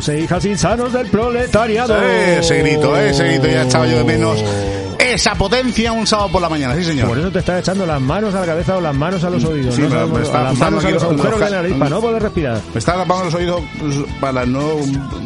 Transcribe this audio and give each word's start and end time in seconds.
Hola, 0.00 0.06
hijos 0.06 0.08
e 0.08 0.20
hijas 0.20 0.44
insanos 0.46 0.92
del 0.94 1.06
proletariado. 1.08 2.00
Ese 2.02 2.58
grito, 2.62 2.96
ese 2.96 3.24
grito, 3.24 3.46
ya 3.48 3.62
estaba 3.62 3.86
yo 3.86 3.98
de 3.98 4.04
menos. 4.04 4.42
Esa 4.98 5.34
potencia 5.34 5.92
un 5.92 6.06
sábado 6.06 6.30
por 6.32 6.40
la 6.42 6.48
mañana, 6.48 6.74
sí 6.76 6.84
señor. 6.84 7.08
Por 7.08 7.18
eso 7.18 7.30
te 7.32 7.40
estás 7.40 7.60
echando 7.60 7.84
las 7.84 8.00
manos 8.00 8.34
a 8.34 8.40
la 8.40 8.46
cabeza 8.46 8.76
o 8.76 8.80
las 8.80 8.94
manos 8.94 9.24
a 9.24 9.30
los 9.30 9.44
oídos. 9.44 9.74
Sí, 9.74 9.82
¿no? 9.82 10.06
me- 10.06 10.22
está 10.22 10.42
las 10.44 10.56
manos 10.58 10.84
a 10.84 10.90
los 10.90 11.02
agujeros 11.02 11.40
de 11.40 11.50
la 11.50 11.56
nariz 11.62 11.74
para 11.76 11.90
no 11.90 12.00
poder 12.00 12.22
respirar. 12.22 12.60
Me 12.72 12.78
está 12.78 12.92
tapando 12.94 13.24
los 13.24 13.34
oídos 13.34 13.60
para 14.20 14.46
no 14.46 14.76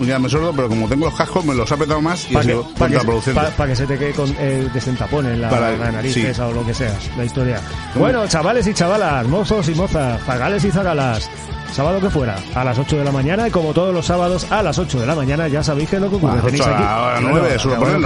quedarme 0.02 0.28
sordo, 0.28 0.52
pero 0.56 0.68
como 0.68 0.88
tengo 0.88 1.06
los 1.06 1.14
cascos 1.14 1.44
me 1.44 1.54
los 1.54 1.70
ha 1.70 1.74
apretado 1.74 2.00
más 2.00 2.24
y 2.24 2.30
ha 2.30 2.32
Para 2.34 2.44
que, 2.46 2.50
sido 2.52 2.62
pa' 2.62 2.68
que, 2.72 2.78
contraproducente. 2.78 3.40
pa- 3.40 3.50
pa' 3.50 3.66
que 3.66 3.76
se 3.76 3.86
te 3.86 3.98
quede 3.98 4.12
con, 4.12 4.34
eh, 4.38 4.68
desentapone 4.72 5.36
la, 5.36 5.50
Para- 5.50 5.76
la 5.76 5.92
nariz 5.92 6.14
sí. 6.14 6.22
esa 6.24 6.46
o 6.48 6.52
lo 6.52 6.64
que 6.64 6.72
sea, 6.74 6.96
la 7.18 7.24
historia. 7.24 7.60
Bueno, 7.96 8.26
chavales 8.26 8.66
y 8.66 8.74
chavalas, 8.74 9.26
mozos 9.26 9.68
y 9.68 9.74
mozas, 9.74 10.20
zagales 10.24 10.64
y 10.64 10.70
zagalas. 10.70 11.28
Sábado 11.72 12.00
que 12.00 12.08
fuera, 12.08 12.36
a 12.54 12.62
las 12.64 12.78
8 12.78 12.98
de 12.98 13.04
la 13.04 13.10
mañana 13.10 13.48
y 13.48 13.50
como 13.50 13.72
todos 13.72 13.92
los 13.92 14.06
sábados 14.06 14.46
a 14.50 14.62
las 14.62 14.78
8 14.78 15.00
de 15.00 15.06
la 15.06 15.14
mañana 15.16 15.48
ya 15.48 15.60
sabéis 15.62 15.88
que 15.88 15.96
es 15.96 16.02
lo 16.02 16.08
que 16.08 16.16
ocurre. 16.16 16.32
A 16.32 16.36
las 16.36 16.44
Tenéis 16.44 16.62
8 16.62 16.70
a 16.70 16.74
aquí- 16.76 16.84
la 16.84 17.00
hora 17.02 17.14
Bueno, 17.20 17.28
9 17.40 17.58
suelo 17.58 17.80
cada 17.80 17.94
uno- 17.96 18.02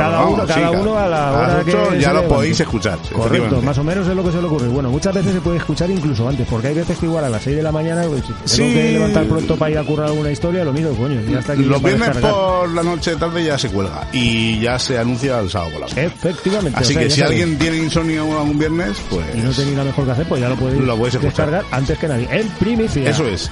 cada 0.46 0.70
uno, 0.70 0.94
cada 0.94 1.04
a 1.04 1.08
la 1.08 1.28
a 1.28 1.32
las 1.32 1.50
hora 1.50 1.62
8 1.66 1.88
que 1.90 2.00
ya 2.00 2.12
lo 2.14 2.28
podéis 2.28 2.60
escuchar, 2.60 2.98
Correcto, 3.14 3.60
más 3.60 3.76
o 3.76 3.84
menos 3.84 4.08
es 4.08 4.16
lo 4.16 4.24
que 4.24 4.32
se 4.32 4.40
le 4.40 4.46
ocurre. 4.46 4.68
Bueno, 4.68 4.90
muchas 4.90 5.14
veces 5.14 5.34
se 5.34 5.40
puede 5.42 5.58
escuchar 5.58 5.90
incluso 5.90 6.26
antes, 6.28 6.46
porque 6.48 6.68
hay 6.68 6.74
veces 6.74 6.96
que 6.98 7.04
igual 7.06 7.24
a 7.24 7.28
las 7.28 7.42
6 7.42 7.56
de 7.56 7.62
la 7.62 7.72
mañana 7.72 8.02
pues, 8.08 8.22
si 8.46 8.56
tengo 8.62 8.72
que 8.74 8.92
levantar 8.92 9.24
pronto 9.26 9.56
para 9.56 9.70
ir 9.70 9.78
a 9.78 9.84
currar 9.84 10.06
alguna 10.06 10.30
historia, 10.30 10.64
lo 10.64 10.72
miro, 10.72 10.90
coño, 10.94 11.20
ya 11.30 11.40
está 11.40 11.52
aquí 11.52 11.62
Los 11.64 11.82
viernes 11.82 12.16
por 12.16 12.70
la 12.72 12.82
noche 12.82 13.16
tarde 13.16 13.44
ya 13.44 13.58
se 13.58 13.68
cuelga 13.68 14.06
y 14.12 14.60
ya 14.60 14.78
se 14.78 14.98
anuncia 14.98 15.38
el 15.40 15.50
sábado 15.50 15.72
por 15.72 15.80
la 15.82 15.86
mañana. 15.88 16.06
Efectivamente. 16.14 16.78
Así 16.78 16.92
o 16.92 16.94
sea, 16.94 17.02
que 17.02 17.10
si 17.10 17.20
sabéis. 17.20 17.42
alguien 17.42 17.58
tiene 17.58 17.76
insomnio 17.78 18.22
algún 18.38 18.58
viernes, 18.58 18.96
pues 19.10 19.26
y 19.34 19.38
no 19.40 19.50
tenéis 19.50 19.72
nada 19.76 19.84
mejor 19.84 20.04
que 20.06 20.10
hacer, 20.12 20.26
pues 20.26 20.40
ya 20.40 20.48
lo 20.48 20.56
podéis, 20.56 20.80
Lo 20.82 20.96
podéis 20.96 21.14
escuchar. 21.16 21.50
descargar 21.50 21.64
antes 21.70 21.98
que 21.98 22.08
nadie. 22.08 22.28
En 22.30 22.48
primicia. 22.50 23.10
eso 23.10 23.26
es. 23.26 23.50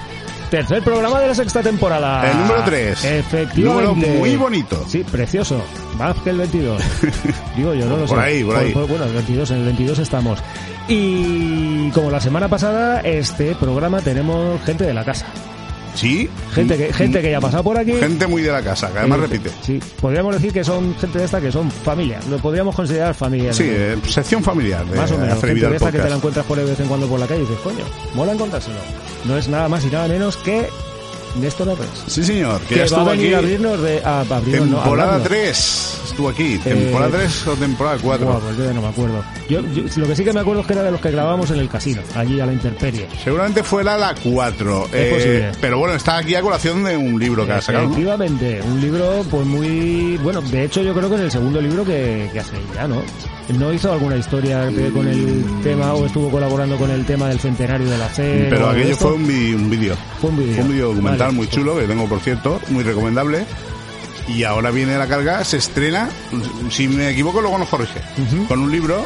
Tercer 0.50 0.80
programa 0.82 1.20
de 1.20 1.26
la 1.28 1.34
sexta 1.34 1.60
temporada. 1.62 2.30
El 2.30 2.38
número 2.38 2.62
tres. 2.64 3.04
Efectivamente. 3.04 3.90
Número 3.92 3.94
muy 4.18 4.36
bonito. 4.36 4.84
Sí, 4.88 5.02
precioso. 5.10 5.60
Más 5.98 6.16
que 6.18 6.30
el 6.30 6.38
22. 6.38 6.80
Digo 7.56 7.74
yo, 7.74 7.86
no 7.86 7.96
lo 7.96 8.06
Por 8.06 8.18
sé. 8.18 8.24
ahí, 8.24 8.44
por 8.44 8.56
ahí. 8.56 8.72
bueno, 8.72 9.04
el 9.04 9.12
22, 9.12 9.50
en 9.50 9.56
el 9.58 9.64
22 9.64 9.98
estamos. 9.98 10.38
Y 10.88 11.90
como 11.90 12.10
la 12.12 12.20
semana 12.20 12.48
pasada, 12.48 13.00
este 13.00 13.56
programa 13.56 14.00
tenemos 14.02 14.60
gente 14.62 14.84
de 14.84 14.94
la 14.94 15.04
casa. 15.04 15.26
Sí. 15.96 16.28
Gente 16.54 16.76
que, 16.76 16.92
gente 16.92 17.22
que 17.22 17.30
ya 17.30 17.38
ha 17.38 17.40
pasado 17.40 17.64
por 17.64 17.76
aquí. 17.78 17.94
Gente 17.94 18.26
muy 18.28 18.42
de 18.42 18.52
la 18.52 18.62
casa, 18.62 18.92
que 18.92 18.98
además 18.98 19.18
Eh, 19.18 19.22
repite. 19.22 19.50
Sí, 19.62 19.80
podríamos 20.00 20.34
decir 20.34 20.52
que 20.52 20.62
son 20.62 20.94
gente 21.00 21.18
de 21.18 21.24
esta 21.24 21.40
que 21.40 21.50
son 21.50 21.70
familia. 21.70 22.20
Lo 22.30 22.36
podríamos 22.36 22.76
considerar 22.76 23.14
familia. 23.14 23.52
Sí, 23.52 23.64
¿no? 23.64 23.70
eh, 23.72 23.96
sección 24.06 24.44
familiar 24.44 24.84
de 24.86 24.94
Más 24.96 25.10
o 25.10 25.18
menos, 25.18 25.40
gente 25.40 25.66
de 25.68 25.74
esta 25.76 25.86
que 25.90 25.92
te 25.92 25.98
la 25.98 26.02
podcast. 26.04 26.16
encuentras 26.18 26.46
por 26.46 26.58
ahí 26.58 26.64
de 26.64 26.70
vez 26.70 26.80
en 26.80 26.86
cuando 26.86 27.08
por 27.08 27.18
la 27.18 27.26
calle 27.26 27.40
y 27.40 27.46
dices, 27.46 27.58
coño, 27.64 27.84
mola 28.14 28.32
encontrárselo. 28.32 28.76
No 29.26 29.36
es 29.36 29.48
nada 29.48 29.68
más 29.68 29.84
y 29.84 29.88
nada 29.88 30.08
menos 30.08 30.36
que 30.38 30.68
Néstor 31.40 31.66
López. 31.66 31.88
Sí, 32.06 32.24
señor, 32.24 32.60
que, 32.62 32.68
Que 32.68 32.74
ya 32.76 32.80
va 32.80 32.82
a 32.82 32.86
estuvo 32.86 33.04
venir 33.10 33.26
aquí. 33.26 33.34
a 33.34 33.38
abrirnos 33.38 33.82
de... 33.82 34.02
A, 34.04 34.08
a 34.20 34.20
abrirnos, 34.20 34.68
no, 34.68 34.76
a 34.78 34.82
Temporada 34.84 35.14
hablarnos. 35.16 35.28
3 35.28 36.00
estuvo 36.06 36.28
aquí. 36.30 36.56
¿Temporada 36.58 37.08
Eh, 37.08 37.26
3 37.26 37.46
o 37.48 37.52
temporada 37.56 37.98
4? 38.00 38.26
Buah, 38.26 38.38
pues 38.40 38.56
yo 38.56 38.72
no 38.72 38.80
me 38.80 38.88
acuerdo. 38.88 39.22
Yo, 39.50 39.60
yo- 39.60 39.82
lo 39.96 40.06
que 40.06 40.16
sí 40.16 40.24
que 40.24 40.32
me 40.32 40.40
acuerdo 40.40 40.62
es 40.62 40.66
que 40.66 40.72
era 40.72 40.82
de 40.82 40.90
los 40.92 41.00
que 41.02 41.10
grabábamos 41.10 41.50
en 41.50 41.58
el 41.58 41.68
casino, 41.68 42.00
allí 42.14 42.40
a 42.40 42.46
la 42.46 42.54
intemperie. 42.54 43.06
Seguramente 43.22 43.62
fue 43.62 43.84
la, 43.84 43.98
la 43.98 44.14
4. 44.14 44.88
Es 44.94 45.12
posible. 45.14 45.52
Pero 45.60 45.78
bueno, 45.78 45.94
está 45.94 46.16
aquí 46.16 46.34
a 46.36 46.40
colación 46.40 46.82
de 46.84 46.96
un 46.96 47.18
libro 47.20 47.44
que 47.44 47.52
ha 47.52 47.60
sacado. 47.60 47.84
¿no? 47.84 47.90
Efectivamente, 47.90 48.62
un 48.62 48.80
libro 48.80 49.22
pues 49.30 49.44
muy... 49.46 50.16
Bueno, 50.22 50.40
de 50.40 50.64
hecho 50.64 50.80
yo 50.82 50.94
creo 50.94 51.10
que 51.10 51.16
es 51.16 51.20
el 51.22 51.30
segundo 51.30 51.60
libro 51.60 51.84
que, 51.84 52.30
que 52.32 52.40
hace 52.40 52.56
ya, 52.74 52.88
¿no? 52.88 53.02
¿No 53.48 53.72
hizo 53.72 53.92
alguna 53.92 54.16
historia 54.16 54.68
con 54.92 55.06
el 55.06 55.44
tema 55.62 55.92
o 55.94 56.04
estuvo 56.06 56.30
colaborando 56.30 56.76
con 56.76 56.90
el 56.90 57.06
tema 57.06 57.28
del 57.28 57.38
centenario 57.38 57.88
de 57.88 57.96
la 57.96 58.08
C? 58.08 58.46
Pero 58.50 58.70
aquello 58.70 58.96
fue 58.96 59.12
un 59.12 59.26
vi- 59.26 59.54
un 59.54 59.70
vídeo. 59.70 59.96
Fue 60.20 60.30
un 60.30 60.36
vídeo. 60.38 60.54
Fue 60.56 60.64
un 60.64 60.70
vídeo 60.70 60.88
documental 60.88 61.18
Vale. 61.28 61.32
muy 61.32 61.48
chulo, 61.48 61.78
que 61.78 61.84
tengo 61.86 62.08
por 62.08 62.18
cierto, 62.20 62.60
muy 62.70 62.82
recomendable. 62.82 63.44
Y 64.28 64.42
ahora 64.42 64.72
viene 64.72 64.98
la 64.98 65.06
carga, 65.06 65.44
se 65.44 65.58
estrena, 65.58 66.08
si 66.70 66.88
me 66.88 67.10
equivoco 67.10 67.40
luego 67.40 67.56
nos 67.58 67.68
corrige, 67.68 68.00
Ujú. 68.20 68.46
con 68.48 68.58
un 68.60 68.72
libro 68.72 69.04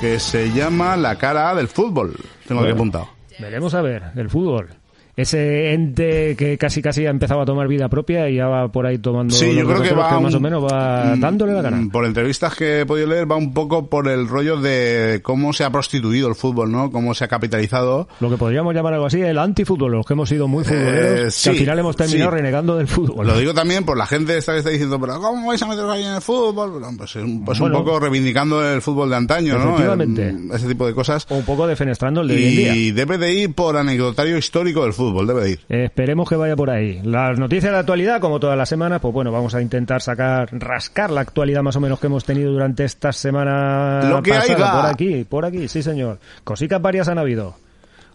que 0.00 0.18
se 0.18 0.50
llama 0.52 0.96
La 0.96 1.16
cara 1.16 1.54
del 1.54 1.68
fútbol. 1.68 2.16
Tengo 2.48 2.62
aquí 2.62 2.68
Bueno. 2.72 2.74
apuntado. 2.74 3.08
Veremos 3.38 3.74
a 3.74 3.82
ver, 3.82 4.02
el 4.16 4.30
fútbol. 4.30 4.68
Ese 5.14 5.74
ente 5.74 6.34
que 6.36 6.56
casi 6.56 6.80
casi 6.80 7.04
ha 7.04 7.10
empezado 7.10 7.42
a 7.42 7.44
tomar 7.44 7.68
vida 7.68 7.88
propia 7.90 8.30
y 8.30 8.36
ya 8.36 8.46
va 8.46 8.72
por 8.72 8.86
ahí 8.86 8.96
tomando 8.96 9.34
Sí, 9.34 9.54
yo 9.54 9.66
creo 9.66 9.82
que 9.82 9.92
va 9.92 10.18
más 10.18 10.32
un- 10.32 10.38
o 10.38 10.40
menos 10.40 10.64
va 10.64 11.14
Mm, 11.16 11.20
dándole 11.20 11.52
la 11.52 11.60
gana. 11.60 11.76
mm, 11.76 11.90
Por 11.90 12.06
entrevistas 12.06 12.54
que 12.54 12.80
he 12.80 12.86
podido 12.86 13.08
leer, 13.08 13.30
va 13.30 13.36
un 13.36 13.52
poco 13.52 13.88
por 13.90 14.08
el 14.08 14.26
rollo 14.26 14.56
de 14.58 15.20
cómo 15.22 15.52
se 15.52 15.64
ha 15.64 15.70
prostituido 15.70 16.28
el 16.28 16.34
fútbol, 16.34 16.72
¿no? 16.72 16.90
Cómo 16.90 17.12
se 17.12 17.24
ha 17.24 17.28
capitalizado. 17.28 18.08
Lo 18.20 18.30
que 18.30 18.38
podríamos 18.38 18.74
llamar 18.74 18.94
algo 18.94 19.04
así, 19.04 19.20
el 19.20 19.36
antifútbol, 19.36 19.92
los 19.92 20.06
que 20.06 20.14
hemos 20.14 20.30
sido 20.30 20.48
muy 20.48 20.64
futboleros, 20.64 21.20
Eh, 21.20 21.24
que 21.24 21.30
sí, 21.30 21.50
al 21.50 21.56
final 21.56 21.78
hemos 21.80 21.96
terminado 21.96 22.30
sí. 22.30 22.36
renegando 22.38 22.76
del 22.78 22.88
fútbol. 22.88 23.26
Lo 23.26 23.36
digo 23.38 23.52
también 23.52 23.84
por 23.84 23.98
la 23.98 24.06
gente 24.06 24.38
esta 24.38 24.52
que 24.52 24.58
está 24.60 24.70
diciendo, 24.70 24.98
pero 24.98 25.20
¿cómo 25.20 25.46
vais 25.48 25.60
a 25.62 25.66
meteros 25.66 25.92
ahí 25.92 26.04
en 26.04 26.14
el 26.14 26.22
fútbol? 26.22 26.70
Bueno, 26.70 26.88
pues 26.96 27.14
un, 27.16 27.44
pues 27.44 27.60
un 27.60 27.70
Bueno. 27.70 27.84
poco 27.84 28.00
reivindicando 28.00 28.66
el 28.66 28.80
fútbol 28.80 29.10
de 29.10 29.16
antaño, 29.16 29.58
¿no? 29.58 29.70
Efectivamente. 29.74 30.28
Eh, 30.30 30.36
ese 30.54 30.68
tipo 30.68 30.86
de 30.86 30.94
cosas. 30.94 31.26
O 31.28 31.34
un 31.36 31.44
poco 31.44 31.66
defenestrando 31.66 32.22
el 32.22 32.28
de 32.28 32.34
hoy 32.34 32.44
en 32.44 32.56
día. 32.56 32.74
Y 32.76 32.90
debe 32.92 33.18
de 33.18 33.32
ir 33.34 33.54
por 33.54 33.76
anecdotario 33.76 34.38
histórico 34.38 34.84
del 34.84 34.94
fútbol, 34.94 35.01
debe 35.10 35.42
de 35.42 35.50
ir. 35.50 35.60
Esperemos 35.68 36.28
que 36.28 36.36
vaya 36.36 36.56
por 36.56 36.70
ahí. 36.70 37.00
Las 37.02 37.38
noticias 37.38 37.72
de 37.72 37.78
actualidad, 37.78 38.20
como 38.20 38.38
todas 38.40 38.56
las 38.56 38.68
semanas, 38.68 39.00
pues 39.00 39.12
bueno, 39.12 39.32
vamos 39.32 39.54
a 39.54 39.62
intentar 39.62 40.00
sacar, 40.02 40.48
rascar 40.52 41.10
la 41.10 41.20
actualidad 41.22 41.62
más 41.62 41.76
o 41.76 41.80
menos 41.80 41.98
que 42.00 42.06
hemos 42.06 42.24
tenido 42.24 42.52
durante 42.52 42.84
estas 42.84 43.16
semanas 43.16 44.04
Lo 44.04 44.22
que 44.22 44.32
haya. 44.32 44.56
Por 44.56 44.86
aquí, 44.86 45.24
por 45.24 45.44
aquí, 45.44 45.68
sí 45.68 45.82
señor. 45.82 46.18
Cositas 46.44 46.80
varias 46.80 47.08
han 47.08 47.18
habido. 47.18 47.54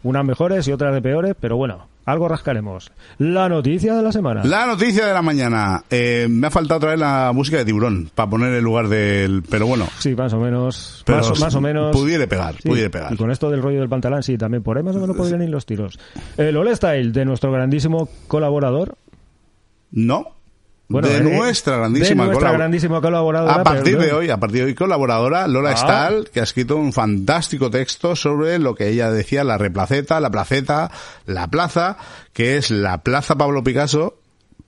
Unas 0.03 0.25
mejores 0.25 0.67
y 0.67 0.71
otras 0.71 0.93
de 0.93 1.01
peores, 1.01 1.35
pero 1.39 1.57
bueno, 1.57 1.87
algo 2.07 2.27
rascaremos. 2.27 2.91
La 3.19 3.47
noticia 3.47 3.93
de 3.95 4.01
la 4.01 4.11
semana. 4.11 4.43
La 4.43 4.65
noticia 4.65 5.05
de 5.05 5.13
la 5.13 5.21
mañana. 5.21 5.83
Eh, 5.89 6.25
me 6.29 6.47
ha 6.47 6.49
faltado 6.49 6.77
otra 6.77 6.89
vez 6.91 6.99
la 6.99 7.31
música 7.35 7.57
de 7.57 7.65
tiburón 7.65 8.09
para 8.15 8.29
poner 8.29 8.53
el 8.53 8.63
lugar 8.63 8.87
del... 8.87 9.43
Pero 9.47 9.67
bueno, 9.67 9.87
Sí, 9.99 10.15
más 10.15 10.33
o 10.33 10.39
menos. 10.39 11.03
Pero 11.05 11.19
más, 11.19 11.29
o- 11.31 11.35
más 11.43 11.55
o 11.55 11.61
menos. 11.61 11.91
pudiere 11.95 12.25
pegar, 12.27 12.55
Sí, 12.55 12.67
pudiere 12.69 12.89
pegar. 12.89 13.13
Y 13.13 13.17
con 13.17 13.29
esto 13.29 13.49
del 13.51 13.61
rollo 13.61 13.79
del 13.81 13.89
pantalón, 13.89 14.23
sí, 14.23 14.37
también 14.37 14.63
por 14.63 14.77
ahí 14.77 14.83
más 14.83 14.95
o 14.95 14.99
menos 14.99 15.15
podrían 15.15 15.43
ir 15.43 15.49
los 15.49 15.65
tiros. 15.65 15.99
El 16.37 16.57
All 16.57 16.75
Style 16.75 17.11
de 17.11 17.25
nuestro 17.25 17.51
grandísimo 17.51 18.09
colaborador. 18.27 18.95
no. 19.91 20.36
Bueno, 20.89 21.07
de 21.09 21.17
eh, 21.17 21.21
nuestra 21.21 21.77
grandísima 21.77 22.23
de 22.23 22.29
nuestra 22.29 22.49
colab- 22.51 22.57
grandísima 22.57 23.01
colaboradora. 23.01 23.53
A 23.55 23.63
partir 23.63 23.97
de 23.97 24.13
hoy, 24.13 24.29
a 24.29 24.37
partir 24.37 24.59
de 24.61 24.65
hoy, 24.67 24.75
colaboradora 24.75 25.45
Lola 25.47 25.71
Ah. 25.71 25.73
Estal, 25.73 26.29
que 26.31 26.39
ha 26.39 26.43
escrito 26.43 26.77
un 26.77 26.93
fantástico 26.93 27.69
texto 27.69 28.15
sobre 28.15 28.57
lo 28.59 28.73
que 28.73 28.87
ella 28.87 29.11
decía, 29.11 29.43
la 29.43 29.57
replaceta, 29.57 30.19
la 30.21 30.29
placeta, 30.29 30.89
la 31.25 31.47
plaza, 31.47 31.97
que 32.31 32.55
es 32.57 32.71
la 32.71 32.99
Plaza 33.03 33.35
Pablo 33.35 33.63
Picasso, 33.63 34.19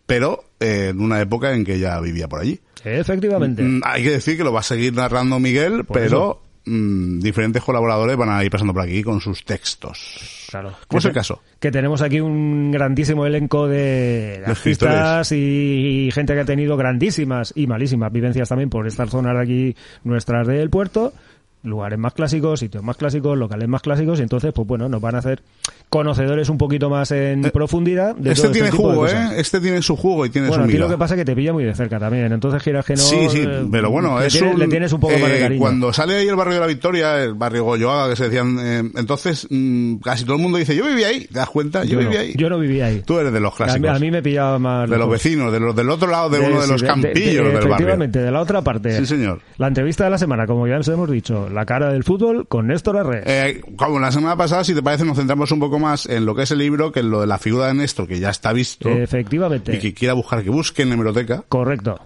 pero 0.06 0.44
eh, 0.60 0.88
en 0.90 1.00
una 1.00 1.22
época 1.22 1.54
en 1.54 1.64
que 1.64 1.76
ella 1.76 2.00
vivía 2.02 2.28
por 2.28 2.42
allí. 2.42 2.60
Efectivamente. 2.84 3.62
Mm, 3.62 3.82
Hay 3.86 4.04
que 4.04 4.12
decir 4.12 4.36
que 4.38 4.44
lo 4.44 4.52
va 4.52 4.60
a 4.62 4.64
seguir 4.64 4.94
narrando 4.94 5.40
Miguel, 5.40 5.86
Por 5.86 5.98
pero 6.00 6.42
mm, 6.66 7.20
diferentes 7.20 7.64
colaboradores 7.64 8.18
van 8.18 8.30
a 8.30 8.44
ir 8.44 8.52
pasando 8.52 8.74
por 8.74 8.84
aquí 8.84 9.04
con 9.04 9.22
sus 9.22 9.46
textos. 9.46 10.39
Claro. 10.50 10.72
¿Cómo 10.88 10.98
es 11.00 11.06
el 11.06 11.12
Que- 11.12 11.16
caso? 11.20 11.42
Que 11.60 11.72
tenemos 11.72 12.02
aquí 12.02 12.20
un 12.20 12.72
grandísimo 12.72 13.26
elenco 13.26 13.68
de 13.68 14.40
De 14.40 14.46
artistas 14.48 15.32
y, 15.32 16.08
y 16.08 16.12
gente 16.12 16.34
que 16.34 16.40
ha 16.40 16.46
tenido 16.46 16.76
grandísimas 16.76 17.54
y 17.56 17.68
malísimas 17.68 18.12
vivencias 18.12 18.50
también 18.50 18.70
por 18.70 18.88
estas 18.88 19.10
zonas 19.12 19.36
de 19.36 19.42
aquí, 19.44 19.76
nuestras 20.04 20.48
del 20.48 20.70
puerto. 20.70 21.14
Lugares 21.62 22.00
más 22.00 22.14
clásicos, 22.14 22.62
sitios 22.62 22.82
más 22.84 22.96
clásicos, 22.96 23.38
locales 23.38 23.68
más 23.68 23.82
clásicos, 23.82 24.20
y 24.20 24.24
entonces, 24.24 24.54
pues 24.54 24.66
bueno, 24.66 24.88
nos 24.88 25.02
van 25.02 25.16
a 25.16 25.18
hacer 25.18 25.42
conocedores 25.90 26.50
un 26.50 26.58
poquito 26.58 26.90
más 26.90 27.12
en 27.12 27.42
profundidad. 27.52 28.16
De 28.16 28.32
este 28.32 28.44
todo 28.44 28.52
tiene 28.54 28.70
tipo 28.72 28.88
de 28.88 28.94
jugo. 28.94 29.08
¿eh? 29.08 29.28
Este 29.38 29.60
tiene 29.60 29.82
su 29.82 29.96
jugo 29.98 30.26
y 30.26 30.30
tiene 30.30 30.48
Bueno, 30.48 30.64
su 30.64 30.70
aquí 30.70 30.78
lo 30.78 30.88
que 30.88 30.98
pasa 30.98 31.16
es 31.16 31.20
que 31.20 31.26
te 31.26 31.36
pilla 31.36 31.52
muy 31.52 31.64
de 31.66 31.76
cerca 31.76 32.00
también, 32.00 32.32
entonces 32.32 32.64
quieras 32.64 32.86
que 32.86 32.94
no... 32.94 33.02
Sí, 33.02 33.28
sí, 33.30 33.44
eh, 33.46 33.68
pero 33.72 33.90
bueno, 33.90 34.20
le 34.20 34.28
es 34.28 34.34
tienes, 34.34 34.54
un, 34.54 34.60
le 34.60 34.68
tienes 34.68 34.94
un 34.94 35.00
poco 35.02 35.18
más 35.20 35.30
de 35.30 35.38
eh, 35.38 35.42
cariño. 35.42 35.60
Cuando 35.60 35.92
sale 35.92 36.16
ahí 36.16 36.28
el 36.28 36.36
barrio 36.36 36.54
de 36.54 36.60
la 36.62 36.68
Victoria, 36.68 37.22
el 37.24 37.34
barrio 37.34 37.64
Goyoaga, 37.66 38.10
que 38.10 38.16
se 38.16 38.26
decían, 38.26 38.58
eh, 38.60 38.92
entonces 38.96 39.48
mm, 39.50 39.96
casi 39.98 40.24
todo 40.24 40.36
el 40.36 40.42
mundo 40.42 40.58
dice, 40.60 40.76
yo 40.76 40.86
viví 40.86 41.04
ahí, 41.04 41.26
¿te 41.26 41.40
das 41.40 41.50
cuenta? 41.50 41.84
Yo, 41.84 41.94
yo, 41.94 42.00
viví 42.00 42.14
no, 42.14 42.20
ahí. 42.20 42.34
yo 42.38 42.50
no 42.50 42.60
viví 42.60 42.82
ahí. 42.82 43.02
Tú 43.06 43.20
eres 43.20 43.34
de 43.34 43.40
los 43.40 43.54
A 43.54 43.58
clásicos. 43.58 43.82
mí, 43.82 43.88
a 43.88 44.00
mí 44.00 44.12
me 44.12 44.22
pillaba 44.22 44.60
más... 44.60 44.90
de 44.90 44.98
los 44.98 45.10
vecinos, 45.10 45.52
de 45.52 45.60
los 45.60 45.76
del 45.76 45.90
otro 45.90 46.10
lado 46.10 46.30
de, 46.30 46.40
uno 46.40 46.62
de 46.62 46.68
sí, 46.68 46.72
los 46.72 46.84
campillos 46.84 47.16
del 47.16 47.54
barrio. 47.54 47.60
Efectivamente, 47.60 48.20
de 48.20 48.32
la 48.32 48.40
otra 48.40 48.62
parte. 48.62 48.98
Sí, 48.98 49.06
señor. 49.06 49.42
La 49.58 49.68
entrevista 49.68 50.06
de 50.06 50.12
la 50.12 50.18
semana, 50.18 50.48
como 50.48 50.68
ya 50.68 50.78
os 50.78 50.88
hemos 50.88 51.10
dicho, 51.10 51.49
la 51.52 51.66
cara 51.66 51.92
del 51.92 52.04
fútbol 52.04 52.48
con 52.48 52.68
Néstor 52.68 52.98
Arre. 52.98 53.24
Eh, 53.26 53.62
como 53.76 54.00
la 54.00 54.12
semana 54.12 54.36
pasada, 54.36 54.64
si 54.64 54.74
te 54.74 54.82
parece, 54.84 55.06
nos 55.06 55.18
centramos 55.18 55.52
un 55.52 55.60
poco 55.60 55.80
más 55.80 56.06
en 56.06 56.26
lo 56.26 56.36
que 56.36 56.44
es 56.44 56.52
el 56.52 56.60
libro 56.60 56.92
que 56.92 57.02
en 57.02 57.10
lo 57.10 57.22
de 57.22 57.28
la 57.28 57.38
figura 57.38 57.68
de 57.68 57.74
Néstor, 57.74 58.08
que 58.08 58.20
ya 58.20 58.30
está 58.30 58.54
visto, 58.54 58.90
Efectivamente. 58.90 59.76
y 59.76 59.80
que 59.80 59.94
quiera 59.94 60.14
buscar, 60.14 60.44
que 60.44 60.50
busque 60.50 60.82
en 60.84 60.90
la 60.90 60.96
hemeroteca. 60.96 61.44
Correcto. 61.48 62.00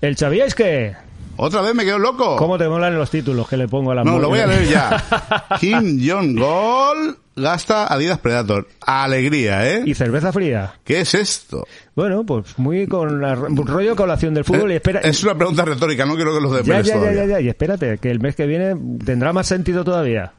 ¿El 0.00 0.16
sabíais 0.16 0.54
que? 0.54 0.94
Otra 1.38 1.60
vez 1.60 1.74
me 1.74 1.84
quedo 1.84 1.98
loco. 1.98 2.36
¿Cómo 2.36 2.56
te 2.56 2.68
molan 2.68 2.96
los 2.96 3.10
títulos 3.10 3.48
que 3.48 3.56
le 3.56 3.68
pongo 3.68 3.92
a 3.92 3.94
la 3.94 4.04
No, 4.04 4.18
lo 4.18 4.28
voy 4.28 4.40
a 4.40 4.46
leer 4.46 4.68
ya. 4.68 5.04
Kim 5.60 6.00
Jong-gol 6.00 7.18
gasta 7.36 7.86
Adidas 7.92 8.18
Predator. 8.18 8.66
Alegría, 8.80 9.70
¿eh? 9.70 9.82
Y 9.84 9.94
cerveza 9.94 10.32
fría. 10.32 10.74
¿Qué 10.84 11.00
es 11.00 11.14
esto? 11.14 11.66
Bueno, 11.96 12.24
pues 12.24 12.58
muy 12.58 12.86
con 12.86 13.20
la, 13.22 13.34
rollo 13.34 13.96
colación 13.96 14.34
del 14.34 14.44
fútbol 14.44 14.70
y 14.70 14.74
espera. 14.76 15.00
Eh, 15.00 15.08
Es 15.08 15.24
una 15.24 15.34
pregunta 15.34 15.64
retórica, 15.64 16.04
no 16.06 16.14
quiero 16.14 16.34
que 16.34 16.40
los 16.42 16.52
ya, 16.52 16.58
desveles 16.58 16.86
ya, 16.86 16.92
ya, 16.94 17.00
todavía. 17.00 17.24
ya, 17.24 17.30
ya, 17.30 17.40
y 17.40 17.48
espérate, 17.48 17.98
que 17.98 18.10
el 18.10 18.20
mes 18.20 18.36
que 18.36 18.46
viene 18.46 18.74
tendrá 19.04 19.32
más 19.32 19.46
sentido 19.46 19.82
todavía. 19.82 20.32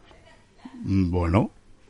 Mm, 0.83 1.09
Bueno, 1.09 1.49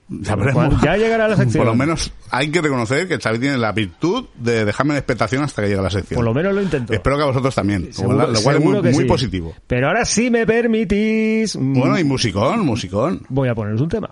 Ya, 0.09 0.37
cual, 0.53 0.77
ya 0.81 0.95
llegará 0.95 1.27
la 1.27 1.35
sección. 1.35 1.65
Por 1.65 1.73
lo 1.73 1.75
menos 1.77 2.13
hay 2.31 2.49
que 2.49 2.61
reconocer 2.61 3.09
que 3.09 3.17
Xavi 3.19 3.39
tiene 3.39 3.57
la 3.57 3.73
virtud 3.73 4.27
de 4.35 4.63
dejarme 4.63 4.93
en 4.93 4.99
expectación 4.99 5.43
hasta 5.43 5.61
que 5.61 5.67
llegue 5.67 5.81
la 5.81 5.89
sección. 5.89 6.15
Por 6.15 6.23
lo 6.23 6.33
menos 6.33 6.55
lo 6.55 6.61
intento. 6.61 6.93
Espero 6.93 7.17
que 7.17 7.23
a 7.23 7.25
vosotros 7.25 7.53
también. 7.53 7.91
Seguro- 7.91 8.25
lo 8.25 8.41
cual- 8.41 8.55
es 8.55 8.63
muy, 8.63 8.81
muy 8.81 8.93
sí. 8.93 9.03
positivo. 9.03 9.53
Pero 9.67 9.87
ahora 9.87 10.05
sí 10.05 10.29
me 10.29 10.45
permitís. 10.47 11.57
mm, 11.57 11.73
Bueno, 11.73 11.99
y 11.99 12.05
musicón, 12.05 12.65
musicón. 12.65 13.21
Voy 13.27 13.49
a 13.49 13.53
poneros 13.55 13.81
un 13.81 13.89
tema. 13.89 14.09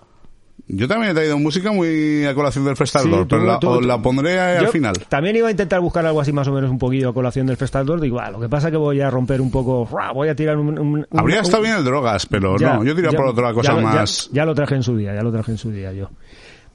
Yo 0.67 0.88
también 0.88 1.12
he 1.12 1.13
traído 1.13 1.38
música 1.38 1.71
muy 1.71 2.25
a 2.25 2.33
colación 2.33 2.65
del 2.65 2.75
Festal 2.75 3.03
Sí, 3.03 3.09
pero 3.29 3.45
la, 3.45 3.59
tú- 3.59 3.69
os 3.69 3.79
tú- 3.81 3.85
la 3.88 4.01
pondré 4.01 4.39
al 4.39 4.65
Yo 4.65 4.71
final. 4.71 4.95
También 5.09 5.35
iba 5.35 5.47
a 5.47 5.51
intentar 5.51 5.79
buscar 5.79 6.03
algo 6.06 6.19
así 6.19 6.31
más 6.31 6.47
o 6.47 6.51
menos 6.53 6.71
un 6.71 6.79
poquillo 6.79 7.09
a 7.09 7.13
colación 7.13 7.45
del 7.45 7.56
Festal 7.57 7.85
Digo, 8.01 8.19
ah, 8.19 8.31
lo 8.31 8.39
que 8.39 8.50
pasa 8.50 8.69
es 8.69 8.71
que 8.71 8.77
voy 8.77 9.00
a 9.00 9.09
romper 9.12 9.41
un 9.41 9.51
poco. 9.51 9.88
Voy 10.13 10.27
a 10.27 10.35
tirar 10.35 10.57
un. 10.57 11.06
Habría 11.12 11.39
un- 11.39 11.45
estado 11.45 11.62
bien 11.62 11.75
el 11.75 11.83
drogas, 11.83 12.25
pero 12.25 12.57
Ya, 12.57 12.75
no, 12.77 12.83
yo 12.83 12.95
diría 12.95 13.12
ya- 13.12 13.17
por 13.17 13.27
otra 13.27 13.53
cosa 13.53 13.73
ya 13.73 13.75
lo- 13.79 13.81
ya- 13.88 13.94
más... 13.94 14.29
Ya, 14.33 14.45
lo 14.45 14.56
traje 14.56 14.73
en 14.75 14.81
su 14.83 14.97
día, 14.97 15.13
ya 15.13 15.21
lo 15.21 15.31
traje 15.31 15.51
en 15.51 15.57
su 15.59 15.69
día 15.71 15.94
yo. 15.94 16.09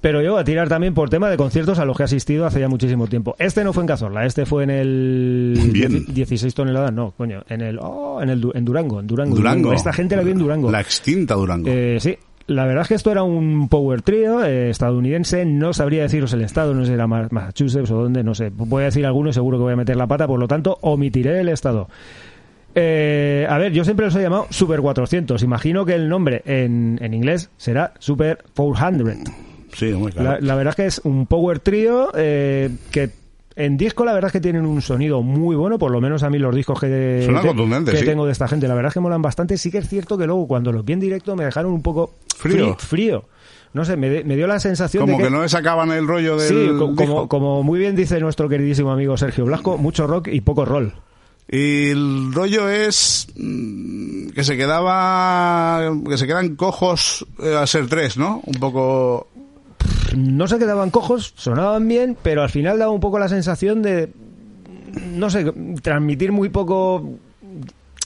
Pero 0.00 0.22
yo 0.22 0.32
voy 0.32 0.40
a 0.40 0.44
tirar 0.44 0.66
también 0.68 0.94
por 0.94 1.10
tema 1.10 1.28
de 1.28 1.36
conciertos 1.36 1.78
a 1.78 1.84
los 1.84 1.94
que 1.96 2.04
he 2.04 2.06
asistido 2.06 2.46
hace 2.46 2.58
ya 2.60 2.68
muchísimo 2.68 3.06
tiempo. 3.06 3.36
Este 3.38 3.62
no 3.64 3.72
fue 3.74 3.82
en 3.82 3.88
Cazorla, 3.88 4.24
este 4.24 4.46
fue 4.46 4.62
en 4.64 4.70
el 4.70 5.60
Bien. 5.72 6.06
16 6.06 6.54
toneladas, 6.54 6.92
no, 6.92 7.10
coño, 7.10 7.42
en 7.48 7.60
el 7.60 7.78
oh, 7.82 8.22
en 8.22 8.30
el 8.30 8.42
en 8.54 8.64
Durango, 8.64 9.00
en 9.00 9.06
Durango, 9.06 9.36
Durango. 9.36 9.72
Esta 9.74 9.92
gente 9.92 10.16
la 10.16 10.22
vio 10.22 10.32
en 10.32 10.38
Durango. 10.38 10.70
La 10.70 10.80
extinta 10.80 11.34
Durango. 11.34 11.68
Eh, 11.68 11.98
sí, 12.00 12.16
la 12.50 12.66
verdad 12.66 12.82
es 12.82 12.88
que 12.88 12.94
esto 12.94 13.10
era 13.10 13.22
un 13.22 13.68
power 13.68 14.02
trio 14.02 14.44
eh, 14.44 14.70
estadounidense. 14.70 15.44
No 15.44 15.72
sabría 15.72 16.02
deciros 16.02 16.32
el 16.32 16.42
estado, 16.42 16.74
no 16.74 16.82
sé 16.82 16.88
si 16.88 16.92
era 16.94 17.06
Ma- 17.06 17.28
Massachusetts 17.30 17.90
o 17.90 18.02
dónde, 18.02 18.22
no 18.22 18.34
sé. 18.34 18.50
Voy 18.54 18.82
a 18.82 18.86
decir 18.86 19.06
alguno 19.06 19.30
y 19.30 19.32
seguro 19.32 19.58
que 19.58 19.62
voy 19.64 19.72
a 19.72 19.76
meter 19.76 19.96
la 19.96 20.06
pata, 20.06 20.26
por 20.26 20.38
lo 20.40 20.48
tanto, 20.48 20.78
omitiré 20.82 21.40
el 21.40 21.48
estado. 21.48 21.88
Eh, 22.74 23.46
a 23.48 23.58
ver, 23.58 23.72
yo 23.72 23.84
siempre 23.84 24.06
los 24.06 24.14
he 24.14 24.22
llamado 24.22 24.46
Super 24.50 24.80
400. 24.80 25.42
Imagino 25.42 25.84
que 25.84 25.94
el 25.94 26.08
nombre 26.08 26.42
en, 26.44 26.98
en 27.02 27.14
inglés 27.14 27.50
será 27.56 27.94
Super 27.98 28.44
400. 28.54 29.34
sí, 29.74 29.92
muy 29.92 30.12
claro. 30.12 30.32
La, 30.32 30.40
la 30.40 30.54
verdad 30.54 30.70
es 30.72 30.76
que 30.76 30.86
es 30.86 31.00
un 31.04 31.26
power 31.26 31.58
trio 31.58 32.10
eh, 32.14 32.70
que 32.92 33.10
en 33.56 33.76
disco 33.76 34.04
la 34.04 34.12
verdad 34.12 34.28
es 34.28 34.32
que 34.32 34.40
tienen 34.40 34.64
un 34.66 34.80
sonido 34.82 35.22
muy 35.22 35.56
bueno, 35.56 35.78
por 35.78 35.90
lo 35.90 36.00
menos 36.00 36.22
a 36.22 36.30
mí 36.30 36.38
los 36.38 36.54
discos 36.54 36.78
que, 36.80 36.86
que- 36.86 37.26
que 37.92 37.98
sí. 37.98 38.04
tengo 38.04 38.26
de 38.26 38.32
esta 38.32 38.46
gente, 38.48 38.68
la 38.68 38.74
verdad 38.74 38.88
es 38.90 38.94
que 38.94 39.00
molan 39.00 39.22
bastante. 39.22 39.58
Sí 39.58 39.70
que 39.70 39.78
es 39.78 39.88
cierto 39.88 40.16
que 40.16 40.26
luego 40.26 40.46
cuando 40.46 40.72
los 40.72 40.84
vi 40.84 40.92
en 40.94 41.00
directo 41.00 41.34
me 41.36 41.44
dejaron 41.44 41.72
un 41.72 41.82
poco 41.82 42.14
Frío. 42.36 42.76
frí- 42.76 42.78
frío. 42.78 43.24
No 43.72 43.84
sé, 43.84 43.96
me, 43.96 44.08
de- 44.08 44.24
me 44.24 44.34
dio 44.36 44.46
la 44.48 44.58
sensación 44.58 45.02
Como 45.06 45.18
de 45.18 45.24
que, 45.24 45.30
no 45.30 45.42
le 45.42 45.48
sacaban 45.48 45.92
el 45.92 46.06
rollo 46.06 46.36
del 46.36 46.48
Sí, 46.48 46.54
co- 46.78 46.88
disco. 46.88 46.94
como, 46.96 47.28
como 47.28 47.62
muy 47.62 47.78
bien 47.78 47.94
dice 47.94 48.18
nuestro 48.20 48.48
queridísimo 48.48 48.90
amigo 48.90 49.16
Sergio 49.16 49.44
Blasco, 49.44 49.78
mucho 49.78 50.06
rock 50.06 50.28
y 50.28 50.40
poco 50.40 50.64
roll. 50.64 50.92
Y 51.52 51.90
el 51.90 52.32
rollo 52.32 52.68
es 52.68 53.26
mm, 53.36 54.28
que 54.30 54.44
se 54.44 54.56
quedaba, 54.56 55.90
que 56.08 56.16
se 56.16 56.26
quedan 56.26 56.54
cojos 56.56 57.26
eh, 57.42 57.56
a 57.56 57.66
ser 57.66 57.88
tres, 57.88 58.16
¿no? 58.16 58.40
Un 58.46 58.54
poco... 58.60 59.28
No 60.16 60.46
se 60.48 60.58
quedaban 60.58 60.90
cojos, 60.90 61.32
sonaban 61.36 61.86
bien, 61.88 62.16
pero 62.22 62.42
al 62.42 62.50
final 62.50 62.78
daba 62.78 62.92
un 62.92 63.00
poco 63.00 63.18
la 63.18 63.28
sensación 63.28 63.82
de, 63.82 64.10
no 65.14 65.30
sé, 65.30 65.52
transmitir 65.82 66.32
muy 66.32 66.48
poco 66.48 67.14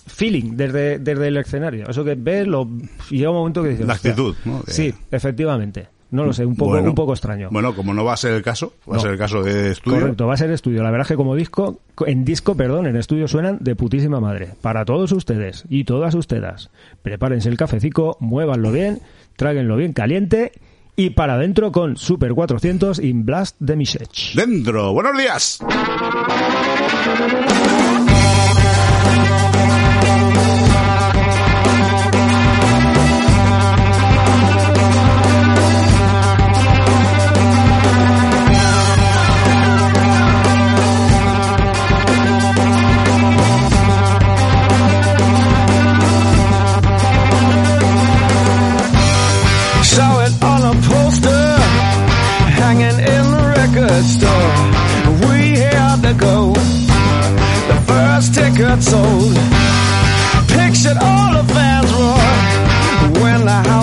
feeling 0.06 0.56
desde, 0.56 0.99
desde 0.99 1.29
el 1.29 1.37
escenario. 1.39 1.89
Eso 1.89 2.05
que 2.05 2.15
ves, 2.15 2.47
lo, 2.47 2.69
y 3.11 3.19
llega 3.19 3.31
un 3.31 3.37
momento 3.37 3.62
que 3.62 3.71
dices... 3.71 3.87
La 3.87 3.95
actitud, 3.95 4.35
¿no? 4.45 4.62
De- 4.62 4.73
Sí, 4.73 4.93
efectivamente. 5.11 5.89
No 6.11 6.25
lo 6.25 6.33
sé, 6.33 6.47
un 6.47 6.55
poco, 6.55 6.73
Bueno, 6.73 6.91
un 6.91 6.95
poco 6.95 7.12
extraño. 7.12 7.49
Bueno, 7.51 7.75
como 7.75 7.93
no 7.93 8.05
va 8.05 8.12
a 8.12 8.17
ser 8.17 8.35
el 8.35 8.43
caso, 8.43 8.75
va 8.89 8.93
No. 8.95 8.99
a 9.01 9.03
ser 9.03 9.11
el 9.12 9.19
caso 9.19 9.43
de 9.43 9.73
estudio. 9.73 9.99
Correcto, 9.99 10.27
va 10.29 10.35
a 10.35 10.37
ser 10.37 10.49
estudio. 10.53 10.85
La 10.85 10.93
verdad 10.93 11.06
es 11.06 11.09
que 11.09 11.17
como 11.17 11.35
disco, 11.35 11.81
en 12.06 12.25
disco, 12.25 12.55
perdón, 12.55 12.87
en 12.87 12.95
estudio 12.95 13.27
suenan 13.27 13.59
de 13.61 13.75
putísima 13.75 14.21
madre. 14.21 14.51
Para 14.62 14.85
todos 14.85 15.11
ustedes 15.11 15.65
y 15.69 15.83
todas 15.83 16.15
ustedes. 16.15 16.71
Prepárense 17.03 17.49
el 17.49 17.56
cafecico, 17.56 18.17
muévanlo 18.21 18.71
bien, 18.71 19.01
tráguenlo 19.35 19.75
bien 19.77 19.93
caliente 19.93 20.53
y 20.96 21.11
para 21.11 21.35
adentro 21.35 21.73
con 21.73 21.96
Super 21.96 22.35
400 22.35 22.99
in 23.00 23.25
Blast 23.25 23.56
de 23.58 23.76
Misech. 23.76 24.35
Dentro, 24.35 24.93
buenos 24.93 25.17
días. 25.17 25.61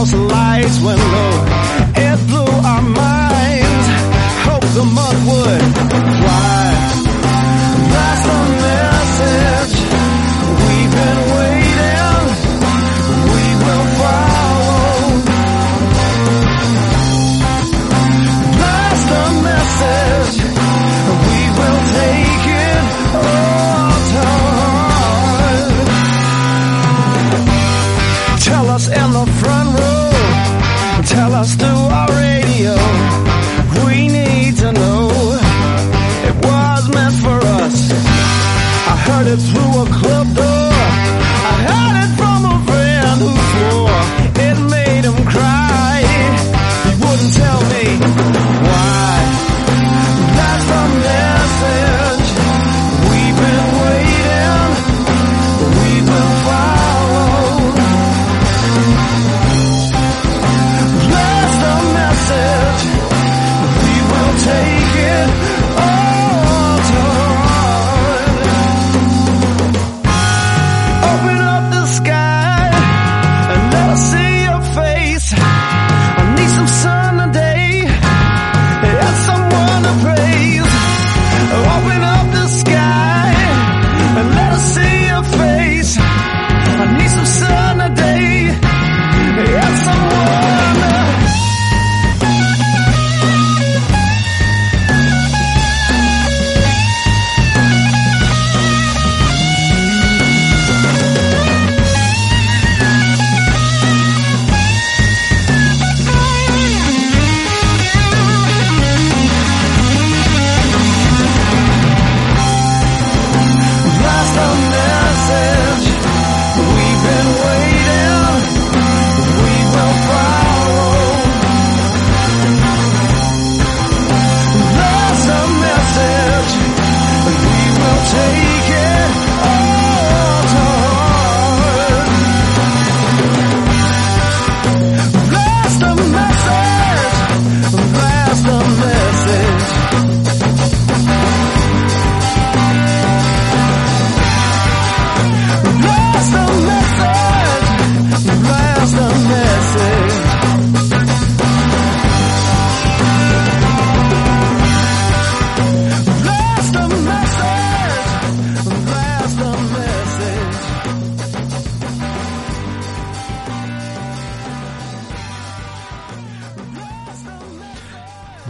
House 0.01 0.13
lights 0.15 0.80
went 0.81 1.00
low. 1.00 1.61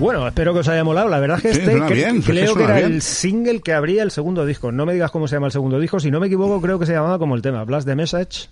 Bueno, 0.01 0.27
espero 0.27 0.53
que 0.53 0.59
os 0.59 0.67
haya 0.67 0.83
molado. 0.83 1.07
La 1.07 1.19
verdad 1.19 1.37
es 1.37 1.43
que 1.43 1.53
Sí, 1.53 1.59
este 1.61 1.75
cre- 1.79 1.93
bien, 1.93 2.17
es 2.17 2.25
que 2.25 2.31
creo 2.31 2.55
que 2.55 2.63
era 2.63 2.75
bien. 2.77 2.93
el 2.93 3.01
single 3.01 3.61
que 3.61 3.73
abría 3.73 4.03
el 4.03 4.11
segundo 4.11 4.45
disco. 4.45 4.71
No 4.71 4.85
me 4.85 4.93
digas 4.93 5.11
cómo 5.11 5.27
se 5.27 5.35
llama 5.35 5.45
el 5.47 5.51
segundo 5.53 5.79
disco. 5.79 5.99
Si 5.99 6.11
no 6.11 6.19
me 6.19 6.27
equivoco, 6.27 6.59
creo 6.61 6.79
que 6.79 6.85
se 6.85 6.93
llamaba 6.93 7.19
como 7.19 7.35
el 7.35 7.41
tema. 7.41 7.63
Blast 7.63 7.87
the 7.87 7.95
Message. 7.95 8.49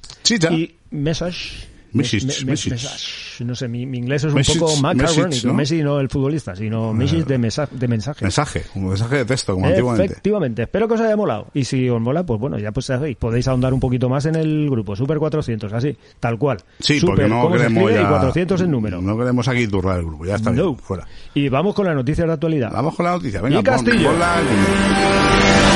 Y 0.52 0.76
Message. 0.92 1.68
Message, 1.94 2.26
Me- 2.26 2.34
me- 2.46 2.52
message. 2.52 2.72
message. 2.72 3.44
No 3.46 3.56
sé, 3.56 3.68
mi, 3.68 3.86
mi 3.86 3.98
inglés 4.00 4.24
es 4.26 4.34
un 4.34 4.42
poco 4.60 4.76
message, 4.94 5.46
¿no? 5.48 5.54
Messi 5.54 5.82
no 5.82 6.00
el 6.00 6.10
futbolista, 6.10 6.56
sino 6.56 6.94
message 6.94 7.24
de, 7.24 7.38
mesa- 7.38 7.68
de 7.72 7.88
mensaje. 7.88 8.26
Mensaje, 8.26 8.64
un 8.76 8.90
mensaje 8.90 9.18
de 9.18 9.26
texto, 9.26 9.54
como 9.54 9.68
antiguamente. 9.68 10.12
Efectivamente, 10.14 10.64
espero 10.64 10.88
que 10.88 10.94
os 10.96 11.02
haya 11.02 11.16
molado. 11.16 11.48
Y 11.54 11.64
si 11.64 11.90
os 11.90 12.02
mola, 12.02 12.24
pues 12.26 12.40
bueno, 12.40 12.60
ya 12.60 12.72
pues 12.72 12.86
sabéis, 12.88 13.16
podéis 13.18 13.48
ahondar 13.48 13.74
un 13.74 13.80
poquito 13.80 14.10
más 14.10 14.26
en 14.26 14.36
el 14.36 14.70
grupo. 14.70 14.96
Super 14.96 15.18
400, 15.20 15.72
así, 15.74 15.98
tal 16.20 16.38
cual. 16.38 16.58
Sí, 16.80 17.00
Super, 17.00 17.16
porque 17.16 17.30
no 17.30 17.42
¿cómo 17.42 17.56
se 17.58 17.62
queremos 17.64 17.92
ya... 17.92 18.02
Y 18.02 18.06
400 18.06 18.62
en 18.62 18.72
número. 18.72 19.02
No 19.02 19.18
queremos 19.18 19.48
aquí 19.48 19.68
turrar 19.68 20.00
el 20.00 20.06
grupo, 20.06 20.26
ya 20.26 20.36
está 20.36 20.52
No. 20.52 20.64
bien, 20.64 20.78
fuera. 20.78 21.08
Y 21.34 21.50
vamos 21.50 21.74
con 21.76 21.86
las 21.86 21.96
noticias 21.96 22.28
de 22.28 22.34
actualidad. 22.34 22.72
Vamos 22.72 22.96
con 22.96 23.06
la 23.06 23.12
noticia, 23.14 23.42
venga. 23.42 23.60
Y 23.60 23.64
Castillo. 23.64 24.04
pon- 24.10 24.12
ponla. 24.14 24.40
En 24.42 25.69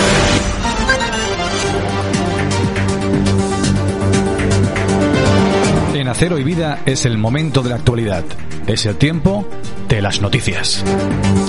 Acero 6.14 6.38
y 6.38 6.44
Vida 6.44 6.78
es 6.86 7.08
el 7.08 7.18
momento 7.18 7.64
de 7.64 7.70
la 7.70 7.76
actualidad. 7.78 8.24
Es 8.68 8.86
el 8.86 8.98
tiempo 8.98 9.48
de 9.90 10.00
las 10.00 10.22
noticias. 10.22 10.86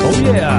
¡Oh, 0.03 0.33
yeah! 0.33 0.59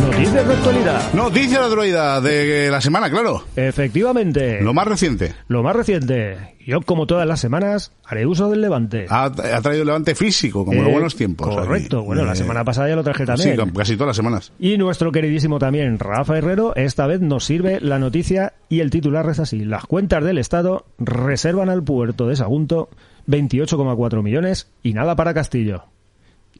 Noticias 0.00 0.48
de 0.48 0.54
actualidad. 0.54 1.12
Noticia 1.12 1.58
de 1.60 1.66
actualidad 1.66 2.22
de 2.22 2.70
la 2.70 2.80
semana, 2.80 3.10
claro. 3.10 3.44
Efectivamente. 3.54 4.62
Lo 4.62 4.72
más 4.72 4.86
reciente. 4.86 5.34
Lo 5.48 5.62
más 5.62 5.76
reciente. 5.76 6.54
Yo, 6.66 6.80
como 6.80 7.06
todas 7.06 7.26
las 7.28 7.40
semanas, 7.40 7.92
haré 8.06 8.24
uso 8.24 8.48
del 8.48 8.62
levante. 8.62 9.04
Ha, 9.10 9.24
ha 9.24 9.30
traído 9.60 9.82
el 9.82 9.86
levante 9.86 10.14
físico, 10.14 10.64
como 10.64 10.72
en 10.72 10.78
Eh, 10.78 10.84
los 10.84 10.92
buenos 10.92 11.14
tiempos. 11.16 11.48
Correcto. 11.54 11.98
aquí. 11.98 12.06
Bueno, 12.06 12.24
la 12.24 12.32
Eh, 12.32 12.36
semana 12.36 12.64
pasada 12.64 12.88
ya 12.88 12.96
lo 12.96 13.04
traje 13.04 13.24
Sí, 13.24 13.26
también. 13.26 13.56
con- 13.56 13.70
casi 13.72 13.96
todas 13.96 14.08
las 14.08 14.16
semanas. 14.16 14.52
Y 14.58 14.78
nuestro 14.78 15.12
queridísimo 15.12 15.58
también, 15.58 15.98
Rafa 15.98 16.38
Herrero, 16.38 16.74
esta 16.74 17.06
vez 17.06 17.20
nos 17.20 17.44
sirve 17.44 17.80
la 17.82 17.98
noticia 17.98 18.54
y 18.70 18.80
el 18.80 18.88
titular 18.88 19.28
es 19.28 19.40
así. 19.40 19.66
Las 19.66 19.84
cuentas 19.84 20.24
del 20.24 20.38
Estado 20.38 20.86
reservan 20.98 21.68
al 21.68 21.82
puerto 21.82 22.26
de 22.28 22.36
Sagunto 22.36 22.88
28,4 23.26 24.22
millones 24.22 24.68
y 24.82 24.92
nada 24.94 25.16
para 25.16 25.34
Castillo. 25.34 25.84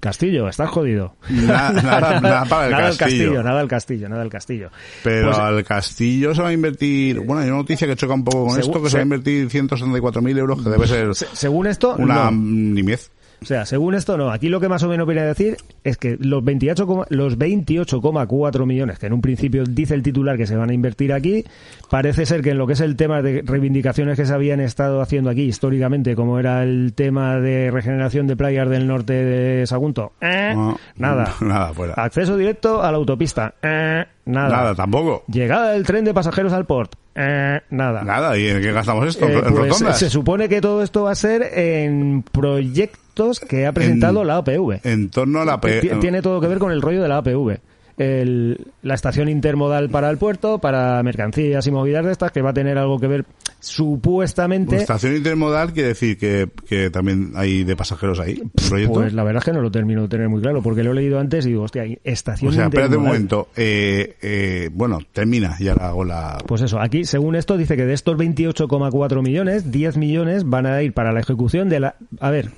Castillo, 0.00 0.48
estás 0.48 0.68
jodido. 0.68 1.14
Na- 1.28 1.70
nada- 1.70 2.20
nada 2.20 2.44
para 2.46 2.64
el 2.66 2.70
nada 2.72 2.84
Castillo. 2.88 2.98
castillo, 2.98 3.42
nada 3.44 3.60
al 3.60 3.68
castillo, 3.68 4.08
nada 4.08 4.22
al 4.22 4.30
castillo. 4.30 4.70
Pero 5.04 5.28
Pues, 5.28 5.38
al 5.38 5.64
castillo 5.64 6.34
se 6.34 6.42
va 6.42 6.48
a 6.48 6.52
invertir. 6.52 7.20
Bueno, 7.20 7.40
hay 7.42 7.48
una 7.48 7.58
noticia 7.58 7.86
que 7.86 7.94
choca 7.94 8.14
un 8.14 8.24
poco 8.24 8.46
con 8.46 8.56
Según- 8.56 8.70
esto: 8.70 8.82
que 8.82 8.90
se 8.90 8.96
va 8.96 9.00
a 9.00 9.04
invertir 9.04 9.48
174.000 9.48 10.38
euros, 10.38 10.60
que 10.62 10.70
debe 10.70 10.86
ser 10.88 11.14
se- 11.14 11.28
según 11.34 11.68
esto, 11.68 11.94
una 11.96 12.30
no. 12.30 12.32
nimiez. 12.32 13.12
O 13.42 13.44
sea, 13.44 13.66
según 13.66 13.94
esto, 13.94 14.16
no. 14.16 14.30
Aquí 14.30 14.48
lo 14.48 14.60
que 14.60 14.68
más 14.68 14.82
o 14.84 14.88
menos 14.88 15.06
viene 15.06 15.22
a 15.22 15.26
decir 15.26 15.56
es 15.84 15.96
que 15.98 16.16
los 16.20 16.42
28, 16.44 16.86
coma- 16.86 17.06
los 17.10 17.36
28,4 17.38 18.66
millones, 18.66 18.98
que 18.98 19.06
en 19.06 19.12
un 19.12 19.20
principio 19.20 19.64
dice 19.64 19.94
el 19.94 20.02
titular 20.02 20.36
que 20.36 20.46
se 20.46 20.56
van 20.56 20.70
a 20.70 20.74
invertir 20.74 21.12
aquí, 21.12 21.44
parece 21.90 22.24
ser 22.26 22.42
que 22.42 22.50
en 22.50 22.58
lo 22.58 22.66
que 22.66 22.74
es 22.74 22.80
el 22.80 22.96
tema 22.96 23.20
de 23.22 23.42
reivindicaciones 23.44 24.16
que 24.16 24.26
se 24.26 24.32
habían 24.32 24.60
estado 24.60 25.00
haciendo 25.00 25.30
aquí 25.30 25.42
históricamente, 25.42 26.14
como 26.16 26.38
era 26.38 26.62
el 26.62 26.92
tema 26.94 27.36
de 27.40 27.70
regeneración 27.70 28.26
de 28.26 28.36
playas 28.36 28.68
del 28.70 28.86
norte 28.86 29.12
de 29.12 29.66
Sagunto, 29.66 30.12
eh, 30.20 30.52
No, 30.54 30.78
nada. 30.96 31.34
Nada, 31.40 31.72
fuera. 31.74 31.94
Acceso 31.94 32.36
directo 32.36 32.82
a 32.82 32.90
la 32.90 32.96
autopista, 32.98 33.54
eh, 33.62 34.04
nada. 34.26 34.48
Nada, 34.56 34.74
tampoco. 34.74 35.24
Llegada 35.26 35.72
del 35.72 35.84
tren 35.84 36.04
de 36.04 36.14
pasajeros 36.14 36.52
al 36.52 36.64
port, 36.66 36.94
eh, 37.14 37.60
nada. 37.70 38.02
Nada, 38.04 38.38
¿y 38.38 38.46
en 38.48 38.60
qué 38.62 38.72
gastamos 38.72 39.08
esto? 39.08 39.26
Eh, 39.28 39.34
¿En 39.34 39.40
pues, 39.40 39.54
rotondas? 39.54 39.98
se 39.98 40.08
supone 40.08 40.48
que 40.48 40.60
todo 40.60 40.82
esto 40.82 41.02
va 41.04 41.10
a 41.12 41.14
ser 41.16 41.42
en 41.58 42.22
proyectos 42.30 43.01
que 43.48 43.66
ha 43.66 43.72
presentado 43.72 44.22
En- 44.22 44.26
la 44.28 44.36
APV. 44.38 44.80
En 44.84 45.10
torno 45.10 45.40
a 45.40 45.44
la... 45.44 45.60
Ti- 45.60 45.88
Tiene 46.00 46.22
todo 46.22 46.40
que 46.40 46.48
ver 46.48 46.58
con 46.58 46.72
el 46.72 46.82
rollo 46.82 47.02
de 47.02 47.08
la 47.08 47.18
APV. 47.18 47.58
El- 47.98 48.66
la 48.82 48.94
estación 48.94 49.28
intermodal 49.28 49.90
para 49.90 50.08
el 50.10 50.16
puerto, 50.16 50.58
para 50.58 51.02
mercancías 51.02 51.66
y 51.66 51.70
movidas 51.70 52.04
de 52.06 52.12
estas, 52.12 52.32
que 52.32 52.40
va 52.40 52.50
a 52.50 52.54
tener 52.54 52.78
algo 52.78 52.98
que 52.98 53.06
ver 53.06 53.26
supuestamente. 53.60 54.76
Estación 54.76 55.14
intermodal 55.14 55.72
quiere 55.72 55.88
decir 55.88 56.16
que, 56.18 56.48
que 56.66 56.90
también 56.90 57.32
hay 57.36 57.64
de 57.64 57.76
pasajeros 57.76 58.18
ahí, 58.18 58.40
¿un 58.42 58.50
proyecto. 58.68 58.94
Pues 58.94 59.12
la 59.12 59.22
verdad 59.24 59.42
es 59.42 59.44
que 59.44 59.52
no 59.52 59.60
lo 59.60 59.70
termino 59.70 60.02
de 60.02 60.08
tener 60.08 60.28
muy 60.28 60.40
claro, 60.40 60.62
porque 60.62 60.82
lo 60.82 60.92
he 60.92 60.94
leído 60.94 61.18
antes 61.20 61.44
y 61.46 61.50
digo, 61.50 61.62
hostia, 61.64 61.82
hay 61.82 61.98
estación 62.02 62.50
o 62.50 62.52
sea, 62.54 62.64
espérate 62.64 62.96
un 62.96 63.04
intermodal. 63.04 63.12
momento. 63.20 63.48
Eh, 63.56 64.16
eh, 64.22 64.70
bueno, 64.72 64.98
termina 65.12 65.56
y 65.60 65.68
ahora 65.68 65.88
hago 65.88 66.04
la... 66.04 66.38
Pues 66.46 66.62
eso, 66.62 66.80
aquí, 66.80 67.04
según 67.04 67.36
esto, 67.36 67.56
dice 67.58 67.76
que 67.76 67.84
de 67.84 67.92
estos 67.94 68.16
28,4 68.16 69.22
millones, 69.22 69.70
10 69.70 69.96
millones 69.98 70.44
van 70.48 70.66
a 70.66 70.82
ir 70.82 70.92
para 70.94 71.12
la 71.12 71.20
ejecución 71.20 71.68
de 71.68 71.80
la... 71.80 71.96
A 72.20 72.30
ver, 72.30 72.50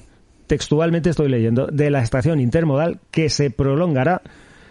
textualmente 0.46 1.10
estoy 1.10 1.28
leyendo, 1.28 1.66
de 1.66 1.90
la 1.90 2.00
estación 2.02 2.40
intermodal 2.40 3.00
que 3.10 3.28
se 3.30 3.50
prolongará 3.50 4.22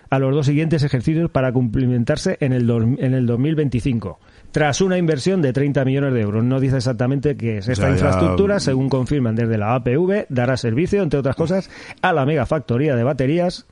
a 0.10 0.20
los 0.20 0.34
dos 0.36 0.46
siguientes 0.46 0.84
ejercicios 0.84 1.32
para 1.32 1.51
cumplimentarse 1.51 2.38
en 2.39 2.53
el, 2.53 2.70
en 2.70 3.13
el 3.15 3.25
2025, 3.25 4.20
tras 4.51 4.80
una 4.82 5.00
inversión 5.00 5.42
de 5.42 5.53
30 5.53 5.84
millones 5.86 6.13
de 6.13 6.22
euros. 6.22 6.44
No 6.44 6.60
dice 6.60 6.77
exactamente 6.77 7.36
qué 7.36 7.58
es 7.58 7.68
esta 7.68 7.88
ya- 7.88 7.94
infraestructura, 7.94 8.60
según 8.60 8.89
confirman 8.89 9.36
desde 9.36 9.58
la 9.58 9.74
APV, 9.74 10.27
dará 10.30 10.56
servicio, 10.58 11.01
entre 11.01 11.20
otras 11.20 11.36
cosas, 11.36 11.72
a 12.03 12.13
la 12.13 12.25
mega 12.27 12.46
factoría 12.46 12.96
de 12.96 13.03
baterías 13.03 13.65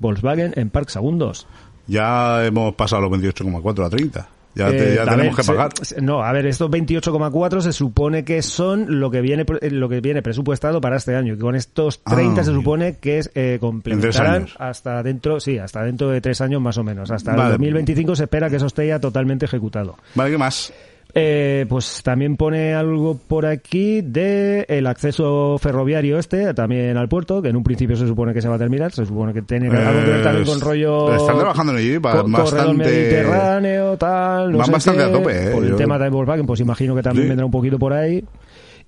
Volkswagen 0.00 0.52
en 0.56 0.70
Park 0.70 0.88
Sagundos. 0.88 1.46
Ya 1.86 2.44
hemos 2.44 2.74
pasado 2.74 3.02
los 3.02 3.12
28,4 3.12 3.86
a 3.86 3.90
30. 3.90 4.28
Ya, 4.58 4.70
te- 4.70 4.92
Eh, 4.92 4.96
ya 4.96 5.04
tenemos 5.04 5.36
ver, 5.36 5.46
que 5.46 5.52
pagar. 5.52 5.70
se- 5.82 6.00
no, 6.02 6.22
a 6.24 6.32
ver, 6.32 6.44
estos 6.46 6.68
28,4 6.68 7.60
se 7.60 7.72
supone 7.72 8.24
que 8.24 8.42
son 8.42 8.98
lo 9.00 9.08
que 9.10 9.20
viene 9.20 9.44
pre- 9.44 9.70
lo 9.70 9.88
que 9.88 10.00
viene 10.00 10.20
presupuestado 10.20 10.80
para 10.80 10.96
este 10.96 11.14
año. 11.14 11.34
Y 11.34 11.38
con 11.38 11.54
estos 11.54 12.02
30 12.02 12.40
Ah, 12.40 12.44
se 12.44 12.52
supone 12.52 12.96
que 12.96 13.18
es, 13.18 13.30
eh, 13.36 13.58
complementarán 13.60 14.48
hasta 14.58 15.02
dentro, 15.04 15.38
sí, 15.38 15.58
hasta 15.58 15.84
dentro 15.84 16.10
de 16.10 16.20
tres 16.20 16.40
años 16.40 16.60
más 16.60 16.76
o 16.76 16.82
menos. 16.82 17.10
Hasta 17.12 17.32
Vale. 17.36 17.44
el 17.44 17.50
2025 17.52 18.16
se 18.16 18.24
espera 18.24 18.50
que 18.50 18.56
eso 18.56 18.66
esté 18.66 18.88
ya 18.88 18.98
totalmente 18.98 19.44
ejecutado. 19.46 19.96
Vale, 20.16 20.32
¿qué 20.32 20.38
más? 20.38 20.72
Eh, 21.14 21.64
pues 21.68 22.02
también 22.02 22.36
pone 22.36 22.74
algo 22.74 23.18
por 23.26 23.46
aquí 23.46 24.02
de 24.02 24.66
el 24.68 24.86
acceso 24.86 25.56
ferroviario 25.58 26.18
este 26.18 26.52
también 26.52 26.96
al 26.98 27.08
puerto, 27.08 27.40
que 27.40 27.48
en 27.48 27.56
un 27.56 27.64
principio 27.64 27.96
se 27.96 28.06
supone 28.06 28.34
que 28.34 28.42
se 28.42 28.48
va 28.48 28.56
a 28.56 28.58
terminar, 28.58 28.92
se 28.92 29.06
supone 29.06 29.32
que 29.32 29.40
tiene 29.42 29.68
algo 29.68 30.04
que 30.04 30.10
ver 30.10 30.22
también 30.22 30.44
con 30.44 30.60
rollo 30.60 31.14
Están 31.14 31.38
trabajando 31.38 31.72
en 31.72 31.78
ello 31.78 32.00
bastante... 32.00 32.74
mediterráneo, 32.74 33.96
tal, 33.96 34.52
no 34.52 34.58
Van 34.58 34.66
sé 34.66 34.72
bastante 34.72 35.00
qué. 35.02 35.06
a 35.08 35.12
tope, 35.12 35.48
eh, 35.48 35.50
Por 35.54 35.64
el 35.64 35.70
yo- 35.70 35.76
tema 35.76 35.98
de 35.98 36.10
Volkswagen, 36.10 36.46
pues 36.46 36.60
imagino 36.60 36.94
que 36.94 37.02
también 37.02 37.24
Sí. 37.24 37.28
vendrá 37.28 37.46
un 37.46 37.52
poquito 37.52 37.78
por 37.78 37.92
ahí. 37.94 38.22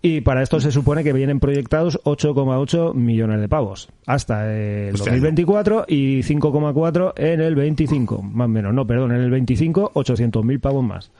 Y 0.02 0.22
para 0.22 0.42
esto 0.42 0.60
se 0.60 0.70
supone 0.72 1.04
que 1.04 1.12
vienen 1.12 1.40
proyectados 1.40 2.00
8,8 2.04 2.94
millones 2.94 3.38
de 3.40 3.48
pavos 3.48 3.88
hasta 4.06 4.50
el 4.50 4.94
Hostia, 4.94 5.12
2024 5.12 5.84
y 5.88 6.22
5,4 6.22 7.12
en 7.16 7.40
el 7.42 7.54
25, 7.54 8.22
más 8.22 8.46
o 8.46 8.48
menos, 8.48 8.72
no, 8.72 8.86
perdón, 8.86 9.12
en 9.12 9.20
el 9.20 9.30
25 9.30 9.92
800.000 9.94 10.58
pavos 10.60 10.84
más. 10.84 11.10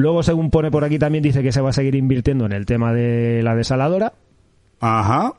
Luego, 0.00 0.22
según 0.22 0.50
pone 0.50 0.70
por 0.70 0.84
aquí, 0.84 0.98
también 0.98 1.22
dice 1.22 1.42
que 1.42 1.52
se 1.52 1.60
va 1.60 1.70
a 1.70 1.72
seguir 1.72 1.94
invirtiendo 1.94 2.46
en 2.46 2.52
el 2.52 2.64
tema 2.64 2.92
de 2.92 3.42
la 3.42 3.54
desaladora. 3.54 4.14
Ajá. 4.80 5.34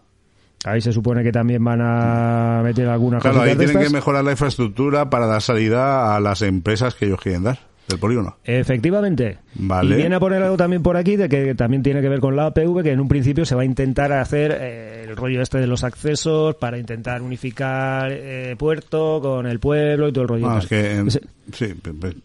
Ahí 0.64 0.82
se 0.82 0.94
supone 0.94 1.24
que 1.24 1.32
también 1.32 1.64
van 1.64 1.82
a 1.82 2.62
meter 2.64 2.88
algunas 2.88 3.24
Claro, 3.24 3.42
ahí 3.42 3.56
tienen 3.56 3.80
que 3.80 3.90
mejorar 3.90 4.24
la 4.24 4.32
infraestructura 4.32 5.10
para 5.10 5.26
dar 5.26 5.42
salida 5.42 6.16
a 6.16 6.20
las 6.20 6.44
empresas 6.44 6.94
que 6.94 7.06
ellos 7.06 7.20
quieren 7.20 7.44
dar 7.44 7.58
del 7.88 7.98
polígono. 7.98 8.38
Efectivamente. 8.44 9.40
Vale. 9.56 9.96
Y 9.96 9.98
viene 9.98 10.16
a 10.16 10.20
poner 10.20 10.44
algo 10.44 10.58
también 10.58 10.84
por 10.84 10.96
aquí 10.96 11.16
de 11.16 11.28
que 11.28 11.56
también 11.56 11.82
tiene 11.82 12.02
que 12.02 12.10
ver 12.10 12.20
con 12.20 12.36
la 12.36 12.46
APV, 12.46 12.84
que 12.84 12.92
en 12.92 13.00
un 13.00 13.08
principio 13.08 13.44
se 13.46 13.56
va 13.56 13.64
a 13.64 13.66
intentar 13.66 14.12
hacer 14.14 14.56
eh, 14.62 15.06
el 15.08 15.18
rollo 15.18 15.42
este 15.42 15.58
de 15.58 15.66
los 15.66 15.84
accesos 15.84 16.54
para 16.56 16.78
intentar 16.78 17.24
unificar 17.24 18.12
eh, 18.12 18.56
puerto 18.60 19.20
con 19.20 19.48
el 19.48 19.60
pueblo 19.60 20.10
y 20.10 20.14
todo 20.14 20.22
el 20.22 20.28
rollo. 20.28 20.60
que... 20.70 21.04
Sí, 21.52 21.74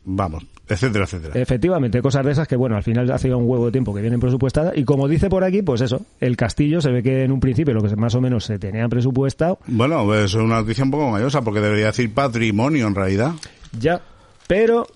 vamos, 0.05 0.45
etcétera, 0.69 1.05
etcétera. 1.05 1.41
Efectivamente, 1.41 2.01
cosas 2.03 2.25
de 2.25 2.33
esas 2.33 2.49
que, 2.49 2.57
bueno, 2.57 2.77
al 2.77 2.83
final 2.83 3.11
hace 3.11 3.33
un 3.35 3.49
huevo 3.49 3.67
de 3.67 3.73
tiempo 3.73 3.95
que 3.95 4.01
vienen 4.01 4.21
presupuestadas. 4.21 4.77
Y 4.77 4.85
como 4.85 5.09
dice 5.09 5.29
por 5.29 5.45
aquí, 5.45 5.63
pues 5.63 5.81
eso, 5.81 6.03
el 6.21 6.37
castillo 6.37 6.81
se 6.81 6.91
ve 6.91 7.03
que 7.03 7.23
en 7.25 7.33
un 7.33 7.41
principio 7.41 7.75
lo 7.75 7.83
que 7.83 7.95
más 7.97 8.15
o 8.15 8.21
menos 8.21 8.45
se 8.45 8.59
tenía 8.59 8.89
presupuestado, 8.89 9.59
Bueno, 9.67 10.13
es 10.15 10.35
una 10.35 10.57
noticia 10.61 10.85
un 10.85 10.91
poco 10.91 11.11
mayosa 11.11 11.43
porque 11.43 11.61
debería 11.61 11.87
decir 11.87 12.13
patrimonio 12.13 12.87
en 12.87 12.95
realidad. 12.95 13.33
ya. 13.79 14.01
Pero, 14.49 14.87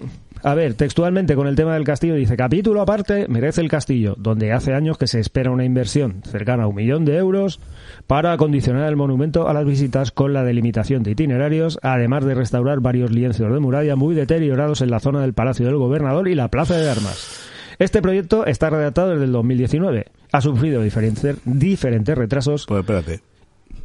a 0.43 0.55
ver, 0.55 0.75
textualmente 0.75 1.35
con 1.37 1.47
el 1.47 1.57
tema 1.57 1.75
del 1.75 1.85
castillo 1.85 2.15
dice, 2.15 2.37
capítulo 2.37 2.81
aparte, 2.81 3.27
merece 3.29 3.61
el 3.61 3.69
castillo, 3.69 4.15
donde 4.19 4.53
hace 4.53 4.73
años 4.75 4.97
que 4.99 5.07
se 5.07 5.21
espera 5.21 5.51
una 5.51 5.65
inversión 5.65 6.23
cercana 6.25 6.65
a 6.65 6.67
un 6.67 6.75
millón 6.77 7.05
de 7.05 7.17
euros 7.17 7.61
para 8.07 8.33
acondicionar 8.33 8.89
el 8.89 8.97
monumento 8.97 9.49
a 9.49 9.53
las 9.55 9.65
visitas 9.67 10.11
con 10.11 10.33
la 10.33 10.43
delimitación 10.45 11.03
de 11.03 11.11
itinerarios, 11.13 11.79
además 11.83 12.25
de 12.25 12.35
restaurar 12.35 12.81
varios 12.81 13.11
lienzos 13.11 13.53
de 13.53 13.61
muralla 13.61 13.97
muy 13.97 14.15
deteriorados 14.15 14.81
en 14.81 14.91
la 14.91 15.01
zona 15.01 15.21
del 15.21 15.35
Palacio 15.35 15.67
del 15.67 15.77
Gobernador 15.77 16.27
y 16.29 16.35
la 16.35 16.49
Plaza 16.49 16.77
de 16.77 16.89
Armas. 16.91 17.47
Este 17.79 18.03
proyecto 18.03 18.45
está 18.47 18.69
redactado 18.71 19.11
desde 19.11 19.25
el 19.25 19.33
2019. 19.33 20.07
Ha 20.33 20.41
sufrido 20.41 20.83
diferentes, 20.83 21.37
diferentes 21.45 22.17
retrasos 22.17 22.67
Pues 22.67 22.81
espérate. 22.81 23.21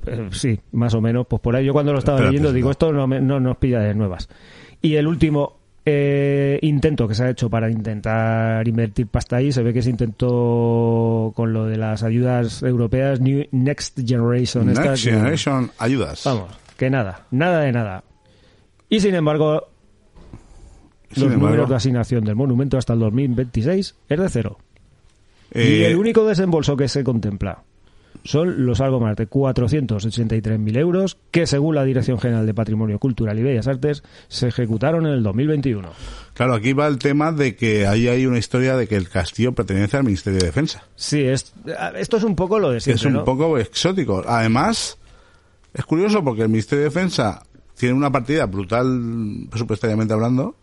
eh, 0.08 0.28
sí, 0.32 0.60
más 0.74 0.94
o 0.94 1.02
menos. 1.02 1.26
Pues 1.28 1.42
por 1.42 1.56
ahí 1.56 1.66
yo 1.66 1.72
cuando 1.74 1.94
lo 1.94 2.00
estaba 2.00 2.18
Espérate, 2.18 2.34
leyendo 2.34 2.54
digo, 2.54 2.68
no. 2.68 2.72
esto 2.72 2.92
no, 2.92 3.08
me- 3.08 3.22
no 3.22 3.40
nos 3.40 3.58
pilla 3.58 3.80
de 3.80 3.94
nuevas. 3.94 4.28
Y 4.82 4.96
el 4.96 5.08
último 5.08 5.60
eh, 5.86 6.58
intento 6.64 7.08
que 7.08 7.14
se 7.16 7.24
ha 7.24 7.30
hecho 7.30 7.50
para 7.50 7.70
intentar 7.70 8.68
invertir 8.68 9.08
pasta 9.08 9.36
ahí, 9.38 9.52
se 9.52 9.62
ve 9.62 9.72
que 9.74 9.82
se 9.84 9.90
intentó 9.92 11.32
con 11.36 11.54
lo 11.54 11.66
de 11.66 11.78
las 11.78 12.02
ayudas 12.04 12.64
europeas 12.64 13.22
New, 13.22 13.46
Next 13.52 14.00
Generation. 14.06 14.70
esta 14.70 14.84
Next 14.84 15.04
que- 15.06 15.12
Generation, 15.12 15.72
ayudas. 15.78 16.24
Vamos, 16.26 16.50
que 16.78 16.90
nada, 16.90 17.26
nada 17.32 17.60
de 17.62 17.72
nada. 17.72 18.04
Y 18.90 19.00
sin 19.00 19.14
embargo, 19.16 19.68
Sin 21.12 21.24
los 21.26 21.34
embargo, 21.34 21.46
números 21.48 21.70
de 21.70 21.76
asignación 21.76 22.24
del 22.26 22.36
monumento 22.36 22.78
hasta 22.78 22.94
el 22.94 23.00
2026 23.00 23.96
es 24.10 24.20
de 24.20 24.30
cero. 24.30 24.58
y 25.54 25.60
eh, 25.60 25.88
el 25.88 25.96
único 25.98 26.26
desembolso 26.26 26.76
que 26.76 26.88
se 26.88 27.04
contempla 27.04 27.62
son 28.26 28.66
los 28.66 28.82
algo 28.82 29.00
más 29.00 29.16
de 29.16 29.30
483.000 29.30 30.78
euros 30.78 31.18
que, 31.32 31.48
según 31.48 31.76
la 31.76 31.86
Dirección 31.86 32.20
General 32.20 32.46
de 32.46 32.54
Patrimonio 32.54 33.00
Cultural 33.00 33.38
y 33.40 33.44
Bellas 33.44 33.68
Artes, 33.68 34.04
se 34.28 34.48
ejecutaron 34.48 35.06
en 35.06 35.14
el 35.14 35.24
2021. 35.24 35.88
Claro, 36.34 36.56
aquí 36.56 36.74
va 36.74 36.88
el 36.88 36.98
tema 36.98 37.32
de 37.32 37.56
que 37.56 37.88
ahí 37.88 38.08
hay 38.08 38.26
una 38.26 38.40
historia 38.40 38.76
de 38.76 38.88
que 38.88 38.96
el 38.96 39.08
castillo 39.08 39.54
pertenece 39.54 39.98
al 39.98 40.04
Ministerio 40.04 40.40
de 40.40 40.48
Defensa. 40.48 40.84
Sí, 40.96 41.22
es, 41.22 41.54
esto 41.96 42.18
es 42.18 42.24
un 42.24 42.36
poco 42.36 42.60
lo 42.60 42.72
de 42.72 42.82
siempre, 42.82 43.00
es 43.00 43.06
un 43.06 43.14
¿no? 43.14 43.24
poco 43.24 43.58
exótico. 43.60 44.24
Además, 44.28 44.98
es 45.74 45.86
curioso 45.86 46.24
porque 46.24 46.42
el 46.42 46.50
Ministerio 46.50 46.84
de 46.84 46.90
Defensa 46.90 47.44
tiene 47.78 47.94
una 47.94 48.12
partida 48.12 48.48
brutal 48.48 49.48
presupuestariamente 49.50 50.14
hablando 50.14 50.56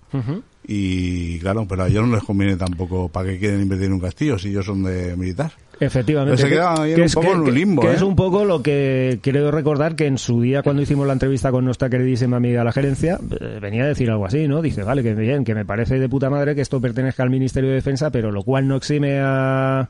Y 0.66 1.38
claro, 1.40 1.66
pero 1.68 1.82
a 1.82 1.88
ellos 1.88 2.06
no 2.06 2.14
les 2.14 2.24
conviene 2.24 2.56
tampoco 2.56 3.08
para 3.08 3.30
que 3.30 3.38
quieren 3.38 3.60
invertir 3.62 3.86
en 3.88 3.94
un 3.94 4.00
castillo 4.00 4.38
si 4.38 4.50
ellos 4.50 4.64
son 4.66 4.84
de 4.84 5.16
militar. 5.16 5.50
Efectivamente. 5.80 6.36
Pero 6.36 6.48
se 6.48 6.54
que- 6.94 6.94
un 6.94 7.02
es- 7.02 7.14
poco 7.14 7.26
que- 7.26 7.32
en 7.32 7.40
un 7.40 7.54
limbo, 7.54 7.82
que 7.82 7.88
¿eh? 7.88 7.94
es 7.94 8.02
un 8.02 8.14
poco 8.14 8.44
lo 8.44 8.62
que 8.62 9.18
creo 9.20 9.50
recordar 9.50 9.96
que 9.96 10.06
en 10.06 10.18
su 10.18 10.40
día, 10.40 10.62
cuando 10.62 10.80
hicimos 10.82 11.04
la 11.08 11.14
entrevista 11.14 11.50
con 11.50 11.64
nuestra 11.64 11.90
queridísima 11.90 12.36
amiga 12.36 12.62
la 12.62 12.70
gerencia, 12.70 13.18
eh, 13.40 13.58
venía 13.60 13.82
a 13.82 13.88
decir 13.88 14.08
algo 14.10 14.24
así, 14.24 14.46
¿no? 14.46 14.62
Dice, 14.62 14.84
vale, 14.84 15.02
que 15.02 15.14
bien, 15.14 15.42
que 15.42 15.56
me 15.56 15.64
parece 15.64 15.98
de 15.98 16.08
puta 16.08 16.30
madre 16.30 16.54
que 16.54 16.60
esto 16.60 16.80
pertenezca 16.80 17.24
al 17.24 17.30
Ministerio 17.30 17.70
de 17.70 17.76
Defensa, 17.76 18.10
pero 18.12 18.30
lo 18.30 18.44
cual 18.44 18.68
no 18.68 18.76
exime 18.76 19.18
a. 19.20 19.88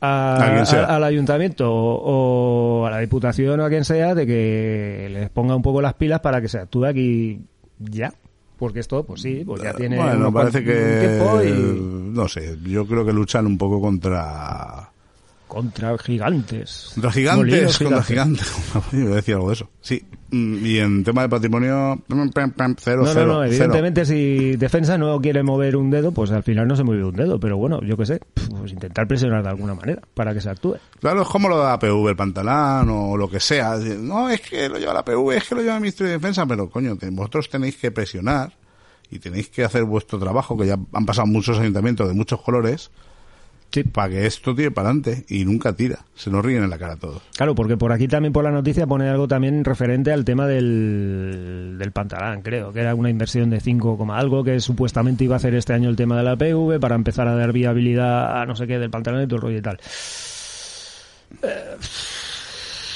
al 0.00 1.04
ayuntamiento 1.04 1.70
o, 1.72 2.80
o 2.82 2.86
a 2.86 2.90
la 2.90 2.98
diputación 2.98 3.60
o 3.60 3.64
a 3.64 3.68
quien 3.68 3.84
sea 3.84 4.14
de 4.14 4.26
que 4.26 5.08
les 5.12 5.30
ponga 5.30 5.54
un 5.54 5.62
poco 5.62 5.80
las 5.82 5.94
pilas 5.94 6.20
para 6.20 6.40
que 6.40 6.48
se 6.48 6.58
actúe 6.58 6.86
aquí 6.86 7.40
ya 7.78 8.12
porque 8.60 8.80
esto 8.80 9.02
pues 9.04 9.22
sí 9.22 9.42
pues 9.44 9.62
ya 9.62 9.72
tiene 9.72 9.96
bueno, 9.96 10.30
parece 10.30 10.62
que 10.62 10.98
tiempo 11.00 11.42
y 11.42 12.12
no 12.12 12.28
sé, 12.28 12.58
yo 12.62 12.86
creo 12.86 13.06
que 13.06 13.12
luchan 13.12 13.46
un 13.46 13.56
poco 13.56 13.80
contra 13.80 14.89
contra 15.50 15.98
gigantes 15.98 16.92
Contra 16.94 17.10
gigantes, 17.10 17.78
contra 17.78 18.02
gigantes. 18.04 18.52
Iba 18.92 19.10
a 19.10 19.14
decir 19.16 19.34
algo 19.34 19.48
de 19.48 19.54
eso. 19.54 19.68
Sí. 19.80 20.02
Mm, 20.30 20.64
Y 20.64 20.78
en 20.78 21.02
tema 21.02 21.22
de 21.22 21.28
patrimonio, 21.28 22.00
pam, 22.06 22.30
pam, 22.30 22.52
pam, 22.52 22.76
cero, 22.78 23.02
No, 23.04 23.12
cero, 23.12 23.26
no, 23.26 23.32
no, 23.32 23.40
cero. 23.40 23.46
evidentemente 23.52 24.04
si 24.06 24.54
defensa 24.56 24.96
no 24.96 25.20
quiere 25.20 25.42
mover 25.42 25.74
un 25.76 25.90
dedo, 25.90 26.12
pues 26.12 26.30
al 26.30 26.44
final 26.44 26.68
no 26.68 26.76
se 26.76 26.84
mueve 26.84 27.04
un 27.04 27.16
dedo, 27.16 27.40
pero 27.40 27.56
bueno, 27.56 27.80
yo 27.82 27.96
qué 27.96 28.06
sé, 28.06 28.20
pues 28.58 28.70
intentar 28.72 29.08
presionar 29.08 29.42
de 29.42 29.48
alguna 29.48 29.74
manera 29.74 30.00
para 30.14 30.32
que 30.32 30.40
se 30.40 30.48
actúe. 30.50 30.76
Claro, 31.00 31.22
es 31.22 31.28
como 31.28 31.48
lo 31.48 31.58
de 31.58 31.64
la 31.64 31.78
PV, 31.80 32.10
el 32.10 32.16
pantalán 32.16 32.88
o 32.88 33.16
lo 33.16 33.28
que 33.28 33.40
sea. 33.40 33.76
No, 33.76 34.30
es 34.30 34.40
que 34.40 34.68
lo 34.68 34.78
lleva 34.78 34.94
la 34.94 35.04
PV, 35.04 35.36
es 35.36 35.48
que 35.48 35.56
lo 35.56 35.62
lleva 35.62 35.74
el 35.74 35.80
Ministerio 35.80 36.12
de 36.12 36.18
Defensa, 36.18 36.46
pero 36.46 36.70
coño, 36.70 36.96
vosotros 37.10 37.48
tenéis 37.50 37.76
que 37.76 37.90
presionar 37.90 38.52
y 39.10 39.18
tenéis 39.18 39.48
que 39.48 39.64
hacer 39.64 39.82
vuestro 39.82 40.20
trabajo, 40.20 40.56
que 40.56 40.66
ya 40.68 40.78
han 40.92 41.04
pasado 41.06 41.26
muchos 41.26 41.58
ayuntamientos 41.58 42.06
de 42.06 42.14
muchos 42.14 42.40
colores, 42.40 42.92
Sí. 43.70 43.84
para 43.84 44.10
que 44.10 44.26
esto 44.26 44.54
tire 44.54 44.70
para 44.70 44.88
adelante 44.88 45.24
y 45.28 45.44
nunca 45.44 45.72
tira. 45.74 46.00
Se 46.14 46.30
nos 46.30 46.44
ríen 46.44 46.62
en 46.64 46.70
la 46.70 46.78
cara 46.78 46.94
a 46.94 46.96
todos. 46.96 47.22
Claro, 47.36 47.54
porque 47.54 47.76
por 47.76 47.92
aquí 47.92 48.08
también 48.08 48.32
por 48.32 48.44
la 48.44 48.50
noticia 48.50 48.86
pone 48.86 49.08
algo 49.08 49.28
también 49.28 49.64
referente 49.64 50.12
al 50.12 50.24
tema 50.24 50.46
del, 50.46 51.76
del 51.78 51.92
pantalán, 51.92 52.42
creo, 52.42 52.72
que 52.72 52.80
era 52.80 52.94
una 52.94 53.10
inversión 53.10 53.50
de 53.50 53.60
5, 53.60 53.96
coma 53.96 54.18
algo 54.18 54.44
que 54.44 54.60
supuestamente 54.60 55.24
iba 55.24 55.36
a 55.36 55.38
hacer 55.38 55.54
este 55.54 55.72
año 55.72 55.88
el 55.88 55.96
tema 55.96 56.16
de 56.16 56.24
la 56.24 56.36
PV 56.36 56.78
para 56.80 56.94
empezar 56.94 57.28
a 57.28 57.34
dar 57.34 57.52
viabilidad 57.52 58.40
a 58.40 58.46
no 58.46 58.56
sé 58.56 58.66
qué 58.66 58.78
del 58.78 58.90
pantalón 58.90 59.22
y 59.22 59.26
todo 59.26 59.36
el 59.36 59.42
rollo 59.42 59.58
y 59.58 59.62
tal. 59.62 59.80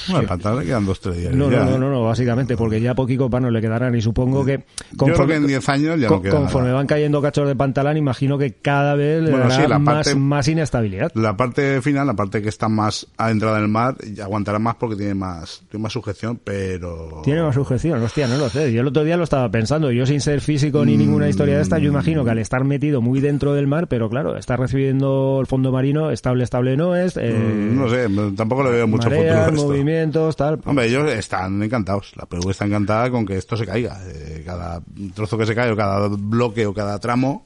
Bueno, 0.07 0.21
el 0.21 0.27
pantalán 0.27 0.59
le 0.59 0.65
quedan 0.65 0.85
dos, 0.85 0.99
tres 0.99 1.17
días. 1.17 1.33
No, 1.33 1.49
ya, 1.51 1.59
no, 1.59 1.65
no, 1.71 1.75
¿eh? 1.75 1.79
no, 1.79 1.89
no, 1.89 2.03
básicamente, 2.03 2.55
porque 2.57 2.79
ya 2.81 2.93
poquitos 2.95 3.29
panos 3.29 3.51
le 3.51 3.61
quedarán 3.61 3.95
y 3.95 4.01
supongo 4.01 4.45
que 4.45 4.63
Yo 4.93 5.05
creo 5.13 5.27
que 5.27 5.35
en 5.35 5.47
10 5.47 5.69
años 5.69 5.99
ya 5.99 6.07
con- 6.07 6.23
no 6.23 6.29
conforme 6.29 6.67
nada. 6.67 6.77
van 6.79 6.87
cayendo 6.87 7.21
cachos 7.21 7.47
de 7.47 7.55
pantalán, 7.55 7.97
imagino 7.97 8.37
que 8.37 8.53
cada 8.53 8.95
vez 8.95 9.23
le 9.23 9.31
Bueno, 9.31 9.47
dará 9.49 9.63
sí, 9.63 9.69
la 9.69 9.79
más, 9.79 9.95
parte- 10.07 10.15
más 10.15 10.47
inestabilidad. 10.47 11.11
La 11.15 11.35
parte 11.37 11.81
final, 11.81 12.07
la 12.07 12.13
parte 12.13 12.41
que 12.41 12.49
está 12.49 12.69
más 12.69 13.07
adentrada 13.17 13.57
en 13.57 13.63
el 13.63 13.69
mar, 13.69 13.95
aguantará 14.23 14.59
más 14.59 14.75
porque 14.75 14.95
tiene 14.95 15.13
más, 15.15 15.63
tiene 15.69 15.83
más 15.83 15.93
sujeción, 15.93 16.39
pero... 16.43 17.21
Tiene 17.23 17.41
más 17.41 17.55
sujeción, 17.55 18.01
hostia, 18.01 18.27
no 18.27 18.37
lo 18.37 18.49
sé. 18.49 18.71
Yo 18.73 18.81
el 18.81 18.87
otro 18.87 19.03
día 19.03 19.17
lo 19.17 19.23
estaba 19.23 19.49
pensando. 19.49 19.91
Yo 19.91 20.05
sin 20.05 20.21
ser 20.21 20.41
físico 20.41 20.85
ni 20.85 20.97
ninguna 20.97 21.27
historia 21.29 21.55
de 21.55 21.61
esta, 21.61 21.77
yo 21.79 21.89
imagino 21.89 22.23
que 22.23 22.31
al 22.31 22.39
estar 22.39 22.63
metido 22.63 23.01
muy 23.01 23.19
dentro 23.19 23.53
del 23.53 23.67
mar, 23.67 23.87
pero 23.87 24.09
claro, 24.09 24.37
está 24.37 24.55
recibiendo 24.57 25.37
el 25.41 25.47
fondo 25.47 25.71
marino, 25.71 26.11
estable, 26.11 26.43
estable 26.43 26.77
no 26.77 26.95
es. 26.95 27.17
eh, 27.17 27.33
Mm, 27.35 27.75
no 27.79 27.89
sé, 27.89 28.07
tampoco 28.35 28.63
le 28.63 28.71
veo 28.71 28.87
mucho 28.87 29.09
futuro 29.09 29.21
a 29.33 29.47
esto. 29.47 29.67
Movimientos, 29.95 30.35
tal. 30.35 30.59
Hombre, 30.65 30.87
ellos 30.87 31.09
están 31.11 31.61
encantados. 31.61 32.13
La 32.15 32.25
PV 32.25 32.51
está 32.51 32.65
encantada 32.65 33.09
con 33.09 33.25
que 33.25 33.37
esto 33.37 33.55
se 33.57 33.65
caiga. 33.65 33.99
Eh, 34.07 34.43
cada 34.45 34.81
trozo 35.13 35.37
que 35.37 35.45
se 35.45 35.55
cae, 35.55 35.71
o 35.71 35.75
cada 35.75 36.07
bloque 36.07 36.65
o 36.65 36.73
cada 36.73 36.99
tramo 36.99 37.45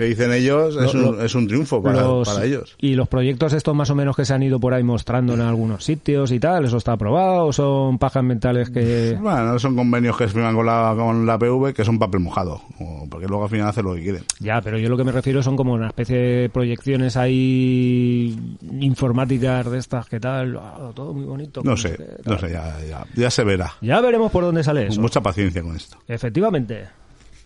que 0.00 0.06
dicen 0.06 0.32
ellos 0.32 0.76
es, 0.76 0.94
Lo- 0.94 1.10
un, 1.10 1.16
lo- 1.18 1.24
es 1.24 1.34
un 1.34 1.46
triunfo 1.46 1.82
para, 1.82 2.00
Los- 2.02 2.28
para 2.28 2.44
ellos. 2.44 2.74
Y 2.80 2.94
los 2.94 3.06
proyectos 3.08 3.52
estos 3.52 3.74
más 3.74 3.90
o 3.90 3.94
menos 3.94 4.16
que 4.16 4.24
se 4.24 4.34
han 4.34 4.42
ido 4.42 4.58
por 4.58 4.74
ahí 4.74 4.82
mostrando 4.82 5.34
en 5.34 5.40
algunos 5.42 5.84
sitios 5.84 6.32
y 6.32 6.40
tal, 6.40 6.64
¿eso 6.64 6.78
está 6.78 6.92
aprobado 6.92 7.46
o 7.46 7.52
son 7.52 7.98
pajas 7.98 8.24
mentales 8.24 8.70
que... 8.70 9.16
Bueno, 9.20 9.58
son 9.58 9.76
convenios 9.76 10.16
que 10.16 10.26
se 10.26 10.34
firman 10.34 10.54
con 10.56 10.66
la, 10.66 10.94
con 10.96 11.26
la 11.26 11.38
PV 11.38 11.72
que 11.74 11.84
son 11.84 11.98
papel 11.98 12.20
mojado, 12.20 12.62
porque 13.10 13.26
luego 13.26 13.44
al 13.44 13.50
final 13.50 13.68
hacen 13.68 13.84
lo 13.84 13.94
que 13.94 14.02
quieren. 14.02 14.22
Ya, 14.40 14.60
pero 14.60 14.78
yo 14.78 14.88
lo 14.88 14.96
que 14.96 15.04
me 15.04 15.12
refiero 15.12 15.42
son 15.42 15.56
como 15.56 15.74
una 15.74 15.88
especie 15.88 16.16
de 16.18 16.48
proyecciones 16.48 17.16
ahí 17.16 18.38
informáticas 18.80 19.70
de 19.70 19.78
estas 19.78 20.06
que 20.06 20.18
tal, 20.20 20.56
ah, 20.56 20.90
todo 20.94 21.12
muy 21.14 21.24
bonito. 21.24 21.60
No 21.64 21.76
sé, 21.76 21.96
no 22.24 22.38
sé, 22.38 22.50
ya, 22.50 22.76
ya, 22.88 23.04
ya 23.14 23.30
se 23.30 23.44
verá. 23.44 23.72
Ya 23.80 24.00
veremos 24.00 24.30
por 24.32 24.44
dónde 24.44 24.64
sale 24.64 24.86
eso. 24.86 25.00
Mucha 25.00 25.20
paciencia 25.20 25.62
con 25.62 25.76
esto. 25.76 25.98
Efectivamente. 26.08 26.88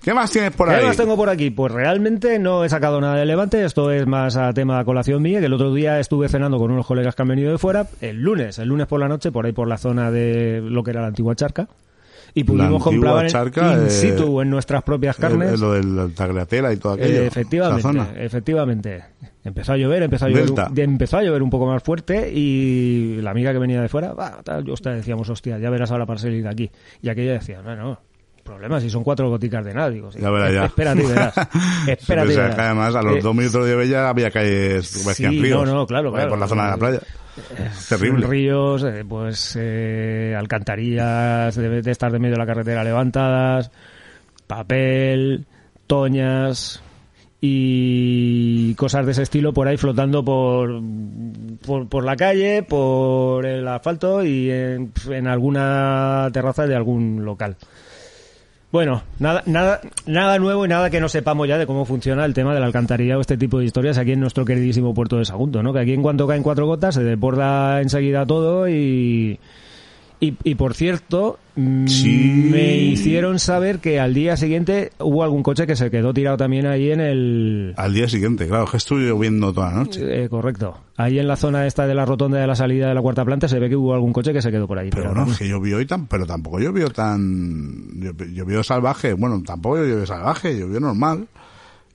¿Qué 0.04 0.12
más 0.12 0.30
tienes 0.30 0.50
por 0.52 0.68
¿Qué 0.68 0.74
ahí? 0.76 0.84
más 0.84 0.96
tengo 0.96 1.16
por 1.16 1.30
aquí? 1.30 1.50
Pues 1.50 1.72
realmente 1.72 2.38
no 2.38 2.62
he 2.64 2.68
sacado 2.68 3.00
nada 3.00 3.16
de 3.16 3.24
Levante, 3.24 3.64
esto 3.64 3.90
es 3.90 4.06
más 4.06 4.36
a 4.36 4.52
tema 4.52 4.78
de 4.78 4.84
colación 4.84 5.22
mía, 5.22 5.40
que 5.40 5.46
el 5.46 5.52
otro 5.54 5.72
día 5.72 5.98
estuve 5.98 6.28
cenando 6.28 6.58
con 6.58 6.70
unos 6.70 6.86
colegas 6.86 7.14
que 7.14 7.22
han 7.22 7.28
venido 7.28 7.50
de 7.50 7.58
fuera, 7.58 7.86
el 8.02 8.20
lunes, 8.20 8.58
el 8.58 8.68
lunes 8.68 8.86
por 8.86 9.00
la 9.00 9.08
noche, 9.08 9.32
por 9.32 9.46
ahí 9.46 9.52
por 9.52 9.66
la 9.66 9.78
zona 9.78 10.10
de 10.10 10.60
lo 10.62 10.82
que 10.82 10.90
era 10.90 11.00
la 11.00 11.06
antigua 11.08 11.34
charca, 11.34 11.68
y 12.34 12.44
pudimos 12.44 12.82
charca, 13.28 13.74
in 13.74 13.86
eh, 13.86 13.90
situ 13.90 14.40
en 14.42 14.50
nuestras 14.50 14.82
propias 14.82 15.16
carnes. 15.16 15.52
Eh, 15.52 15.56
Lo 15.56 15.72
del 15.72 16.12
Tagliatela 16.14 16.72
y 16.72 16.76
todo 16.76 16.94
aquello. 16.94 17.22
Eh, 17.22 17.26
efectivamente, 17.26 17.82
zona. 17.82 18.08
efectivamente. 18.16 19.04
Empezó 19.44 19.72
a 19.74 19.76
llover, 19.76 20.02
empezó 20.02 20.26
a 20.26 20.28
llover, 20.30 20.46
Delta. 20.46 20.68
un- 20.70 20.78
empezó 20.80 21.18
a 21.18 21.22
llover 21.22 21.42
un 21.42 21.50
poco 21.50 21.66
más 21.66 21.82
fuerte 21.82 22.32
y 22.34 23.20
la 23.22 23.30
amiga 23.30 23.52
que 23.52 23.58
venía 23.58 23.80
de 23.80 23.88
fuera, 23.88 24.12
va, 24.14 24.42
tal, 24.42 24.64
yo 24.64 24.72
hostia, 24.72 24.92
decíamos, 24.92 25.28
hostia, 25.30 25.58
ya 25.58 25.70
verás 25.70 25.90
ahora 25.92 26.06
para 26.06 26.18
salir 26.18 26.42
de 26.42 26.48
aquí. 26.48 26.70
Y 27.02 27.08
aquella 27.08 27.34
decía, 27.34 27.62
no, 27.62 27.76
no, 27.76 28.00
problema 28.44 28.80
si 28.80 28.88
son 28.90 29.02
cuatro 29.02 29.28
goticas 29.30 29.64
de 29.64 29.74
nada. 29.74 29.90
Digo, 29.90 30.12
sí, 30.12 30.20
Ya 30.20 30.30
verás, 30.30 30.52
ya. 30.52 30.64
Espérate 30.66 31.02
y 31.02 31.06
verás. 31.06 31.34
Espérate 31.88 32.28
y 32.28 32.30
Sí, 32.32 32.36
verás. 32.36 32.54
que 32.54 32.60
además 32.60 32.94
a 32.94 33.02
los 33.02 33.16
Eh, 33.16 33.20
dos 33.22 33.34
minutos 33.34 33.66
de 33.66 33.74
Bella 33.74 34.08
había 34.08 34.30
calles 34.30 34.86
sí, 34.88 35.26
ríos. 35.26 35.66
no, 35.66 35.74
no, 35.74 35.86
claro, 35.86 36.10
Por- 36.10 36.18
claro. 36.18 36.30
Por 36.30 36.38
la 36.38 36.46
zona 36.48 36.64
de 36.64 36.70
la 36.70 36.76
playa. 36.76 37.00
Terrible. 37.88 38.26
Ríos, 38.28 38.84
eh, 38.84 39.04
pues 39.08 39.56
eh, 39.60 40.36
alcantarillas 40.38 41.56
de, 41.56 41.82
de 41.82 41.90
estar 41.90 42.12
de 42.12 42.20
medio 42.20 42.34
de 42.34 42.38
la 42.38 42.46
carretera 42.46 42.84
levantadas, 42.84 43.72
papel, 44.46 45.44
toñas 45.88 46.80
y 47.40 48.74
cosas 48.76 49.04
de 49.04 49.12
ese 49.12 49.22
estilo 49.22 49.52
por 49.52 49.68
ahí 49.68 49.76
flotando 49.76 50.24
por, 50.24 50.80
por, 51.66 51.88
por 51.88 52.04
la 52.04 52.16
calle, 52.16 52.62
por 52.62 53.44
el 53.44 53.66
asfalto 53.68 54.24
y 54.24 54.50
en, 54.50 54.92
en 55.10 55.26
alguna 55.26 56.28
terraza 56.32 56.66
de 56.66 56.74
algún 56.76 57.24
local. 57.24 57.56
Bueno, 58.74 59.04
nada, 59.20 59.44
nada, 59.46 59.80
nada 60.04 60.36
nuevo 60.40 60.64
y 60.64 60.68
nada 60.68 60.90
que 60.90 60.98
no 60.98 61.08
sepamos 61.08 61.46
ya 61.46 61.58
de 61.58 61.64
cómo 61.64 61.84
funciona 61.84 62.24
el 62.24 62.34
tema 62.34 62.54
de 62.54 62.58
la 62.58 62.66
alcantarilla 62.66 63.16
o 63.16 63.20
este 63.20 63.36
tipo 63.36 63.60
de 63.60 63.66
historias 63.66 63.98
aquí 63.98 64.10
en 64.10 64.18
nuestro 64.18 64.44
queridísimo 64.44 64.92
puerto 64.92 65.16
de 65.16 65.24
Sagunto, 65.24 65.62
¿no? 65.62 65.72
Que 65.72 65.78
aquí 65.78 65.92
en 65.92 66.02
cuanto 66.02 66.26
caen 66.26 66.42
cuatro 66.42 66.66
gotas 66.66 66.96
se 66.96 67.04
desborda 67.04 67.80
enseguida 67.80 68.26
todo 68.26 68.68
y, 68.68 69.38
y, 70.24 70.36
y 70.44 70.54
por 70.54 70.74
cierto, 70.74 71.38
mm, 71.56 71.86
Sí. 71.86 72.48
me 72.50 72.76
hicieron 72.76 73.38
saber 73.38 73.78
que 73.78 74.00
al 74.00 74.14
día 74.14 74.36
siguiente 74.36 74.90
hubo 74.98 75.22
algún 75.22 75.42
coche 75.42 75.66
que 75.66 75.76
se 75.76 75.90
quedó 75.90 76.12
tirado 76.14 76.36
también 76.36 76.66
ahí 76.66 76.90
en 76.90 77.00
el... 77.00 77.74
Al 77.76 77.94
día 77.94 78.08
siguiente, 78.08 78.46
claro, 78.46 78.66
que 78.66 78.76
estuvo 78.76 78.98
lloviendo 78.98 79.52
toda 79.52 79.70
la 79.72 79.76
noche. 79.78 80.24
Eh, 80.24 80.28
correcto. 80.28 80.78
Ahí 80.96 81.18
en 81.18 81.26
la 81.28 81.36
zona 81.36 81.66
esta 81.66 81.86
de 81.86 81.94
la 81.94 82.04
rotonda 82.04 82.38
de 82.40 82.46
la 82.46 82.54
salida 82.54 82.88
de 82.88 82.94
la 82.94 83.02
cuarta 83.02 83.24
planta 83.24 83.48
se 83.48 83.58
ve 83.58 83.68
que 83.68 83.76
hubo 83.76 83.94
algún 83.94 84.12
coche 84.12 84.32
que 84.32 84.40
se 84.42 84.50
quedó 84.50 84.66
por 84.66 84.78
ahí. 84.78 84.90
Pero 84.90 85.12
bueno, 85.12 85.30
es 85.30 85.38
que 85.38 85.48
llovió 85.48 85.80
y 85.80 85.86
tan, 85.86 86.06
pero 86.06 86.26
tampoco 86.26 86.60
llovió 86.60 86.88
tan, 86.90 88.00
llovió 88.32 88.62
salvaje. 88.62 89.12
Bueno, 89.14 89.42
tampoco 89.44 89.76
llovió 89.78 90.06
salvaje, 90.06 90.58
llovió 90.58 90.80
normal. 90.80 91.26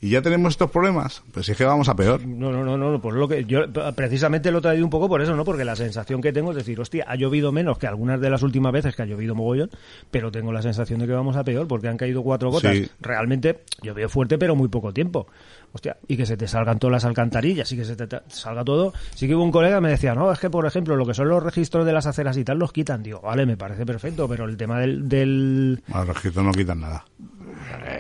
Y 0.02 0.12
ya 0.12 0.22
tenemos 0.22 0.54
estos 0.54 0.72
problemas, 0.72 1.24
pues 1.34 1.50
es 1.50 1.58
que 1.58 1.66
vamos 1.66 1.90
a 1.90 1.96
peor. 1.96 2.26
No, 2.26 2.52
no, 2.52 2.64
no, 2.64 2.78
no, 2.78 3.02
pues 3.02 3.16
lo 3.16 3.28
que 3.28 3.44
yo 3.44 3.66
precisamente 3.96 4.50
lo 4.50 4.60
he 4.60 4.62
traído 4.62 4.86
un 4.86 4.90
poco 4.90 5.10
por 5.10 5.22
eso, 5.22 5.36
¿no? 5.36 5.44
Porque 5.44 5.66
la 5.66 5.76
sensación 5.76 6.22
que 6.22 6.32
tengo 6.32 6.52
es 6.52 6.58
decir, 6.58 6.80
hostia, 6.80 7.06
ha 7.08 7.16
llovido 7.16 7.52
menos 7.52 7.78
que 7.78 7.88
algunas 7.88 8.22
de 8.22 8.30
las 8.30 8.42
últimas 8.42 8.72
veces 8.72 8.96
que 8.96 9.02
ha 9.02 9.06
llovido 9.06 9.36
mogollón, 9.36 9.70
pero 10.10 10.32
tengo 10.32 10.54
la 10.54 10.62
sensación 10.62 11.00
de 11.00 11.08
que 11.08 11.14
vamos 11.14 11.36
a 11.36 11.44
peor 11.44 11.68
porque 11.68 11.90
han 11.90 11.98
caído 11.98 12.24
cuatro 12.24 12.50
gotas. 12.50 12.78
Sí. 12.78 12.90
Realmente 13.02 13.64
llovió 13.82 14.08
fuerte, 14.08 14.38
pero 14.38 14.56
muy 14.56 14.70
poco 14.70 14.94
tiempo. 14.94 15.28
Hostia, 15.74 15.98
y 16.08 16.16
que 16.16 16.26
se 16.26 16.38
te 16.38 16.48
salgan 16.48 16.80
todas 16.80 16.94
las 16.94 17.06
alcantarillas 17.06 17.72
y 17.72 17.78
que 17.78 17.86
se 17.86 17.96
te 17.96 18.08
salga 18.30 18.64
todo. 18.64 18.94
Sí 19.14 19.28
que 19.28 19.36
hubo 19.36 19.44
un 19.44 19.52
colega 19.52 19.76
que 19.76 19.82
me 19.82 19.90
decía, 19.90 20.16
no, 20.16 20.32
es 20.32 20.40
que 20.40 20.50
por 20.50 20.66
ejemplo, 20.66 20.96
lo 20.96 21.06
que 21.06 21.14
son 21.14 21.28
los 21.28 21.44
registros 21.44 21.86
de 21.86 21.94
las 21.94 22.06
aceras 22.06 22.38
y 22.38 22.46
tal 22.46 22.58
los 22.58 22.72
quitan. 22.72 23.04
Digo, 23.04 23.20
vale, 23.22 23.46
me 23.46 23.58
parece 23.58 23.86
perfecto, 23.86 24.28
pero 24.30 24.46
el 24.46 24.56
tema 24.56 24.80
del, 24.80 25.10
del 25.10 25.84
Al 25.92 26.08
registro 26.08 26.42
no 26.42 26.52
quitan 26.54 26.80
nada. 26.80 27.06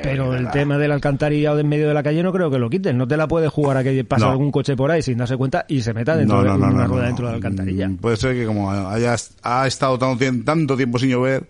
Pero 0.03 0.34
el 0.36 0.49
tema 0.51 0.77
del 0.77 0.91
alcantarillado 0.91 1.55
de 1.58 1.62
en 1.62 1.69
medio 1.69 1.88
de 1.88 1.93
la 1.93 2.03
calle 2.03 2.23
no 2.23 2.32
creo 2.32 2.49
que 2.49 2.58
lo 2.60 2.69
quiten. 2.69 2.97
No 2.97 3.08
te 3.08 3.17
la 3.17 3.27
puedes 3.27 3.49
jugar 3.51 3.77
a 3.77 3.84
que 3.84 4.03
pasa 4.03 4.25
No. 4.25 4.32
algún 4.32 4.51
coche 4.51 4.75
por 4.75 4.91
ahí 4.91 5.01
sin 5.01 5.17
darse 5.17 5.38
cuenta 5.38 5.65
y 5.67 5.82
se 5.82 5.93
meta 5.93 6.15
dentro 6.15 6.38
No, 6.38 6.43
de 6.43 6.49
no, 6.60 6.67
una 6.73 6.86
rueda 6.88 7.05
dentro 7.08 7.25
de 7.25 7.32
la 7.32 7.36
alcantarilla. 7.38 7.88
Mm, 7.89 7.97
Puede 7.97 8.17
ser 8.17 8.36
que 8.36 8.45
como 8.45 8.71
haya 8.71 9.15
ha 9.43 9.67
estado 9.67 9.97
tanto 9.99 10.25
tanto 10.45 10.77
tiempo 10.77 10.97
sin 10.99 11.10
llover, 11.10 11.43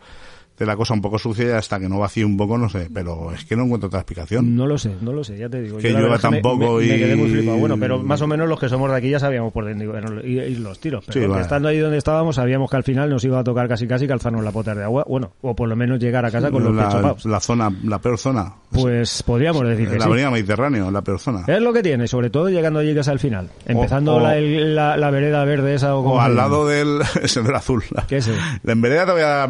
de 0.59 0.65
la 0.65 0.75
cosa 0.75 0.93
un 0.93 1.01
poco 1.01 1.17
sucia 1.17 1.45
y 1.47 1.51
hasta 1.51 1.79
que 1.79 1.87
no 1.89 1.97
vacíe 1.99 2.25
un 2.25 2.35
poco, 2.37 2.57
no 2.57 2.67
sé, 2.69 2.89
pero 2.93 3.31
es 3.33 3.45
que 3.45 3.55
no 3.55 3.63
encuentro 3.63 3.87
otra 3.87 4.01
explicación. 4.01 4.55
No 4.55 4.67
lo 4.67 4.77
sé, 4.77 4.91
no 5.01 5.13
lo 5.13 5.23
sé, 5.23 5.37
ya 5.37 5.49
te 5.49 5.61
digo. 5.61 5.77
Que 5.77 5.91
Yo 5.93 5.99
llueva 5.99 6.15
me- 6.15 6.21
tampoco 6.21 6.75
me, 6.79 6.85
me 6.87 6.97
quedé 6.97 7.15
muy 7.15 7.29
y- 7.29 7.31
flipado. 7.35 7.57
Bueno, 7.57 7.77
pero 7.79 8.03
más 8.03 8.21
o 8.21 8.27
menos 8.27 8.47
los 8.49 8.59
que 8.59 8.67
somos 8.69 8.91
de 8.91 8.97
aquí 8.97 9.09
ya 9.09 9.19
sabíamos 9.19 9.53
por 9.53 9.63
dónde 9.65 9.85
ir, 10.27 10.59
los 10.59 10.79
tiros. 10.79 11.03
Pero 11.05 11.13
Sí, 11.13 11.19
porque 11.19 11.29
vale. 11.31 11.41
estando 11.43 11.69
ahí 11.69 11.77
donde 11.79 11.97
estábamos 11.97 12.35
sabíamos 12.35 12.69
que 12.69 12.75
al 12.77 12.83
final 12.83 13.09
nos 13.09 13.23
iba 13.23 13.39
a 13.39 13.43
tocar 13.43 13.67
casi 13.67 13.87
casi 13.87 14.07
calzarnos 14.07 14.43
la 14.43 14.51
pota 14.51 14.75
de 14.75 14.83
agua. 14.83 15.05
Bueno, 15.07 15.31
o 15.41 15.55
por 15.55 15.69
lo 15.69 15.75
menos 15.75 15.99
llegar 15.99 16.25
a 16.25 16.31
casa 16.31 16.51
con 16.51 16.63
los 16.63 16.75
la, 16.75 16.89
chupados. 16.89 17.25
la 17.25 17.39
zona, 17.39 17.71
la 17.85 17.99
peor 17.99 18.17
zona. 18.17 18.53
Pues 18.71 19.23
podríamos 19.23 19.67
decir 19.67 19.89
que 19.89 19.95
la 19.97 20.03
sí. 20.03 20.09
avenida 20.09 20.29
Mediterráneo, 20.31 20.91
la 20.91 21.01
peor 21.01 21.19
zona. 21.19 21.43
Es 21.47 21.61
lo 21.61 21.73
que 21.73 21.81
tiene, 21.81 22.07
sobre 22.07 22.29
todo 22.29 22.49
llegando 22.49 22.79
allí 22.79 22.93
casi 22.93 23.09
al 23.09 23.19
final. 23.19 23.49
Empezando 23.65 24.15
o- 24.15 24.19
la, 24.19 24.37
el- 24.37 24.75
la, 24.75 24.97
la 24.97 25.09
vereda 25.09 25.43
verde 25.45 25.73
esa 25.75 25.95
o 25.95 26.03
como 26.03 26.15
O 26.15 26.19
al 26.21 26.35
lado 26.35 26.67
del 26.67 26.99
sendero 27.25 27.57
azul. 27.57 27.83
¿Qué 28.07 28.17
es 28.17 28.27
eso? 28.27 28.39
La 28.63 28.75
vereda 28.75 29.05
te 29.05 29.11
voy 29.13 29.21
a 29.21 29.27
dar 29.27 29.49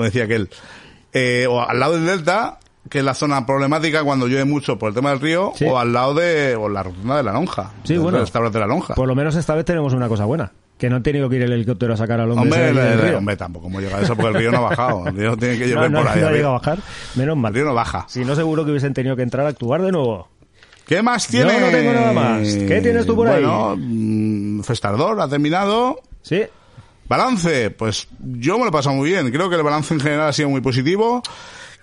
como 0.00 0.04
decía 0.06 0.24
aquel. 0.24 0.48
Eh, 1.12 1.46
o 1.48 1.60
al 1.60 1.78
lado 1.78 1.94
del 1.94 2.06
delta, 2.06 2.58
que 2.88 2.98
es 3.00 3.04
la 3.04 3.14
zona 3.14 3.44
problemática 3.44 4.02
cuando 4.02 4.26
llueve 4.26 4.44
mucho 4.46 4.78
por 4.78 4.88
el 4.88 4.94
tema 4.94 5.10
del 5.10 5.20
río, 5.20 5.52
Sí. 5.56 5.66
o 5.66 5.78
al 5.78 5.92
lado 5.92 6.14
de, 6.14 6.56
o 6.56 6.68
la 6.68 6.82
rotonda 6.82 7.18
de 7.18 7.22
la 7.22 7.32
lonja. 7.32 7.72
Sí, 7.84 7.98
bueno. 7.98 8.24
de 8.24 8.58
la 8.58 8.66
lonja. 8.66 8.94
Por 8.94 9.06
lo 9.06 9.14
menos 9.14 9.36
esta 9.36 9.54
vez 9.54 9.64
tenemos 9.64 9.92
una 9.92 10.08
cosa 10.08 10.24
buena. 10.24 10.52
Que 10.78 10.88
no 10.88 10.96
han 10.96 11.02
tenido 11.02 11.28
que 11.28 11.36
ir 11.36 11.42
el 11.42 11.52
helicóptero 11.52 11.92
a 11.92 11.96
sacar 11.98 12.20
al 12.20 12.30
hombre, 12.30 12.42
Hombre, 12.44 12.64
ese 12.70 12.72
de 12.72 12.80
ahí 12.80 12.86
el- 12.86 12.90
del 12.92 13.00
el- 13.00 13.08
río. 13.10 13.18
hombre, 13.18 13.36
tampoco 13.36 13.66
hemos 13.66 13.82
llegado 13.82 14.00
a 14.00 14.04
eso 14.04 14.16
porque 14.16 14.28
el 14.28 14.34
río 14.34 14.50
no 14.50 14.56
ha 14.58 14.60
bajado. 14.70 15.06
El 15.08 15.14
río 15.16 15.36
tiene 15.36 15.58
que 15.58 15.68
llover 15.68 15.90
no, 15.90 15.98
por 15.98 16.08
ahí. 16.08 16.20
no 16.20 16.26
ha 16.26 16.28
arriba. 16.28 16.30
llegado 16.32 16.54
a 16.54 16.58
bajar. 16.58 16.78
Menos 17.16 17.36
mal. 17.36 17.50
El 17.50 17.54
río 17.56 17.64
no 17.66 17.74
baja. 17.74 18.04
Si 18.08 18.24
no, 18.24 18.34
seguro 18.34 18.64
que 18.64 18.70
hubiesen 18.70 18.94
tenido 18.94 19.14
que 19.14 19.22
entrar 19.22 19.44
a 19.44 19.50
actuar 19.50 19.82
de 19.82 19.92
nuevo. 19.92 20.28
¿Qué 20.86 21.02
más 21.02 21.28
Yo 21.30 21.44
tiene? 21.46 21.60
no 21.60 21.66
tengo 21.68 21.92
nada 21.92 22.12
más. 22.14 22.48
¿Qué 22.48 22.80
tienes 22.80 23.04
tú 23.04 23.14
por 23.14 23.28
ahí? 23.28 23.42
Bueno, 23.44 23.76
mm, 23.78 24.60
Festardor 24.62 25.20
ha 25.20 25.28
terminado. 25.28 26.00
Sí. 26.22 26.44
Balance, 27.10 27.70
pues 27.72 28.06
yo 28.20 28.56
me 28.56 28.62
lo 28.62 28.68
he 28.68 28.72
pasado 28.72 28.94
muy 28.94 29.10
bien. 29.10 29.32
Creo 29.32 29.50
que 29.50 29.56
el 29.56 29.64
balance 29.64 29.92
en 29.92 29.98
general 29.98 30.28
ha 30.28 30.32
sido 30.32 30.48
muy 30.48 30.60
positivo. 30.60 31.22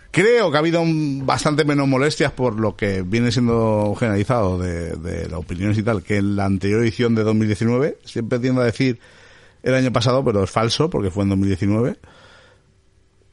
Creo 0.10 0.50
que 0.50 0.56
ha 0.56 0.60
habido 0.62 0.80
un- 0.80 1.26
bastante 1.26 1.66
menos 1.66 1.86
molestias 1.86 2.32
por 2.32 2.58
lo 2.58 2.78
que 2.78 3.02
viene 3.02 3.30
siendo 3.34 3.94
generalizado 4.00 4.58
de, 4.58 4.96
de 4.96 5.24
las 5.28 5.34
opiniones 5.40 5.78
y 5.78 5.84
tal 5.84 6.02
que 6.02 6.16
en 6.16 6.38
la 6.38 6.46
anterior 6.46 6.82
edición 6.82 7.14
de 7.14 7.24
2019. 7.24 7.98
Siempre 8.06 8.40
tiendo 8.40 8.62
a 8.62 8.66
decir 8.66 9.00
el 9.64 9.76
año 9.76 9.92
pasado, 9.92 10.24
pero 10.24 10.44
es 10.46 10.50
falso 10.50 10.90
porque 10.90 11.12
fue 11.12 11.24
en 11.24 11.30
2019. 11.32 11.98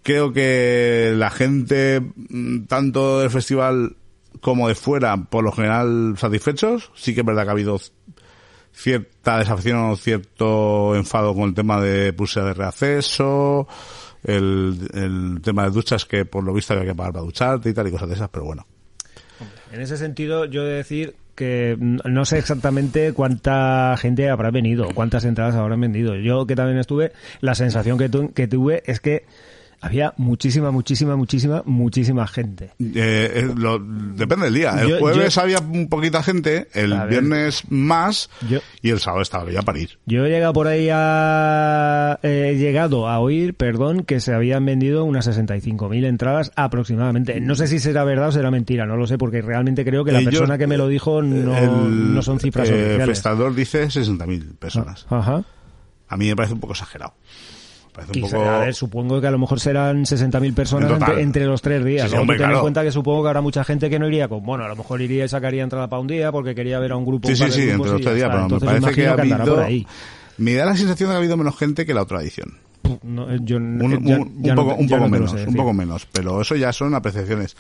Creo 0.02 0.32
que 0.32 1.14
la 1.16 1.30
gente, 1.30 2.00
mm, 2.28 2.64
tanto 2.64 3.20
del 3.20 3.30
festival 3.30 3.94
como 4.40 4.66
de 4.66 4.74
fuera, 4.74 5.16
por 5.16 5.44
lo 5.44 5.52
general 5.52 6.16
satisfechos. 6.18 6.90
Sí 6.96 7.14
que 7.14 7.20
es 7.20 7.26
verdad 7.26 7.44
que 7.44 7.48
ha 7.50 7.52
habido 7.52 7.78
cierta 8.74 9.38
desafección 9.38 9.78
o 9.90 9.96
cierto 9.96 10.94
enfado 10.96 11.34
con 11.34 11.44
el 11.50 11.54
tema 11.54 11.80
de 11.80 12.12
pulsera 12.12 12.46
de 12.46 12.54
reacceso, 12.54 13.66
el, 14.24 14.78
el 14.94 15.40
tema 15.42 15.64
de 15.64 15.70
duchas 15.70 16.04
que 16.04 16.24
por 16.24 16.44
lo 16.44 16.52
visto 16.52 16.74
había 16.74 16.86
que 16.86 16.94
pagar 16.94 17.12
para 17.12 17.24
ducharte 17.24 17.70
y 17.70 17.74
tal 17.74 17.88
y 17.88 17.90
cosas 17.90 18.08
de 18.08 18.14
esas, 18.14 18.28
pero 18.30 18.44
bueno. 18.44 18.66
En 19.72 19.80
ese 19.80 19.96
sentido, 19.96 20.44
yo 20.44 20.62
he 20.64 20.68
de 20.68 20.74
decir 20.74 21.16
que 21.34 21.76
no 21.80 22.24
sé 22.24 22.38
exactamente 22.38 23.12
cuánta 23.12 23.96
gente 23.98 24.30
habrá 24.30 24.50
venido, 24.52 24.86
cuántas 24.94 25.24
entradas 25.24 25.56
habrán 25.56 25.80
vendido. 25.80 26.14
Yo 26.14 26.46
que 26.46 26.54
también 26.54 26.78
estuve, 26.78 27.10
la 27.40 27.54
sensación 27.56 27.98
que, 27.98 28.08
tu- 28.08 28.32
que 28.32 28.46
tuve 28.46 28.82
es 28.86 29.00
que 29.00 29.24
había 29.84 30.14
muchísima, 30.16 30.70
muchísima, 30.70 31.16
muchísima, 31.16 31.62
muchísima 31.66 32.26
gente. 32.26 32.70
Eh, 32.80 33.32
eh, 33.34 33.52
lo- 33.56 33.78
depende 33.78 34.46
del 34.46 34.54
día. 34.54 34.80
El 34.82 34.88
Yo- 34.88 34.98
jueves 34.98 35.34
yo- 35.34 35.40
había 35.42 35.58
un 35.60 35.88
poquita 35.88 36.22
gente, 36.22 36.68
el 36.74 36.92
A 36.92 37.00
ver. 37.04 37.10
viernes 37.10 37.62
más 37.70 38.30
Yo- 38.48 38.60
y 38.82 38.90
el 38.90 39.00
sábado 39.00 39.22
estaba 39.22 39.50
ya 39.50 39.62
para 39.62 39.78
ir. 39.78 39.98
Yo 40.06 40.24
he 40.24 40.30
llegado 40.30 40.52
por 40.52 40.66
ahí 40.66 40.88
a... 40.92 42.18
He 42.22 42.56
llegado 42.56 43.08
a 43.08 43.18
oír, 43.18 43.54
perdón, 43.54 44.04
que 44.04 44.20
se 44.20 44.32
habían 44.32 44.64
vendido 44.64 45.04
unas 45.04 45.26
65.000 45.26 46.04
entradas 46.06 46.52
aproximadamente. 46.56 47.40
No 47.40 47.54
sé 47.54 47.66
si 47.66 47.78
será 47.78 48.04
verdad 48.04 48.28
o 48.28 48.32
será 48.32 48.50
mentira, 48.50 48.86
no 48.86 48.96
lo 48.96 49.06
sé, 49.06 49.18
porque 49.18 49.42
realmente 49.42 49.84
creo 49.84 50.04
que 50.04 50.12
la 50.12 50.20
Eh, 50.20 50.24
persona 50.24 50.58
que 50.58 50.66
me 50.66 50.76
lo 50.76 50.88
dijo 50.88 51.22
no, 51.22 51.56
El, 51.56 52.14
no 52.14 52.22
son 52.22 52.40
cifras 52.40 52.68
eh, 52.68 52.72
oficiales. 52.74 53.06
Festador 53.06 53.54
dice 53.54 53.84
60.000 53.90 54.56
personas. 54.56 55.06
Ajá. 55.10 55.42
A 56.08 56.16
mí 56.16 56.26
me 56.28 56.36
parece 56.36 56.54
un 56.54 56.60
poco 56.60 56.72
exagerado. 56.74 57.14
Me 57.96 58.02
parece 58.02 58.18
un 58.18 58.24
Quizá, 58.24 58.36
poco... 58.38 58.48
a 58.50 58.58
ver, 58.58 58.74
supongo 58.74 59.20
que 59.20 59.26
a 59.26 59.30
lo 59.30 59.38
mejor 59.38 59.60
serán 59.60 60.04
60.000 60.04 60.52
personas 60.54 60.90
entre, 60.90 61.22
entre 61.22 61.44
los 61.46 61.62
tres 61.62 61.84
días. 61.84 62.10
Sí, 62.10 62.16
hombre, 62.16 62.42
en 62.42 62.58
cuenta 62.60 62.82
que 62.82 62.90
supongo 62.90 63.22
que 63.22 63.28
habrá 63.28 63.40
mucha 63.40 63.62
gente 63.62 63.88
que 63.88 63.98
no 64.00 64.08
iría 64.08 64.26
con... 64.28 64.42
Bueno, 64.44 64.64
a 64.64 64.68
lo 64.68 64.74
mejor 64.76 65.00
iría 65.00 65.24
y 65.24 65.28
sacaría 65.28 65.62
entrada 65.62 65.88
para 65.88 66.00
un 66.00 66.08
día 66.08 66.32
porque 66.32 66.54
quería 66.56 66.78
ver 66.80 66.90
a 66.92 66.96
un 66.96 67.04
grupo. 67.06 67.28
Sí, 67.28 67.40
un 67.40 67.50
sí, 67.52 67.60
sí, 67.60 67.66
grupos 67.68 67.86
entre 67.86 67.92
los 67.92 68.02
tres 68.02 68.14
días, 68.16 68.30
pero 68.32 68.48
me 68.48 68.60
parece 68.60 68.92
que 68.94 69.06
ha 69.06 69.12
habido... 69.12 69.54
por 69.54 69.64
ahí. 69.64 69.86
Me 70.38 70.54
da 70.54 70.64
la 70.66 70.76
sensación 70.76 71.08
de 71.08 71.12
que 71.12 71.16
ha 71.16 71.18
habido 71.18 71.36
menos 71.36 71.56
gente 71.56 71.86
que 71.86 71.94
la 71.94 72.02
otra 72.02 72.20
edición. 72.20 72.58
No, 73.04 73.32
yo, 73.36 73.56
Un, 73.58 73.78
ya- 74.04 74.18
un- 74.18 74.42
ya 74.42 74.52
un 74.52 74.56
no 74.56 74.56
poco, 74.56 74.74
un 74.74 74.88
poco 74.88 75.08
menos, 75.08 75.30
sé 75.30 75.44
un 75.46 75.54
poco 75.54 75.72
menos, 75.72 76.06
pero 76.12 76.40
eso 76.40 76.56
ya 76.56 76.72
son 76.72 76.94
apreciaciones. 76.94 77.56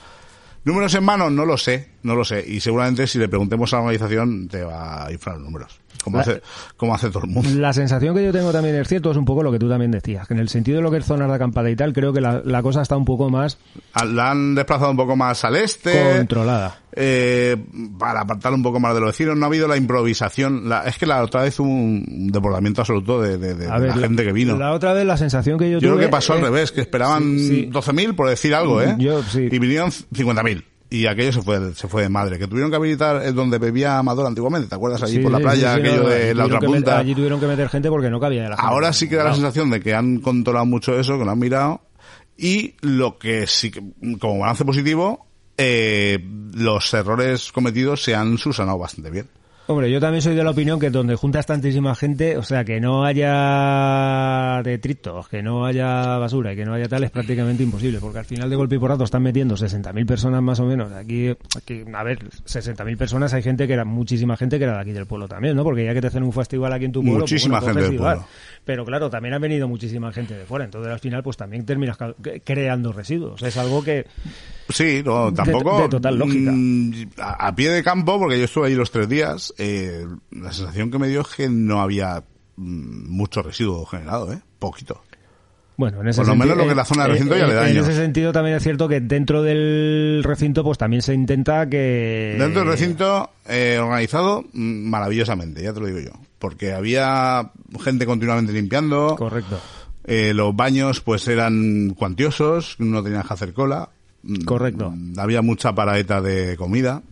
Números 0.64 0.94
en 0.94 1.04
mano, 1.04 1.30
no 1.30 1.44
lo 1.46 1.56
sé, 1.56 1.90
no 2.02 2.14
lo 2.14 2.24
sé. 2.24 2.44
Y 2.46 2.58
seguramente 2.60 3.06
si 3.06 3.18
le 3.18 3.28
preguntemos 3.28 3.72
a 3.72 3.76
la 3.76 3.82
organización 3.82 4.48
te 4.48 4.62
va 4.64 5.06
a 5.06 5.12
inflar 5.12 5.36
los 5.36 5.44
números. 5.44 5.80
Como, 6.04 6.18
La- 6.18 6.22
hace, 6.22 6.42
como 6.76 6.94
hace 6.94 7.08
todo 7.08 7.24
el 7.24 7.30
mundo. 7.30 7.48
La 7.56 7.72
sensación 7.72 8.14
que 8.14 8.22
yo 8.22 8.30
tengo 8.30 8.52
también 8.52 8.76
es 8.76 8.86
cierto, 8.86 9.10
es 9.10 9.16
un 9.16 9.24
poco 9.24 9.42
lo 9.42 9.50
que 9.50 9.58
tú 9.58 9.68
también 9.68 9.90
decías, 9.90 10.28
que 10.28 10.34
en 10.34 10.40
el 10.40 10.48
sentido 10.50 10.76
de 10.76 10.82
lo 10.82 10.90
que 10.90 10.98
es 10.98 11.04
zonas 11.04 11.28
de 11.28 11.34
acampada 11.34 11.70
y 11.70 11.76
tal, 11.76 11.92
creo 11.92 12.12
que 12.12 12.20
la, 12.20 12.42
la 12.44 12.62
cosa 12.62 12.82
está 12.82 12.96
un 12.96 13.04
poco 13.06 13.30
más 13.30 13.58
Ah, 13.94 14.04
La 14.04 14.30
han 14.30 14.54
desplazado 14.54 14.90
un 14.90 14.96
poco 14.96 15.16
más 15.16 15.44
al 15.44 15.56
este. 15.56 16.16
controlada. 16.18 16.78
eh, 16.92 17.56
para 17.98 18.20
apartar 18.20 18.52
un 18.52 18.62
poco 18.62 18.78
más 18.78 18.94
de 18.94 19.00
los 19.00 19.08
vecinos. 19.08 19.36
No 19.36 19.46
ha 19.46 19.48
habido 19.48 19.66
la 19.66 19.76
improvisación. 19.76 20.68
La, 20.68 20.82
es 20.82 20.96
que 20.98 21.06
la 21.06 21.22
otra 21.22 21.42
vez 21.42 21.58
hubo 21.58 21.68
un 21.68 22.28
desbordamiento 22.30 22.82
absoluto 22.82 23.20
de, 23.20 23.38
de- 23.38 23.54
de- 23.54 23.66
A 23.68 23.80
de 23.80 23.86
ver, 23.86 23.96
la 23.96 24.02
gente 24.06 24.24
que 24.24 24.32
vino. 24.32 24.56
La 24.56 24.72
otra 24.72 24.92
vez 24.92 25.04
la 25.04 25.16
sensación 25.16 25.58
que 25.58 25.66
yo, 25.70 25.78
Yo 25.78 25.80
creo 25.80 25.94
tuve 25.94 26.04
que 26.04 26.08
pasó 26.10 26.34
al 26.34 26.40
revés, 26.42 26.70
que 26.70 26.82
esperaban 26.82 27.38
Sí, 27.38 27.48
sí. 27.48 27.70
12.000 27.72 28.14
por 28.14 28.28
decir 28.28 28.54
algo, 28.54 28.80
¿eh? 28.82 28.94
Yo, 28.98 29.22
sí. 29.22 29.48
Y 29.50 29.58
vinieron 29.58 29.90
50.000. 29.90 30.64
Y 30.94 31.06
aquello 31.06 31.32
se 31.32 31.42
fue, 31.42 31.74
se 31.74 31.88
fue 31.88 32.02
de 32.02 32.08
madre. 32.08 32.38
Que 32.38 32.46
tuvieron 32.46 32.70
que 32.70 32.76
habilitar 32.76 33.22
el 33.24 33.34
donde 33.34 33.58
bebía 33.58 33.98
Amador 33.98 34.26
antiguamente. 34.26 34.68
¿Te 34.68 34.74
acuerdas 34.76 35.02
allí 35.02 35.16
Sí, 35.16 35.22
por 35.22 35.32
la 35.32 35.38
sí, 35.38 35.44
playa? 35.44 35.74
sí, 35.74 35.80
aquello 35.80 36.02
no, 36.04 36.08
de 36.08 36.34
la 36.34 36.44
otra 36.44 36.60
punta. 36.60 36.98
allí 36.98 37.14
tuvieron 37.14 37.40
que 37.40 37.46
meter 37.46 37.68
gente 37.68 37.88
porque 37.88 38.10
no 38.10 38.20
cabía 38.20 38.42
gente. 38.42 38.56
Ahora 38.58 38.92
sí 38.92 39.08
que 39.08 39.16
da 39.16 39.24
la 39.24 39.34
sensación 39.34 39.70
de 39.70 39.80
que 39.80 39.92
han 39.94 40.20
controlado 40.20 40.66
mucho 40.66 40.98
eso, 40.98 41.18
que 41.18 41.24
lo 41.24 41.30
han 41.32 41.38
mirado. 41.38 41.80
Y 42.36 42.74
lo 42.80 43.18
que 43.18 43.46
sí 43.46 43.72
como 44.20 44.38
balance 44.38 44.64
positivo, 44.64 45.26
eh, 45.56 46.18
los 46.54 46.92
errores 46.94 47.50
cometidos 47.52 48.02
se 48.02 48.14
han 48.14 48.38
subsanado 48.38 48.78
bastante 48.78 49.10
bien. 49.10 49.28
Hombre, 49.66 49.90
yo 49.90 49.98
también 49.98 50.20
soy 50.20 50.34
de 50.34 50.44
la 50.44 50.50
opinión 50.50 50.78
que 50.78 50.90
donde 50.90 51.14
juntas 51.14 51.46
tantísima 51.46 51.94
gente, 51.94 52.36
o 52.36 52.42
sea, 52.42 52.66
que 52.66 52.80
no 52.80 53.04
haya 53.04 54.60
detritos, 54.62 55.26
que 55.28 55.42
no 55.42 55.64
haya 55.64 56.18
basura 56.18 56.52
y 56.52 56.56
que 56.56 56.66
no 56.66 56.74
haya 56.74 56.86
tal, 56.86 57.04
es 57.04 57.10
prácticamente 57.10 57.62
imposible, 57.62 57.98
porque 57.98 58.18
al 58.18 58.26
final 58.26 58.50
de 58.50 58.56
golpe 58.56 58.76
y 58.76 58.78
porrazo 58.78 59.04
están 59.04 59.22
metiendo 59.22 59.56
60.000 59.56 60.06
personas 60.06 60.42
más 60.42 60.60
o 60.60 60.66
menos. 60.66 60.92
Aquí, 60.92 61.30
aquí 61.56 61.82
a 61.94 62.02
ver, 62.02 62.18
60.000 62.18 62.96
personas, 62.98 63.32
hay 63.32 63.42
gente 63.42 63.66
que 63.66 63.72
era, 63.72 63.86
muchísima 63.86 64.36
gente 64.36 64.58
que 64.58 64.64
era 64.64 64.74
de 64.74 64.80
aquí 64.82 64.92
del 64.92 65.06
pueblo 65.06 65.28
también, 65.28 65.56
¿no? 65.56 65.64
Porque 65.64 65.82
ya 65.82 65.94
que 65.94 66.02
te 66.02 66.08
hacen 66.08 66.24
un 66.24 66.32
festival 66.32 66.70
aquí 66.70 66.84
en 66.84 66.92
tu 66.92 67.00
pueblo, 67.00 67.20
pues 67.20 67.32
Muchísima 67.32 67.60
bueno, 67.60 67.74
gente 67.74 67.90
del 67.90 67.98
pueblo. 67.98 68.26
Pero 68.64 68.84
claro, 68.84 69.10
también 69.10 69.34
ha 69.34 69.38
venido 69.38 69.68
muchísima 69.68 70.10
gente 70.12 70.34
de 70.34 70.46
fuera, 70.46 70.64
entonces 70.64 70.90
al 70.90 70.98
final 70.98 71.22
pues 71.22 71.36
también 71.36 71.66
terminas 71.66 71.98
creando 72.44 72.92
residuos. 72.92 73.42
Es 73.42 73.56
algo 73.58 73.84
que... 73.84 74.06
Sí, 74.70 75.02
no, 75.04 75.32
tampoco. 75.34 75.82
de 75.82 75.88
total 75.90 76.18
lógica. 76.18 76.50
mm, 76.52 76.92
A, 77.18 77.48
a 77.48 77.54
pie 77.54 77.70
de 77.70 77.82
campo, 77.82 78.18
porque 78.18 78.38
yo 78.38 78.44
estuve 78.46 78.68
ahí 78.68 78.74
los 78.74 78.90
tres 78.90 79.08
días, 79.08 79.52
eh, 79.58 80.06
la 80.30 80.52
sensación 80.52 80.90
que 80.90 80.98
me 80.98 81.08
dio 81.08 81.20
es 81.20 81.28
que 81.28 81.48
no 81.50 81.82
había 81.82 82.24
mm, 82.56 83.10
mucho 83.10 83.42
residuo 83.42 83.84
generado, 83.84 84.32
¿eh? 84.32 84.40
Poquito. 84.58 85.02
Bueno, 85.76 86.00
en 86.02 86.08
ese 86.08 86.20
Por 86.20 86.28
lo 86.28 86.36
menos 86.36 86.56
lo 86.56 86.68
que 86.68 86.74
la 86.74 86.84
zona 86.84 87.02
de 87.04 87.08
recinto 87.10 87.34
eh, 87.34 87.38
ya 87.40 87.46
le 87.46 87.52
eh, 87.52 87.56
da 87.56 87.62
En 87.68 87.76
años. 87.76 87.88
ese 87.88 87.96
sentido 88.00 88.32
también 88.32 88.56
es 88.56 88.62
cierto 88.62 88.88
que 88.88 89.00
dentro 89.00 89.42
del 89.42 90.22
recinto 90.24 90.62
pues 90.62 90.78
también 90.78 91.02
se 91.02 91.14
intenta 91.14 91.68
que... 91.68 92.36
Dentro 92.38 92.60
del 92.60 92.70
recinto 92.70 93.30
eh, 93.46 93.78
organizado 93.80 94.42
mm, 94.52 94.88
maravillosamente, 94.88 95.62
ya 95.62 95.72
te 95.72 95.80
lo 95.80 95.86
digo 95.86 95.98
yo. 95.98 96.12
Porque 96.38 96.72
había 96.72 97.50
gente 97.82 98.06
continuamente 98.06 98.52
limpiando. 98.52 99.16
Correcto. 99.16 99.58
Eh, 100.04 100.32
los 100.34 100.54
baños 100.54 101.00
pues 101.00 101.26
eran 101.28 101.90
cuantiosos, 101.96 102.76
no 102.78 103.02
tenías 103.02 103.26
que 103.26 103.34
hacer 103.34 103.52
cola. 103.52 103.88
Mm, 104.22 104.44
Correcto. 104.44 104.90
mm, 104.94 105.18
Había 105.18 105.42
mucha 105.42 105.74
paradeta 105.74 106.20
de 106.20 106.56
comida. 106.56 107.02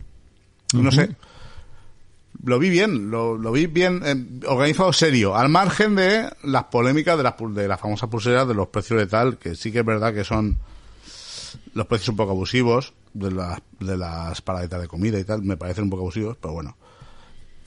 No 0.73 0.91
sé. 0.91 1.09
Lo 2.43 2.59
vi 2.59 2.69
bien, 2.69 3.09
lo, 3.09 3.37
lo 3.37 3.51
vi 3.53 3.67
bien 3.67 4.01
eh, 4.03 4.47
organizado 4.47 4.91
serio, 4.91 5.35
al 5.35 5.47
margen 5.47 5.95
de 5.95 6.29
las 6.43 6.65
polémicas 6.65 7.17
de 7.17 7.23
las, 7.23 7.35
de 7.39 7.67
las 7.67 7.79
famosas 7.79 8.09
pulseras 8.09 8.47
de 8.47 8.53
los 8.53 8.67
precios 8.67 8.99
de 8.99 9.07
tal, 9.07 9.37
que 9.37 9.55
sí 9.55 9.71
que 9.71 9.79
es 9.79 9.85
verdad 9.85 10.13
que 10.13 10.25
son 10.25 10.57
los 11.73 11.87
precios 11.87 12.09
un 12.09 12.17
poco 12.17 12.31
abusivos 12.31 12.93
de 13.13 13.31
las, 13.31 13.61
de 13.79 13.95
las 13.95 14.41
paradetas 14.41 14.81
de 14.81 14.87
comida 14.87 15.19
y 15.19 15.23
tal, 15.23 15.41
me 15.41 15.55
parecen 15.55 15.85
un 15.85 15.89
poco 15.89 16.03
abusivos, 16.03 16.37
pero 16.41 16.53
bueno. 16.53 16.75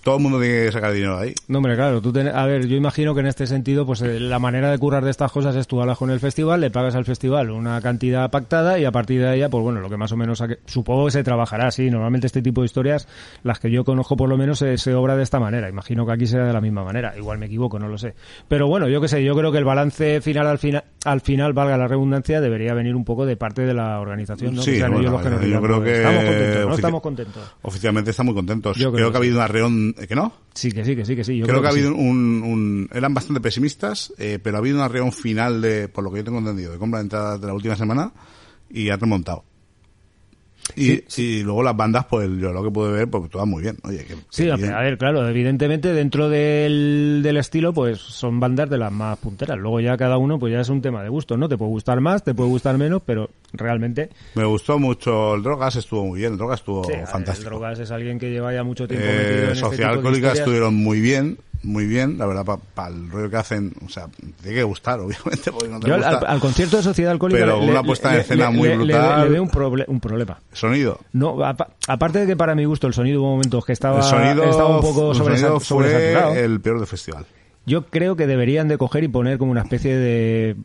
Todo 0.06 0.18
el 0.18 0.22
mundo 0.22 0.38
tiene 0.40 0.66
que 0.66 0.70
sacar 0.70 0.92
dinero 0.92 1.18
ahí. 1.18 1.34
No, 1.48 1.58
hombre, 1.58 1.74
claro, 1.74 2.00
tú 2.00 2.12
ten- 2.12 2.28
a 2.28 2.46
ver, 2.46 2.68
yo 2.68 2.76
imagino 2.76 3.12
que 3.12 3.22
en 3.22 3.26
este 3.26 3.44
sentido, 3.48 3.84
pues 3.84 4.02
eh, 4.02 4.20
la 4.20 4.38
manera 4.38 4.70
de 4.70 4.78
currar 4.78 5.04
de 5.04 5.10
estas 5.10 5.32
cosas 5.32 5.56
es 5.56 5.66
tú 5.66 5.80
hablas 5.80 5.98
con 5.98 6.10
el 6.12 6.20
festival, 6.20 6.60
le 6.60 6.70
pagas 6.70 6.94
al 6.94 7.04
festival 7.04 7.50
una 7.50 7.80
cantidad 7.80 8.30
pactada 8.30 8.78
y 8.78 8.84
a 8.84 8.92
partir 8.92 9.20
de 9.20 9.34
ella, 9.34 9.48
pues 9.48 9.64
bueno, 9.64 9.80
lo 9.80 9.90
que 9.90 9.96
más 9.96 10.12
o 10.12 10.16
menos, 10.16 10.38
saque- 10.40 10.60
supongo 10.66 11.06
que 11.06 11.10
se 11.10 11.24
trabajará 11.24 11.66
así. 11.66 11.90
Normalmente 11.90 12.28
este 12.28 12.40
tipo 12.40 12.60
de 12.60 12.66
historias, 12.66 13.08
las 13.42 13.58
que 13.58 13.68
yo 13.68 13.82
conozco 13.82 14.16
por 14.16 14.28
lo 14.28 14.36
menos, 14.36 14.60
se, 14.60 14.78
se 14.78 14.94
obra 14.94 15.16
de 15.16 15.24
esta 15.24 15.40
manera. 15.40 15.68
Imagino 15.68 16.06
que 16.06 16.12
aquí 16.12 16.26
sea 16.28 16.44
de 16.44 16.52
la 16.52 16.60
misma 16.60 16.84
manera. 16.84 17.12
Igual 17.18 17.38
me 17.38 17.46
equivoco, 17.46 17.80
no 17.80 17.88
lo 17.88 17.98
sé. 17.98 18.14
Pero 18.46 18.68
bueno, 18.68 18.88
yo 18.88 19.00
qué 19.00 19.08
sé, 19.08 19.24
yo 19.24 19.34
creo 19.34 19.50
que 19.50 19.58
el 19.58 19.64
balance 19.64 20.20
final 20.20 20.46
al 20.46 20.58
final, 20.58 20.84
al 21.04 21.20
final, 21.20 21.52
valga 21.52 21.76
la 21.76 21.88
redundancia, 21.88 22.40
debería 22.40 22.74
venir 22.74 22.94
un 22.94 23.04
poco 23.04 23.26
de 23.26 23.36
parte 23.36 23.62
de 23.62 23.74
la 23.74 23.98
organización, 23.98 24.54
¿no? 24.54 24.62
Sí, 24.62 24.70
que 24.70 24.78
sean 24.78 24.92
bueno, 24.92 25.08
ellos 25.08 25.12
los 25.14 25.22
que 25.22 25.30
nos 25.30 25.40
yo 25.50 25.60
creo 25.60 25.76
pues, 25.78 25.90
que 25.90 25.96
estamos 25.96 26.22
contentos, 26.22 26.60
no 26.60 26.68
ofici- 26.70 26.74
estamos 26.76 27.00
contentos. 27.02 27.42
Oficialmente 27.62 28.10
están 28.12 28.26
muy 28.26 28.34
contentos. 28.36 28.76
Yo 28.76 28.92
creo 28.92 28.92
creo, 28.92 29.06
que 29.08 29.12
que 29.12 29.16
ha 29.16 29.20
habido 29.20 29.36
una 29.38 29.48
reunión, 29.48 29.94
¿eh, 29.95 29.95
¿que 30.08 30.14
no? 30.14 30.32
Sí, 30.54 30.70
que 30.72 30.84
sí, 30.84 30.94
que 30.96 31.04
sí, 31.04 31.16
que 31.16 31.24
sí. 31.24 31.36
Yo 31.38 31.46
creo, 31.46 31.60
que 31.62 31.68
ha 31.68 31.72
sí. 31.72 31.78
habido 31.80 31.94
un, 31.94 32.42
un- 32.42 32.88
eran 32.92 33.14
bastante 33.14 33.40
pesimistas, 33.40 34.12
eh, 34.18 34.38
pero 34.42 34.56
ha 34.56 34.60
habido 34.60 34.76
una 34.76 34.88
reunión 34.88 35.12
final 35.12 35.60
de, 35.60 35.88
por 35.88 36.04
lo 36.04 36.10
que 36.10 36.18
yo 36.18 36.24
tengo 36.24 36.38
entendido, 36.38 36.72
de 36.72 36.78
compra 36.78 36.98
de 37.00 37.04
entradas 37.04 37.40
de 37.40 37.46
la 37.46 37.54
última 37.54 37.76
semana 37.76 38.12
y 38.70 38.88
ha 38.90 38.96
remontado. 38.96 39.44
Y, 40.74 41.04
y 41.16 41.42
luego 41.42 41.62
las 41.62 41.76
bandas, 41.76 42.06
pues 42.06 42.28
yo 42.38 42.52
lo 42.52 42.62
que 42.62 42.70
pude 42.70 42.92
ver, 42.92 43.08
pues 43.08 43.30
todas 43.30 43.46
muy 43.46 43.62
bien. 43.62 43.76
Oye, 43.84 44.04
que, 44.04 44.14
Sí, 44.30 44.44
que 44.44 44.52
a 44.52 44.56
bien. 44.56 44.72
a 44.72 44.80
ver, 44.80 44.98
claro, 44.98 45.26
evidentemente 45.28 45.92
dentro 45.92 46.28
del, 46.28 47.20
del 47.22 47.36
estilo, 47.36 47.72
pues 47.72 47.98
son 47.98 48.40
bandas 48.40 48.68
de 48.68 48.78
las 48.78 48.92
más 48.92 49.16
punteras. 49.18 49.56
Luego 49.58 49.80
ya 49.80 49.96
cada 49.96 50.18
uno, 50.18 50.38
pues 50.38 50.52
ya 50.52 50.60
es 50.60 50.68
un 50.68 50.82
tema 50.82 51.02
de 51.02 51.08
gusto, 51.08 51.36
¿no? 51.36 51.48
Te 51.48 51.56
puede 51.56 51.70
gustar 51.70 52.00
más, 52.00 52.24
te 52.24 52.34
puede 52.34 52.50
gustar 52.50 52.76
menos, 52.78 53.00
pero 53.06 53.30
realmente... 53.52 54.10
Me 54.34 54.44
gustó 54.44 54.78
mucho 54.78 55.34
el 55.36 55.42
Drogas, 55.42 55.76
estuvo 55.76 56.04
muy 56.04 56.20
bien, 56.20 56.32
el 56.32 56.38
Drogas 56.38 56.60
estuvo 56.60 56.84
sí, 56.84 56.90
a 56.90 56.96
ver, 56.96 57.00
el 57.02 57.06
fantástico. 57.06 57.50
Drogas 57.50 57.78
es 57.78 57.90
alguien 57.90 58.18
que 58.18 58.30
lleva 58.30 58.52
ya 58.52 58.64
mucho 58.64 58.86
tiempo 58.88 59.06
Eh, 59.08 59.16
metido 59.16 59.44
en 59.44 59.50
este 59.50 59.60
Sociedad 59.60 59.90
tipo 59.90 60.02
de 60.02 60.08
Alcohólica 60.08 60.32
estuvieron 60.32 60.74
muy 60.74 61.00
bien, 61.00 61.38
muy 61.62 61.86
bien, 61.86 62.16
la 62.18 62.26
verdad, 62.26 62.58
para 62.74 62.88
el 62.88 63.10
rollo 63.10 63.28
que 63.30 63.36
hacen, 63.36 63.72
o 63.84 63.88
sea, 63.88 64.06
tiene 64.42 64.56
que 64.58 64.62
gustar, 64.62 65.00
obviamente, 65.00 65.50
porque 65.52 65.68
no 65.68 65.80
te 65.80 65.88
Yo 65.88 65.94
al, 65.94 66.00
gusta. 66.02 66.18
al- 66.18 66.26
al 66.26 66.40
concierto 66.40 66.76
de 66.76 66.82
Sociedad 66.82 67.12
Alcohólica 67.12 67.40
Pero 67.40 67.60
le- 67.60 67.70
una 67.70 67.82
puesta 67.82 68.14
en 68.14 68.20
escena 68.20 68.50
le- 68.50 68.56
muy 68.56 68.68
le- 68.68 68.76
brutal. 68.76 69.24
Le, 69.24 69.30
veo 69.30 69.42
un, 69.42 69.50
proble- 69.50 69.84
un 69.88 70.00
problema. 70.00 70.40
Sonido. 70.52 71.00
No, 71.12 71.44
apa- 71.44 71.68
aparte 71.88 72.20
de 72.20 72.26
que 72.26 72.36
para 72.36 72.54
mi 72.54 72.64
gusto 72.64 72.86
el 72.86 72.94
sonido 72.94 73.20
hubo 73.22 73.30
momentos 73.32 73.64
que 73.64 73.72
estaba, 73.72 73.98
el 73.98 74.02
sonido, 74.04 74.44
estaba 74.44 74.76
un 74.76 74.80
poco 74.82 75.14
sobresaturado. 75.14 75.60
fue 75.60 76.44
el 76.44 76.60
peor 76.60 76.78
del 76.78 76.86
festival. 76.86 77.26
Yo 77.64 77.86
creo 77.86 78.14
que 78.16 78.26
deberían 78.26 78.68
de 78.68 78.78
coger 78.78 79.02
y 79.04 79.08
poner 79.08 79.38
como 79.38 79.50
una 79.50 79.62
especie 79.62 79.96
de 79.96 80.56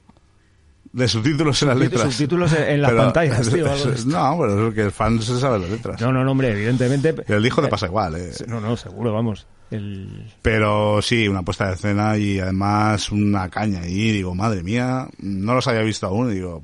De 0.94 1.08
subtítulos 1.08 1.60
en 1.64 1.68
las 1.70 1.78
letras. 1.78 2.14
subtítulos 2.14 2.54
en, 2.54 2.64
en 2.64 2.82
las 2.82 2.92
Pero- 2.92 3.04
pantallas, 3.04 3.50
tío. 3.54 3.72
algo 3.72 3.86
de. 3.92 4.06
No, 4.06 4.38
pero 4.40 4.68
es 4.68 4.74
que 4.76 4.82
el 4.82 4.92
fan 4.92 5.20
se 5.22 5.40
sabe 5.40 5.58
las 5.58 5.70
letras. 5.70 6.00
No, 6.02 6.12
no, 6.12 6.24
no, 6.24 6.32
hombre, 6.32 6.52
evidentemente. 6.52 7.16
El 7.28 7.42
disco 7.42 7.62
te 7.62 7.70
pasa 7.70 7.88
igual, 7.88 8.16
eh. 8.18 8.32
No, 8.48 8.60
no, 8.62 8.78
seguro, 8.78 9.12
vamos. 9.14 9.48
El... 9.72 10.32
Pero 10.42 11.02
sí, 11.02 11.28
una 11.28 11.44
puesta 11.44 11.68
de 11.68 11.74
escena 11.74 12.18
y 12.18 12.40
además 12.40 13.12
una 13.12 13.50
caña 13.50 13.82
ahí. 13.82 14.12
Digo, 14.12 14.36
madre 14.36 14.64
mía, 14.64 15.08
no 15.20 15.56
los 15.56 15.68
había 15.68 15.82
visto 15.82 16.08
aún. 16.08 16.32
Digo, 16.32 16.64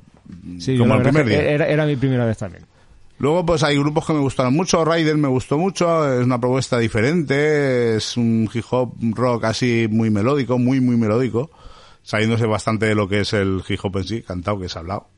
Sí, 0.58 0.76
como 0.76 0.94
el 0.94 1.02
primer 1.02 1.26
día. 1.26 1.42
Era, 1.42 1.66
era 1.66 1.86
mi 1.86 1.96
primera 1.96 2.26
vez 2.26 2.38
también. 2.38 2.64
Luego, 3.18 3.44
pues 3.44 3.62
hay 3.62 3.76
grupos 3.76 4.06
que 4.06 4.12
me 4.12 4.20
gustaron 4.20 4.54
mucho. 4.54 4.84
Rider 4.84 5.16
me 5.16 5.28
gustó 5.28 5.58
mucho. 5.58 6.18
Es 6.18 6.24
una 6.24 6.40
propuesta 6.40 6.78
diferente. 6.78 7.96
Es 7.96 8.16
un 8.16 8.48
hip 8.52 8.64
hop 8.70 8.94
rock 9.14 9.44
así 9.44 9.88
muy 9.90 10.10
melódico, 10.10 10.58
muy, 10.58 10.80
muy 10.80 10.96
melódico. 10.96 11.50
Saliéndose 12.02 12.46
bastante 12.46 12.86
de 12.86 12.94
lo 12.94 13.08
que 13.08 13.20
es 13.20 13.32
el 13.32 13.62
hip 13.66 13.80
hop 13.82 13.96
en 13.98 14.04
sí, 14.04 14.22
cantado, 14.22 14.60
que 14.60 14.68
se 14.68 14.78
ha 14.78 14.80
hablado. 14.80 15.08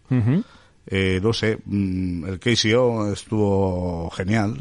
Eh, 0.86 1.20
no 1.22 1.32
sé, 1.32 1.58
mm, 1.64 2.24
el 2.24 2.40
KCO 2.40 3.12
estuvo 3.12 4.10
genial. 4.10 4.56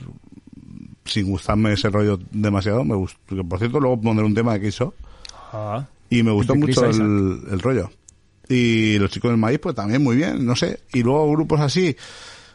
Sin 1.09 1.29
gustarme 1.29 1.73
ese 1.73 1.89
rollo 1.89 2.19
demasiado. 2.31 2.83
Me 2.83 2.95
gustó. 2.95 3.19
que, 3.27 3.43
Por 3.43 3.59
cierto, 3.59 3.79
luego 3.79 3.99
pondré 3.99 4.25
un 4.25 4.33
tema 4.33 4.57
de 4.57 4.69
KCO. 4.69 4.93
Ah. 5.51 5.85
Y 6.09 6.23
me 6.23 6.31
gustó 6.31 6.55
mucho 6.55 6.85
el, 6.85 7.41
el 7.51 7.59
rollo. 7.59 7.89
Y 8.47 8.97
los 8.97 9.11
chicos 9.11 9.29
del 9.29 9.37
maíz, 9.37 9.59
pues 9.59 9.75
también 9.75 10.03
muy 10.03 10.15
bien, 10.15 10.43
no 10.45 10.55
sé. 10.55 10.79
Y 10.93 11.03
luego 11.03 11.31
grupos 11.31 11.59
así, 11.59 11.95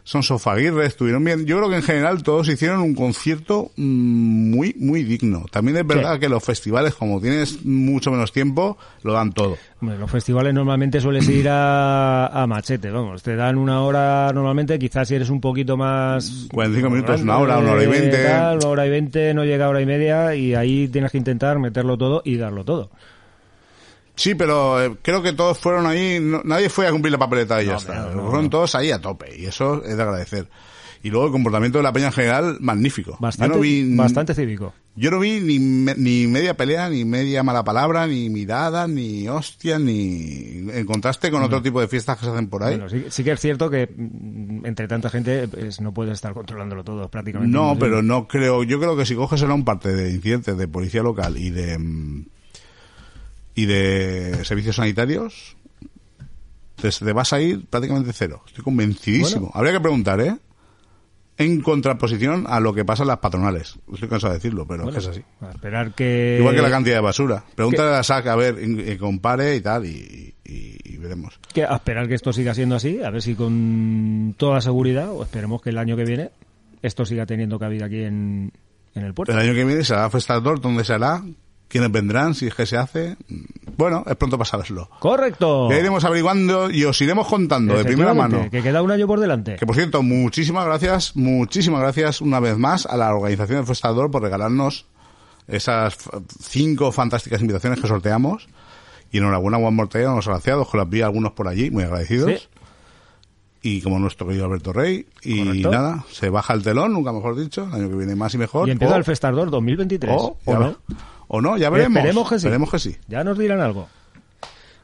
son 0.05 0.23
Sofaguirre, 0.23 0.85
estuvieron 0.87 1.25
bien. 1.25 1.47
Yo 1.47 1.57
creo 1.57 1.71
que 1.71 1.77
en 1.77 1.83
general 1.83 2.23
todos 2.23 2.49
hicieron 2.49 2.81
un 2.81 2.95
concierto 2.95 3.71
mm, 3.77 4.51
muy, 4.51 4.75
muy 4.79 5.03
digno. 5.03 5.47
También 5.51 5.79
es 5.79 5.87
verdad 5.87 6.15
Sí. 6.15 6.21
que 6.21 6.29
los 6.29 6.45
festivales, 6.45 6.95
como 6.95 7.21
tienes 7.23 7.65
mucho 7.65 8.11
menos 8.11 8.31
tiempo, 8.31 8.77
lo 9.03 9.15
dan 9.15 9.33
todo. 9.33 9.57
Los 9.81 10.11
festivales 10.11 10.53
normalmente 10.55 11.01
sueles 11.01 11.29
ir 11.29 11.49
a, 11.49 12.27
a 12.27 12.47
machete, 12.47 12.91
vamos. 12.91 13.23
Te 13.23 13.35
dan 13.35 13.57
una 13.59 13.81
hora 13.83 14.31
normalmente, 14.35 14.79
quizás 14.79 15.09
si 15.09 15.15
eres 15.15 15.31
un 15.31 15.41
poquito 15.41 15.77
más... 15.77 16.47
45 16.53 16.91
minutos, 16.91 17.23
una 17.23 17.39
hora, 17.39 17.59
una 17.59 17.73
hora 17.73 17.85
y 17.85 17.87
veinte. 17.87 18.25
una 18.27 18.51
hora 18.69 18.87
y 18.87 18.91
veinte, 18.91 19.35
no 19.35 19.45
llega 19.45 19.67
a 19.67 19.69
hora 19.71 19.81
y 19.81 19.87
media 19.87 20.35
y 20.35 20.55
ahí 20.55 20.89
tienes 20.89 21.11
que 21.13 21.19
intentar 21.19 21.59
meterlo 21.59 21.97
todo 21.99 22.23
y 22.25 22.37
darlo 22.37 22.65
todo. 22.65 22.91
Sí, 24.17 24.35
pero 24.35 24.83
eh, 24.83 24.97
creo 25.03 25.23
que 25.23 25.33
todos 25.33 25.59
fueron 25.59 25.87
ahí, 25.87 26.19
no- 26.21 26.43
nadie 26.45 26.69
fue 26.69 26.87
a 26.87 26.93
cumplir 26.93 27.13
la 27.13 27.19
papeleta 27.19 27.63
y 27.63 27.67
ya 27.67 27.77
está. 27.77 28.11
no, 28.15 28.29
fueron 28.31 28.49
todos 28.51 28.75
ahí 28.75 28.91
a 28.91 29.01
tope 29.01 29.37
y 29.37 29.47
eso 29.47 29.83
es 29.85 29.97
de 29.97 30.03
agradecer. 30.03 30.49
Y 31.03 31.11
luego 31.11 31.27
el 31.27 31.33
comportamiento 31.33 31.77
de 31.79 31.83
la 31.85 31.93
peña 31.93 32.07
en 32.07 32.13
general, 32.13 32.57
magnífico. 32.61 33.19
Bastante, 33.21 33.53
Yo 33.53 33.57
no 33.57 33.61
vi, 33.63 33.95
bastante 33.95 34.33
cívico. 34.35 34.73
Yo 34.97 35.11
no 35.11 35.19
vi 35.19 35.39
ni, 35.41 35.59
me- 35.59 35.95
ni 35.97 36.27
media 36.27 36.57
pelea, 36.57 36.89
ni 36.89 37.05
media 37.05 37.43
mala 37.43 37.63
palabra, 37.63 38.07
ni 38.07 38.31
mirada, 38.31 38.87
ni 38.87 39.29
hostia, 39.29 39.79
ni 39.79 40.65
en 40.73 40.87
contraste 40.87 41.31
con 41.31 41.43
otro 41.43 41.61
tipo 41.61 41.79
de 41.81 41.89
fiestas 41.89 42.17
que 42.17 42.25
se 42.25 42.31
hacen 42.31 42.47
por 42.49 42.63
ahí. 42.63 42.77
Bueno, 42.77 42.89
sí, 42.89 43.05
sí 43.11 43.23
que 43.23 43.33
es 43.33 43.41
cierto 43.41 43.69
que 43.69 43.87
mm, 43.95 44.65
entre 44.65 44.89
tanta 44.89 45.11
gente 45.11 45.47
pues, 45.49 45.79
no 45.83 45.93
puedes 45.93 46.15
estar 46.15 46.33
controlándolo 46.33 46.85
todo, 46.85 47.11
prácticamente. 47.11 47.53
no, 47.53 47.73
imposible. 47.73 47.87
pero 47.91 48.03
no 48.03 48.27
creo, 48.27 48.63
yo 48.63 48.79
creo 48.81 48.97
que 48.97 49.05
si 49.05 49.15
coges 49.15 49.43
ahora 49.43 49.55
un 49.55 49.65
parte 49.65 49.93
de 49.93 50.11
incidentes 50.11 50.57
de 50.57 50.69
policía 50.69 51.03
local 51.03 51.37
y 51.37 51.51
de 51.51 51.77
mm, 51.79 52.27
y 53.55 53.67
de 53.67 54.45
servicios 54.45 54.77
sanitarios, 54.77 55.57
te, 56.77 56.91
te 56.91 57.13
vas 57.13 57.33
a 57.33 57.41
ir 57.41 57.67
prácticamente 57.67 58.13
cero. 58.13 58.43
Estoy 58.47 58.65
convencidísimo. 58.65 59.43
Bueno. 59.47 59.53
Habría 59.55 59.73
que 59.73 59.81
preguntar, 59.81 60.21
¿eh? 60.21 60.37
En 61.37 61.61
contraposición 61.63 62.45
a 62.49 62.61
lo 62.61 62.73
que 62.75 62.85
pasa 62.85 63.03
en 63.03 63.09
las 63.09 63.19
patronales. 63.19 63.77
Estoy 63.93 64.09
cansado 64.09 64.33
de 64.33 64.39
decirlo, 64.39 64.67
pero 64.69 64.85
Bueno, 64.85 64.99
es 64.99 65.07
así. 65.07 65.21
a 65.41 65.51
esperar 65.51 65.93
que... 65.93 66.37
Igual 66.39 66.55
que 66.55 66.63
la 66.63 66.71
cantidad 66.71 66.95
de 66.97 67.01
basura. 67.01 67.45
Pregúntale 67.57 67.89
a 67.89 67.93
la 67.93 68.03
SAC 68.05 68.29
a 68.29 68.37
ver, 68.37 68.57
en 68.61 68.99
compare 68.99 69.57
y 69.57 69.61
tal, 69.61 69.85
y, 69.85 70.33
veremos. 70.99 71.39
que 71.53 71.65
a 71.65 71.75
esperar 71.75 72.07
que 72.09 72.15
esto 72.15 72.33
siga 72.33 72.55
siendo 72.55 72.77
así, 72.77 73.03
a 73.03 73.11
ver 73.11 73.21
si 73.21 73.35
con 73.35 74.35
toda 74.39 74.61
seguridad, 74.61 75.11
o 75.11 75.23
esperemos 75.25 75.61
que 75.61 75.71
el 75.71 75.79
año 75.79 75.97
que 75.97 76.05
viene, 76.05 76.31
esto 76.83 77.05
siga 77.05 77.27
teniendo 77.27 77.59
cabida 77.59 77.87
aquí 77.87 78.05
en, 78.05 78.53
en 78.95 79.03
el 79.03 79.13
puerto. 79.13 79.33
El 79.33 79.39
año 79.39 79.55
que 79.55 79.65
viene 79.65 79.83
será 79.83 80.09
Festador, 80.11 80.61
¿dónde 80.61 80.85
será? 80.85 81.23
¿Quiénes 81.69 81.91
vendrán? 81.91 82.35
Si 82.35 82.47
es 82.47 82.55
que 82.55 82.67
se 82.67 82.77
hace. 82.77 83.17
Bueno, 83.77 84.05
es 84.07 84.15
pronto 84.17 84.39
para 84.39 84.49
saberlo. 84.49 84.89
¡Correcto! 85.01 85.69
Ya 85.71 85.79
iremos 85.79 86.05
averiguando 86.05 86.71
y 86.71 86.85
os 86.85 87.01
iremos 87.01 87.27
contando 87.27 87.77
de 87.77 87.85
primera 87.85 88.15
mano. 88.15 88.49
Que 88.51 88.63
queda 88.63 88.83
un 88.83 88.91
año 88.91 89.07
por 89.07 89.19
delante. 89.19 89.57
Que 89.57 89.67
por 89.67 89.75
cierto, 89.75 90.03
muchísimas 90.03 90.67
gracias, 90.67 91.17
muchísimas 91.17 91.81
gracias 91.81 92.21
una 92.21 92.39
vez 92.39 92.57
más 92.59 92.87
a 92.87 92.97
la 92.97 93.13
organización 93.15 93.59
del 93.59 93.67
Festador 93.67 94.11
por 94.11 94.23
regalarnos 94.23 94.87
esas 95.49 95.97
cinco 96.41 96.93
fantásticas 96.93 97.41
invitaciones 97.41 97.81
que 97.81 97.89
sorteamos. 97.89 98.49
Y 99.11 99.19
enhorabuena, 99.19 99.59
Juan 99.59 99.75
Mortella, 99.75 100.13
a 100.13 100.17
los 100.17 100.27
agraciados, 100.27 100.69
que 100.71 100.77
los 100.77 100.89
vi 100.89 101.03
algunos 101.03 101.33
por 101.33 101.49
allí, 101.49 101.71
muy 101.71 101.85
agradecidos. 101.85 102.31
Sí. 102.41 102.49
Y 103.63 103.81
como 103.81 103.99
nuestro 103.99 104.27
querido 104.27 104.45
Alberto 104.45 104.73
Rey. 104.73 105.07
Y 105.23 105.45
Correcto. 105.45 105.71
nada, 105.71 106.05
se 106.11 106.29
baja 106.31 106.53
el 106.53 106.63
telón, 106.63 106.93
nunca 106.93 107.13
mejor 107.13 107.35
dicho, 107.37 107.65
el 107.65 107.73
año 107.75 107.89
que 107.89 107.97
viene 107.97 108.15
más 108.15 108.35
y 108.35 108.39
mejor. 108.39 108.69
Y 108.69 108.73
empieza 108.73 108.97
el 108.97 109.05
Festardor 109.05 109.51
2023. 109.51 110.15
o, 110.17 110.39
¿o 110.45 110.55
no? 110.55 110.77
O 111.29 111.41
no, 111.41 111.57
ya 111.57 111.71
veremos. 111.71 111.97
Esperemos 111.99 112.29
que 112.29 112.39
sí. 112.39 112.47
Esperemos 112.47 112.71
que 112.71 112.79
sí. 112.79 112.97
Ya 113.09 113.25
nos 113.25 113.39
dirán 113.39 113.61
algo. 113.61 113.89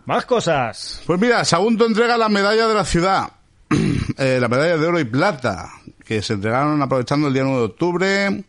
Más 0.07 0.25
cosas. 0.27 1.03
Pues 1.07 1.21
mira, 1.21 1.45
Sagunto 1.45 1.87
entrega 1.87 2.17
la 2.17 2.29
medalla 2.29 2.67
de 2.67 2.75
la 2.75 2.85
ciudad. 2.85 3.29
Eh, 4.19 4.39
la 4.41 4.49
medalla 4.49 4.77
de 4.77 4.87
oro 4.87 5.01
y 5.01 5.05
plata, 5.05 5.71
que 6.05 6.21
se 6.21 6.35
entregaron 6.35 6.83
aprovechando 6.83 7.29
el 7.29 7.33
día 7.33 7.43
9 7.45 7.59
de 7.59 7.65
octubre. 7.65 8.45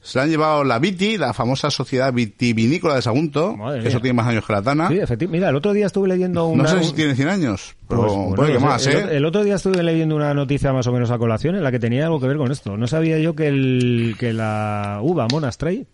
Se 0.00 0.18
la 0.18 0.24
han 0.24 0.30
llevado 0.30 0.62
la 0.64 0.78
Viti, 0.78 1.16
la 1.16 1.32
famosa 1.32 1.70
sociedad 1.70 2.12
vitivinícola 2.12 2.96
de 2.96 3.02
Sagunto, 3.02 3.56
Madre 3.56 3.80
que 3.82 3.88
eso 3.88 3.96
mía. 3.98 4.02
tiene 4.02 4.14
más 4.14 4.26
años 4.28 4.44
que 4.46 4.52
la 4.52 4.62
Tana. 4.62 4.88
Sí, 4.88 4.94
efectivamente. 4.98 5.38
Mira, 5.38 5.48
el 5.48 5.56
otro 5.56 5.72
día 5.72 5.86
estuve 5.86 6.06
leyendo 6.08 6.46
una... 6.46 6.64
no 6.64 6.68
sé 6.68 6.84
si 6.84 6.92
tiene 6.92 7.14
100 7.16 7.28
años, 7.28 7.74
pero 7.88 8.02
Pues, 8.02 8.12
bueno, 8.12 8.34
puede 8.36 8.48
que 8.52 8.54
no 8.54 8.60
sé. 8.60 8.66
más, 8.66 8.86
el, 8.86 8.96
¿eh? 8.96 9.16
el 9.16 9.24
otro 9.24 9.42
día 9.42 9.54
estuve 9.56 9.82
leyendo 9.82 10.14
una 10.14 10.34
noticia 10.34 10.72
más 10.72 10.86
o 10.86 10.92
menos 10.92 11.10
a 11.10 11.18
colación 11.18 11.56
en 11.56 11.64
la 11.64 11.72
que 11.72 11.78
tenía 11.80 12.04
algo 12.04 12.20
que 12.20 12.26
ver 12.28 12.36
con 12.36 12.52
esto. 12.52 12.76
No 12.76 12.86
sabía 12.86 13.18
yo 13.18 13.34
que 13.34 13.48
el 13.48 14.16
que 14.20 14.32
la 14.34 14.98
uva 15.02 15.26
Monastray 15.32 15.78
El 15.78 15.86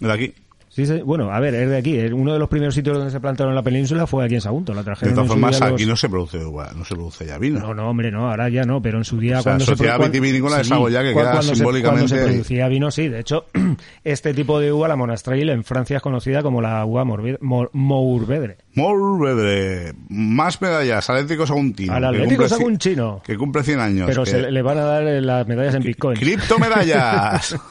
de 0.00 0.12
aquí. 0.12 0.34
Sí, 0.72 0.86
Sí. 0.86 1.02
Bueno, 1.04 1.32
a 1.32 1.40
ver, 1.40 1.52
es 1.56 1.68
de 1.68 1.76
aquí. 1.76 1.98
Uno 2.12 2.32
de 2.32 2.38
los 2.38 2.48
primeros 2.48 2.76
sitios 2.76 2.96
donde 2.96 3.10
se 3.10 3.18
plantaron 3.18 3.50
en 3.50 3.56
la 3.56 3.62
península 3.62 4.06
fue 4.06 4.24
aquí 4.24 4.36
en 4.36 4.40
Sagunto. 4.40 4.72
La 4.72 4.82
De 4.82 4.84
trajeron 4.84 5.14
todas 5.14 5.24
en 5.26 5.28
su 5.28 5.32
formas, 5.40 5.60
los- 5.60 5.72
aquí 5.72 5.84
no 5.84 5.96
se 5.96 6.08
produce 6.08 6.44
uva, 6.44 6.70
no 6.76 6.84
se 6.84 6.94
produce 6.94 7.26
ya 7.26 7.38
vino. 7.38 7.58
No, 7.58 7.74
no, 7.74 7.90
hombre, 7.90 8.12
no, 8.12 8.30
ahora 8.30 8.48
ya 8.48 8.62
no, 8.62 8.80
pero 8.80 8.98
en 8.98 9.04
su 9.04 9.18
día 9.18 9.40
O 9.40 9.42
sea, 9.42 9.50
cuando 9.50 9.64
se 9.64 9.72
Sociedad 9.72 9.96
cuan- 9.96 10.12
Vitivinícola 10.12 10.58
de 10.58 10.64
Saboya, 10.64 11.02
que 11.02 11.08
queda 11.12 11.22
cuando 11.22 11.42
se- 11.42 11.54
simbólicamente 11.56 12.06
cuando 12.06 12.08
se 12.16 12.20
ahí. 12.20 12.34
producía 12.36 12.68
vino, 12.68 12.90
sí. 12.92 13.08
De 13.08 13.18
hecho, 13.18 13.46
este 14.04 14.32
tipo 14.32 14.60
de 14.60 14.72
uva, 14.72 14.86
la 14.86 14.94
Monastrail, 14.94 15.50
en 15.50 15.64
Francia 15.64 15.96
es 15.96 16.02
conocida 16.04 16.40
como 16.42 16.62
la 16.62 16.84
uva 16.86 17.04
Mourvedre. 17.04 18.56
Mourvedre, 18.74 19.92
más 20.08 20.62
medallas, 20.62 21.10
Atlético 21.10 21.48
Saguntino. 21.48 21.92
Al 21.94 22.04
Atlético 22.04 22.48
Saguntino. 22.48 23.22
Que 23.24 23.36
cumple 23.36 23.64
100 23.64 23.80
años. 23.80 24.06
Pero 24.06 24.22
que- 24.22 24.30
se 24.30 24.50
le 24.52 24.62
van 24.62 24.78
a 24.78 24.82
dar 24.84 25.02
eh, 25.02 25.20
las 25.20 25.48
medallas 25.48 25.74
en 25.74 25.82
Bitcoin. 25.82 26.16
Criptomedallas. 26.16 27.56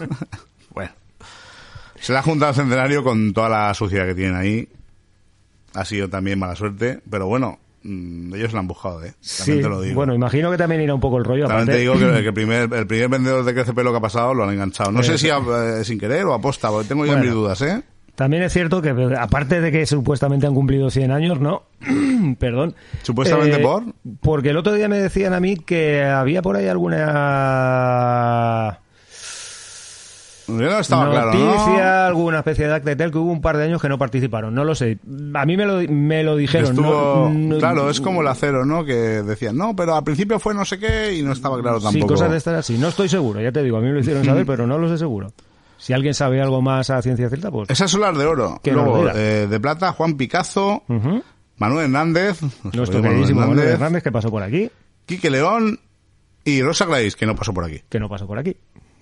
Se 2.01 2.13
le 2.13 2.19
ha 2.19 2.21
juntado 2.21 2.51
el 2.51 2.55
centenario 2.55 3.03
con 3.03 3.33
toda 3.33 3.49
la 3.49 3.73
suciedad 3.73 4.05
que 4.05 4.15
tienen 4.15 4.35
ahí. 4.35 4.67
Ha 5.73 5.85
sido 5.85 6.09
también 6.09 6.39
mala 6.39 6.55
suerte, 6.55 6.99
pero 7.09 7.27
bueno, 7.27 7.59
mm, 7.83 8.33
ellos 8.33 8.53
la 8.53 8.59
han 8.59 8.67
buscado, 8.67 9.03
¿eh? 9.03 9.13
También 9.37 9.57
Sí, 9.57 9.61
te 9.61 9.69
lo 9.69 9.81
digo. 9.81 9.95
bueno, 9.95 10.15
imagino 10.15 10.49
que 10.49 10.57
también 10.57 10.81
irá 10.81 10.93
un 10.95 11.01
poco 11.01 11.17
el 11.17 11.25
rollo. 11.25 11.45
También 11.47 11.63
aparte- 11.69 11.73
te 11.73 11.79
digo 11.79 11.93
que, 11.93 11.99
que 12.23 12.27
el, 12.29 12.33
primer, 12.33 12.73
el 12.73 12.87
primer 12.87 13.09
vendedor 13.09 13.45
de 13.45 13.53
Crecepelo 13.53 13.91
que 13.91 13.97
ha 13.97 14.01
pasado 14.01 14.33
lo 14.33 14.43
han 14.45 14.51
enganchado. 14.51 14.91
No 14.91 15.03
sé 15.03 15.13
Eh, 15.13 15.17
si 15.17 15.29
a- 15.29 15.39
eh, 15.79 15.83
sin 15.83 15.99
querer 15.99 16.25
o 16.25 16.33
aposta, 16.33 16.69
porque 16.69 16.87
tengo 16.87 17.05
ya 17.05 17.11
Bueno. 17.13 17.25
mis 17.25 17.33
dudas, 17.33 17.61
¿eh? 17.61 17.83
También 18.15 18.43
es 18.43 18.51
cierto 18.51 18.81
que, 18.81 18.89
aparte 19.17 19.61
de 19.61 19.71
que 19.71 19.85
supuestamente 19.85 20.45
han 20.45 20.53
cumplido 20.53 20.89
100 20.89 21.11
años, 21.11 21.39
¿no? 21.39 21.63
Perdón. 22.39 22.75
Eh, 22.77 22.97
¿Supuestamente 23.03 23.59
por? 23.59 23.83
Porque 24.21 24.49
el 24.49 24.57
otro 24.57 24.73
día 24.73 24.89
me 24.89 24.97
decían 24.97 25.33
a 25.33 25.39
mí 25.39 25.55
que 25.55 26.03
había 26.03 26.41
por 26.41 26.57
ahí 26.57 26.67
alguna 26.67 26.97
no 30.49 30.79
estaba 30.79 31.09
claro, 31.11 31.33
noticia, 31.33 31.83
¿no? 31.83 32.05
alguna 32.07 32.39
especie 32.39 32.67
de 32.67 32.73
acta 32.73 32.91
y 32.91 32.95
tal, 32.95 33.11
que 33.11 33.17
hubo 33.17 33.31
un 33.31 33.41
par 33.41 33.57
de 33.57 33.63
años 33.65 33.81
que 33.81 33.89
no 33.89 33.97
participaron. 33.97 34.53
No 34.53 34.63
lo 34.63 34.75
sé. 34.75 34.97
A 35.33 35.45
mí 35.45 35.55
me 35.57 35.65
lo, 35.65 35.79
me 35.91 36.23
lo 36.23 36.35
dijeron. 36.35 36.71
Estuvo, 36.71 37.29
no- 37.33 37.57
claro, 37.59 37.89
es 37.89 38.01
como 38.01 38.21
el 38.21 38.27
acero, 38.27 38.65
¿no? 38.65 38.83
Que 38.85 38.93
decían, 38.93 39.55
no, 39.57 39.75
pero 39.75 39.95
al 39.95 40.03
principio 40.03 40.39
fue 40.39 40.53
no 40.53 40.65
sé 40.65 40.79
qué 40.79 41.13
y 41.15 41.21
no 41.23 41.31
estaba 41.33 41.61
claro 41.61 41.79
Sí, 41.79 41.85
tampoco. 41.85 42.13
cosas 42.13 42.31
de 42.31 42.37
estas 42.37 42.55
así. 42.59 42.77
No 42.77 42.87
estoy 42.89 43.09
seguro, 43.09 43.39
ya 43.41 43.51
te 43.51 43.63
digo. 43.63 43.77
A 43.77 43.81
mí 43.81 43.87
me 43.87 43.93
lo 43.93 43.99
hicieron 43.99 44.25
saber, 44.25 44.45
pero 44.47 44.65
no 44.67 44.77
lo 44.77 44.89
sé 44.89 44.97
seguro. 44.97 45.31
Si 45.77 45.93
alguien 45.93 46.13
sabe 46.13 46.41
algo 46.41 46.61
más 46.61 46.89
a 46.89 47.01
ciencia 47.01 47.29
cierta, 47.29 47.49
pues... 47.51 47.69
Esas 47.69 47.89
son 47.89 48.01
las 48.01 48.17
de 48.17 48.25
oro. 48.25 48.59
Luego, 48.65 49.09
eh, 49.15 49.47
de 49.49 49.59
plata, 49.61 49.93
Juan 49.93 50.15
Picazo. 50.17 50.83
Manuel 51.57 51.85
Hernández, 51.85 52.39
Nuestro 52.73 53.01
queridísimo 53.01 53.41
Manuel 53.41 53.59
Hernández, 53.67 54.01
que 54.03 54.11
pasó 54.11 54.29
por 54.31 54.43
aquí, 54.43 54.69
Quique 55.05 55.29
León 55.29 55.79
y 56.45 56.61
Rosa 56.61 56.85
Gladys, 56.85 57.15
que 57.17 57.25
no 57.25 57.35
pasó 57.35 57.53
por 57.53 57.65
aquí. 57.65 57.81
que 57.89 57.99
no 57.99 58.07
pasó 58.09 58.25
por 58.27 58.39
aquí. 58.39 58.55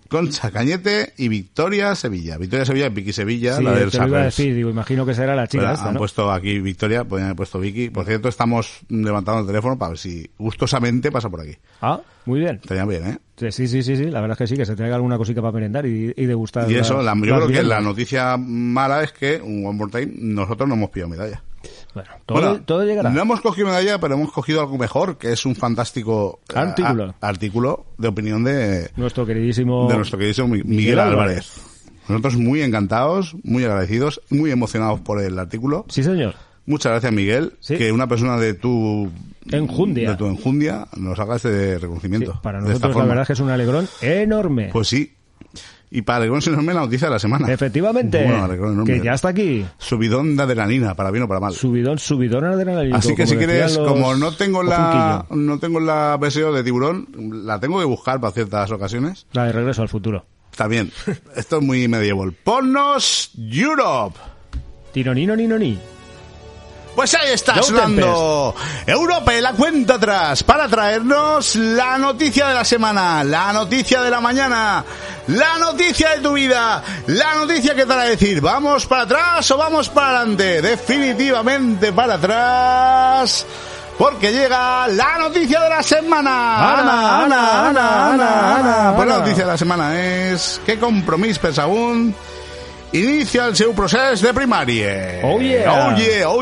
Concha 0.08 0.52
Cañete 0.52 1.14
y 1.18 1.28
Victoria 1.28 1.94
Sevilla. 1.96 2.38
Victoria 2.38 2.66
Sevilla, 2.66 2.90
Vicky 2.90 3.14
Sevilla, 3.14 3.58
Sí, 3.58 3.64
la 3.64 3.74
del 3.74 3.92
te 3.92 3.98
lo 4.00 4.08
iba 4.08 4.22
a 4.22 4.26
decir, 4.26 4.54
digo, 4.56 4.70
imagino 4.70 5.06
que 5.06 5.14
será 5.14 5.36
la 5.36 5.48
chica 5.48 5.74
esta, 5.74 5.88
han 5.88 5.94
¿no? 5.94 6.00
puesto 6.00 6.32
aquí 6.32 6.60
Victoria, 6.60 7.04
podrían 7.04 7.28
haber 7.28 7.38
puesto 7.38 7.60
Vicky. 7.60 7.90
Por 7.90 8.06
cierto, 8.06 8.30
estamos 8.30 8.80
levantando 8.90 9.42
el 9.42 9.48
teléfono 9.48 9.78
para 9.78 9.90
ver 9.90 9.98
si 9.98 10.30
gustosamente 10.38 11.12
pasa 11.12 11.30
por 11.30 11.42
aquí. 11.42 11.56
Ah, 11.82 12.02
muy 12.26 12.40
bien. 12.40 12.56
Estaría 12.62 12.86
bien, 12.86 13.08
¿eh? 13.08 13.18
Sí, 13.52 13.68
sí, 13.68 13.84
sí, 13.84 13.96
sí, 13.96 14.06
la 14.06 14.20
verdad 14.22 14.34
es 14.34 14.38
que 14.40 14.48
sí, 14.48 14.58
que 14.58 14.66
se 14.66 14.76
traiga 14.76 14.96
alguna 14.96 15.18
cosita 15.18 15.42
para 15.42 15.52
merendar 15.54 15.86
y, 15.86 16.14
y 16.16 16.26
degustar. 16.26 16.70
Y 16.72 16.76
eso, 16.76 17.02
las- 17.02 17.06
la- 17.18 17.26
yo 17.28 17.36
creo 17.36 17.48
que 17.48 17.64
la 17.64 17.82
noticia 17.82 18.36
mala 18.38 19.04
es 19.04 19.12
que, 19.12 19.40
un 19.42 19.66
One 19.66 19.78
More 19.78 19.92
Time, 19.92 20.14
nosotros 20.18 20.68
no 20.68 20.76
hemos 20.76 20.90
pillado 20.90 21.10
medalla. 21.10 21.44
Bueno, 22.04 22.22
todo, 22.26 22.40
Bueno, 22.42 22.62
todo 22.66 22.84
llegará. 22.86 23.10
No 23.10 23.22
hemos 23.22 23.42
cogido 23.42 23.68
medalla, 23.68 24.00
pero 24.00 24.16
hemos 24.16 24.32
cogido 24.32 24.62
algo 24.62 24.78
mejor, 24.78 25.18
que 25.18 25.32
es 25.32 25.46
un 25.46 25.56
fantástico 25.56 26.40
eh, 26.50 26.58
Artículo. 26.58 27.16
a- 27.20 27.28
artículo 27.28 27.86
de 27.98 28.08
opinión 28.08 28.44
de, 28.44 28.90
Nuestro 28.96 29.26
queridísimo. 29.26 29.88
de 29.90 29.96
nuestro 29.96 30.18
querido 30.20 30.48
Miguel, 30.48 30.66
Miguel 30.68 31.00
Álvarez. 31.00 31.52
Nosotros 32.08 32.38
muy 32.38 32.62
encantados, 32.62 33.36
muy 33.44 33.64
agradecidos, 33.66 34.22
muy 34.30 34.52
emocionados 34.52 35.00
por 35.02 35.22
el 35.22 35.38
artículo. 35.40 35.86
Sí, 35.90 36.04
señor. 36.04 36.36
Muchas 36.66 36.92
gracias, 36.92 37.12
Miguel, 37.14 37.54
Sí. 37.60 37.78
que 37.78 37.92
una 37.92 38.08
persona 38.08 38.38
de 38.38 38.54
tu 38.54 39.10
Enjundia. 39.52 40.12
de 40.12 40.16
tu 40.18 40.26
enjundia 40.28 40.88
nos 40.98 41.18
haga 41.20 41.38
este 41.38 41.80
reconocimiento. 41.80 42.34
Sí, 42.34 42.40
para 42.44 42.60
nosotros 42.62 42.96
la 42.96 43.06
verdad 43.06 43.22
es 43.24 43.28
que 43.28 43.34
es 43.34 43.40
un 43.40 43.50
alegrón 43.50 43.88
enorme. 44.02 44.70
Pues 44.72 44.88
sí. 44.90 45.14
Y 45.90 46.02
para 46.02 46.26
nos 46.26 46.46
ve 46.66 46.74
la 46.74 46.82
noticia 46.82 47.08
de 47.08 47.14
la 47.14 47.20
semana. 47.20 47.52
Efectivamente. 47.52 48.24
Bueno, 48.26 48.84
que 48.84 49.00
ya 49.02 49.14
está 49.14 49.30
aquí. 49.30 49.66
Subidón 49.78 50.36
de 50.36 50.44
adrenalina, 50.44 50.96
para 50.96 51.12
bien 51.12 51.24
o 51.24 51.28
para 51.28 51.40
mal. 51.40 51.54
Subidón, 51.54 51.98
subidón 51.98 52.44
adrenalínico. 52.44 52.98
Así 52.98 53.16
que 53.16 53.26
si 53.26 53.38
quieres, 53.38 53.76
los- 53.78 53.88
como 53.88 54.14
no 54.16 54.34
tengo 54.36 54.64
la 54.64 55.26
no 55.30 55.60
tengo 55.60 55.80
la 55.80 56.18
BSO 56.18 56.52
de 56.52 56.64
tiburón, 56.64 57.08
la 57.46 57.60
tengo 57.60 57.80
que 57.80 57.86
buscar 57.86 58.20
para 58.20 58.34
ciertas 58.34 58.70
ocasiones. 58.72 59.28
La 59.32 59.46
de 59.46 59.54
regreso 59.54 59.82
al 59.82 59.90
futuro. 59.90 60.26
Está 60.52 60.68
bien. 60.68 60.92
Esto 61.36 61.58
es 61.60 61.64
muy 61.64 61.88
medieval. 61.88 62.34
Ponnos 62.44 63.32
Europe. 63.38 64.18
Tironino 64.92 65.36
ni 65.36 65.48
no 65.48 65.58
ni. 65.58 65.78
Pues 66.98 67.14
ahí 67.14 67.32
está 67.32 67.62
sonando 67.62 68.56
Europe, 68.88 69.40
la 69.40 69.54
cuenta 69.54 69.94
atrás, 69.94 70.42
para 70.42 70.68
traernos 70.68 71.56
la 71.56 72.00
noticia 72.00 72.48
de 72.48 72.56
la 72.56 72.66
semana, 72.66 73.24
la 73.24 73.54
noticia 73.54 74.02
de 74.02 74.10
la 74.10 74.20
mañana, 74.20 74.84
la 75.28 75.60
noticia 75.60 76.16
de 76.16 76.22
tu 76.22 76.34
vida, 76.34 76.82
la 77.06 77.36
noticia 77.36 77.76
que 77.76 77.86
te 77.86 77.94
hará 77.94 78.06
decir, 78.06 78.42
¿vamos 78.42 78.88
para 78.88 79.04
atrás 79.04 79.52
o 79.52 79.58
vamos 79.58 79.90
para 79.90 80.22
adelante? 80.22 80.60
Definitivamente 80.64 81.94
para 81.94 82.16
atrás. 82.16 83.46
Porque 83.96 84.32
llega 84.32 84.88
la 84.88 85.20
noticia 85.20 85.62
de 85.62 85.70
la 85.70 85.84
semana. 85.84 86.80
Ana, 86.80 87.24
Ana, 87.26 87.68
Ana, 87.68 88.14
Ana, 88.14 88.56
Ana, 88.56 88.96
Pues 88.96 89.08
la 89.08 89.18
noticia 89.20 89.44
de 89.44 89.52
la 89.52 89.58
semana 89.60 90.02
es 90.02 90.60
que 90.66 90.80
Compromís 90.80 91.38
per 91.38 91.54
Sagunt 91.54 92.16
inicia 92.94 93.46
el 93.48 93.56
seu 93.56 93.74
procés 93.74 94.22
de 94.22 94.34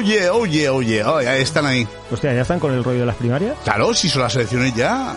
yeah, 0.01 0.31
oh 0.33 0.43
yeah, 0.43 0.71
oh 0.71 0.81
yeah. 0.81 1.11
Oh, 1.11 1.21
ya 1.21 1.35
están 1.37 1.65
ahí. 1.65 1.87
Hostia, 2.11 2.33
¿ya 2.33 2.41
están 2.41 2.59
con 2.59 2.73
el 2.73 2.83
rollo 2.83 2.99
de 3.01 3.05
las 3.05 3.15
primarias? 3.15 3.55
Claro, 3.63 3.93
si 3.93 4.09
son 4.09 4.21
las 4.23 4.35
elecciones 4.35 4.73
ya. 4.75 5.15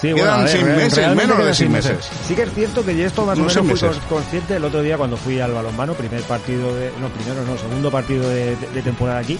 Sí, 0.00 0.14
Quedan 0.14 0.44
ver, 0.44 0.48
seis 0.52 0.64
meses, 0.64 1.14
menos 1.14 1.44
de 1.44 1.52
seis 1.54 1.68
meses. 1.70 1.96
Sí 2.26 2.34
que 2.34 2.42
es 2.44 2.54
cierto 2.54 2.82
que 2.84 2.96
yo 2.96 3.06
esto 3.06 3.24
más 3.26 3.36
o 3.38 3.42
No, 3.42 3.46
menos 3.48 3.58
fui 3.58 3.72
meses. 3.88 4.02
consciente 4.08 4.56
el 4.56 4.64
otro 4.64 4.80
día 4.80 4.96
cuando 4.96 5.16
fui 5.18 5.38
al 5.40 5.52
balonmano, 5.52 5.92
primer 5.92 6.22
partido 6.22 6.74
de... 6.74 6.90
No, 7.00 7.08
primero 7.10 7.42
no, 7.44 7.58
segundo 7.58 7.90
partido 7.90 8.26
de, 8.30 8.56
de- 8.56 8.68
de 8.74 8.82
temporada 8.82 9.18
aquí. 9.18 9.38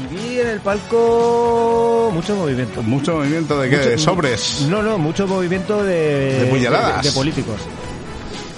Y 0.00 0.14
vi 0.14 0.40
en 0.40 0.48
el 0.48 0.60
palco 0.60 2.10
mucho 2.14 2.34
movimiento. 2.34 2.82
Mucho 2.82 3.16
movimiento 3.16 3.60
de 3.60 3.68
qué? 3.68 3.76
Mucho- 3.76 3.88
de 3.90 3.98
sobres. 3.98 4.66
No, 4.70 4.82
no, 4.82 4.96
mucho 4.96 5.26
movimiento 5.26 5.84
de... 5.84 6.38
De 6.40 6.46
puñaladas. 6.46 7.02
de- 7.02 7.10
de 7.10 7.14
políticos. 7.14 7.60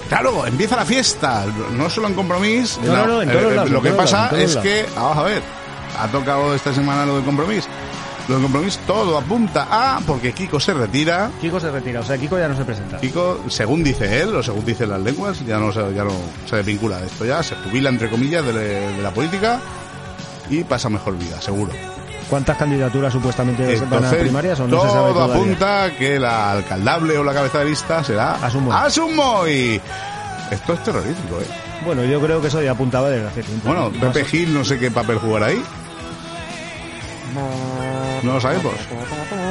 Claro, 0.09 0.45
empieza 0.45 0.75
la 0.75 0.85
fiesta. 0.85 1.45
No 1.73 1.89
solo 1.89 2.07
en 2.07 2.13
Compromís. 2.13 2.79
No, 2.83 2.95
no, 2.95 3.07
no, 3.07 3.21
en 3.21 3.29
eh, 3.29 3.33
todos 3.33 3.51
eh, 3.51 3.55
lados, 3.55 3.71
Lo 3.71 3.81
que 3.81 3.91
pasa 3.91 4.23
lados, 4.31 4.39
es 4.39 4.55
que, 4.57 4.85
vamos 4.95 5.17
a 5.17 5.23
ver, 5.23 5.41
ha 5.99 6.07
tocado 6.07 6.53
esta 6.53 6.73
semana 6.73 7.05
lo 7.05 7.17
de 7.17 7.23
Compromís. 7.23 7.67
Lo 8.27 8.37
de 8.37 8.41
Compromís 8.43 8.77
todo 8.87 9.17
apunta 9.17 9.67
a, 9.69 9.99
porque 10.05 10.31
Kiko 10.31 10.59
se 10.59 10.73
retira. 10.73 11.29
Kiko 11.41 11.59
se 11.59 11.71
retira, 11.71 11.99
o 12.01 12.03
sea, 12.03 12.17
Kiko 12.17 12.37
ya 12.37 12.47
no 12.47 12.55
se 12.55 12.65
presenta. 12.65 12.97
Kiko, 12.99 13.39
según 13.49 13.83
dice 13.83 14.21
él, 14.21 14.35
o 14.35 14.41
según 14.43 14.65
dicen 14.65 14.89
las 14.89 14.99
lenguas, 15.01 15.43
ya 15.45 15.57
no, 15.57 15.71
se- 15.71 15.93
ya 15.93 16.03
no 16.03 16.11
se 16.49 16.55
desvincula 16.57 16.97
de 16.99 17.07
esto 17.07 17.25
ya, 17.25 17.41
se 17.43 17.55
jubila 17.55 17.89
entre 17.89 18.09
comillas 18.09 18.43
de, 18.45 18.53
de 18.53 19.01
la 19.01 19.11
política 19.11 19.59
y 20.49 20.63
pasa 20.63 20.89
mejor 20.89 21.17
vida, 21.17 21.39
seguro. 21.41 21.71
¿Cuántas 22.29 22.57
candidaturas 22.57 23.13
supuestamente 23.13 23.63
van 23.63 23.71
a 23.73 23.83
Entonces, 23.83 24.19
primarias 24.19 24.59
o 24.59 24.67
no 24.67 24.77
todo 24.77 24.87
se 24.87 24.93
sabe 24.93 25.13
todavía? 25.13 25.35
apunta 25.35 25.91
que 25.97 26.19
la 26.19 26.51
alcaldable 26.53 27.17
o 27.17 27.23
la 27.23 27.33
cabeza 27.33 27.59
de 27.59 27.65
lista 27.65 28.03
será 28.03 28.33
Asumoy. 28.35 28.75
Asumoy. 28.75 29.81
Esto 30.51 30.73
es 30.73 30.83
terrorífico, 30.83 31.39
¿eh? 31.41 31.45
Bueno, 31.85 32.03
yo 32.03 32.19
creo 32.21 32.41
que 32.41 32.47
eso 32.47 32.61
ya 32.61 32.71
apuntaba 32.71 33.09
desde 33.09 33.27
hace 33.27 33.43
tiempo. 33.43 33.67
Bueno, 33.67 33.89
Más- 33.91 33.99
Pepe 34.13 34.25
Gil 34.25 34.53
no 34.53 34.63
sé 34.65 34.79
qué 34.79 34.89
papel 34.91 35.17
jugará 35.19 35.47
ahí. 35.47 35.61
No 38.23 38.33
lo 38.33 38.41
sabemos. 38.41 38.73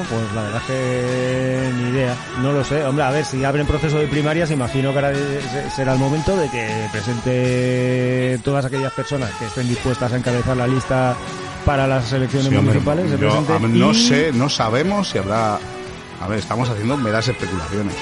Pues 0.08 0.32
la 0.34 0.42
verdad 0.42 0.60
es 0.62 0.66
que 0.66 1.70
ni 1.76 1.90
idea, 1.90 2.16
no 2.40 2.52
lo 2.52 2.64
sé. 2.64 2.82
Hombre, 2.84 3.04
a 3.04 3.10
ver, 3.10 3.24
si 3.24 3.44
abren 3.44 3.66
proceso 3.66 3.98
de 3.98 4.06
primarias, 4.06 4.50
imagino 4.50 4.90
que 4.92 4.98
ahora 4.98 5.12
se- 5.14 5.70
será 5.70 5.92
el 5.92 5.98
momento 5.98 6.36
de 6.36 6.48
que 6.48 6.88
presente 6.90 8.40
todas 8.42 8.64
aquellas 8.64 8.92
personas 8.92 9.30
que 9.38 9.46
estén 9.46 9.68
dispuestas 9.68 10.12
a 10.12 10.16
encabezar 10.16 10.56
la 10.56 10.66
lista 10.66 11.14
para 11.64 11.86
las 11.86 12.12
elecciones 12.12 12.48
Sí, 12.48 12.56
hombre, 12.56 12.74
municipales. 12.80 13.10
se 13.10 13.18
yo, 13.18 13.44
no 13.68 13.90
y- 13.92 13.94
sé, 14.08 14.32
no 14.32 14.48
sabemos 14.48 15.08
si 15.08 15.18
habrá... 15.18 15.58
A 16.20 16.28
ver, 16.28 16.38
estamos 16.38 16.68
haciendo 16.68 16.96
meras 16.96 17.26
especulaciones. 17.28 17.94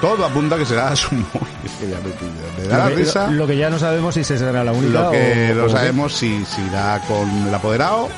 Todo 0.00 0.24
apunta 0.26 0.56
que 0.56 0.64
será 0.64 0.88
Asumoy. 0.88 1.24
Es 1.64 1.72
que 1.72 1.88
ya 1.88 1.96
me, 1.98 2.62
me 2.62 2.68
da 2.68 2.78
la 2.78 2.84
Lo 2.84 2.90
que, 2.90 2.96
risa. 3.02 3.30
lo 3.30 3.46
que 3.46 3.56
ya 3.56 3.68
no 3.70 3.78
sabemos 3.78 4.14
si 4.14 4.22
se 4.24 4.38
será 4.38 4.62
la 4.64 4.72
única 4.72 5.00
Lo 5.02 5.10
que 5.10 5.50
o- 5.52 5.54
no 5.54 5.68
sabemos 5.68 6.12
si, 6.14 6.44
si 6.44 6.62
irá 6.62 7.00
con 7.08 7.28
el 7.48 7.54
apoderado, 7.54 8.08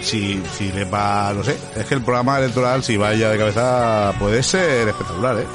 si, 0.00 0.42
si 0.56 0.72
le 0.72 0.84
va, 0.84 1.32
no 1.34 1.42
sé, 1.44 1.56
es 1.76 1.84
que 1.86 1.94
el 1.94 2.02
programa 2.02 2.38
electoral, 2.38 2.82
si 2.82 2.96
vaya 2.96 3.30
de 3.30 3.38
cabeza, 3.38 4.12
puede 4.18 4.42
ser 4.42 4.88
espectacular, 4.88 5.38
¿eh? 5.38 5.46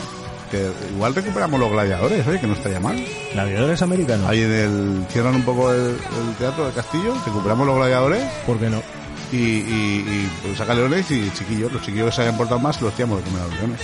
Que 0.54 0.70
igual 0.93 1.16
recuperamos 1.16 1.60
los 1.60 1.72
gladiadores, 1.72 2.28
oye, 2.28 2.39
que 2.39 2.45
no 2.45 2.54
estaría 2.54 2.80
mal. 2.80 2.95
Gladiadores 3.34 3.82
americanos. 3.82 4.30
Ahí 4.30 4.41
en 4.43 4.51
el, 4.51 5.06
cierran 5.10 5.34
un 5.34 5.41
poco 5.41 5.74
el, 5.74 5.97
el 5.97 6.36
teatro 6.38 6.66
del 6.66 6.76
castillo, 6.76 7.16
recuperamos 7.26 7.66
los 7.66 7.76
gladiadores 7.76 8.22
¿Por 8.45 8.60
qué 8.60 8.70
no? 8.70 8.80
y, 9.32 9.38
y, 9.38 10.06
y 10.06 10.32
pues, 10.43 10.60
saca 10.60 10.76
leones 10.76 11.10
y 11.10 11.32
chiquillos, 11.32 11.72
los 11.74 11.82
chiquillos 11.82 12.12
que 12.12 12.16
se 12.18 12.22
hayan 12.22 12.38
portado 12.38 12.60
más, 12.60 12.80
los 12.84 12.93
tiramos 12.93 13.18
de 13.18 13.24
comer 13.24 13.41
a 13.41 13.47
los 13.47 13.56
leones. 13.56 13.80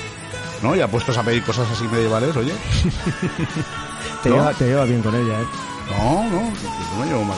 ¿No? 0.62 0.76
Y 0.76 0.82
apuestos 0.82 1.18
a 1.18 1.24
pedir 1.24 1.42
cosas 1.44 1.68
así 1.72 1.86
medievales, 1.86 2.36
oye. 2.38 2.54
Te, 4.22 4.30
¿No? 4.30 4.36
lleva, 4.36 4.54
te 4.54 4.66
lleva 4.68 4.86
bien 4.86 5.02
con 5.02 5.16
ella, 5.16 5.42
¿eh? 5.42 5.46
No, 5.90 6.24
no, 6.26 6.42
yo 6.54 7.00
me 7.00 7.06
llevo 7.08 7.24
mal, 7.24 7.38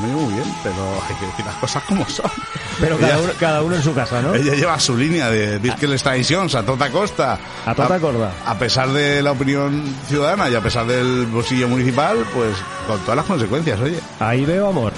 me 0.00 0.08
llevo 0.08 0.20
muy 0.22 0.34
bien, 0.34 0.54
pero 0.62 0.76
hay 1.08 1.14
que 1.16 1.26
decir 1.26 1.44
las 1.44 1.54
cosas 1.56 1.82
como 1.84 2.08
son. 2.08 2.30
Pero 2.80 2.98
cada 2.98 3.18
uno, 3.18 3.32
cada 3.38 3.62
uno 3.62 3.76
en 3.76 3.82
su 3.82 3.94
casa, 3.94 4.22
¿no? 4.22 4.34
Ella 4.34 4.54
lleva 4.54 4.78
su 4.78 4.96
línea 4.96 5.30
de 5.30 5.58
Disques 5.58 6.02
Traditions 6.02 6.54
a 6.54 6.62
tota 6.62 6.90
costa. 6.90 7.38
A 7.66 7.74
tota 7.74 7.98
corda. 7.98 8.32
A 8.46 8.58
pesar 8.58 8.88
de 8.90 9.22
la 9.22 9.32
opinión 9.32 9.94
ciudadana 10.08 10.48
y 10.48 10.54
a 10.54 10.60
pesar 10.60 10.86
del 10.86 11.26
bolsillo 11.26 11.68
municipal, 11.68 12.24
pues 12.34 12.56
con 12.86 13.00
todas 13.00 13.16
las 13.16 13.26
consecuencias, 13.26 13.80
oye. 13.80 14.00
Ahí 14.20 14.44
veo 14.44 14.68
amor. 14.68 14.92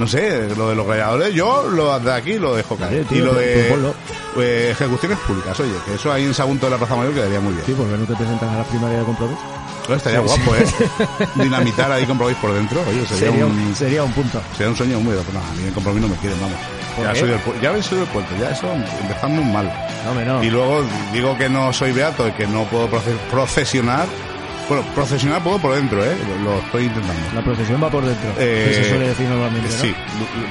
No 0.00 0.06
sé, 0.06 0.48
lo 0.56 0.70
de 0.70 0.74
los 0.74 0.86
gladiadores, 0.86 1.34
yo 1.34 1.68
lo 1.68 2.00
de 2.00 2.12
aquí 2.12 2.38
lo 2.38 2.54
dejo 2.56 2.74
caer. 2.76 3.04
Tío, 3.04 3.18
y 3.18 3.20
lo 3.20 3.32
pues- 3.34 3.46
de 3.46 3.92
pues 4.34 4.46
eh, 4.48 4.70
ejecuciones 4.70 5.18
públicas, 5.18 5.58
oye, 5.60 5.72
que 5.84 5.94
eso 5.94 6.10
ahí 6.10 6.24
en 6.24 6.32
Sagunto 6.32 6.66
de 6.66 6.70
la 6.72 6.78
Plaza 6.78 6.96
Mayor 6.96 7.12
quedaría 7.12 7.40
muy 7.40 7.52
bien. 7.52 7.66
Sí, 7.66 7.74
porque 7.76 7.96
no 7.98 8.04
te 8.06 8.14
presentan 8.16 8.48
a 8.48 8.58
la 8.58 8.64
primaria 8.64 8.98
de 9.00 9.04
compromiso. 9.04 9.40
Oye, 9.88 9.96
estaría 9.96 10.20
guapo, 10.20 10.54
¿eh? 10.54 10.64
Dinamitar 11.34 11.90
ahí 11.92 12.06
comprobéis 12.06 12.38
por 12.38 12.52
dentro, 12.54 12.80
oye, 12.88 13.04
sería, 13.06 13.28
Sería 13.30 13.46
un, 13.46 13.52
un, 13.58 13.74
sería 13.76 14.02
un 14.04 14.12
punto. 14.12 14.40
sería 14.56 14.70
un 14.70 14.76
sueño 14.76 14.98
húmedo. 14.98 15.22
Pero 15.26 15.38
no, 15.40 15.44
a 15.46 15.52
mí 15.54 15.64
en 15.66 15.74
compromiso 15.74 16.06
no 16.08 16.14
me 16.14 16.20
quieren, 16.20 16.40
vamos. 16.40 16.56
¿Por 16.96 17.04
Ya, 17.06 17.14
soy 17.14 17.28
del, 17.28 17.40
ya 17.60 17.68
habéis 17.70 17.84
sido 17.86 18.00
del 18.00 18.08
puerto, 18.08 18.30
ya 18.40 18.50
eso 18.50 18.72
empezamos 19.02 19.44
mal. 19.44 19.70
No, 20.04 20.24
no. 20.24 20.42
Y 20.44 20.48
luego 20.50 20.82
digo 21.12 21.36
que 21.36 21.48
no 21.48 21.72
soy 21.72 21.92
beato 21.92 22.26
y 22.28 22.32
que 22.32 22.46
no 22.46 22.64
puedo 22.64 22.88
proce- 22.88 23.16
procesionar. 23.30 24.06
Bueno, 24.70 24.84
procesionar 24.94 25.42
puedo 25.42 25.58
por 25.58 25.74
dentro, 25.74 26.04
¿eh? 26.04 26.16
Lo, 26.28 26.52
lo 26.52 26.58
estoy 26.60 26.84
intentando. 26.84 27.20
La 27.34 27.42
procesión 27.42 27.82
va 27.82 27.90
por 27.90 28.04
dentro. 28.04 28.30
Eh, 28.38 28.70
se 28.72 28.88
suele 28.88 29.08
decir 29.08 29.26
normalmente, 29.26 29.68
¿no? 29.68 29.82
Sí, 29.82 29.92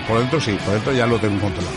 por 0.06 0.20
dentro 0.20 0.42
sí, 0.42 0.58
por 0.66 0.74
dentro 0.74 0.92
ya 0.92 1.08
lo 1.08 1.18
tengo 1.20 1.40
controlado. 1.40 1.74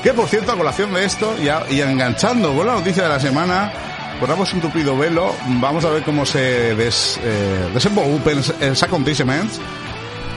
Que 0.00 0.14
por 0.14 0.28
cierto, 0.28 0.52
a 0.52 0.56
colación 0.56 0.94
de 0.94 1.04
esto, 1.04 1.36
ya, 1.42 1.64
y 1.68 1.80
enganchando 1.80 2.54
con 2.54 2.64
la 2.64 2.74
noticia 2.74 3.02
de 3.02 3.08
la 3.08 3.18
semana, 3.18 3.72
corramos 4.20 4.52
un 4.54 4.60
tupido 4.60 4.96
velo, 4.96 5.34
vamos 5.60 5.84
a 5.84 5.90
ver 5.90 6.04
cómo 6.04 6.24
se 6.24 6.76
des, 6.76 7.18
eh, 7.24 7.68
desenvolupe 7.74 8.30
el, 8.30 8.44
el 8.60 8.76
acontecimientos. 8.80 9.60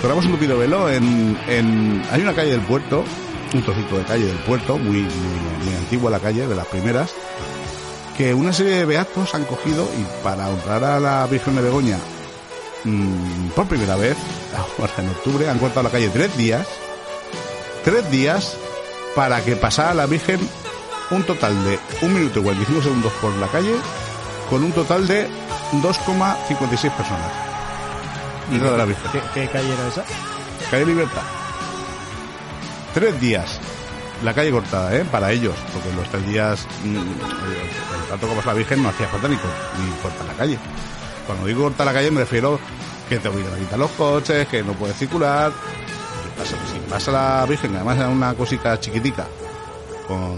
Corramos 0.02 0.26
un 0.26 0.32
tupido 0.32 0.58
velo 0.58 0.90
en, 0.90 1.38
en, 1.48 2.02
hay 2.12 2.22
una 2.22 2.34
calle 2.34 2.50
del 2.50 2.62
puerto, 2.62 3.04
un 3.54 3.62
trocito 3.62 4.00
de 4.00 4.06
calle 4.06 4.26
del 4.26 4.38
puerto, 4.38 4.80
muy, 4.80 5.02
muy, 5.02 5.66
muy 5.66 5.76
antigua 5.76 6.10
la 6.10 6.20
calle, 6.20 6.48
de 6.48 6.56
las 6.56 6.66
primeras, 6.66 7.14
que 8.18 8.34
una 8.34 8.52
serie 8.52 8.74
de 8.74 8.86
beatos 8.86 9.36
han 9.36 9.46
cogido 9.46 9.88
y 9.98 10.24
para 10.24 10.50
honrar 10.50 10.84
a 10.84 11.00
la 11.00 11.28
Virgen 11.28 11.56
de 11.56 11.62
Begoña 11.62 11.98
mm, 12.84 13.50
por 13.50 13.68
primera 13.68 13.96
vez, 13.96 14.18
ahora 14.80 14.94
en 14.98 15.10
octubre, 15.10 15.50
han 15.50 15.60
cortado 15.60 15.84
la 15.84 15.92
calle 15.92 16.10
tres 16.10 16.36
días, 16.36 16.68
tres 17.84 18.10
días 18.10 18.58
para 19.16 19.44
que 19.44 19.56
pasara 19.56 19.94
la 19.94 20.08
Virgen 20.08 20.40
un 21.12 21.24
total 21.24 21.64
de 21.64 21.80
1 22.02 22.14
minuto 22.14 22.40
y 22.40 22.44
45 22.44 22.82
segundos 22.82 23.14
por 23.22 23.34
la 23.36 23.48
calle, 23.48 23.76
con 24.50 24.64
un 24.64 24.72
total 24.72 25.08
de 25.08 25.28
2,56 25.74 26.92
personas. 26.92 27.32
Dentro 28.50 28.72
de 28.72 28.78
la 28.78 28.86
Virgen. 28.86 29.12
¿Qué, 29.12 29.22
qué 29.34 29.48
calle 29.48 29.74
era 29.74 29.88
esa? 29.88 30.04
Calle 30.70 30.86
Libertad. 30.86 31.22
Tres 32.94 33.20
días. 33.22 33.60
La 34.24 34.34
calle 34.34 34.52
cortada, 34.52 34.96
¿eh? 34.96 35.06
Para 35.12 35.32
ellos. 35.32 35.54
Porque 35.74 35.94
los 35.96 36.08
tres 36.10 36.26
días, 36.28 36.68
mm, 36.84 36.96
el 36.98 38.10
tanto 38.10 38.28
como 38.28 38.40
es 38.40 38.46
la 38.46 38.54
Virgen, 38.54 38.82
no 38.84 38.90
hacía 38.90 39.08
falta 39.08 39.28
ni, 39.28 39.36
ni 39.36 39.92
cortar 40.02 40.26
la 40.26 40.34
calle. 40.34 40.58
Cuando 41.26 41.46
digo 41.46 41.64
cortar 41.64 41.86
la 41.86 41.94
calle 41.94 42.10
me 42.10 42.22
refiero 42.22 42.60
que 43.10 43.18
te 43.20 43.28
obligan 43.30 43.54
a 43.54 43.58
quitar 43.58 43.78
los 43.80 43.92
coches, 43.92 44.48
que 44.48 44.64
no 44.64 44.74
puedes 44.74 44.98
circular. 44.98 45.52
Pasa, 46.38 46.56
si 46.72 46.80
pasa 46.90 47.12
la 47.12 47.46
Virgen, 47.48 47.76
además 47.76 47.98
era 47.98 48.10
una 48.10 48.34
cosita 48.34 48.80
chiquitica, 48.80 49.26
con, 50.08 50.38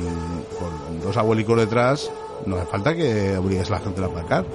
con 0.57 1.01
dos 1.01 1.15
abuelicos 1.17 1.57
detrás, 1.57 2.09
no 2.45 2.55
hace 2.57 2.65
falta 2.67 2.95
que 2.95 3.37
obligues 3.37 3.67
a 3.69 3.73
la 3.75 3.79
gente 3.79 4.01
a 4.01 4.05
aparcar. 4.05 4.45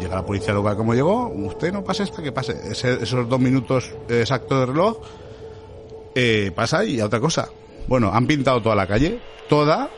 Llega 0.00 0.14
la 0.16 0.24
policía 0.26 0.54
local 0.54 0.76
como 0.76 0.94
llegó, 0.94 1.28
usted 1.28 1.72
no 1.72 1.82
pase 1.84 2.04
hasta 2.04 2.22
que 2.22 2.32
pase. 2.32 2.52
Ese- 2.70 3.02
esos 3.02 3.28
dos 3.28 3.40
minutos 3.40 3.90
exactos 4.08 4.60
de 4.60 4.66
reloj 4.66 4.96
eh, 6.14 6.52
pasa 6.54 6.84
y 6.84 7.00
a 7.00 7.06
otra 7.06 7.18
cosa. 7.20 7.48
Bueno, 7.88 8.12
han 8.12 8.26
pintado 8.26 8.60
toda 8.62 8.74
la 8.76 8.86
calle, 8.86 9.18
toda, 9.48 9.88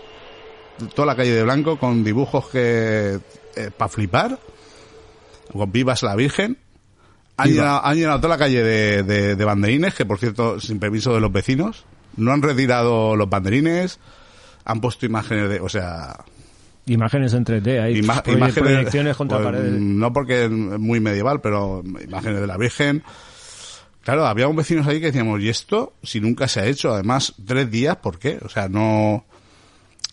toda 0.94 1.06
la 1.06 1.16
calle 1.16 1.32
de 1.32 1.42
blanco 1.42 1.78
con 1.78 2.04
dibujos 2.04 2.48
que 2.48 3.18
para 3.76 3.88
flipar, 3.88 4.38
con 5.52 5.70
vivas 5.72 6.02
la 6.02 6.14
Virgen. 6.16 6.56
Han 7.36 7.48
llenado, 7.56 7.84
han 7.84 7.96
llenado 7.96 8.18
toda 8.20 8.28
la 8.36 8.38
calle 8.38 8.62
de, 8.62 9.02
de- 9.02 9.34
de 9.36 9.44
banderines, 9.44 9.94
que 9.94 10.04
por 10.06 10.18
cierto, 10.18 10.60
sin 10.60 10.78
permiso 10.78 11.14
de 11.14 11.20
los 11.20 11.32
vecinos. 11.32 11.84
No 12.16 12.32
han 12.32 12.42
retirado 12.42 13.16
los 13.16 13.28
banderines, 13.30 13.98
han 14.64 14.80
puesto 14.80 15.06
imágenes 15.06 15.48
de, 15.48 15.60
o 15.60 15.68
sea, 15.68 16.16
Imágenes 16.86 17.34
en 17.34 17.44
3D, 17.44 17.80
hay 17.82 17.94
Ima- 18.00 18.22
proye- 18.22 18.36
imágenes- 18.36 18.54
proyecciones 18.72 19.16
contra 19.16 19.38
pues, 19.38 19.46
paredes. 19.50 19.72
No 19.80 20.12
porque 20.12 20.44
es 20.46 20.50
muy 20.50 20.98
medieval, 20.98 21.40
pero 21.40 21.82
imágenes 21.84 22.40
de 22.40 22.46
la 22.46 22.56
Virgen. 22.56 23.02
Claro, 24.02 24.26
había 24.26 24.48
un 24.48 24.56
vecinos 24.56 24.86
ahí 24.86 24.98
que 24.98 25.06
decíamos, 25.06 25.40
¿y 25.40 25.48
esto? 25.48 25.94
Si 26.02 26.20
nunca 26.20 26.48
se 26.48 26.60
ha 26.60 26.66
hecho, 26.66 26.92
además, 26.92 27.34
tres 27.46 27.70
días, 27.70 27.96
¿por 27.96 28.18
qué? 28.18 28.38
O 28.44 28.48
sea, 28.48 28.68
no... 28.68 29.24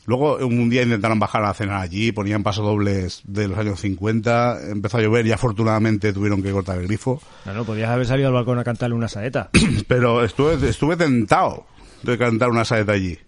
Luego 0.05 0.37
un 0.37 0.69
día 0.69 0.83
intentaron 0.83 1.19
bajar 1.19 1.43
a 1.43 1.53
cenar 1.53 1.81
allí, 1.81 2.13
ponían 2.13 2.41
pasodobles 2.41 3.21
de 3.25 3.49
los 3.49 3.57
años 3.57 3.81
50, 3.81 4.71
empezó 4.71 4.97
a 4.97 5.01
llover 5.01 5.27
y 5.27 5.33
afortunadamente 5.33 6.13
tuvieron 6.13 6.41
que 6.41 6.51
cortar 6.51 6.77
el 6.77 6.87
grifo. 6.87 7.21
No, 7.43 7.53
no, 7.53 7.65
podías 7.65 7.89
haber 7.89 8.07
salido 8.07 8.29
al 8.29 8.33
balcón 8.33 8.57
a 8.57 8.63
cantarle 8.63 8.95
una 8.95 9.09
saeta. 9.09 9.49
Pero 9.87 10.23
estuve, 10.23 10.69
estuve 10.69 10.95
tentado 10.95 11.65
de 12.03 12.17
cantar 12.17 12.49
una 12.49 12.63
saeta 12.63 12.93
allí. 12.93 13.19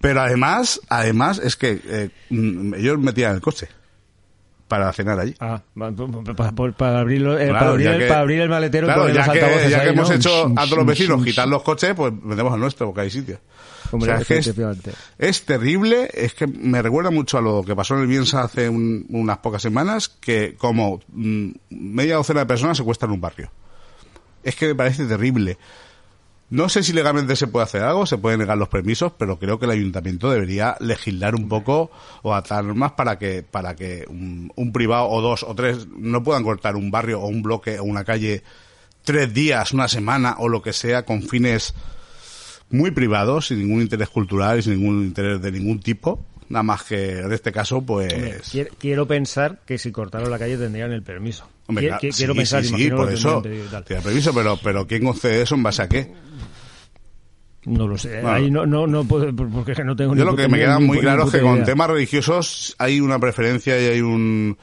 Pero 0.00 0.20
además, 0.20 0.80
además 0.88 1.40
es 1.40 1.56
que 1.56 1.80
eh, 1.84 2.10
mm, 2.30 2.74
ellos 2.74 2.98
metían 3.00 3.34
el 3.34 3.40
coche 3.40 3.68
para 4.72 4.90
cenar 4.94 5.20
allí. 5.20 5.34
Ah, 5.38 5.60
para, 5.74 6.98
abrirlo, 7.00 7.38
eh, 7.38 7.48
Claro, 7.48 7.58
para, 7.58 7.70
abrir 7.72 7.86
el, 7.88 7.98
que- 8.00 8.06
para 8.06 8.20
abrir 8.20 8.40
el 8.40 8.48
maletero 8.48 8.86
claro, 8.86 9.00
y 9.02 9.02
poner 9.08 9.16
ya 9.16 9.26
los 9.26 9.34
que, 9.34 9.70
ya 9.70 9.82
que 9.82 9.88
hemos 9.90 10.08
¿no? 10.08 10.14
hecho 10.14 10.46
a 10.56 10.64
todos 10.64 10.78
los 10.78 10.86
vecinos 10.86 11.22
quitar 11.22 11.46
los 11.46 11.62
coches, 11.62 11.92
pues 11.94 12.12
metemos 12.22 12.54
al 12.54 12.60
nuestro, 12.60 12.86
porque 12.86 13.02
hay 13.02 13.10
sitio. 13.10 13.38
Hombre, 13.90 14.10
o 14.10 14.14
sea, 14.14 14.22
es 14.22 14.26
que 14.26 14.34
es, 14.38 14.46
efectivamente. 14.46 14.92
es 15.18 15.42
terrible, 15.44 16.08
es 16.14 16.32
que 16.32 16.46
me 16.46 16.80
recuerda 16.80 17.10
mucho 17.10 17.36
a 17.36 17.42
lo 17.42 17.62
que 17.62 17.76
pasó 17.76 17.94
en 17.96 18.00
el 18.00 18.06
Bielsa 18.06 18.42
hace 18.44 18.66
un- 18.70 19.04
unas 19.10 19.38
pocas 19.38 19.60
semanas, 19.60 20.08
que 20.08 20.54
como 20.56 21.00
mm, 21.12 21.50
media 21.68 22.14
docena 22.16 22.40
de 22.40 22.46
personas 22.46 22.78
secuestran 22.78 23.10
un 23.12 23.20
barrio. 23.20 23.50
Es 24.42 24.56
que 24.56 24.68
me 24.68 24.74
parece 24.74 25.04
terrible. 25.04 25.58
No 26.52 26.68
sé 26.68 26.82
si 26.82 26.92
legalmente 26.92 27.34
se 27.34 27.46
puede 27.46 27.64
hacer 27.64 27.80
algo, 27.80 28.04
se 28.04 28.18
pueden 28.18 28.40
negar 28.40 28.58
los 28.58 28.68
permisos, 28.68 29.10
pero 29.16 29.38
creo 29.38 29.58
que 29.58 29.64
el 29.64 29.70
ayuntamiento 29.70 30.30
debería 30.30 30.76
legislar 30.80 31.34
un 31.34 31.48
poco 31.48 31.90
o 32.20 32.34
atar 32.34 32.62
normas 32.62 32.92
para 32.92 33.18
que 33.18 33.42
para 33.42 33.74
que 33.74 34.04
un, 34.06 34.52
un 34.54 34.70
privado 34.70 35.08
o 35.08 35.22
dos 35.22 35.44
o 35.44 35.54
tres 35.54 35.86
no 35.96 36.22
puedan 36.22 36.44
cortar 36.44 36.76
un 36.76 36.90
barrio 36.90 37.22
o 37.22 37.26
un 37.26 37.40
bloque 37.40 37.78
o 37.78 37.84
una 37.84 38.04
calle 38.04 38.42
tres 39.02 39.32
días, 39.32 39.72
una 39.72 39.88
semana 39.88 40.36
o 40.40 40.48
lo 40.50 40.60
que 40.60 40.74
sea 40.74 41.06
con 41.06 41.22
fines 41.22 41.72
muy 42.68 42.90
privados, 42.90 43.46
sin 43.46 43.58
ningún 43.58 43.80
interés 43.80 44.10
cultural 44.10 44.58
y 44.58 44.62
sin 44.62 44.74
ningún 44.74 45.04
interés 45.04 45.40
de 45.40 45.52
ningún 45.52 45.80
tipo. 45.80 46.22
Nada 46.50 46.64
más 46.64 46.82
que 46.82 47.20
en 47.20 47.32
este 47.32 47.50
caso, 47.50 47.80
pues... 47.80 48.12
Hombre, 48.12 48.68
quiero, 48.78 49.06
pensar 49.06 49.60
que 49.64 49.78
si 49.78 49.90
cortaron 49.90 50.30
la 50.30 50.38
calle 50.38 50.58
tendrían 50.58 50.92
el 50.92 51.02
permiso. 51.02 51.48
Hombre, 51.66 51.86
claro, 51.86 52.00
sí, 52.02 52.10
quiero 52.10 52.34
pensar, 52.34 52.62
sí, 52.62 52.74
sí, 52.76 52.90
por 52.90 53.10
eso 53.10 53.40
tendrían 53.40 53.70
tal. 53.70 53.84
permiso, 53.84 54.34
pero, 54.34 54.58
pero 54.62 54.86
¿quién 54.86 55.02
concede 55.02 55.40
eso 55.40 55.54
en 55.54 55.62
base 55.62 55.80
a 55.80 55.88
qué? 55.88 56.12
No 57.64 57.86
lo 57.86 57.96
sé. 57.96 58.20
Bueno. 58.20 58.30
Ahí 58.30 58.50
no, 58.50 58.66
no, 58.66 58.86
no 58.86 59.04
puedo, 59.04 59.34
porque 59.34 59.72
no 59.84 59.94
tengo 59.94 60.14
Yo 60.14 60.24
ni 60.24 60.30
lo 60.30 60.36
que 60.36 60.48
me 60.48 60.58
queda 60.58 60.80
muy 60.80 60.98
claro 60.98 61.24
es 61.24 61.30
que 61.30 61.40
con 61.40 61.56
idea. 61.56 61.64
temas 61.64 61.90
religiosos 61.90 62.74
hay 62.78 63.00
una 63.00 63.18
preferencia 63.18 63.80
y 63.80 63.86
hay 63.86 64.00
un... 64.00 64.58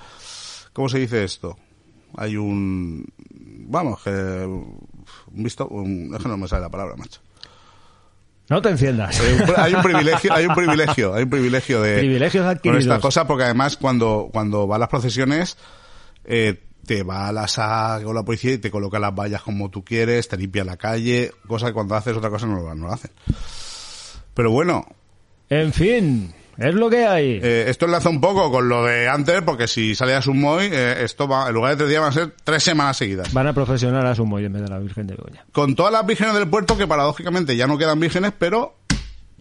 ¿Cómo 0.73 0.89
se 0.89 0.99
dice 0.99 1.23
esto? 1.23 1.57
Hay 2.17 2.35
un... 2.35 3.05
Vamos, 3.67 4.01
que... 4.03 4.09
Un 4.11 5.43
visto... 5.43 5.67
Un, 5.67 6.13
es 6.13 6.21
que 6.21 6.27
no 6.27 6.37
me 6.37 6.47
sale 6.47 6.63
la 6.63 6.69
palabra, 6.69 6.95
macho. 6.97 7.21
No 8.49 8.61
te 8.61 8.69
enciendas. 8.69 9.21
Hay 9.57 9.73
un, 9.75 9.83
privilegio, 9.83 10.33
hay 10.33 10.45
un 10.47 10.55
privilegio, 10.55 11.13
hay 11.13 11.23
un 11.23 11.29
privilegio 11.29 11.81
de... 11.81 11.99
Privilegios 11.99 12.43
Con 12.43 12.51
adquiridos. 12.51 12.83
esta 12.83 12.99
cosa, 12.99 13.27
porque 13.27 13.43
además 13.43 13.77
cuando, 13.77 14.29
cuando 14.33 14.67
va 14.67 14.75
a 14.75 14.79
las 14.79 14.89
procesiones, 14.89 15.55
eh, 16.25 16.59
te 16.89 17.03
va 17.03 17.27
a 17.27 17.31
la 17.31 17.47
SA 17.47 18.01
con 18.03 18.15
la 18.15 18.23
policía 18.23 18.53
y 18.53 18.57
te 18.57 18.71
coloca 18.71 18.97
las 18.97 19.13
vallas 19.13 19.43
como 19.43 19.69
tú 19.69 19.83
quieres, 19.85 20.27
te 20.27 20.37
limpia 20.37 20.63
la 20.63 20.75
calle, 20.75 21.29
cosa 21.45 21.67
que 21.67 21.73
cuando 21.73 21.93
haces 21.93 22.17
otra 22.17 22.31
cosa 22.31 22.47
no 22.47 22.55
lo, 22.55 22.73
no 22.73 22.87
lo 22.87 22.91
hacen. 22.91 23.11
Pero 24.33 24.49
bueno, 24.49 24.87
En 25.51 25.71
fin, 25.71 26.33
es 26.57 26.73
lo 26.73 26.89
que 26.89 27.05
hay. 27.05 27.39
eh, 27.43 27.65
esto 27.67 27.85
enlaza 27.85 28.09
un 28.09 28.19
poco 28.19 28.49
con 28.49 28.67
lo 28.67 28.85
de 28.85 29.07
antes, 29.07 29.43
porque 29.43 29.67
si 29.67 29.93
sale 29.93 30.15
a 30.15 30.21
Sumoy, 30.23 30.65
eh, 30.71 31.03
esto 31.03 31.27
va, 31.27 31.49
en 31.49 31.53
lugar 31.53 31.73
de 31.73 31.77
tres 31.77 31.89
días 31.89 32.01
van 32.01 32.09
a 32.09 32.13
ser 32.13 32.33
tres 32.43 32.63
semanas 32.63 32.97
seguidas. 32.97 33.31
Van 33.33 33.45
a 33.45 33.53
profesional 33.53 34.07
a 34.07 34.15
Sumoy 34.15 34.45
en 34.45 34.53
vez 34.53 34.63
de 34.63 34.69
la 34.69 34.79
Virgen 34.79 35.05
de 35.05 35.13
Begoña. 35.13 35.45
Con 35.51 35.75
todas 35.75 35.93
las 35.93 36.03
vírgenes 36.07 36.33
del 36.33 36.49
puerto, 36.49 36.75
que 36.75 36.87
paradójicamente 36.87 37.55
ya 37.55 37.67
no 37.67 37.77
quedan 37.77 37.99
vírgenes, 37.99 38.33
pero 38.35 38.73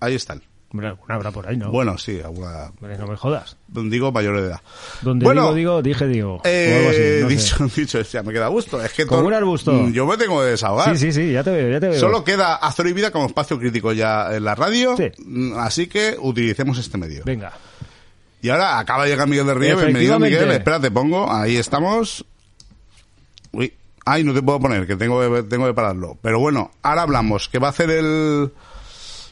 ahí 0.01 0.15
están. 0.17 0.43
Hombre, 0.71 0.89
alguna 0.89 1.15
habrá 1.15 1.31
por 1.31 1.49
ahí, 1.49 1.57
¿no? 1.57 1.71
Bueno, 1.71 1.97
sí, 1.97 2.21
alguna, 2.23 2.71
no 2.99 3.07
me 3.07 3.17
jodas. 3.17 3.57
digo 3.69 4.13
mayores 4.13 4.43
de 4.43 4.49
edad. 4.49 4.61
Donde 5.01 5.25
Bueno, 5.25 5.55
digo, 5.55 5.81
digo, 5.81 5.83
dije, 5.83 6.07
digo. 6.07 6.33
algo 6.35 6.43
Eh, 6.45 6.87
así, 6.91 7.23
no 7.23 7.29
sé. 7.31 7.35
dicho, 7.35 7.75
dicho, 7.81 8.03
ya 8.03 8.23
me 8.23 8.35
queda 8.35 8.47
a 8.47 8.51
gusto. 8.51 8.83
Es 8.85 8.93
que 8.93 9.07
Como 9.07 9.21
todo- 9.21 9.29
un 9.29 9.35
arbusto. 9.35 9.73
Mm, 9.73 9.93
Yo 9.95 10.05
me 10.07 10.19
tengo 10.19 10.41
que 10.41 10.47
desahogar. 10.49 10.95
Sí, 10.99 11.07
sí, 11.11 11.13
sí, 11.23 11.33
ya 11.33 11.43
te 11.43 11.51
veo, 11.53 11.71
ya 11.71 11.81
te 11.81 11.89
veo. 11.89 11.99
Solo 11.99 12.23
queda 12.23 12.57
Azor 12.57 12.87
y 12.87 12.93
Vida 12.93 13.11
como 13.11 13.25
espacio 13.27 13.59
crítico 13.59 13.95
ya 13.95 14.35
en 14.37 14.45
la 14.45 14.55
radio. 14.55 14.95
Sí. 14.97 15.11
Mm, 15.25 15.55
Así 15.59 15.87
que 15.87 16.17
utilicemos 16.21 16.77
este 16.79 16.99
medio. 16.99 17.23
Venga. 17.25 17.51
Y 18.43 18.51
ahora 18.51 18.79
acaba 18.79 19.05
de 19.05 19.11
llegar 19.11 19.27
Miguel 19.27 19.47
de 19.47 19.55
Río. 19.55 19.77
Bienvenido, 19.77 20.17
Efectivamente. 20.17 20.37
Miguel. 20.39 20.51
Espérate, 20.59 20.91
pongo. 20.91 21.33
Ahí 21.33 21.57
estamos. 21.57 22.27
Uy, 23.53 23.73
Ay, 24.05 24.25
no 24.25 24.33
te 24.33 24.43
puedo 24.43 24.59
poner, 24.61 24.87
que 24.87 24.97
tengo 24.97 25.21
que, 25.21 25.43
tengo 25.45 25.67
que 25.67 25.75
pararlo. 25.75 26.17
Pero 26.23 26.39
bueno, 26.41 26.71
ahora 26.83 27.03
hablamos, 27.03 27.49
que 27.49 27.59
va 27.59 27.67
a 27.69 27.71
hacer 27.71 27.91
el... 27.91 28.51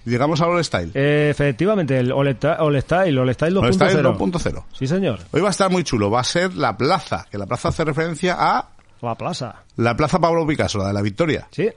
Llegamos 0.07 0.41
al 0.41 0.51
All 0.51 0.65
Style. 0.65 0.93
Eh, 0.95 1.29
efectivamente, 1.31 1.99
el 1.99 2.13
All 2.13 2.35
Style, 2.37 2.57
All 2.59 2.81
Style 2.81 3.15
2.0. 3.57 3.65
All 3.65 3.75
Style 3.75 4.03
2.0. 4.03 4.65
Sí, 4.73 4.87
señor. 4.87 5.19
Hoy 5.33 5.41
va 5.41 5.49
a 5.49 5.51
estar 5.51 5.71
muy 5.71 5.83
chulo. 5.85 6.11
Va 6.11 6.21
a 6.21 6.25
ser 6.25 6.55
la 6.55 6.77
plaza, 6.77 7.27
que 7.31 7.37
la 7.37 7.47
plaza 7.47 7.69
hace 7.69 7.85
referencia 7.85 8.37
a 8.39 8.69
La 9.03 9.15
plaza. 9.17 9.65
la 9.77 9.97
plaza 9.97 10.19
Pablo 10.21 10.47
Picasso, 10.47 10.79
la 10.79 10.87
de 10.89 10.93
la 10.95 11.03
Victoria. 11.03 11.49
Sí. 11.51 11.69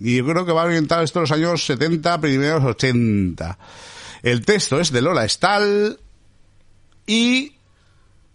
Y 0.00 0.16
yo 0.16 0.26
creo 0.26 0.44
que 0.44 0.50
va 0.52 0.64
orientado 0.64 1.02
esto 1.02 1.20
a 1.20 1.22
los 1.22 1.30
años 1.32 1.64
70, 1.64 2.20
primeros 2.20 2.64
80. 2.64 3.56
El 4.24 4.44
texto 4.44 4.80
es 4.80 4.90
de 4.90 5.00
Lola 5.00 5.28
Stahl 5.28 5.98
y 7.06 7.52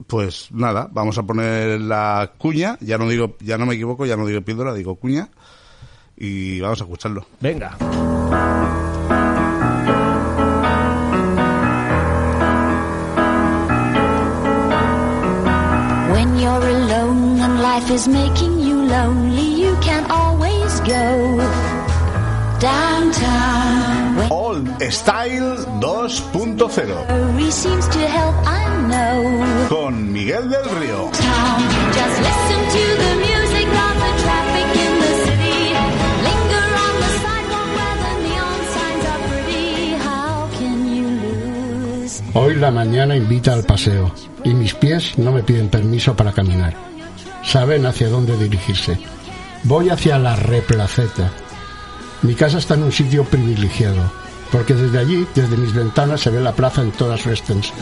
pues 0.07 0.47
nada, 0.51 0.87
vamos 0.91 1.17
a 1.17 1.23
poner 1.23 1.81
la 1.81 2.31
cuña, 2.37 2.77
ya 2.79 2.97
no 2.97 3.09
digo, 3.09 3.35
ya 3.41 3.57
no 3.57 3.65
me 3.65 3.73
equivoco, 3.75 4.05
ya 4.05 4.15
no 4.15 4.25
digo 4.25 4.41
píldora, 4.41 4.73
digo 4.73 4.95
cuña 4.95 5.27
y 6.15 6.59
vamos 6.61 6.79
a 6.79 6.83
escucharlo. 6.85 7.25
Venga. 7.41 7.75
Life 17.77 17.91
is 17.91 18.07
making 18.07 18.59
you 18.59 18.75
lonely, 18.87 19.47
you 19.61 19.77
can 19.81 20.03
always 20.09 20.79
go 20.81 21.05
downtown. 22.59 24.31
Old 24.31 24.65
Style 24.91 25.57
2.0 25.77 27.07
worry 27.09 27.51
seems 27.51 27.87
to 27.89 28.01
help, 28.17 28.35
I 28.47 28.63
know. 28.89 29.67
con 29.69 30.11
Miguel 30.11 30.49
del 30.49 30.67
Río. 30.79 31.11
Just 31.97 32.17
listen 32.27 32.61
to 32.75 32.83
the 33.03 33.13
music 33.27 33.67
of 33.85 33.93
the 34.03 34.11
traffic 34.23 34.69
in 34.85 34.93
the 35.03 35.13
city. 35.25 35.59
Linger 36.27 36.67
on 36.85 36.93
the 37.03 37.11
sidewalk 37.23 37.69
where 37.77 37.97
the 38.05 38.13
neon 38.25 38.59
signs 38.75 39.05
are 39.11 39.21
pretty. 39.29 39.69
How 40.07 40.49
can 40.57 40.77
you 40.95 41.07
lose? 41.25 42.23
Hoy 42.33 42.55
la 42.55 42.71
mañana 42.71 43.15
invita 43.15 43.53
al 43.53 43.63
paseo 43.65 44.11
y 44.43 44.55
mis 44.55 44.73
pies 44.73 45.19
no 45.19 45.31
me 45.31 45.43
piden 45.43 45.69
permiso 45.69 46.15
para 46.15 46.31
caminar. 46.31 46.96
Saben 47.47 47.85
hacia 47.85 48.09
dónde 48.09 48.35
dirigirse. 48.37 48.99
Voy 49.63 49.87
hacia 49.89 50.19
la 50.19 50.35
replaceta. 50.35 51.31
Mi 52.21 52.35
casa 52.35 52.57
está 52.57 52.73
en 52.73 52.83
un 52.83 52.91
sitio 52.91 53.23
privilegiado, 53.23 54.11
porque 54.51 54.73
desde 54.73 54.99
allí, 54.99 55.25
desde 55.33 55.55
mis 55.55 55.73
ventanas, 55.73 56.19
se 56.19 56.29
ve 56.29 56.41
la 56.41 56.51
plaza 56.51 56.81
en 56.81 56.91
toda 56.91 57.15
su 57.15 57.29
extensión. 57.29 57.77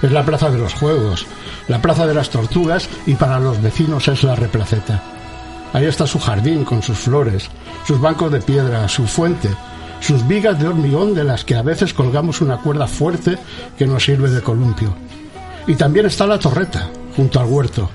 Es 0.00 0.10
la 0.10 0.24
plaza 0.24 0.48
de 0.48 0.56
los 0.56 0.72
juegos, 0.72 1.26
la 1.68 1.82
plaza 1.82 2.06
de 2.06 2.14
las 2.14 2.30
tortugas 2.30 2.88
y 3.04 3.16
para 3.16 3.38
los 3.38 3.60
vecinos 3.60 4.08
es 4.08 4.24
la 4.24 4.34
replaceta. 4.34 5.02
Ahí 5.74 5.84
está 5.84 6.06
su 6.06 6.18
jardín 6.18 6.64
con 6.64 6.82
sus 6.82 6.96
flores, 6.96 7.50
sus 7.86 8.00
bancos 8.00 8.32
de 8.32 8.40
piedra, 8.40 8.88
su 8.88 9.06
fuente, 9.06 9.50
sus 10.00 10.26
vigas 10.26 10.58
de 10.58 10.68
hormigón 10.68 11.14
de 11.14 11.24
las 11.24 11.44
que 11.44 11.54
a 11.54 11.62
veces 11.62 11.92
colgamos 11.92 12.40
una 12.40 12.56
cuerda 12.56 12.86
fuerte 12.86 13.36
que 13.76 13.86
nos 13.86 14.04
sirve 14.04 14.30
de 14.30 14.40
columpio. 14.40 14.94
Y 15.66 15.74
también 15.74 16.06
está 16.06 16.26
la 16.26 16.38
torreta, 16.38 16.88
junto 17.14 17.40
al 17.40 17.46
huerto. 17.46 17.90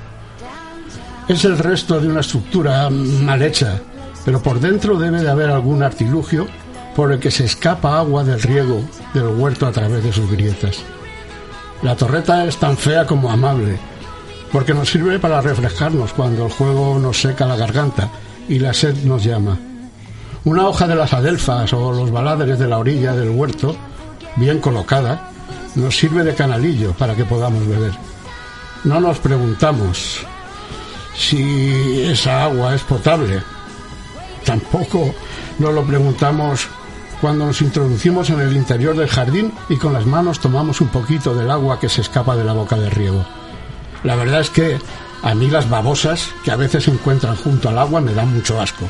Es 1.28 1.44
el 1.44 1.58
resto 1.58 2.00
de 2.00 2.08
una 2.08 2.20
estructura 2.20 2.88
mal 2.92 3.42
hecha, 3.42 3.82
pero 4.24 4.44
por 4.44 4.60
dentro 4.60 4.96
debe 4.96 5.24
de 5.24 5.30
haber 5.30 5.50
algún 5.50 5.82
artilugio 5.82 6.46
por 6.96 7.12
el 7.12 7.20
que 7.20 7.32
se 7.32 7.46
escapa 7.46 7.98
agua 7.98 8.24
del 8.24 8.40
riego 8.44 8.80
del 9.12 9.30
huerto 9.30 9.66
a 9.66 9.72
través 9.72 10.04
de 10.04 10.14
sus 10.14 10.30
grietas. 10.30 10.84
La 11.82 11.96
torreta 11.96 12.46
es 12.46 12.58
tan 12.58 12.78
fea 12.78 13.08
como 13.08 13.32
amable, 13.32 13.80
porque 14.52 14.76
nos 14.76 14.92
sirve 14.92 15.18
para 15.18 15.42
refrescarnos 15.42 16.14
cuando 16.14 16.46
el 16.46 16.52
juego 16.52 17.00
nos 17.00 17.20
seca 17.20 17.48
la 17.48 17.58
garganta 17.58 18.08
y 18.48 18.60
la 18.60 18.74
sed 18.76 18.96
nos 19.04 19.24
llama. 19.24 19.58
Una 20.44 20.68
hoja 20.68 20.88
de 20.88 20.96
las 20.96 21.12
adelfas 21.14 21.74
o 21.74 21.92
los 21.92 22.12
baladres 22.12 22.60
de 22.60 22.68
la 22.68 22.78
orilla 22.78 23.14
del 23.14 23.32
huerto, 23.32 23.76
bien 24.36 24.60
colocada, 24.60 25.32
nos 25.74 25.98
sirve 25.98 26.24
de 26.24 26.36
canalillo 26.36 26.94
para 26.94 27.16
que 27.16 27.26
podamos 27.26 27.68
beber. 27.68 27.94
No 28.84 29.00
nos 29.02 29.18
preguntamos 29.18 30.24
si 31.18 32.02
esa 32.04 32.44
agua 32.44 32.76
es 32.76 32.82
potable. 32.84 33.42
Tampoco 34.44 35.14
nos 35.60 35.74
lo 35.74 35.84
preguntamos 35.84 36.68
cuando 37.22 37.46
nos 37.46 37.62
introducimos 37.62 38.30
en 38.30 38.42
el 38.42 38.56
interior 38.56 38.96
del 38.96 39.08
jardín 39.08 39.54
y 39.70 39.78
con 39.78 39.94
las 39.94 40.06
manos 40.06 40.40
tomamos 40.40 40.82
un 40.82 40.90
poquito 40.90 41.34
del 41.34 41.50
agua 41.50 41.80
que 41.80 41.90
se 41.90 42.02
escapa 42.02 42.36
de 42.36 42.44
la 42.44 42.54
boca 42.54 42.76
del 42.76 42.92
riego. 42.92 43.26
La 44.04 44.16
verdad 44.16 44.42
es 44.42 44.50
que 44.50 44.78
a 45.24 45.34
mí 45.34 45.48
las 45.48 45.70
babosas 45.70 46.30
que 46.44 46.52
a 46.52 46.56
veces 46.56 46.84
se 46.84 46.92
encuentran 46.92 47.36
junto 47.36 47.70
al 47.70 47.80
agua 47.80 48.02
me 48.02 48.14
dan 48.14 48.34
mucho 48.34 48.62
asco. 48.62 48.88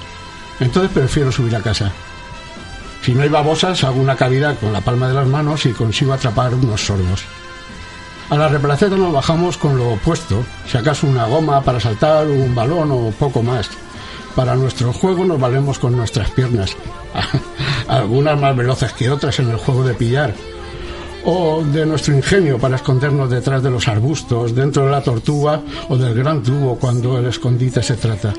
Entonces 0.59 0.91
prefiero 0.91 1.31
subir 1.31 1.55
a 1.55 1.61
casa. 1.61 1.91
Si 3.01 3.13
no 3.13 3.21
hay 3.21 3.29
babosas, 3.29 3.83
hago 3.83 4.01
una 4.01 4.15
cavidad 4.15 4.57
con 4.59 4.73
la 4.73 4.81
palma 4.81 5.07
de 5.07 5.13
las 5.13 5.27
manos 5.27 5.65
y 5.65 5.73
consigo 5.73 6.11
atrapar 6.11 6.53
unos 6.55 6.85
sordos. 6.85 7.23
A 8.29 8.37
la 8.37 8.47
replaceta 8.47 8.95
nos 8.95 9.13
bajamos 9.13 9.57
con 9.57 9.77
lo 9.77 9.93
opuesto, 9.93 10.43
si 10.67 10.77
acaso 10.77 11.05
una 11.05 11.25
goma 11.25 11.61
para 11.61 11.79
saltar, 11.79 12.25
un 12.27 12.55
balón 12.55 12.89
o 12.91 13.11
poco 13.11 13.43
más. 13.43 13.69
Para 14.35 14.55
nuestro 14.55 14.91
juego 14.91 15.25
nos 15.25 15.39
valemos 15.39 15.77
con 15.77 15.95
nuestras 15.95 16.31
piernas, 16.31 16.75
algunas 17.87 18.39
más 18.39 18.55
veloces 18.55 18.93
que 18.93 19.11
otras 19.11 19.39
en 19.39 19.51
el 19.51 19.57
juego 19.57 19.83
de 19.83 19.93
pillar, 19.93 20.33
o 21.23 21.63
de 21.63 21.85
nuestro 21.85 22.15
ingenio 22.15 22.57
para 22.57 22.77
escondernos 22.77 23.29
detrás 23.29 23.61
de 23.61 23.69
los 23.69 23.87
arbustos, 23.87 24.55
dentro 24.55 24.85
de 24.85 24.91
la 24.91 25.03
tortuga 25.03 25.61
o 25.89 25.95
del 25.95 26.15
gran 26.15 26.41
tubo 26.41 26.77
cuando 26.77 27.19
el 27.19 27.27
escondite 27.27 27.83
se 27.83 27.95
trata. 27.95 28.33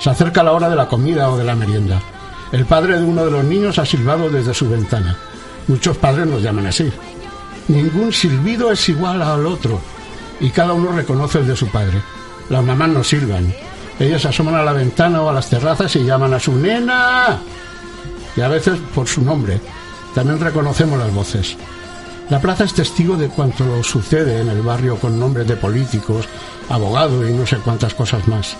Se 0.00 0.10
acerca 0.10 0.42
la 0.42 0.52
hora 0.52 0.68
de 0.68 0.76
la 0.76 0.86
comida 0.86 1.30
o 1.30 1.38
de 1.38 1.44
la 1.44 1.56
merienda. 1.56 2.00
El 2.52 2.66
padre 2.66 2.98
de 2.98 3.04
uno 3.04 3.24
de 3.24 3.30
los 3.30 3.44
niños 3.44 3.78
ha 3.78 3.86
silbado 3.86 4.28
desde 4.28 4.54
su 4.54 4.68
ventana. 4.68 5.16
Muchos 5.66 5.96
padres 5.96 6.26
nos 6.26 6.42
llaman 6.42 6.66
así. 6.66 6.90
Ningún 7.68 8.12
silbido 8.14 8.72
es 8.72 8.88
igual 8.88 9.20
al 9.20 9.44
otro 9.44 9.78
y 10.40 10.48
cada 10.50 10.72
uno 10.72 10.92
reconoce 10.92 11.40
el 11.40 11.46
de 11.46 11.56
su 11.56 11.68
padre. 11.68 12.00
Las 12.48 12.64
mamás 12.64 12.88
no 12.88 13.04
silban. 13.04 13.52
Ellas 14.00 14.24
asoman 14.24 14.54
a 14.54 14.62
la 14.62 14.72
ventana 14.72 15.20
o 15.20 15.28
a 15.28 15.34
las 15.34 15.50
terrazas 15.50 15.94
y 15.96 16.04
llaman 16.04 16.32
a 16.32 16.40
su 16.40 16.56
nena. 16.56 17.38
Y 18.36 18.40
a 18.40 18.48
veces 18.48 18.78
por 18.94 19.06
su 19.06 19.22
nombre. 19.22 19.60
También 20.14 20.40
reconocemos 20.40 20.98
las 20.98 21.12
voces. 21.12 21.56
La 22.30 22.40
plaza 22.40 22.64
es 22.64 22.72
testigo 22.72 23.16
de 23.16 23.28
cuanto 23.28 23.82
sucede 23.82 24.40
en 24.40 24.48
el 24.48 24.62
barrio 24.62 24.96
con 24.96 25.18
nombres 25.18 25.46
de 25.46 25.56
políticos, 25.56 26.26
abogados 26.68 27.28
y 27.28 27.32
no 27.32 27.46
sé 27.46 27.56
cuántas 27.58 27.92
cosas 27.94 28.26
más. 28.28 28.56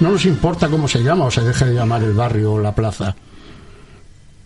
No 0.00 0.10
nos 0.10 0.24
importa 0.24 0.68
cómo 0.68 0.88
se 0.88 1.02
llama 1.02 1.26
o 1.26 1.30
se 1.30 1.42
deje 1.42 1.66
de 1.66 1.74
llamar 1.74 2.02
el 2.02 2.14
barrio 2.14 2.54
o 2.54 2.60
la 2.60 2.74
plaza. 2.74 3.14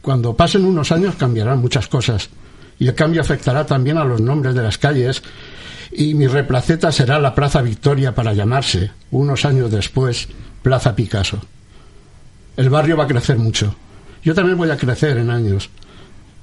Cuando 0.03 0.35
pasen 0.35 0.65
unos 0.65 0.91
años 0.91 1.15
cambiarán 1.17 1.61
muchas 1.61 1.87
cosas 1.87 2.31
y 2.79 2.89
el 2.89 2.95
cambio 2.95 3.21
afectará 3.21 3.65
también 3.67 3.99
a 3.99 4.05
los 4.05 4.21
nombres 4.21 4.55
de 4.55 4.63
las 4.63 4.79
calles 4.79 5.23
y 5.93 6.15
mi 6.15 6.27
replaceta 6.27 6.93
será 6.93 7.19
la 7.19 7.35
Plaza 7.35 7.63
Victoria 7.63 8.15
para 8.15 8.35
llamarse, 8.35 8.91
unos 9.11 9.45
años 9.45 9.71
después, 9.71 10.29
Plaza 10.63 10.95
Picasso. 10.95 11.41
El 12.57 12.71
barrio 12.71 12.97
va 12.97 13.05
a 13.05 13.09
crecer 13.09 13.39
mucho. 13.39 13.75
Yo 14.23 14.35
también 14.35 14.59
voy 14.59 14.71
a 14.71 14.77
crecer 14.77 15.17
en 15.19 15.31
años. 15.31 15.71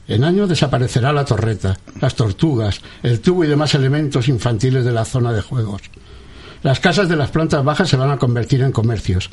En 0.08 0.24
años 0.24 0.50
desaparecerá 0.50 1.14
la 1.14 1.26
torreta, 1.26 1.78
las 2.00 2.16
tortugas, 2.16 2.82
el 3.04 3.20
tubo 3.20 3.44
y 3.44 3.48
demás 3.48 3.74
elementos 3.74 4.28
infantiles 4.28 4.86
de 4.86 4.92
la 4.92 5.06
zona 5.06 5.32
de 5.32 5.42
juegos. 5.42 5.82
Las 6.62 6.80
casas 6.80 7.10
de 7.10 7.16
las 7.16 7.30
plantas 7.30 7.64
bajas 7.64 7.90
se 7.90 7.98
van 7.98 8.12
a 8.12 8.18
convertir 8.18 8.62
en 8.62 8.72
comercios 8.72 9.30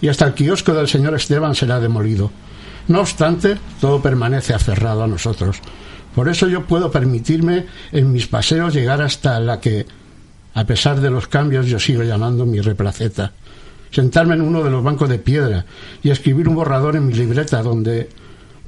y 0.00 0.08
hasta 0.08 0.26
el 0.26 0.34
kiosco 0.34 0.74
del 0.74 0.88
señor 0.88 1.14
Esteban 1.14 1.54
será 1.54 1.78
demolido. 1.78 2.30
No 2.88 3.00
obstante, 3.00 3.56
todo 3.80 4.02
permanece 4.02 4.54
aferrado 4.54 5.04
a 5.04 5.06
nosotros. 5.06 5.58
Por 6.14 6.28
eso 6.28 6.48
yo 6.48 6.66
puedo 6.66 6.90
permitirme 6.90 7.66
en 7.90 8.12
mis 8.12 8.26
paseos 8.26 8.74
llegar 8.74 9.00
hasta 9.00 9.40
la 9.40 9.60
que, 9.60 9.86
a 10.54 10.64
pesar 10.64 11.00
de 11.00 11.10
los 11.10 11.26
cambios, 11.26 11.66
yo 11.66 11.78
sigo 11.78 12.02
llamando 12.02 12.44
mi 12.44 12.60
replaceta. 12.60 13.32
Sentarme 13.90 14.34
en 14.34 14.42
uno 14.42 14.62
de 14.62 14.70
los 14.70 14.82
bancos 14.82 15.08
de 15.08 15.18
piedra 15.18 15.64
y 16.02 16.10
escribir 16.10 16.48
un 16.48 16.54
borrador 16.54 16.96
en 16.96 17.06
mi 17.06 17.14
libreta 17.14 17.62
donde 17.62 18.08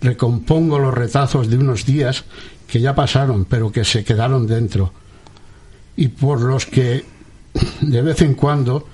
recompongo 0.01 0.79
los 0.79 0.93
retazos 0.93 1.49
de 1.49 1.57
unos 1.57 1.87
días 1.87 2.25
que 2.67 2.81
ya 2.81 2.95
pasaron 2.95 3.47
pero 3.47 3.73
que 3.73 3.85
se 3.85 4.05
quedaron 4.05 4.47
dentro 4.47 4.93
y 5.97 6.09
por 6.09 6.41
los 6.43 6.67
que 6.67 7.05
de 7.81 8.03
vez 8.03 8.21
en 8.23 8.35
cuando 8.35 8.87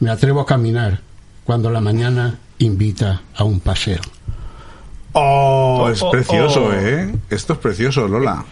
me 0.00 0.10
atrevo 0.10 0.40
a 0.40 0.46
caminar 0.46 1.00
cuando 1.44 1.70
la 1.70 1.80
mañana 1.80 2.38
invita 2.58 3.22
a 3.34 3.44
un 3.44 3.60
paseo. 3.60 4.00
Oh, 5.12 5.88
es 5.92 6.02
oh, 6.02 6.10
precioso, 6.10 6.64
oh. 6.66 6.72
¿eh? 6.72 7.12
Esto 7.30 7.54
es 7.54 7.58
precioso, 7.58 8.06
Lola. 8.06 8.44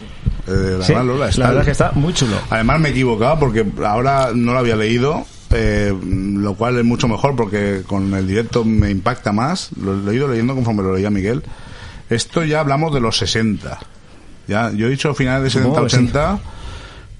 Eh, 0.47 0.75
la 0.79 0.85
Sí, 0.85 0.93
verdad, 0.93 1.05
Lola, 1.07 1.19
la 1.25 1.29
está- 1.29 1.41
verdad 1.47 1.59
es 1.61 1.65
que 1.65 1.71
está 1.71 1.91
muy 1.93 2.13
chulo. 2.13 2.35
Además 2.49 2.79
me 2.79 2.89
he 2.89 2.91
equivocado 2.91 3.39
porque 3.39 3.65
ahora 3.85 4.31
no 4.33 4.53
lo 4.53 4.59
había 4.59 4.75
leído, 4.75 5.25
eh, 5.51 5.93
lo 6.03 6.55
cual 6.55 6.77
es 6.77 6.83
mucho 6.85 7.07
mejor 7.07 7.35
porque 7.35 7.83
con 7.85 8.13
el 8.13 8.27
directo 8.27 8.63
me 8.65 8.89
impacta 8.89 9.31
más. 9.31 9.69
Lo, 9.79 9.93
lo 9.93 10.11
he 10.11 10.15
ido 10.15 10.27
leyendo 10.27 10.55
conforme 10.55 10.83
lo 10.83 10.95
leía 10.95 11.09
Miguel. 11.09 11.43
Esto 12.09 12.43
ya 12.43 12.61
hablamos 12.61 12.93
de 12.93 13.01
los 13.01 13.17
60. 13.17 13.79
Ya, 14.47 14.71
yo 14.71 14.87
he 14.87 14.89
dicho 14.89 15.13
finales 15.13 15.43
de 15.43 15.49
70, 15.49 15.69
Supongo 15.69 15.87
que 15.87 15.89
sí. 15.95 15.97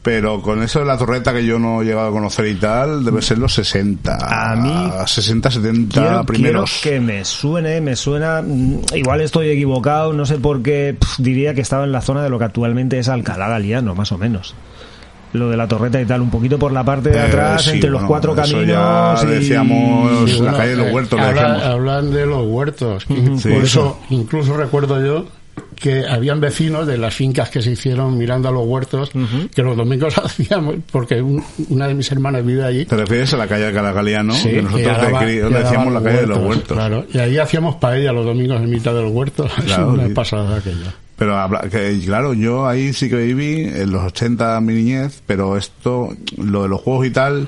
80, 0.07 0.21
Pero 0.21 0.41
con 0.41 0.63
eso 0.63 0.79
de 0.79 0.85
la 0.85 0.97
torreta 0.97 1.33
que 1.33 1.45
yo 1.45 1.59
no 1.59 1.81
he 1.81 1.85
llegado 1.85 2.07
a 2.07 2.11
conocer 2.11 2.47
y 2.47 2.55
tal, 2.55 3.03
debe 3.03 3.21
ser 3.21 3.37
los 3.37 3.53
60. 3.53 4.17
A 4.19 4.55
mí- 4.55 4.91
60, 5.05 5.51
70 5.51 6.01
Quiero, 6.01 6.23
primeros. 6.25 6.79
quiero 6.81 6.97
que 6.97 7.01
me 7.05 7.25
suene, 7.25 7.81
me 7.81 7.95
suena. 7.95 8.41
mm, 8.41 8.81
Igual 8.95 9.21
estoy 9.21 9.49
equivocado, 9.49 10.13
no 10.13 10.25
sé 10.25 10.37
por 10.37 10.61
qué. 10.63 10.95
diría 11.17 11.53
que 11.53 11.61
estaba 11.61 11.83
en 11.83 11.91
la 11.91 12.01
zona 12.01 12.23
de 12.23 12.29
lo 12.29 12.39
que 12.39 12.45
actualmente 12.45 12.97
es 12.99 13.09
Alcalá 13.09 13.47
Galiano, 13.49 13.95
más 13.95 14.11
o 14.11 14.17
menos. 14.17 14.55
Lo 15.33 15.49
de 15.49 15.57
la 15.57 15.67
torreta 15.67 15.99
y 16.01 16.05
tal, 16.05 16.21
un 16.21 16.29
poquito 16.29 16.57
por 16.57 16.71
la 16.71 16.85
parte 16.85 17.09
de 17.09 17.17
Eh, 17.17 17.21
atrás, 17.21 17.63
sí, 17.63 17.71
entre 17.71 17.89
los 17.89 17.99
bueno, 18.01 18.07
cuatro 18.07 18.33
caminos. 18.33 18.65
ya 18.65 19.15
y- 19.23 19.25
decíamos- 19.27 20.31
Sí, 20.31 20.39
la 20.39 20.53
calle 20.53 20.69
de 20.69 20.75
los 20.77 20.87
eh, 20.87 20.91
huertos, 20.93 21.19
decíamos. 21.19 21.63
hablan 21.63 22.11
de 22.11 22.25
los 22.25 22.45
huertos. 22.47 23.05
Sí. 23.37 23.49
Por 23.49 23.63
eso, 23.63 23.99
incluso 24.09 24.55
recuerdo 24.55 25.05
yo 25.05 25.25
que 25.75 26.05
habían 26.07 26.39
vecinos 26.41 26.87
de 26.87 26.97
las 26.97 27.13
fincas 27.13 27.49
que 27.49 27.61
se 27.61 27.71
hicieron 27.71 28.17
mirando 28.17 28.49
a 28.49 28.51
los 28.51 28.65
huertos, 28.65 29.11
que 29.53 29.61
los 29.61 29.77
domingos 29.77 30.17
hacíamos, 30.23 30.75
porque 30.91 31.21
un- 31.21 31.43
una 31.69 31.87
de 31.87 31.93
mis 31.93 32.11
hermanas 32.11 32.45
vive 32.45 32.63
allí. 32.63 32.85
¿Te 32.85 32.97
refieres 32.97 33.33
a 33.33 33.37
la 33.37 33.47
calle 33.47 33.65
de 33.65 33.73
Calagaliano? 33.73 34.33
Sí, 34.33 34.49
que 34.49 34.61
nosotros 34.63 34.81
y 34.81 34.85
daba- 34.85 35.23
y 35.31 35.35
le 35.35 35.59
decíamos 35.59 35.93
la 35.93 36.01
calle 36.01 36.21
de 36.21 36.27
los 36.27 36.39
huertos. 36.39 36.77
Claro, 36.77 37.05
y 37.13 37.17
ahí 37.19 37.37
hacíamos 37.37 37.75
paella 37.75 38.11
los 38.11 38.25
domingos 38.25 38.61
en 38.61 38.69
mitad 38.69 38.93
del 38.93 39.05
huerto. 39.07 39.47
Claro, 39.65 39.89
es 39.89 39.93
una 39.99 40.07
sí. 40.07 40.13
pasada 40.13 40.57
aquello. 40.57 40.85
Pero 41.17 41.37
habla- 41.37 41.61
que, 41.69 41.99
claro, 42.05 42.33
yo 42.33 42.67
ahí 42.67 42.93
sí 42.93 43.09
que 43.09 43.15
viví 43.17 43.61
en 43.63 43.91
los 43.91 44.03
80 44.03 44.59
mi 44.61 44.73
niñez, 44.73 45.21
pero 45.25 45.57
esto, 45.57 46.09
lo 46.37 46.63
de 46.63 46.69
los 46.69 46.81
juegos 46.81 47.07
y 47.07 47.09
tal, 47.11 47.47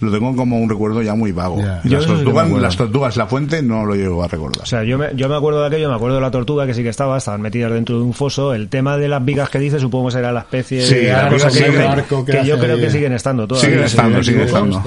lo 0.00 0.12
tengo 0.12 0.34
como 0.36 0.58
un 0.58 0.68
recuerdo 0.68 1.02
ya 1.02 1.14
muy 1.14 1.32
vago. 1.32 1.60
Las, 1.84 2.06
tortugas, 2.06 2.50
las 2.50 2.76
tortugas, 2.76 3.16
la 3.16 3.26
fuente, 3.26 3.62
no 3.62 3.84
lo 3.84 3.94
llego 3.94 4.22
a 4.22 4.28
recordar. 4.28 4.62
O 4.62 4.66
sea, 4.66 4.84
yo 4.84 4.98
me, 4.98 5.08
yo 5.16 5.28
me 5.28 5.36
acuerdo 5.36 5.60
de 5.62 5.66
aquello, 5.66 5.88
me 5.88 5.96
acuerdo 5.96 6.16
de 6.16 6.22
la 6.22 6.30
tortuga 6.30 6.66
que 6.66 6.74
sí 6.74 6.82
que 6.82 6.88
estaba, 6.88 7.18
estaban 7.18 7.40
metidas 7.40 7.72
dentro 7.72 7.96
de 7.96 8.02
un 8.04 8.14
foso. 8.14 8.54
El 8.54 8.68
tema 8.68 8.96
de 8.96 9.08
las 9.08 9.24
vigas 9.24 9.50
que 9.50 9.58
dice, 9.58 9.80
supongo 9.80 10.06
que 10.08 10.12
será 10.12 10.32
la 10.32 10.40
especie 10.40 10.82
Sí, 10.82 10.94
de 10.94 11.00
que, 11.00 12.24
que 12.24 12.32
que 12.32 12.46
yo 12.46 12.58
creo 12.58 12.76
ahí. 12.76 12.80
que 12.82 12.90
siguen 12.90 13.12
estando 13.12 13.46
todavía. 13.48 13.68
Siguen 13.70 13.88
si 13.88 13.96
estando, 13.96 14.22
siguen 14.22 14.40
estando. 14.42 14.82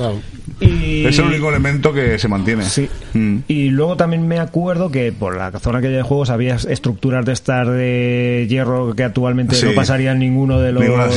Y... 0.62 1.06
Es 1.06 1.18
el 1.20 1.26
único 1.26 1.50
elemento 1.50 1.92
que 1.92 2.18
se 2.20 2.28
mantiene. 2.28 2.64
Sí. 2.66 2.88
Mm. 3.14 3.38
Y 3.48 3.70
luego 3.70 3.98
también 3.98 4.28
me 4.28 4.40
acuerdo 4.40 4.92
que 4.92 5.12
por 5.12 5.36
la 5.36 5.52
zona 5.60 5.82
que 5.82 5.88
hay 5.88 5.94
de 5.94 6.04
juegos 6.04 6.30
había 6.30 6.56
estructuras 6.56 7.26
de 7.26 7.34
estas 7.34 7.68
de 7.68 8.46
hierro 8.50 8.94
que 8.96 9.04
actualmente 9.04 9.56
Sí. 9.56 9.66
no 9.66 9.74
pasarían 9.74 10.20
ninguno 10.20 10.60
de 10.60 10.72
los... 10.72 10.84
Ninguna 10.84 11.08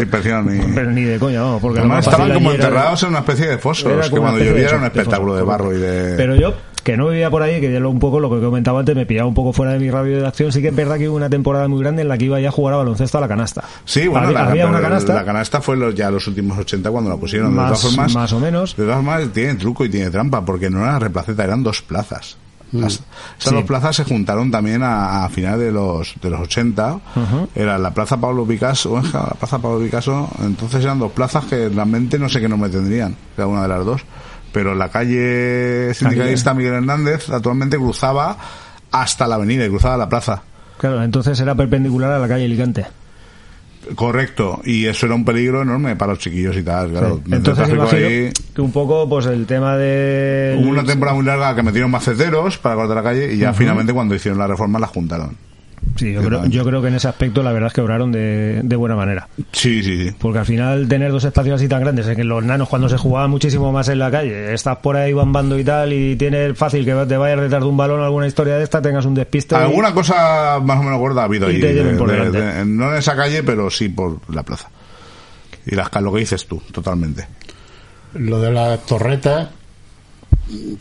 ni- 0.42 0.74
Pero 0.74 0.90
ni 0.90 1.02
de 1.02 1.18
coña, 1.18 1.42
vamos, 1.42 1.60
porque 1.60 1.80
Además, 1.80 1.98
más 1.98 2.06
estaban 2.06 2.32
como 2.34 2.52
era- 2.52 2.64
enterrados 2.64 3.02
en 3.02 3.08
una 3.10 3.18
especie 3.20 3.46
de 3.46 3.58
fosos, 3.58 4.10
que 4.10 4.16
cuando 4.16 4.38
llovía 4.38 4.52
de 4.62 4.64
era 4.64 4.76
un 4.76 4.80
de 4.82 4.86
espectáculo 4.88 5.32
foso, 5.32 5.36
de 5.36 5.42
barro 5.44 5.72
y 5.74 5.78
de... 5.78 6.14
Pero 6.16 6.34
yo, 6.36 6.54
que 6.84 6.96
no 6.96 7.08
vivía 7.08 7.30
por 7.30 7.42
ahí, 7.42 7.60
que 7.60 7.72
ya 7.72 7.80
lo, 7.80 7.90
un 7.90 7.98
poco 7.98 8.20
lo 8.20 8.30
que 8.30 8.40
comentaba 8.40 8.78
antes, 8.80 8.94
me 8.94 9.06
pillaba 9.06 9.26
un 9.26 9.34
poco 9.34 9.52
fuera 9.52 9.72
de 9.72 9.78
mi 9.80 9.90
radio 9.90 10.20
de 10.20 10.26
acción, 10.26 10.52
sí 10.52 10.62
que 10.62 10.68
es 10.68 10.76
verdad 10.76 10.98
que 10.98 11.08
hubo 11.08 11.16
una 11.16 11.28
temporada 11.30 11.66
muy 11.66 11.80
grande 11.80 12.02
en 12.02 12.08
la 12.08 12.16
que 12.18 12.26
iba 12.26 12.38
ya 12.38 12.50
a 12.50 12.52
jugar 12.52 12.74
a 12.74 12.76
baloncesto 12.76 13.18
a 13.18 13.20
la 13.22 13.28
canasta. 13.28 13.64
Sí, 13.84 14.06
bueno, 14.06 14.26
había, 14.28 14.38
la, 14.44 14.50
había 14.50 14.66
una 14.68 14.80
canasta, 14.80 15.14
la 15.14 15.24
canasta 15.24 15.60
fue 15.60 15.76
los, 15.76 15.94
ya 15.94 16.10
los 16.10 16.26
últimos 16.28 16.56
80 16.58 16.90
cuando 16.90 17.10
la 17.10 17.16
pusieron. 17.16 17.50
De 17.50 17.56
Más- 17.56 17.80
todas 17.80 17.82
formas, 17.94 18.14
más 18.14 18.32
o 18.32 18.38
menos. 18.40 18.76
De 18.76 18.82
todas 18.84 18.96
formas, 18.96 19.28
tiene 19.32 19.54
truco 19.54 19.84
y 19.84 19.88
tiene 19.88 20.10
trampa, 20.10 20.44
porque 20.44 20.70
no 20.70 20.84
era 20.84 20.98
replaceta, 20.98 21.42
eran 21.42 21.62
dos 21.62 21.82
plazas. 21.82 22.36
Las- 22.72 22.94
esas 22.94 23.04
Sí. 23.38 23.54
dos 23.54 23.64
plazas 23.64 23.94
se 23.94 24.02
juntaron 24.04 24.50
también 24.50 24.82
a, 24.82 25.24
a 25.24 25.28
finales 25.28 25.60
de 25.60 25.70
los, 25.72 26.14
de 26.20 26.28
los 26.28 26.40
80. 26.40 26.98
Era 27.54 27.78
la 27.78 27.94
Plaza 27.94 28.16
Pablo 28.20 28.44
Picasso, 28.44 29.00
la 29.14 29.30
Plaza 29.38 29.58
Pablo 29.60 29.78
Picasso. 29.78 30.28
Entonces 30.42 30.82
eran 30.82 30.98
dos 30.98 31.12
plazas 31.12 31.44
que 31.44 31.68
realmente 31.68 32.18
no 32.18 32.28
sé 32.28 32.40
qué 32.40 32.48
nombre 32.48 32.68
tendrían, 32.70 33.14
cada 33.36 33.46
una 33.46 33.62
de 33.62 33.68
las 33.68 33.84
dos. 33.84 34.02
Pero 34.54 34.74
la 34.76 34.88
calle 34.88 35.92
sindicalista 35.94 36.54
Miguel 36.54 36.74
Hernández 36.74 37.28
actualmente 37.28 37.76
cruzaba 37.76 38.38
hasta 38.92 39.26
la 39.26 39.34
avenida 39.34 39.66
y 39.66 39.68
cruzaba 39.68 39.96
la 39.96 40.08
plaza. 40.08 40.42
claro, 40.78 41.02
entonces 41.02 41.38
era 41.40 41.56
perpendicular 41.56 42.12
a 42.12 42.20
la 42.20 42.28
calle 42.28 42.44
Alicante. 42.44 42.86
Correcto, 43.96 44.60
y 44.64 44.86
eso 44.86 45.06
era 45.06 45.14
un 45.16 45.24
peligro 45.24 45.62
enorme 45.62 45.94
para 45.96 46.12
los 46.12 46.20
chiquillos 46.20 46.56
y 46.56 46.62
tal, 46.62 46.90
claro. 46.90 47.20
Sí. 47.26 47.32
Entonces 47.34 47.68
ahí- 47.68 48.32
que 48.54 48.60
un 48.60 48.72
poco 48.72 49.08
pues 49.08 49.26
el 49.26 49.44
tema 49.44 49.76
de... 49.76 50.56
Hubo 50.58 50.70
una 50.70 50.84
temporada 50.84 51.16
muy 51.16 51.26
larga 51.26 51.54
que 51.54 51.62
metieron 51.62 51.90
maceteros 51.90 52.56
para 52.56 52.76
cortar 52.76 52.96
la 52.96 53.02
calle 53.02 53.34
y 53.34 53.38
ya 53.38 53.52
finalmente 53.52 53.92
cuando 53.92 54.14
hicieron 54.14 54.38
la 54.38 54.46
reforma 54.46 54.78
la 54.78 54.86
juntaron. 54.86 55.36
Sí, 55.96 56.12
yo 56.12 56.22
creo, 56.22 56.44
yo 56.46 56.64
creo 56.64 56.82
que 56.82 56.88
en 56.88 56.94
ese 56.94 57.06
aspecto 57.06 57.42
la 57.42 57.52
verdad 57.52 57.68
es 57.68 57.72
que 57.72 57.80
obraron 57.80 58.10
de, 58.10 58.60
de 58.64 58.76
buena 58.76 58.96
manera. 58.96 59.28
Sí, 59.52 59.82
sí, 59.82 60.08
sí. 60.08 60.16
Porque 60.18 60.40
al 60.40 60.46
final 60.46 60.88
tener 60.88 61.12
dos 61.12 61.22
espacios 61.24 61.54
así 61.54 61.68
tan 61.68 61.82
grandes, 61.82 62.08
en 62.08 62.16
que 62.16 62.24
los 62.24 62.42
nanos 62.44 62.68
cuando 62.68 62.88
se 62.88 62.96
jugaban 62.98 63.30
muchísimo 63.30 63.70
más 63.70 63.88
en 63.88 64.00
la 64.00 64.10
calle, 64.10 64.52
estás 64.52 64.78
por 64.78 64.96
ahí 64.96 65.12
bambando 65.12 65.56
y 65.58 65.62
tal, 65.62 65.92
y 65.92 66.16
tienes 66.16 66.58
fácil 66.58 66.84
que 66.84 66.92
te 67.06 67.16
vayas 67.16 67.40
detrás 67.40 67.62
de 67.62 67.68
un 67.68 67.76
balón 67.76 68.00
alguna 68.02 68.26
historia 68.26 68.56
de 68.56 68.64
esta, 68.64 68.82
tengas 68.82 69.04
un 69.06 69.14
despiste. 69.14 69.54
y- 69.54 69.58
Alguna 69.58 69.94
cosa 69.94 70.58
más 70.60 70.80
o 70.80 70.82
menos 70.82 70.98
gorda 70.98 71.22
ha 71.22 71.24
habido 71.26 71.46
ahí. 71.46 71.60
te 71.60 71.72
lleven 71.72 71.92
de- 71.92 71.98
por 71.98 72.10
de- 72.10 72.16
delante. 72.16 72.40
de- 72.40 72.64
no 72.64 72.90
en 72.90 72.98
esa 72.98 73.14
calle, 73.14 73.42
pero 73.44 73.70
sí 73.70 73.88
por 73.88 74.18
la 74.34 74.42
plaza. 74.42 74.70
Y 75.66 75.76
las, 75.76 75.88
lo 76.02 76.12
que 76.12 76.18
dices 76.20 76.46
tú, 76.46 76.60
totalmente. 76.72 77.26
Lo 78.14 78.40
de 78.40 78.50
la 78.52 78.76
torreta, 78.78 79.50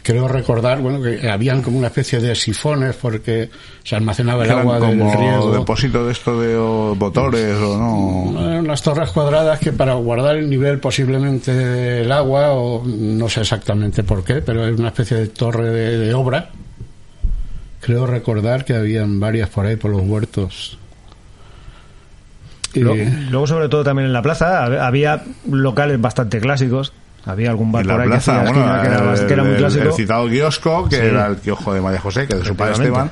creo 0.01 0.27
recordar, 0.27 0.81
bueno, 0.81 1.01
que 1.01 1.29
habían 1.29 1.61
como 1.61 1.77
una 1.77 1.87
especie 1.87 2.19
de 2.19 2.35
sifones 2.35 2.95
porque 2.95 3.49
se 3.83 3.95
almacenaba 3.95 4.43
el 4.43 4.49
Eran 4.49 4.59
agua 4.61 4.79
del 4.79 4.99
como 4.99 5.15
riego. 5.17 5.51
depósitos 5.51 6.05
de 6.05 6.11
esto 6.11 6.39
de 6.41 6.55
o, 6.57 6.95
motores 6.95 7.55
o 7.57 7.77
no. 7.77 8.41
Eran 8.49 8.65
unas 8.65 8.81
torres 8.81 9.11
cuadradas 9.11 9.59
que 9.59 9.71
para 9.71 9.93
guardar 9.93 10.35
el 10.35 10.49
nivel 10.49 10.79
posiblemente 10.79 11.53
del 11.53 12.11
agua, 12.11 12.51
o 12.53 12.83
no 12.85 13.29
sé 13.29 13.41
exactamente 13.41 14.03
por 14.03 14.23
qué, 14.23 14.35
pero 14.41 14.67
es 14.67 14.77
una 14.77 14.89
especie 14.89 15.17
de 15.17 15.27
torre 15.27 15.69
de, 15.69 15.97
de 15.97 16.13
obra. 16.13 16.49
Creo 17.81 18.05
recordar 18.07 18.63
que 18.65 18.75
habían 18.75 19.19
varias 19.19 19.49
por 19.49 19.65
ahí 19.65 19.75
por 19.75 19.91
los 19.91 20.01
huertos. 20.03 20.77
Y- 22.73 22.79
Luego, 22.79 23.45
sobre 23.47 23.69
todo 23.69 23.83
también 23.83 24.07
en 24.07 24.13
la 24.13 24.21
plaza, 24.21 24.65
hab- 24.65 24.79
había 24.81 25.23
locales 25.49 26.01
bastante 26.01 26.39
clásicos. 26.39 26.91
Había 27.25 27.49
algún 27.51 27.71
bar 27.71 27.83
En 27.83 27.87
por 27.89 27.97
la 27.97 28.03
ahí 28.03 28.09
plaza, 28.09 28.31
que, 28.33 28.37
hacía 28.39 28.51
bueno, 28.53 28.65
esquina, 28.75 28.81
que 28.81 28.87
era, 29.03 29.13
el, 29.13 29.27
que 29.27 29.33
era 29.33 29.43
muy 29.43 29.51
el- 29.53 29.57
clásico. 29.57 29.83
el 29.85 29.93
citado 29.93 30.27
kiosco, 30.29 30.89
que 30.89 30.95
Sí. 30.97 31.01
era 31.03 31.27
el 31.27 31.37
kiosco 31.37 31.73
de 31.73 31.81
María 31.81 31.99
José, 32.01 32.27
que 32.27 32.33
es 32.33 32.39
de 32.41 32.45
su 32.45 32.55
padre 32.55 32.73
Esteban, 32.73 33.11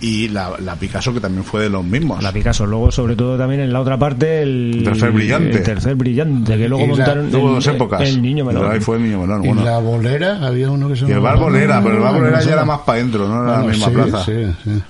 y 0.00 0.28
la, 0.28 0.52
la 0.60 0.74
Picasso, 0.76 1.12
que 1.14 1.20
también 1.20 1.44
fue 1.44 1.62
de 1.62 1.70
los 1.70 1.84
mismos. 1.84 2.22
La 2.22 2.32
Picasso. 2.32 2.66
Luego, 2.66 2.90
sobre 2.92 3.14
todo 3.16 3.36
también 3.38 3.60
en 3.62 3.72
la 3.72 3.80
otra 3.80 3.96
parte, 3.98 4.42
el, 4.42 4.74
El 4.78 4.84
tercer 4.84 5.10
brillante. 5.12 5.58
el 5.58 5.62
tercer 5.62 5.94
brillante, 5.96 6.56
que 6.56 6.68
luego 6.68 6.84
Y 6.84 6.88
la- 6.88 6.94
montaron 6.96 7.30
Tuvo 7.30 7.48
el, 7.48 7.54
dos 7.56 7.66
épocas. 7.66 8.00
el 8.02 8.22
niño 8.22 8.44
melón. 8.44 8.70
ahí 8.70 8.80
fue 8.80 8.96
el 8.96 9.02
niño 9.04 9.20
melón. 9.20 9.44
y 9.44 9.48
Bueno. 9.48 9.64
la 9.64 9.78
bolera, 9.78 10.38
había 10.46 10.70
uno 10.70 10.88
que 10.88 10.96
se 10.96 11.06
Y 11.06 11.10
el 11.12 11.20
bar 11.20 11.36
bolera, 11.38 11.80
pero 11.82 11.96
el 11.96 12.00
bar 12.00 12.14
bolera 12.14 12.40
ya 12.42 12.52
era 12.52 12.64
más 12.64 12.80
para 12.80 12.98
adentro, 12.98 13.28
no 13.28 13.42
era 13.42 13.58
Bueno, 13.60 13.62
la 13.62 13.68
misma 13.68 13.86
sí, 13.88 13.92
plaza. 14.10 14.24
sí, 14.24 14.46
sí. 14.64 14.82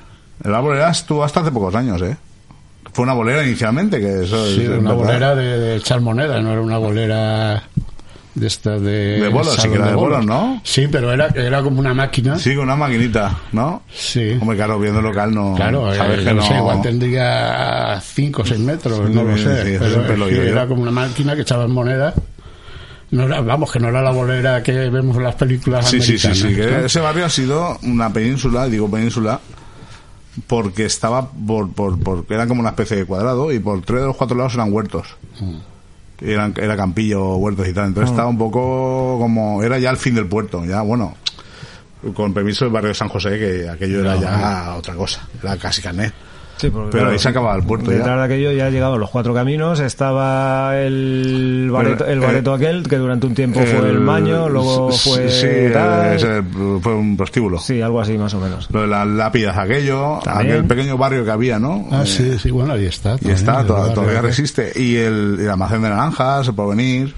El 0.44 0.50
bar 0.50 0.62
bolera 0.62 0.90
estuvo 0.90 1.24
hasta 1.24 1.40
hace 1.40 1.50
pocos 1.52 1.74
años, 1.74 2.00
¿eh? 2.02 2.16
Fue 2.92 3.04
una 3.04 3.14
bolera 3.14 3.46
inicialmente, 3.46 3.98
que 4.00 4.24
eso 4.24 4.44
Sí, 4.46 4.62
es 4.62 4.68
una 4.68 4.90
verdad. 4.90 4.94
bolera 4.94 5.34
de, 5.34 5.58
de 5.58 5.76
echar 5.76 6.00
moneda, 6.02 6.40
no 6.42 6.52
era 6.52 6.60
una 6.60 6.76
bolera 6.78 7.62
de 8.34 8.46
esta 8.46 8.78
de... 8.78 9.20
De 9.20 9.28
bolos, 9.28 9.54
sí 9.60 9.68
que 9.68 9.74
era 9.74 9.88
de 9.88 9.94
bolos, 9.94 10.24
¿no? 10.24 10.60
Sí, 10.64 10.88
pero 10.90 11.12
era, 11.12 11.28
era 11.28 11.62
como 11.62 11.80
una 11.80 11.92
máquina. 11.92 12.38
Sí, 12.38 12.54
con 12.54 12.64
una 12.64 12.76
maquinita, 12.76 13.38
¿no? 13.52 13.82
Sí. 13.92 14.38
Hombre, 14.40 14.56
claro, 14.56 14.78
viendo 14.78 15.00
el 15.00 15.04
local 15.06 15.34
no... 15.34 15.54
Claro, 15.54 15.94
sabes 15.94 16.20
eh, 16.20 16.24
que 16.24 16.30
no 16.30 16.40
no... 16.40 16.46
sé, 16.46 16.56
igual 16.56 16.80
tendría 16.82 18.00
5 18.00 18.42
o 18.42 18.44
6 18.46 18.60
metros, 18.60 18.98
Sí, 19.06 19.12
no 19.14 19.22
lo 19.24 19.36
sí, 19.36 19.42
sé. 19.44 19.62
sí, 19.64 19.76
pero 19.78 19.90
siempre 19.92 20.16
lo 20.16 20.26
sí, 20.26 20.32
digo 20.32 20.44
yo. 20.44 20.50
era 20.50 20.66
como 20.66 20.82
una 20.82 20.90
máquina 20.90 21.34
que 21.34 21.42
echaba 21.42 21.68
moneda. 21.68 22.14
No 23.10 23.24
era, 23.24 23.42
vamos, 23.42 23.70
que 23.70 23.78
no 23.78 23.88
era 23.88 24.00
la 24.00 24.10
bolera 24.10 24.62
que 24.62 24.72
vemos 24.88 25.16
en 25.18 25.24
las 25.24 25.34
películas 25.34 25.86
Sí, 25.90 26.00
sí, 26.00 26.16
sí, 26.18 26.34
sí, 26.34 26.54
que 26.54 26.86
ese 26.86 27.00
barrio 27.00 27.26
ha 27.26 27.28
sido 27.28 27.78
una 27.82 28.10
península, 28.10 28.66
digo 28.68 28.90
península, 28.90 29.38
porque 30.46 30.86
estaba 30.86 31.30
por, 31.30 31.70
por, 31.74 31.98
porque 32.02 32.32
era 32.32 32.46
como 32.46 32.60
una 32.60 32.70
especie 32.70 32.96
de 32.96 33.04
cuadrado 33.04 33.52
y 33.52 33.58
por 33.58 33.82
tres 33.82 34.00
de 34.00 34.06
los 34.06 34.16
cuatro 34.16 34.34
lados 34.38 34.54
eran 34.54 34.72
huertos. 34.72 35.08
Mm. 35.40 35.56
Eran, 36.24 36.54
era 36.56 36.76
campillo, 36.76 37.36
huertos 37.36 37.66
y 37.68 37.72
tal. 37.72 37.88
Entonces 37.88 38.10
estaba 38.10 38.28
un 38.28 38.38
poco 38.38 39.18
como, 39.18 39.62
era 39.62 39.78
ya 39.78 39.90
el 39.90 39.96
fin 39.96 40.14
del 40.14 40.26
puerto, 40.26 40.64
ya, 40.64 40.82
bueno, 40.82 41.16
con 42.14 42.32
permiso 42.32 42.64
del 42.64 42.72
barrio 42.72 42.88
de 42.88 42.94
San 42.94 43.08
José, 43.08 43.38
que 43.38 43.68
aquello 43.68 44.00
era 44.00 44.16
ya 44.16 44.74
otra 44.76 44.94
cosa, 44.94 45.28
era 45.42 45.56
casi 45.56 45.82
carnet. 45.82 46.12
Sí, 46.62 46.70
porque, 46.70 46.90
Pero 46.92 47.10
ahí 47.10 47.18
se 47.18 47.28
acababa 47.28 47.56
el 47.56 47.64
puerto 47.64 47.90
ya. 47.90 47.98
Detrás 47.98 48.18
de 48.18 48.24
aquello 48.24 48.52
ya 48.52 48.70
llegaban 48.70 48.98
los 49.00 49.10
cuatro 49.10 49.34
caminos, 49.34 49.80
estaba 49.80 50.78
el 50.78 51.68
bareto, 51.72 52.06
el 52.06 52.22
eh, 52.22 52.26
bareto 52.26 52.54
aquel, 52.54 52.88
que 52.88 52.96
durante 52.96 53.26
un 53.26 53.34
tiempo 53.34 53.60
fue 53.60 53.88
el 53.90 54.00
maño, 54.00 54.48
luego 54.48 54.90
fue... 54.92 55.28
Sí, 55.28 55.72
tal. 55.72 56.14
ese 56.14 56.42
fue 56.80 56.94
un 56.94 57.16
prostíbulo. 57.16 57.58
Sí, 57.58 57.80
algo 57.82 58.00
así 58.00 58.16
más 58.16 58.32
o 58.34 58.40
menos. 58.40 58.68
Lo 58.70 58.82
de 58.82 58.86
las 58.86 59.06
lápidas, 59.06 59.58
aquello, 59.58 60.20
También. 60.22 60.52
aquel 60.52 60.66
pequeño 60.66 60.96
barrio 60.96 61.24
que 61.24 61.30
había, 61.32 61.58
¿no? 61.58 61.88
Ah, 61.90 62.02
Eh, 62.04 62.06
sí, 62.06 62.38
sí, 62.38 62.50
bueno, 62.50 62.74
ahí 62.74 62.86
está. 62.86 63.14
Y 63.14 63.18
también, 63.18 63.36
está, 63.36 63.64
to- 63.66 63.74
barrio, 63.74 63.92
todavía 63.94 64.18
¿eh? 64.18 64.22
resiste. 64.22 64.72
Y 64.76 64.96
el, 64.96 65.38
el 65.40 65.50
almacén 65.50 65.82
de 65.82 65.88
naranjas, 65.90 66.46
el 66.48 66.54
porvenir, 66.54 67.14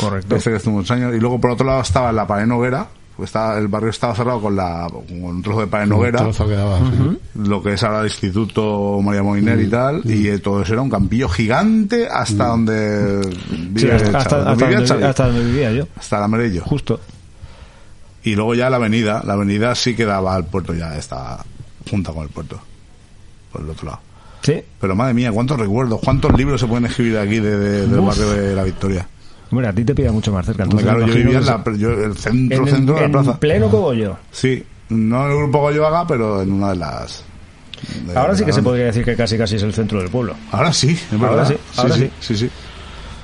Correcto. 0.00 0.36
este 0.36 0.50
que 0.50 0.56
hace 0.56 0.70
muchos 0.70 0.90
años. 0.90 1.14
Y 1.14 1.20
luego 1.20 1.40
por 1.40 1.52
otro 1.52 1.66
lado 1.66 1.80
estaba 1.80 2.10
la 2.12 2.26
pared 2.26 2.46
noguera, 2.46 2.86
estaba, 3.24 3.58
el 3.58 3.68
barrio 3.68 3.90
estaba 3.90 4.14
cerrado 4.14 4.40
con, 4.40 4.56
la, 4.56 4.86
con 4.90 5.04
un 5.22 5.42
trozo 5.42 5.60
de 5.60 5.66
pared 5.66 5.86
noguera, 5.86 6.18
sí. 6.32 7.18
lo 7.34 7.62
que 7.62 7.72
es 7.74 7.82
ahora 7.82 8.00
el 8.00 8.06
Instituto 8.06 9.00
María 9.02 9.22
Moliner 9.22 9.60
y 9.60 9.68
tal, 9.68 10.02
y 10.04 10.28
eh, 10.28 10.38
todo 10.38 10.62
eso 10.62 10.72
era 10.72 10.82
un 10.82 10.90
campillo 10.90 11.28
gigante 11.28 12.06
hasta 12.10 12.46
donde 12.48 13.22
Sí, 13.24 13.56
vivía 13.70 13.96
hasta, 14.14 14.54
vivía 14.54 14.80
donde, 14.80 15.04
hasta 15.06 15.26
donde 15.26 15.44
vivía 15.44 15.72
yo. 15.72 15.86
hasta 15.96 16.18
el 16.18 16.22
Amerello. 16.24 16.62
Justo. 16.64 17.00
Y 18.22 18.34
luego 18.34 18.54
ya 18.54 18.68
la 18.68 18.76
avenida, 18.76 19.22
la 19.24 19.32
avenida 19.32 19.74
sí 19.74 19.94
que 19.96 20.04
daba 20.04 20.34
al 20.34 20.44
puerto, 20.44 20.74
ya 20.74 20.96
estaba 20.98 21.44
junta 21.90 22.12
con 22.12 22.24
el 22.24 22.28
puerto, 22.28 22.60
por 23.50 23.62
el 23.62 23.70
otro 23.70 23.86
lado. 23.86 24.00
Sí. 24.42 24.54
Pero 24.80 24.94
madre 24.96 25.14
mía, 25.14 25.32
cuántos 25.32 25.58
recuerdos, 25.58 26.00
cuántos 26.04 26.32
libros 26.36 26.60
se 26.60 26.66
pueden 26.66 26.86
escribir 26.86 27.18
aquí 27.18 27.38
de, 27.40 27.58
de- 27.58 27.86
del 27.86 28.00
barrio 28.00 28.30
de 28.30 28.54
la 28.54 28.64
Victoria. 28.64 29.06
Hombre, 29.50 29.66
a 29.68 29.72
ti 29.72 29.84
te 29.84 29.94
pilla 29.94 30.12
mucho 30.12 30.32
más 30.32 30.46
cerca. 30.46 30.62
Entonces, 30.62 30.88
claro, 30.88 31.06
yo 31.06 31.14
vivía 31.14 31.38
en, 31.38 31.44
que 31.44 31.70
la, 31.70 31.76
yo- 31.76 31.90
el 32.04 32.16
centro, 32.16 32.58
en, 32.58 32.66
centro 32.68 32.94
de 32.94 33.00
la 33.00 33.06
en 33.06 33.12
plaza. 33.12 33.38
pleno 33.40 33.68
cogollo. 33.68 34.16
Sí, 34.30 34.62
no 34.90 35.24
en 35.26 35.32
el 35.32 35.36
grupo 35.38 35.58
Goyoaga, 35.60 36.06
pero 36.06 36.42
en 36.42 36.52
una 36.52 36.70
de 36.70 36.76
las. 36.76 37.24
de- 38.06 38.16
Ahora 38.16 38.36
sí 38.36 38.44
que 38.44 38.52
se 38.52 38.62
podría 38.62 38.86
decir 38.86 39.04
que 39.04 39.16
casi 39.16 39.36
casi 39.36 39.56
es 39.56 39.62
el 39.64 39.72
centro 39.74 40.00
del 40.00 40.08
pueblo. 40.08 40.34
Ahora 40.52 40.72
sí, 40.72 40.90
es 40.90 41.12
Ahora 41.14 41.30
verdad. 41.30 41.48
sí, 41.48 41.56
ahora 41.80 41.94
sí. 41.96 42.10
sí, 42.20 42.36
sí. 42.36 42.50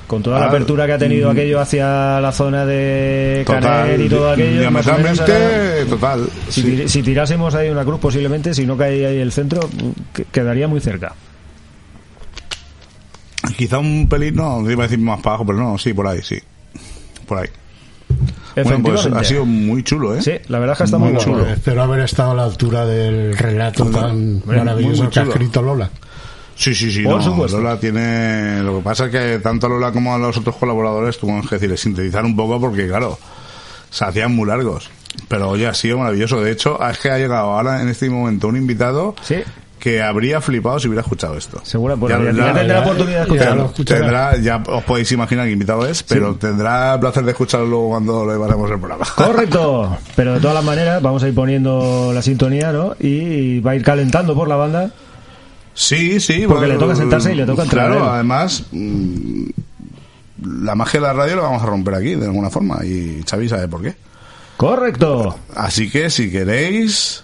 Con 0.09 0.23
toda 0.23 0.39
la 0.39 0.45
Ahora, 0.47 0.57
apertura 0.57 0.87
que 0.87 0.93
ha 0.93 0.99
tenido 0.99 1.29
mm, 1.29 1.33
aquello 1.33 1.61
hacia 1.61 2.21
la 2.21 2.31
zona 2.31 2.65
de 2.65 3.43
Caner 3.45 4.01
y 4.01 4.09
todo 4.09 4.31
aquello. 4.31 4.61
diametralmente 4.61 5.85
total. 5.89 6.29
si, 6.49 6.63
sí. 6.63 6.89
si 6.89 7.03
tirásemos 7.03 7.55
ahí 7.57 7.69
una 7.71 7.85
cruz, 7.85 7.99
posiblemente, 7.99 8.55
si 8.55 8.65
no 8.67 8.77
cae 8.77 9.05
ahí 9.05 9.19
el 9.19 9.33
centro, 9.33 9.69
que- 10.13 10.25
quedaría 10.25 10.69
muy 10.69 10.81
cerca. 10.81 11.13
Quizá 13.57 13.79
un 13.79 14.09
pelín, 14.09 14.37
no, 14.37 14.63
no 14.63 14.71
iba 14.71 14.85
a 14.85 14.87
decir 14.89 14.99
más 15.03 15.19
para 15.21 15.31
abajo, 15.37 15.47
pero 15.47 15.59
no, 15.59 15.79
sí, 15.79 15.93
por 15.93 16.07
ahí, 16.07 16.21
sí. 16.23 16.39
Por 17.27 17.39
ahí. 17.39 17.49
Bueno, 18.63 18.83
pues 18.83 19.07
ha 19.07 19.25
sido 19.25 19.45
muy 19.45 19.83
chulo, 19.83 20.15
¿eh? 20.17 20.23
Sí, 20.23 20.33
la 20.49 20.59
verdad 20.59 20.73
es 20.75 20.79
que 20.79 20.85
está 20.85 20.99
muy, 20.99 21.13
Muy 21.13 21.17
guapo. 21.17 21.31
chulo. 21.31 21.47
Espero 21.47 21.83
haber 21.83 22.01
estado 22.01 22.31
a 22.31 22.35
la 22.35 22.45
altura 22.45 22.87
del 22.87 23.37
relato 23.37 23.85
tan 23.87 24.43
maravilloso 24.47 25.03
muy 25.05 25.13
que 25.13 25.21
ha 25.21 25.25
escrito 25.25 25.61
Lola. 25.61 25.91
Sí, 26.55 26.75
sí, 26.75 26.91
sí. 26.91 27.03
Por 27.03 27.17
no, 27.17 27.23
supuesto. 27.23 27.59
Lola 27.59 27.79
tiene. 27.79 28.63
Lo 28.63 28.79
que 28.79 28.83
pasa 28.85 29.07
es 29.07 29.11
que 29.11 29.39
tanto 29.41 29.67
a 29.67 29.71
Lola 29.71 29.93
como 29.93 30.15
a 30.15 30.19
los 30.19 30.39
otros 30.39 30.57
colaboradores 30.57 31.19
tuvimos 31.19 31.47
que 31.47 31.57
decirle 31.57 31.77
sintetizar 31.77 32.25
un 32.25 32.35
poco 32.35 32.59
porque, 32.59 32.87
claro, 32.87 33.19
se 33.91 34.05
hacían 34.07 34.35
muy 34.35 34.47
largos. 34.49 34.89
Pero 35.29 35.51
oye, 35.51 35.67
ha 35.67 35.75
sido 35.75 35.99
maravilloso. 35.99 36.41
De 36.41 36.53
hecho, 36.53 36.79
es 36.89 36.99
que 36.99 37.11
ha 37.11 37.19
llegado 37.19 37.51
ahora 37.51 37.83
en 37.83 37.89
este 37.89 38.09
momento 38.09 38.49
un 38.49 38.57
invitado 38.57 39.15
Sí, 39.23 39.37
que 39.87 40.03
habría 40.03 40.41
flipado 40.41 40.81
si 40.81 40.89
hubiera 40.89 41.03
escuchado 41.03 41.37
esto. 41.37 41.61
seguro. 41.63 41.97
Pues 41.97 42.13
Ya- 42.13 42.19
ya, 42.19 42.33
ya- 42.33 42.47
ya 42.47 42.53
tendrá 42.55 42.81
oportunidad 42.81 43.17
de 43.19 43.23
escucharlo. 43.23 43.73
lo. 43.79 43.85
Tendrá, 43.85 44.37
ya 44.39 44.63
os 44.67 44.83
podéis 44.83 45.13
imaginar 45.13 45.47
qué 45.47 45.53
invitado 45.53 45.87
es, 45.87 46.03
pero 46.03 46.35
tendrá 46.35 46.95
el 46.95 47.01
placer 47.01 47.25
de 47.25 47.31
escucharlo 47.31 47.67
luego 47.67 47.89
cuando 47.91 48.27
le 48.27 48.33
llevaremos 48.33 48.69
el 48.69 48.79
programa. 48.81 49.07
Correcto, 49.15 49.97
pero 50.17 50.35
de 50.35 50.41
todas 50.41 50.55
las 50.57 50.65
maneras 50.65 51.01
vamos 51.01 51.23
a 51.23 51.29
ir 51.29 51.35
poniendo 51.37 52.11
la 52.13 52.21
sintonía, 52.21 52.73
¿no? 52.73 52.97
Y 52.99 53.61
va 53.61 53.71
a 53.71 53.77
ir 53.77 53.83
calentando 53.85 54.35
por 54.35 54.49
la 54.49 54.57
banda. 54.57 54.91
Sí, 55.75 56.19
sí. 56.19 56.45
Porque 56.49 56.67
le 56.67 56.77
toca 56.79 56.97
sentarse 56.97 57.33
y 57.33 57.37
le 57.37 57.47
toca 57.47 57.63
entrar 57.63 57.87
Claro, 57.91 58.03
él. 58.07 58.11
además, 58.11 58.65
mm, 58.73 59.45
la 60.65 60.75
magia 60.75 61.01
de 61.01 61.07
la 61.07 61.13
radio 61.13 61.37
la 61.37 61.43
vamos 61.43 61.63
a 61.63 61.67
romper 61.67 61.95
aquí, 61.95 62.15
de 62.17 62.25
alguna 62.27 62.51
forma, 62.51 62.85
y 62.85 63.23
Xavi 63.29 63.49
sabe 63.49 63.69
por 63.69 63.83
qué. 63.83 63.95
Correcto. 64.57 65.39
Así 65.55 65.89
que, 65.91 66.11
si 66.11 66.31
queréis... 66.31 67.23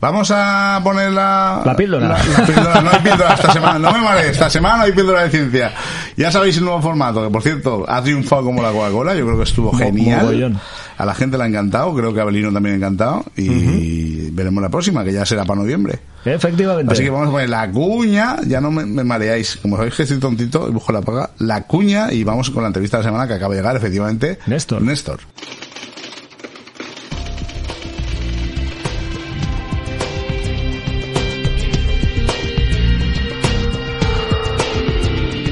Vamos 0.00 0.30
a 0.34 0.80
poner 0.82 1.12
la... 1.12 1.60
La 1.64 1.76
píldora. 1.76 2.08
La, 2.08 2.16
la 2.38 2.46
píldora. 2.46 2.80
No 2.80 2.90
hay 2.90 2.98
píldora 3.00 3.34
esta 3.34 3.52
semana. 3.52 3.78
No 3.78 3.92
me 3.92 4.00
marees. 4.00 4.30
Esta 4.30 4.48
semana 4.48 4.76
no 4.78 4.82
hay 4.84 4.92
píldora 4.92 5.22
de 5.24 5.30
ciencia. 5.30 5.74
Ya 6.16 6.32
sabéis 6.32 6.56
el 6.56 6.64
nuevo 6.64 6.80
formato, 6.80 7.22
que 7.22 7.30
por 7.30 7.42
cierto, 7.42 7.84
ha 7.86 8.02
triunfado 8.02 8.44
como 8.44 8.62
la 8.62 8.72
Coca-Cola. 8.72 9.14
Yo 9.14 9.26
creo 9.26 9.36
que 9.36 9.44
estuvo 9.44 9.72
genial. 9.72 10.22
mogollón. 10.22 10.58
A 10.96 11.04
la 11.04 11.14
gente 11.14 11.36
le 11.36 11.44
ha 11.44 11.46
encantado. 11.46 11.94
Creo 11.94 12.14
que 12.14 12.20
a 12.20 12.24
Belino 12.24 12.50
también 12.50 12.78
le 12.78 12.84
ha 12.84 12.88
encantado. 12.88 13.24
Y 13.36 14.30
veremos 14.30 14.62
la 14.62 14.70
próxima, 14.70 15.04
que 15.04 15.12
ya 15.12 15.26
será 15.26 15.44
para 15.44 15.60
noviembre. 15.60 15.98
Efectivamente. 16.24 16.92
Así 16.92 17.02
que 17.02 17.10
vamos 17.10 17.28
a 17.28 17.32
poner 17.32 17.48
la 17.50 17.70
cuña, 17.70 18.36
ya 18.46 18.60
no 18.60 18.70
me, 18.70 18.84
me 18.84 19.04
mareáis, 19.04 19.56
como 19.56 19.76
sabéis 19.76 19.94
que 19.94 20.02
estoy 20.02 20.18
tontito 20.18 20.68
y 20.68 20.70
busco 20.70 20.92
la 20.92 21.00
paga, 21.00 21.30
la 21.38 21.62
cuña 21.62 22.12
y 22.12 22.24
vamos 22.24 22.50
con 22.50 22.62
la 22.62 22.66
entrevista 22.68 22.98
de 22.98 23.04
la 23.04 23.08
semana 23.08 23.26
que 23.28 23.34
acaba 23.34 23.54
de 23.54 23.60
llegar, 23.60 23.76
efectivamente. 23.76 24.38
Néstor. 24.46 24.82
Néstor. 24.82 25.20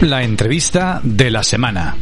La 0.08 0.22
entrevista 0.22 1.02
de 1.04 1.30
la 1.30 1.42
semana. 1.42 1.94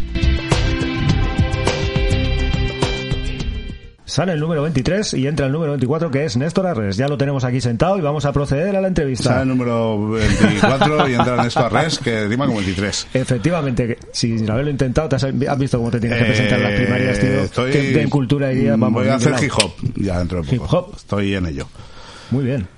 Sale 4.04 4.32
el 4.34 4.38
número 4.38 4.62
23 4.62 5.14
y 5.14 5.26
entra 5.26 5.46
el 5.46 5.52
número 5.52 5.72
24 5.72 6.09
que 6.12 6.24
es 6.24 6.36
Néstor 6.36 6.68
Arres. 6.68 6.96
Ya 6.96 7.09
lo 7.09 7.18
tenemos 7.18 7.42
aquí 7.42 7.61
sentado 7.61 7.98
y 7.98 8.02
vamos 8.02 8.24
a 8.24 8.32
proceder 8.32 8.76
a 8.76 8.80
la 8.80 8.86
entrevista. 8.86 9.30
Sale 9.30 9.42
el 9.42 9.48
número 9.48 10.09
24 10.11 11.09
y 11.09 11.14
entra 11.14 11.42
Néstor 11.42 11.64
Arres, 11.76 11.98
que 11.98 12.28
rima 12.28 12.46
como 12.46 12.59
23. 12.59 13.09
Efectivamente, 13.14 13.86
que 13.88 13.98
sin 14.12 14.48
haberlo 14.48 14.70
intentado, 14.70 15.09
te 15.09 15.16
has, 15.16 15.24
has 15.24 15.59
visto 15.59 15.78
cómo 15.78 15.90
te 15.90 15.98
tienes 15.98 16.18
que 16.20 16.24
presentar 16.26 16.59
en 16.61 16.64
las 16.64 16.72
primarias, 16.80 17.18
tío. 17.18 17.28
Eh, 17.30 17.42
estoy- 17.42 17.72
Que 17.72 17.82
de 17.92 18.09
cultura 18.09 18.52
iría, 18.52 18.76
vamos. 18.76 19.02
Voy 19.02 19.09
a 19.09 19.16
hacer 19.16 19.34
hip 19.42 19.50
hop 19.61 19.72
ya 19.96 20.18
dentro 20.20 20.42
de 20.42 20.48
poco. 20.48 20.54
Hip 20.64 20.72
hop. 20.72 20.94
Estoy 20.96 21.34
en 21.34 21.46
ello. 21.46 21.66
Muy 22.30 22.44
bien. 22.44 22.68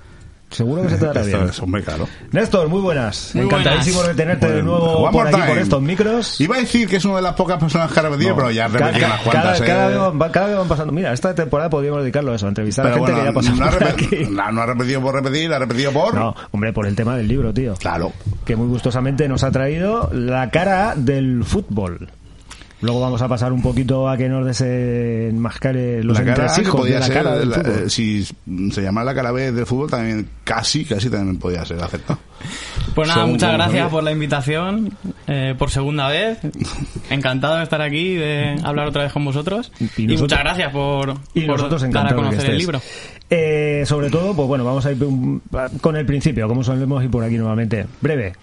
Seguro 0.49 0.81
que 0.81 0.89
se 0.89 0.97
te 0.97 1.05
dará 1.05 1.21
bien. 1.21 1.43
es, 1.49 1.59
hombre, 1.61 1.83
claro. 1.83 2.07
Néstor, 2.31 2.67
muy 2.69 2.81
buenas. 2.81 3.31
Muy 3.35 3.45
Encantadísimo 3.45 3.97
buenas. 3.97 4.17
de 4.17 4.23
tenerte 4.23 4.47
de 4.47 4.53
Bueno, 4.63 4.69
nuevo 4.79 4.93
one 5.03 5.11
por 5.11 5.27
aquí, 5.27 5.35
time. 5.47 5.61
estos 5.61 5.81
micros. 5.81 6.41
Iba 6.41 6.55
a 6.55 6.59
decir 6.59 6.87
que 6.87 6.95
es 6.95 7.05
una 7.05 7.17
de 7.17 7.21
las 7.21 7.33
pocas 7.35 7.59
personas 7.59 7.91
que 7.91 7.99
ha 7.99 8.03
repetido, 8.03 8.31
No. 8.31 8.35
pero 8.37 8.51
ya 8.51 8.65
ha 8.65 8.67
repetido 8.67 8.99
Ca- 8.99 9.05
unas 9.07 9.21
cuantas. 9.21 9.61
cada, 9.61 9.65
cada 9.67 9.85
¿eh? 9.85 9.89
vez 10.09 10.17
van, 10.19 10.31
cada 10.31 10.47
vez 10.47 10.57
van 10.57 10.67
pasando. 10.67 10.93
Mira, 10.93 11.13
esta 11.13 11.35
temporada 11.35 11.69
podríamos 11.69 12.01
dedicarlo 12.01 12.31
a 12.31 12.35
eso, 12.35 12.45
a 12.47 12.49
entrevistar 12.49 12.85
Pero 12.85 12.95
a 12.95 12.97
gente 12.97 13.11
bueno, 13.11 13.25
que 13.25 13.29
ya 13.29 13.33
pasó 13.35 13.55
no, 13.55 13.65
ha 13.65 13.69
por 13.69 13.79
repetido, 13.79 14.21
aquí. 14.23 14.31
no, 14.35 14.51
no 14.51 14.61
ha 14.61 14.65
repetido 14.65 15.01
por 15.01 15.13
repetir, 15.15 15.53
ha 15.53 15.59
repetido 15.59 15.91
por... 15.91 16.13
No, 16.15 16.35
hombre, 16.51 16.73
por 16.73 16.87
el 16.87 16.95
tema 16.95 17.15
del 17.15 17.27
libro, 17.27 17.53
tío. 17.53 17.75
Claro. 17.75 18.11
Que 18.43 18.55
muy 18.55 18.67
gustosamente 18.67 19.27
nos 19.27 19.43
ha 19.43 19.51
traído 19.51 20.09
la 20.13 20.49
cara 20.49 20.93
del 20.95 21.43
fútbol. 21.43 22.09
Luego 22.81 23.01
vamos 23.01 23.21
a 23.21 23.27
pasar 23.27 23.51
un 23.51 23.61
poquito 23.61 24.07
a 24.07 24.15
que 24.15 24.29
nos 24.29 24.45
desenmascare 24.45 26.03
los 26.03 26.17
la 26.17 26.23
cara 26.23 26.35
que 26.35 26.41
entresijos 26.43 26.79
podía 26.81 26.93
de 26.95 26.99
la 27.01 27.05
ser, 27.07 27.15
cara 27.15 27.37
del 27.37 27.49
la- 27.49 27.55
fútbol. 27.57 27.71
eh, 27.85 27.89
si 27.89 28.23
se 28.71 28.81
llamara 28.81 29.05
la 29.05 29.15
cara 29.15 29.31
B 29.31 29.51
del 29.51 29.65
fútbol 29.65 29.89
también 29.89 30.27
casi 30.43 30.85
casi 30.85 31.09
también 31.09 31.37
podía 31.37 31.65
ser 31.65 31.81
aceptado 31.83 32.19
Pues 32.95 33.07
nada, 33.07 33.19
Según 33.21 33.33
muchas 33.33 33.53
gracias 33.53 33.77
sabía. 33.79 33.89
por 33.91 34.03
la 34.03 34.11
invitación 34.11 34.93
eh, 35.27 35.55
por 35.57 35.69
segunda 35.71 36.07
vez. 36.07 36.39
Encantado 37.09 37.57
de 37.57 37.63
estar 37.63 37.81
aquí, 37.81 38.13
de 38.15 38.55
hablar 38.63 38.87
otra 38.87 39.03
vez 39.03 39.11
con 39.13 39.25
vosotros. 39.25 39.71
Y 39.79 39.83
Y, 39.83 40.07
nosotros- 40.07 40.21
muchas 40.21 40.39
gracias 40.39 40.71
por, 40.71 41.15
Y 41.33 41.41
por 41.41 41.57
nosotros 41.57 41.81
dar 41.91 42.07
a 42.07 42.15
conocer 42.15 42.49
el 42.49 42.57
libro. 42.57 42.81
Eh, 43.29 43.83
sobre 43.85 44.09
todo, 44.09 44.33
pues 44.35 44.47
bueno, 44.47 44.63
vamos 44.63 44.85
a 44.85 44.91
ir 44.91 44.97
con 45.81 45.95
el 45.97 46.05
principio, 46.05 46.47
como 46.47 46.63
solemos 46.63 47.03
ir 47.03 47.11
por 47.11 47.23
aquí 47.23 47.37
nuevamente. 47.37 47.85
Breve. 48.01 48.33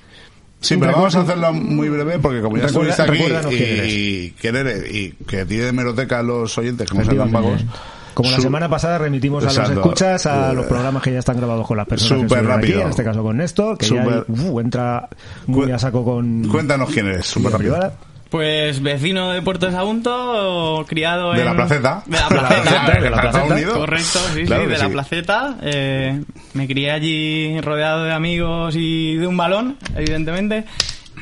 Sí 0.61 0.77
pero 0.77 0.93
vamos 0.93 1.15
a 1.15 1.21
hacerlo 1.21 1.53
muy 1.53 1.89
breve 1.89 2.19
porque 2.19 2.41
como 2.41 2.57
ya 2.57 2.67
estuviste 2.67 3.03
aquí 3.03 3.23
y, 3.53 4.31
quién 4.41 4.57
eres, 4.57 4.91
y 4.93 5.13
que 5.27 5.45
tiene 5.45 5.65
de 5.65 5.73
meroteca 5.73 6.23
los 6.23 6.57
oyentes 6.59 6.89
como 6.89 7.05
sean 7.05 7.17
Efectivamente. 7.17 7.65
vagos 7.67 7.83
Como 8.15 8.31
la 8.31 8.41
semana 8.41 8.69
pasada 8.69 8.99
remitimos 8.99 9.43
a 9.45 9.47
los 9.47 9.57
Exacto. 9.59 9.81
escuchas 9.81 10.27
a 10.27 10.53
los 10.53 10.67
programas 10.67 11.03
que 11.03 11.13
ya 11.13 11.19
están 11.19 11.37
grabados 11.37 11.67
con 11.67 11.77
las 11.77 11.87
personas 11.87 12.21
que 12.21 12.25
estuvieron 12.27 12.51
aquí, 12.53 12.67
rápido. 12.69 12.83
en 12.83 12.89
este 12.89 13.05
caso 13.05 13.23
con 13.23 13.37
Néstor, 13.37 13.79
que 13.79 13.87
ya 13.87 14.25
uh, 14.27 14.61
entra 14.61 15.09
muy 15.47 15.71
a 15.71 15.79
saco 15.79 16.05
con 16.05 16.49
cuéntanos 16.49 16.91
quién 16.91 17.07
eres 17.07 17.27
súper 17.27 17.53
rápido 17.53 17.75
privada. 17.75 17.93
Pues 18.31 18.83
vecino 18.83 19.31
de 19.31 19.41
Puerto 19.41 19.67
de 19.67 19.73
Sagunto, 19.73 20.85
criado 20.89 21.33
de 21.33 21.41
en... 21.41 21.45
la 21.45 21.55
placeta 21.55 22.03
De 22.07 22.19
la 22.19 22.29
placeta. 22.29 23.01
de 23.01 23.11
la 23.11 23.21
placeta. 23.21 23.73
Correcto, 23.73 24.19
sí, 24.35 24.45
Claro 24.45 24.65
sí, 24.65 24.71
de 24.71 24.79
la 24.79 24.89
placeta. 24.89 25.57
Eh, 25.63 26.23
me 26.55 26.67
crié 26.67 26.91
allí 26.91 27.61
rodeado 27.61 28.05
de 28.05 28.13
amigos 28.13 28.75
y 28.77 29.15
de 29.17 29.27
un 29.27 29.37
balón, 29.37 29.77
evidentemente. 29.95 30.65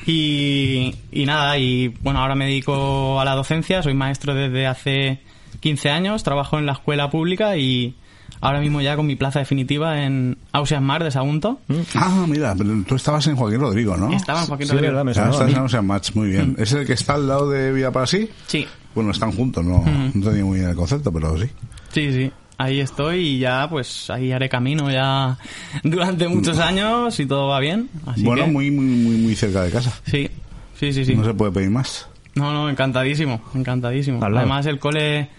Y, 0.07 0.94
y 1.12 1.26
nada, 1.26 1.59
y 1.59 1.88
bueno, 2.00 2.20
ahora 2.20 2.34
me 2.34 2.46
dedico 2.46 3.20
a 3.20 3.24
la 3.24 3.34
docencia, 3.34 3.82
soy 3.82 3.94
maestro 3.94 4.34
desde 4.34 4.66
hace 4.66 5.20
15 5.61 5.90
años, 5.90 6.22
trabajo 6.24 6.59
en 6.59 6.66
la 6.66 6.72
escuela 6.72 7.11
pública 7.11 7.57
y 7.57 7.94
ahora 8.41 8.61
mismo 8.61 8.80
ya 8.80 8.97
con 8.97 9.07
mi 9.07 9.16
plaza 9.16 9.39
definitiva 9.39 10.03
en 10.05 10.37
Ausias 10.53 10.82
Mar 10.82 11.03
de 11.05 11.11
Sagunto. 11.11 11.61
ah 11.95 12.24
mira 12.28 12.55
pero 12.57 12.70
tú 12.87 12.95
estabas 12.97 13.26
en 13.26 13.37
Joaquín 13.37 13.61
Rodrigo 13.61 13.97
¿no? 13.97 14.12
Estaba 14.12 14.41
en 14.43 14.47
Joaquín 14.47 14.66
Sí, 14.66 14.72
Rodrigo. 14.72 14.93
verdad, 14.93 15.05
me 15.05 15.11
Ah, 15.11 15.30
estás 15.51 15.74
en 15.74 15.87
Match, 15.87 16.11
muy 16.14 16.28
bien. 16.30 16.57
¿Es 16.59 16.72
el 16.72 16.87
que 16.87 16.93
está 16.95 17.14
al 17.14 17.26
lado 17.28 17.51
de 17.51 17.72
Vida 17.72 17.91
para 17.91 18.07
sí? 18.07 18.28
Sí, 18.47 18.66
Bueno, 18.95 19.11
están 19.11 19.32
juntos, 19.32 19.64
no, 19.64 19.85
no 20.14 20.28
tenía 20.30 20.45
muy 20.45 20.59
bien 20.59 20.70
el 20.70 20.76
concepto, 20.76 21.12
pero 21.12 21.37
sí. 21.39 21.47
sí, 21.93 22.12
sí. 22.12 22.32
Ahí 22.57 22.78
estoy 22.80 23.16
y 23.18 23.39
ya 23.41 23.68
pues 23.68 24.09
ahí 24.11 24.30
haré 24.30 24.49
camino 24.49 24.89
ya 24.91 25.37
durante 25.82 26.28
muchos 26.28 26.59
años 26.61 27.18
y 27.18 27.26
todo 27.26 27.49
va 27.49 27.59
bien. 27.59 27.89
Así 28.07 28.22
bueno, 28.22 28.45
que, 28.45 28.51
muy, 28.53 28.70
muy, 28.70 28.85
muy, 28.85 29.16
muy 29.16 29.35
cerca 29.35 29.62
de 29.62 29.72
casa. 29.72 29.93
Sí, 30.07 30.30
sí, 30.78 30.93
sí, 30.93 31.05
sí. 31.05 31.14
No 31.16 31.24
se 31.24 31.35
puede 31.35 31.51
pedir 31.51 31.70
más. 31.70 32.07
No, 32.37 32.53
no, 32.53 32.68
encantadísimo, 32.70 33.41
encantadísimo. 33.57 34.20
Además 34.24 34.66
el 34.66 34.78
cole 34.78 35.30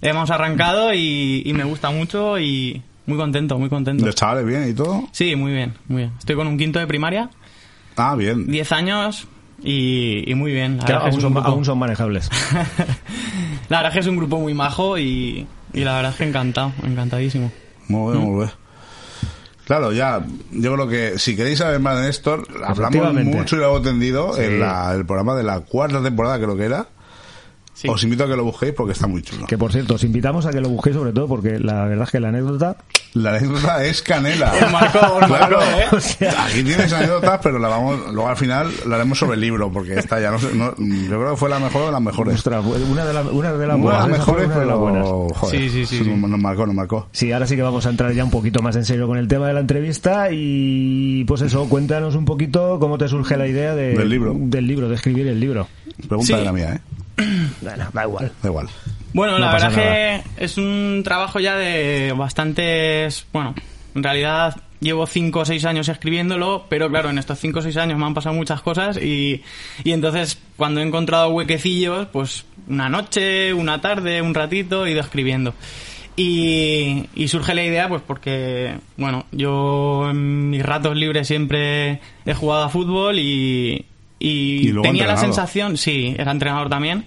hemos 0.00 0.30
arrancado 0.30 0.92
y, 0.94 1.42
y 1.44 1.52
me 1.52 1.64
gusta 1.64 1.90
mucho 1.90 2.38
y 2.38 2.82
muy 3.06 3.16
contento, 3.16 3.58
muy 3.58 3.68
contento. 3.68 4.04
¿Los 4.04 4.14
chavales 4.14 4.44
bien 4.46 4.68
y 4.68 4.74
todo? 4.74 5.08
Sí, 5.12 5.34
muy 5.36 5.52
bien, 5.52 5.74
muy 5.88 6.02
bien. 6.02 6.12
Estoy 6.18 6.36
con 6.36 6.46
un 6.46 6.58
quinto 6.58 6.78
de 6.78 6.86
primaria, 6.86 7.30
Ah, 7.96 8.14
bien. 8.14 8.46
10 8.46 8.72
años 8.72 9.26
y, 9.62 10.22
y 10.30 10.34
muy 10.34 10.52
bien. 10.52 10.78
Es 10.84 10.90
aún 10.90 11.02
que 11.02 11.08
es 11.08 11.14
un 11.16 11.20
son, 11.20 11.32
grupo, 11.34 11.48
aún 11.48 11.64
son 11.64 11.78
manejables. 11.78 12.30
la 13.68 13.78
verdad 13.78 13.86
es 13.88 13.92
que 13.94 14.00
es 14.00 14.06
un 14.06 14.16
grupo 14.16 14.38
muy 14.38 14.54
majo 14.54 14.98
y, 14.98 15.46
y 15.72 15.80
la 15.80 15.96
verdad 15.96 16.12
es 16.12 16.18
que 16.18 16.24
encantado, 16.28 16.72
encantadísimo. 16.84 17.50
Muy 17.88 18.12
bien, 18.16 18.24
muy 18.30 18.38
bien. 18.44 18.50
Claro, 19.64 19.92
ya, 19.92 20.24
yo 20.52 20.72
creo 20.74 20.88
que 20.88 21.18
si 21.18 21.36
queréis 21.36 21.58
saber 21.58 21.78
más 21.80 21.98
de 22.00 22.06
Néstor, 22.06 22.46
hablamos 22.64 23.12
mucho 23.24 23.56
y 23.56 23.58
luego 23.58 23.82
tendido 23.82 24.32
Sí. 24.32 24.42
en 24.42 24.60
la- 24.60 24.94
el 24.94 25.04
programa 25.04 25.34
de 25.34 25.42
la 25.42 25.60
cuarta 25.60 26.02
temporada, 26.02 26.38
creo 26.38 26.56
que 26.56 26.64
era. 26.64 26.86
Sí. 27.78 27.86
Os 27.88 28.02
invito 28.02 28.24
a 28.24 28.26
que 28.28 28.34
lo 28.34 28.42
busquéis 28.42 28.72
porque 28.72 28.92
está 28.92 29.06
muy 29.06 29.22
chulo. 29.22 29.46
Que 29.46 29.56
por 29.56 29.70
cierto, 29.70 29.94
os 29.94 30.02
invitamos 30.02 30.44
a 30.46 30.50
que 30.50 30.60
lo 30.60 30.68
busquéis 30.68 30.96
sobre 30.96 31.12
todo 31.12 31.28
porque 31.28 31.60
la 31.60 31.84
verdad 31.84 32.06
es 32.06 32.10
que 32.10 32.18
la 32.18 32.30
anécdota 32.30 32.76
La 33.14 33.30
anécdota 33.36 33.84
es 33.84 34.02
canela. 34.02 34.52
Os 34.64 34.72
marcó, 34.72 35.62
¿eh? 35.62 35.84
O 35.92 36.00
sea, 36.00 36.44
Aquí 36.46 36.64
tienes 36.64 36.92
anécdotas, 36.92 37.38
pero 37.40 37.60
la 37.60 37.68
vamos, 37.68 38.00
luego 38.12 38.28
al 38.28 38.36
final 38.36 38.68
la 38.88 38.96
haremos 38.96 39.16
sobre 39.16 39.34
el 39.36 39.42
libro, 39.42 39.70
porque 39.70 39.94
esta 39.96 40.18
ya 40.20 40.32
no 40.32 40.38
no- 40.54 40.74
yo 40.76 41.06
creo 41.20 41.30
que 41.30 41.36
fue 41.36 41.48
la 41.48 41.60
mejor 41.60 41.86
de 41.86 41.92
las 41.92 42.00
mejores. 42.02 42.34
ostras, 42.34 42.64
una 42.64 43.04
de, 43.04 43.12
las 43.12 43.26
una 43.26 43.52
de 43.52 43.66
las 43.68 43.76
Una 43.76 43.84
buenas. 43.84 44.08
mejores, 44.08 44.46
una 44.46 44.54
de 44.58 44.66
las 44.66 44.74
pero 44.74 44.78
buenas. 44.80 45.08
joder, 45.38 45.60
Sí, 45.60 45.68
sí, 45.70 45.86
sí, 45.86 46.04
sí. 46.04 46.10
Nos 46.10 46.40
marcó, 46.40 46.66
nos 46.66 46.74
marcó. 46.74 47.08
Sí, 47.12 47.30
ahora 47.30 47.46
sí 47.46 47.54
que 47.54 47.62
vamos 47.62 47.86
a 47.86 47.90
entrar 47.90 48.12
ya 48.12 48.24
un 48.24 48.30
poquito 48.32 48.60
más 48.60 48.74
en 48.74 48.84
serio 48.84 49.06
con 49.06 49.18
el 49.18 49.28
tema 49.28 49.46
de 49.46 49.54
la 49.54 49.60
entrevista 49.60 50.30
y 50.32 51.24
pues 51.26 51.42
eso, 51.42 51.68
cuéntanos 51.68 52.16
un 52.16 52.24
poquito 52.24 52.78
cómo 52.80 52.98
te 52.98 53.06
surge 53.06 53.36
la 53.36 53.46
idea 53.46 53.74
de, 53.76 53.96
Del 53.96 54.08
libro. 54.08 54.34
del 54.36 54.66
libro, 54.66 54.88
de 54.88 54.96
escribir 54.96 55.28
el 55.28 55.38
libro. 55.38 55.68
Pregunta 56.08 56.26
Sí. 56.26 56.34
de 56.34 56.44
la 56.44 56.52
mía, 56.52 56.74
¿eh? 56.74 56.80
Bueno, 57.60 57.88
da 57.92 58.04
igual. 58.04 58.32
Da 58.42 58.48
igual. 58.48 58.68
Bueno, 59.12 59.32
No 59.34 59.38
la 59.38 59.52
verdad 59.52 59.74
que 59.74 60.44
es 60.44 60.56
un 60.58 61.02
trabajo 61.04 61.40
ya 61.40 61.56
de 61.56 62.14
bastantes... 62.16 63.26
Bueno, 63.32 63.54
en 63.94 64.02
realidad 64.02 64.56
llevo 64.80 65.06
5 65.06 65.40
o 65.40 65.44
6 65.44 65.64
años 65.64 65.88
escribiéndolo, 65.88 66.66
pero 66.68 66.88
claro, 66.88 67.10
en 67.10 67.18
estos 67.18 67.38
5 67.40 67.58
o 67.58 67.62
6 67.62 67.76
años 67.78 67.98
me 67.98 68.06
han 68.06 68.14
pasado 68.14 68.34
muchas 68.34 68.60
cosas 68.62 68.96
y, 68.96 69.42
y 69.82 69.92
entonces 69.92 70.38
cuando 70.56 70.80
he 70.80 70.84
encontrado 70.84 71.30
huequecillos, 71.30 72.06
pues 72.08 72.44
una 72.68 72.88
noche, 72.88 73.52
una 73.52 73.80
tarde, 73.80 74.22
un 74.22 74.34
ratito, 74.34 74.86
he 74.86 74.92
ido 74.92 75.00
escribiendo. 75.00 75.54
Y, 76.16 77.08
y 77.14 77.28
surge 77.28 77.54
la 77.54 77.62
idea, 77.62 77.88
pues 77.88 78.02
porque, 78.04 78.74
bueno, 78.96 79.26
yo 79.30 80.10
en 80.10 80.50
mis 80.50 80.64
ratos 80.64 80.96
libres 80.96 81.28
siempre 81.28 82.00
he 82.26 82.34
jugado 82.34 82.64
a 82.64 82.68
fútbol 82.68 83.20
y, 83.20 83.86
y, 84.18 84.72
tenía 84.82 85.06
la 85.06 85.16
sensación, 85.16 85.76
sí, 85.76 86.14
era 86.18 86.32
entrenador 86.32 86.68
también. 86.68 87.04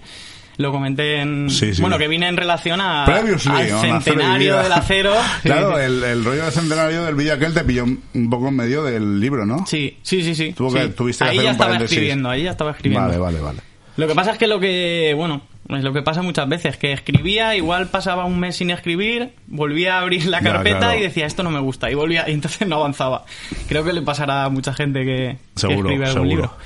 Lo 0.58 0.70
comenté 0.70 1.20
en. 1.20 1.48
Sí, 1.48 1.74
sí. 1.74 1.80
Bueno, 1.80 1.96
que 1.96 2.08
vine 2.08 2.28
en 2.28 2.36
relación 2.36 2.80
a, 2.82 3.04
Previously, 3.06 3.70
al 3.70 4.02
centenario 4.02 4.58
del 4.58 4.72
acero. 4.72 5.14
Claro, 5.42 5.78
el, 5.78 6.04
el 6.04 6.24
rollo 6.24 6.44
del 6.44 6.52
centenario 6.52 7.04
del 7.04 7.14
Villa 7.14 7.34
aquel 7.34 7.54
te 7.54 7.64
pilló 7.64 7.84
un- 7.84 8.30
poco 8.30 8.48
en 8.48 8.56
medio 8.56 8.84
del 8.84 9.18
libro, 9.18 9.46
¿no? 9.46 9.64
Sí, 9.66 9.96
sí, 10.02 10.22
sí, 10.22 10.34
sí. 10.34 10.52
Tuvo 10.52 10.72
que- 10.72 10.88
tuviste 10.88 11.24
que 11.24 11.30
ahí 11.30 11.36
hacer 11.38 11.44
ya 11.44 11.50
un 11.50 11.52
estaba 11.54 11.70
paréntesis. 11.70 11.96
escribiendo, 11.96 12.28
ahí 12.28 12.42
ya 12.42 12.50
estaba 12.50 12.70
escribiendo. 12.72 13.08
Vale, 13.08 13.18
vale, 13.18 13.40
vale. 13.40 13.58
Lo 13.96 14.06
que 14.06 14.14
pasa 14.14 14.32
es 14.32 14.38
que 14.38 14.46
lo 14.46 14.60
que, 14.60 15.14
bueno, 15.16 15.40
es 15.70 15.82
lo 15.82 15.92
que 15.94 16.02
pasa 16.02 16.20
muchas 16.22 16.46
veces, 16.48 16.76
que 16.76 16.92
escribía, 16.92 17.56
igual 17.56 17.88
pasaba 17.88 18.26
un 18.26 18.38
mes 18.38 18.56
sin 18.56 18.70
escribir, 18.70 19.30
volvía 19.46 19.96
a 19.96 20.00
abrir 20.02 20.26
la 20.26 20.40
Ya, 20.42 20.52
carpeta 20.52 20.78
claro. 20.78 20.98
y 20.98 21.02
decía, 21.02 21.24
esto 21.26 21.42
no 21.42 21.50
me 21.50 21.60
gusta, 21.60 21.90
y 21.90 21.94
volvía, 21.94 22.24
y 22.28 22.32
entonces 22.32 22.68
no 22.68 22.76
avanzaba. 22.76 23.24
Creo 23.68 23.84
que 23.84 23.94
le 23.94 24.02
pasará 24.02 24.44
a 24.44 24.48
mucha 24.50 24.74
gente 24.74 25.00
que, 25.00 25.36
que 25.54 25.60
Seguro, 25.60 25.88
escribe 25.88 26.06
algún 26.10 26.28
seguro. 26.28 26.42
libro. 26.42 26.56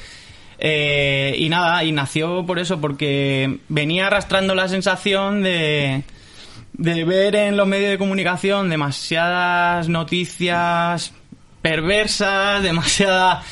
Eh, 0.58 1.34
y 1.38 1.48
nada, 1.48 1.84
y 1.84 1.92
nació 1.92 2.46
por 2.46 2.58
eso, 2.58 2.80
porque 2.80 3.58
venía 3.68 4.06
arrastrando 4.06 4.54
la 4.54 4.68
sensación 4.68 5.42
de, 5.42 6.02
de 6.72 7.04
ver 7.04 7.36
en 7.36 7.56
los 7.56 7.66
medios 7.66 7.90
de 7.90 7.98
comunicación 7.98 8.70
demasiadas 8.70 9.88
noticias 9.88 11.12
perversas, 11.62 12.62
demasiada, 12.62 13.42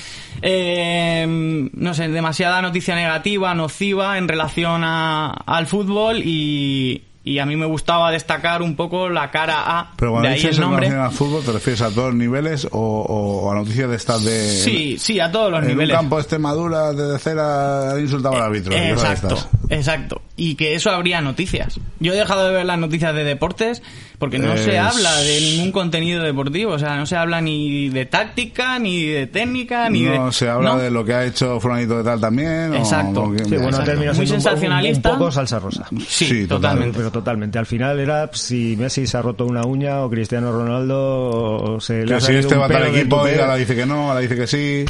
eh, 0.41 1.27
no 1.73 1.95
sé, 1.95 2.09
demasiada 2.09 2.63
noticia 2.63 2.95
negativa, 2.95 3.55
nociva 3.55 4.19
en 4.19 4.29
relación 4.29 4.83
a- 4.85 5.31
al 5.47 5.67
fútbol 5.67 6.23
y, 6.25 7.03
y 7.27 7.39
a 7.39 7.47
mí 7.47 7.57
me 7.57 7.65
gustaba 7.65 8.11
destacar 8.11 8.61
un 8.61 8.77
poco 8.77 9.09
la 9.09 9.31
cara 9.31 9.79
A, 9.79 9.93
Pero 9.97 10.11
cuando 10.13 10.29
de 10.29 10.35
ahí 10.35 10.41
dices 10.41 10.59
el 10.59 10.63
en 10.65 10.69
nombre. 10.71 10.87
relación 10.91 11.07
al 11.07 11.13
fútbol, 11.13 11.43
¿te 11.43 11.53
refieres 11.53 11.81
a 11.81 11.89
todos 11.91 12.09
los 12.09 12.17
niveles 12.17 12.69
o, 12.71 12.79
o 12.79 13.51
a 13.51 13.55
noticias 13.55 13.89
de 13.89 13.97
estas 13.97 14.23
de... 14.25 14.49
Sí, 14.51 14.97
sí, 14.99 15.19
a 15.21 15.33
todos 15.33 15.51
los 15.51 15.63
en 15.63 15.69
niveles. 15.69 15.95
un 15.97 16.01
campo 16.03 16.17
de 16.17 16.21
Extremadura 16.23 16.93
de 16.93 17.19
cera 17.19 17.93
ha 17.93 17.99
insultado 18.01 18.37
al 18.37 18.43
árbitro. 18.43 18.75
Exacto, 18.77 19.39
exacto. 19.71 20.21
Y 20.37 20.57
que 20.57 20.75
eso 20.75 20.91
habría 20.91 21.21
noticias. 21.21 21.79
Yo 22.01 22.13
he 22.13 22.17
dejado 22.17 22.49
de 22.49 22.53
ver 22.55 22.67
las 22.67 22.77
noticias 22.77 23.15
de 23.15 23.23
deportes 23.23 23.83
porque 24.19 24.41
no 24.41 24.57
se 24.57 24.79
habla 24.81 25.15
de 25.21 25.41
ningún 25.41 25.71
contenido 25.71 26.25
deportivo. 26.25 26.73
O 26.73 26.79
sea, 26.81 26.97
no 26.97 27.07
se 27.07 27.15
habla 27.15 27.41
ni 27.41 27.89
de 27.89 28.05
táctica, 28.07 28.81
ni 28.81 29.05
de 29.07 29.29
técnica, 29.29 29.89
ni 29.91 30.03
de... 30.03 30.19
no 30.19 30.33
se 30.33 30.49
habla 30.49 30.71
No. 30.71 30.79
de 30.79 30.91
lo 30.91 31.05
que 31.05 31.15
ha 31.15 31.25
hecho 31.25 31.61
fulanito 31.61 31.99
de 31.99 32.03
tal 32.05 32.21
también. 32.21 32.73
o- 32.73 32.77
Exacto. 32.77 33.23
o 33.23 33.33
que- 33.33 33.45
Sí, 33.45 33.51
bueno, 33.57 33.69
Exacto. 33.79 33.95
Muy 34.01 34.09
un 34.09 34.27
sensacionalista. 34.27 35.13
Un, 35.13 35.19
poco 35.19 35.31
salsa 35.31 35.59
rosa. 35.61 35.87
Sí, 36.09 36.25
Sí, 36.27 36.43
total. 36.47 36.49
totalmente. 36.49 36.97
Pero 36.99 37.13
totalmente. 37.13 37.59
Al 37.61 37.67
final 37.67 38.01
era 38.01 38.29
si 38.33 38.77
Messi 38.77 39.07
se 39.07 39.17
ha 39.17 39.23
roto 39.23 39.47
una 39.47 39.65
uña 39.65 40.01
o 40.03 40.11
Cristiano 40.11 40.51
Ronaldo 40.51 41.79
se 41.81 42.01
le 42.01 42.07
que 42.07 42.15
ha 42.15 42.21
si 42.21 42.27
salido 42.27 42.41
este 42.41 42.55
un 42.55 42.61
va 42.61 42.65
a 42.67 42.69
tal 42.69 42.79
pelo 42.79 42.91
del 42.93 43.01
equipo 43.03 43.29
y 43.29 43.39
ahora 43.39 43.55
dice 43.57 43.77
que 43.77 43.87
no, 43.87 44.09
ahora 44.11 44.19
dice 44.21 44.35
que 44.35 44.47
sí. 44.49 44.85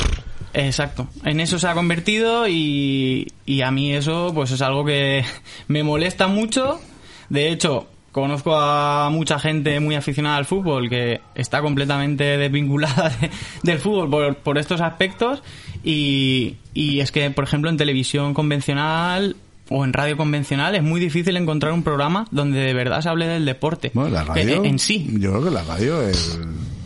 Exacto. 0.54 1.08
En 1.24 1.40
eso 1.40 1.58
se 1.58 1.66
ha 1.68 1.74
convertido 1.74 2.46
y, 2.48 3.26
y 3.44 3.60
a 3.62 3.70
mí 3.70 3.92
eso 3.92 4.30
pues 4.34 4.50
es 4.52 4.62
algo 4.62 4.84
que 4.84 5.24
me 5.68 5.82
molesta 5.82 6.26
mucho. 6.28 6.80
De 7.28 7.50
hecho, 7.50 7.88
conozco 8.12 8.54
a 8.56 9.10
mucha 9.10 9.38
gente 9.40 9.80
muy 9.80 9.96
aficionada 9.96 10.36
al 10.36 10.44
fútbol 10.44 10.88
que 10.88 11.20
está 11.34 11.60
completamente 11.60 12.36
desvinculada 12.38 13.08
de- 13.20 13.30
del 13.64 13.78
fútbol 13.80 14.08
por, 14.10 14.36
por 14.36 14.58
estos 14.58 14.80
aspectos 14.80 15.42
y, 15.82 16.56
y 16.72 17.00
es 17.00 17.10
que, 17.10 17.28
por 17.30 17.44
ejemplo, 17.44 17.68
en 17.70 17.76
televisión 17.76 18.32
convencional 18.34 19.36
o 19.70 19.84
en 19.84 19.92
radio 19.92 20.16
convencional 20.16 20.74
es 20.76 20.82
muy 20.82 21.00
difícil 21.00 21.36
encontrar 21.36 21.72
un 21.72 21.82
programa 21.82 22.26
donde 22.30 22.60
de 22.60 22.74
verdad 22.74 23.00
se 23.00 23.08
hable 23.08 23.26
del 23.26 23.44
deporte 23.46 23.90
Bueno, 23.94 24.10
la 24.10 24.24
Que- 24.32 24.44
radio. 24.44 24.64
en 24.64 24.78
sí. 24.78 25.06
Yo 25.18 25.30
creo 25.32 25.44
que 25.44 25.50
la 25.50 25.64
radio, 25.64 26.00
el 26.06 26.14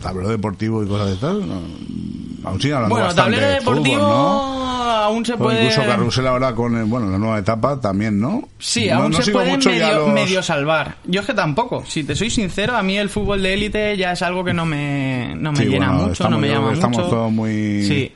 tablero 0.01 0.29
deportivo 0.29 0.81
y 0.83 0.87
cosas 0.87 1.09
de 1.09 1.15
tal, 1.17 1.47
no, 1.47 1.61
aún 2.43 2.61
sigue 2.61 2.73
hablando 2.73 2.93
Bueno, 2.95 3.07
bastante 3.07 3.31
tablero 3.37 3.53
de 3.53 3.61
fútbol, 3.61 3.75
deportivo 3.83 4.07
¿no? 4.07 4.59
aún 4.99 5.25
se 5.25 5.33
O 5.33 5.37
puede... 5.37 5.63
incluso 5.63 5.81
Carrusel 5.87 6.27
ahora 6.27 6.53
con 6.53 6.75
el- 6.77 6.85
bueno, 6.85 7.09
la 7.09 7.17
nueva 7.17 7.39
etapa 7.39 7.79
también, 7.79 8.19
¿no? 8.19 8.47
Sí, 8.59 8.87
no, 8.89 8.95
aún 9.03 9.11
no 9.11 9.21
se 9.21 9.31
puede 9.31 9.51
mucho 9.51 9.69
medio, 9.69 9.93
los- 9.95 10.09
medio 10.13 10.43
salvar. 10.43 10.95
Yo 11.05 11.21
es 11.21 11.27
que 11.27 11.33
tampoco. 11.33 11.83
Si 11.85 12.03
te 12.03 12.15
soy 12.15 12.29
sincero, 12.29 12.75
a 12.75 12.83
mí 12.83 12.97
el 12.97 13.09
fútbol 13.09 13.41
de 13.41 13.53
élite 13.53 13.97
ya 13.97 14.11
es 14.13 14.21
algo 14.21 14.43
que 14.43 14.53
no 14.53 14.65
me, 14.65 15.33
no 15.35 15.51
me 15.51 15.57
Sí, 15.59 15.65
llena 15.65 15.87
bueno, 15.87 16.01
mucho, 16.01 16.11
estamos- 16.13 16.31
no 16.31 16.39
me 16.39 16.47
llama 16.49 16.67
que 16.69 16.73
estamos 16.75 16.97
mucho. 16.97 17.09
todos 17.09 17.31
muy- 17.31 17.83
Sí. 17.83 18.11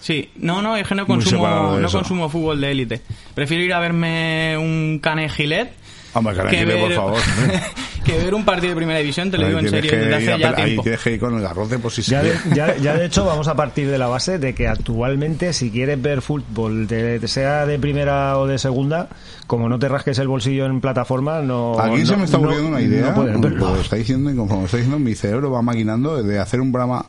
Sí, 0.00 0.30
no, 0.36 0.62
no, 0.62 0.76
es 0.76 0.86
que 0.86 0.94
no 0.94 1.04
consumo, 1.06 1.76
no 1.80 1.88
consumo 1.90 2.28
fútbol 2.28 2.60
de 2.60 2.70
élite. 2.70 3.02
Prefiero 3.34 3.64
ir 3.64 3.74
a 3.74 3.80
verme 3.80 4.56
un 4.56 5.00
cane 5.02 5.28
Gilet 5.28 5.72
Hombre, 6.14 6.34
por 6.34 6.92
favor. 6.94 7.18
que 8.08 8.18
ver 8.24 8.34
un 8.34 8.44
partido 8.44 8.70
de 8.70 8.76
primera 8.76 8.98
división, 8.98 9.30
te 9.30 9.38
lo 9.38 9.44
Ahí 9.44 9.48
digo 9.50 9.60
en 9.60 9.70
serio, 9.70 9.90
desde 9.92 10.14
a 10.14 10.16
hace 10.16 10.26
ya 10.26 10.50
pel- 10.50 10.56
ahí 10.58 10.64
tiempo. 10.64 10.82
tienes 10.82 11.00
que 11.02 11.12
ir 11.12 11.20
con 11.20 11.34
el 11.36 11.40
garrote 11.42 11.78
por 11.78 11.92
si 11.92 12.02
se 12.02 12.10
Ya 12.12 12.22
de, 12.22 12.32
ya, 12.54 12.76
ya 12.76 12.94
de 12.96 13.06
hecho 13.06 13.24
vamos 13.24 13.46
a 13.48 13.54
partir 13.54 13.88
de 13.90 13.98
la 13.98 14.06
base 14.08 14.38
de 14.38 14.54
que 14.54 14.66
actualmente 14.68 15.52
si 15.52 15.70
quieres 15.70 16.00
ver 16.00 16.22
fútbol, 16.22 16.86
de- 16.86 17.26
sea 17.28 17.66
de 17.66 17.78
primera 17.78 18.38
o 18.38 18.46
de 18.46 18.58
segunda, 18.58 19.08
como 19.46 19.68
no 19.68 19.78
te 19.78 19.88
rasques 19.88 20.18
el 20.18 20.28
bolsillo 20.28 20.66
en 20.66 20.80
plataforma, 20.80 21.40
no... 21.42 21.78
Aquí 21.78 22.04
se 22.06 22.12
no- 22.12 22.18
me 22.18 22.24
está 22.24 22.38
no- 22.38 22.44
ocurriendo 22.44 22.68
una 22.70 22.80
idea, 22.80 23.08
no 23.10 23.14
puedes 23.14 23.40
verlo. 23.40 23.74
lo 23.74 23.80
está 23.80 23.96
diciendo 23.96 24.30
y 24.30 24.34
lo 24.34 24.44
está 24.44 24.76
diciendo 24.78 24.98
mi 24.98 25.14
cerebro 25.14 25.50
va 25.50 25.62
maquinando 25.62 26.22
de 26.22 26.38
hacer 26.38 26.60
un 26.60 26.72
programa, 26.72 27.06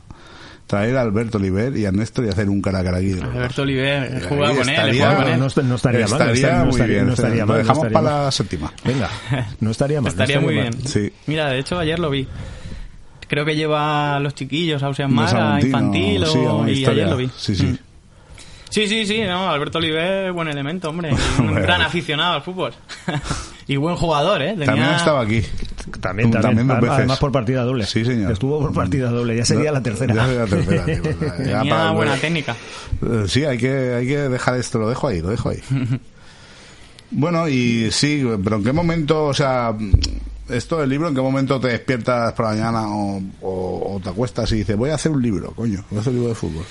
traer 0.70 0.96
a 0.96 1.00
Alberto 1.02 1.38
Oliver 1.38 1.76
y 1.76 1.84
a 1.84 1.92
Néstor 1.92 2.24
y 2.24 2.28
hacer 2.28 2.48
un 2.48 2.62
cara 2.62 2.78
a 2.78 2.84
cara. 2.84 2.98
Alberto 2.98 3.62
Oliver, 3.62 4.22
con 4.28 4.38
él, 4.38 4.68
estaría- 4.70 4.92
jugado 4.94 5.16
con 5.16 5.24
No, 5.26 5.32
él. 5.34 5.40
no 5.40 5.46
est- 5.46 5.58
no 5.58 5.74
estaría 5.74 6.00
mal, 6.00 6.10
no 6.10 6.16
Estaría 6.16 6.32
estaría- 6.34 6.58
no 6.58 6.64
muy 6.64 6.70
estaría- 6.70 6.94
bien. 6.94 7.06
no 7.06 7.12
estaría 7.12 7.40
lo 7.40 7.46
mal, 7.46 7.58
dejamos 7.58 7.78
estaría 7.78 7.94
para 8.00 8.10
mal. 8.16 8.24
la 8.24 8.30
séptima. 8.32 8.72
Venga, 8.84 9.10
no 9.60 9.70
estaría 9.70 10.00
mal. 10.00 10.04
no 10.04 10.10
Estaría 10.10 10.40
muy 10.40 10.54
mal. 10.54 10.70
bien. 10.70 10.86
Sí. 10.88 11.12
Mira, 11.26 11.48
de 11.50 11.58
hecho 11.58 11.78
ayer 11.78 11.98
lo 11.98 12.08
vi. 12.10 12.26
Creo 13.28 13.44
que 13.44 13.54
lleva 13.54 14.16
a 14.16 14.20
los 14.20 14.34
chiquillos 14.34 14.82
a 14.82 14.92
Saguntino, 14.94 15.58
infantil 15.60 16.24
sí, 16.26 16.38
o- 16.38 16.66
y 16.68 16.84
ayer 16.84 17.08
lo 17.08 17.16
vi. 17.16 17.30
Sí, 17.36 17.54
sí. 17.56 17.66
Mm. 17.66 17.78
Sí, 18.70 18.86
sí, 18.86 19.04
sí, 19.04 19.20
no, 19.22 19.50
Alberto 19.50 19.78
Oliver, 19.78 20.32
buen 20.32 20.48
elemento, 20.48 20.88
hombre. 20.90 21.10
Un 21.38 21.54
gran 21.54 21.82
aficionado 21.82 22.34
al 22.36 22.42
fútbol. 22.42 22.72
y 23.66 23.76
buen 23.76 23.96
jugador, 23.96 24.40
¿eh? 24.42 24.50
Tenía- 24.52 24.66
También 24.66 24.90
estaba 24.90 25.20
aquí. 25.22 25.42
También, 26.00 26.30
También 26.30 26.42
también. 26.42 26.68
dos 26.68 26.80
veces. 26.80 26.96
Además 26.98 27.18
por 27.18 27.32
partida 27.32 27.62
doble. 27.64 27.84
Sí, 27.86 28.04
señor. 28.04 28.30
Estuvo 28.32 28.60
por 28.60 28.72
partida 28.72 29.10
doble, 29.10 29.36
ya 29.36 29.44
sería 29.44 29.72
la 29.72 29.82
tercera. 29.82 30.14
Ya 30.14 30.24
sería 30.26 30.40
la 30.40 30.46
tercera, 30.46 30.84
tío, 31.02 31.02
Tenía 31.36 31.64
para- 31.68 31.90
buena 31.92 32.16
técnica. 32.16 32.56
Eh, 33.02 33.24
Sí, 33.26 33.44
hay 33.44 33.58
que, 33.58 33.94
hay 33.94 34.06
que 34.06 34.16
dejar 34.28 34.56
esto, 34.56 34.78
lo 34.78 34.88
dejo 34.88 35.08
ahí, 35.08 35.20
lo 35.20 35.28
dejo 35.30 35.48
ahí. 35.50 35.60
bueno, 37.10 37.48
y 37.48 37.90
sí, 37.90 38.24
pero 38.44 38.56
¿en 38.56 38.64
qué 38.64 38.72
momento, 38.72 39.24
o 39.26 39.34
sea, 39.34 39.74
esto 40.48 40.78
del 40.78 40.90
libro, 40.90 41.08
en 41.08 41.14
qué 41.14 41.20
momento 41.20 41.58
te 41.58 41.68
despiertas 41.68 42.32
por 42.34 42.46
la 42.46 42.52
mañana 42.52 42.88
o, 42.88 43.20
o- 43.40 43.94
o 43.96 44.00
te 44.00 44.10
acuestas 44.10 44.50
y 44.52 44.56
dices, 44.58 44.76
voy 44.76 44.90
a 44.90 44.94
hacer 44.94 45.10
un 45.12 45.22
libro, 45.22 45.50
coño, 45.52 45.84
voy 45.90 45.98
a 45.98 46.00
hacer 46.02 46.10
un 46.12 46.16
libro 46.18 46.28
de 46.28 46.34
fútbol? 46.36 46.64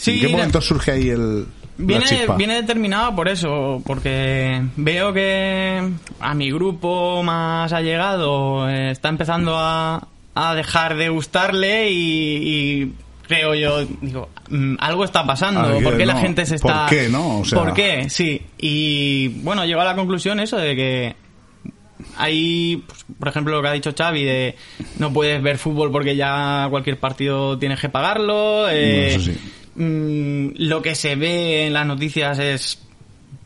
Sí, 0.00 0.12
¿En 0.14 0.20
qué 0.20 0.26
la- 0.28 0.32
momento 0.32 0.60
surge 0.60 0.92
ahí 0.92 1.08
el, 1.10 1.46
Viene, 1.82 2.04
viene 2.36 2.54
determinado 2.56 3.14
por 3.16 3.26
eso, 3.28 3.82
porque 3.86 4.62
veo 4.76 5.12
que 5.14 5.88
a 6.20 6.34
mi 6.34 6.50
grupo 6.50 7.22
más 7.22 7.72
allegado 7.72 8.68
eh, 8.68 8.90
está 8.90 9.08
empezando 9.08 9.56
a, 9.56 10.06
a 10.34 10.54
dejar 10.54 10.96
de 10.96 11.08
gustarle 11.08 11.90
y, 11.90 12.36
y 12.82 12.92
creo 13.26 13.54
yo, 13.54 13.86
digo, 14.02 14.28
mm, 14.50 14.74
algo 14.78 15.04
está 15.04 15.24
pasando, 15.24 15.60
Ah, 15.60 15.78
¿por 15.82 15.96
qué 15.96 16.04
la 16.04 16.16
gente 16.16 16.44
se 16.44 16.58
¿por 16.58 16.70
está... 16.70 16.86
qué, 16.90 17.08
no? 17.08 17.38
O 17.40 17.44
sea- 17.46 17.58
¿Por 17.58 17.72
qué? 17.72 18.10
Sí, 18.10 18.42
y 18.58 19.28
bueno, 19.42 19.64
llego 19.64 19.80
a 19.80 19.84
la 19.84 19.94
conclusión 19.96 20.38
eso 20.40 20.58
de 20.58 20.76
que 20.76 21.16
hay, 22.16 22.82
pues, 22.86 23.04
por 23.18 23.28
ejemplo, 23.28 23.56
lo 23.56 23.62
que 23.62 23.68
ha 23.68 23.72
dicho 23.72 23.94
Xavi 23.96 24.24
de 24.24 24.56
no 24.98 25.12
puedes 25.12 25.40
ver 25.42 25.58
fútbol 25.58 25.90
porque 25.92 26.16
ya 26.16 26.66
cualquier 26.70 26.98
partido 26.98 27.58
tienes 27.58 27.80
que 27.80 27.88
pagarlo. 27.88 28.68
eh, 28.68 29.14
eso 29.14 29.20
sí. 29.20 29.38
Mm, 29.74 30.48
lo 30.56 30.82
que 30.82 30.94
se 30.94 31.16
ve 31.16 31.66
en 31.66 31.72
las 31.72 31.86
noticias 31.86 32.38
es 32.38 32.82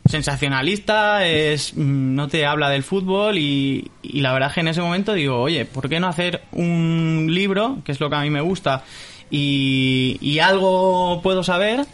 sensacionalista, 0.06 1.26
es 1.26 1.74
mm, 1.74 2.14
no 2.14 2.28
te 2.28 2.46
habla 2.46 2.68
del 2.70 2.82
fútbol 2.82 3.38
y, 3.38 3.90
la 4.02 4.32
verdad 4.32 4.50
es 4.50 4.54
que 4.54 4.60
en 4.60 4.68
ese 4.68 4.80
momento 4.82 5.14
digo, 5.14 5.40
oye, 5.40 5.64
¿por 5.64 5.88
qué 5.88 5.98
no 6.00 6.08
hacer 6.08 6.42
un 6.52 7.28
libro, 7.30 7.78
que 7.84 7.92
es 7.92 8.00
lo 8.00 8.10
que 8.10 8.16
a 8.16 8.20
mí 8.20 8.30
me 8.30 8.40
gusta, 8.40 8.84
y, 9.30 10.38
algo 10.40 11.20
puedo 11.22 11.42
saber 11.42 11.86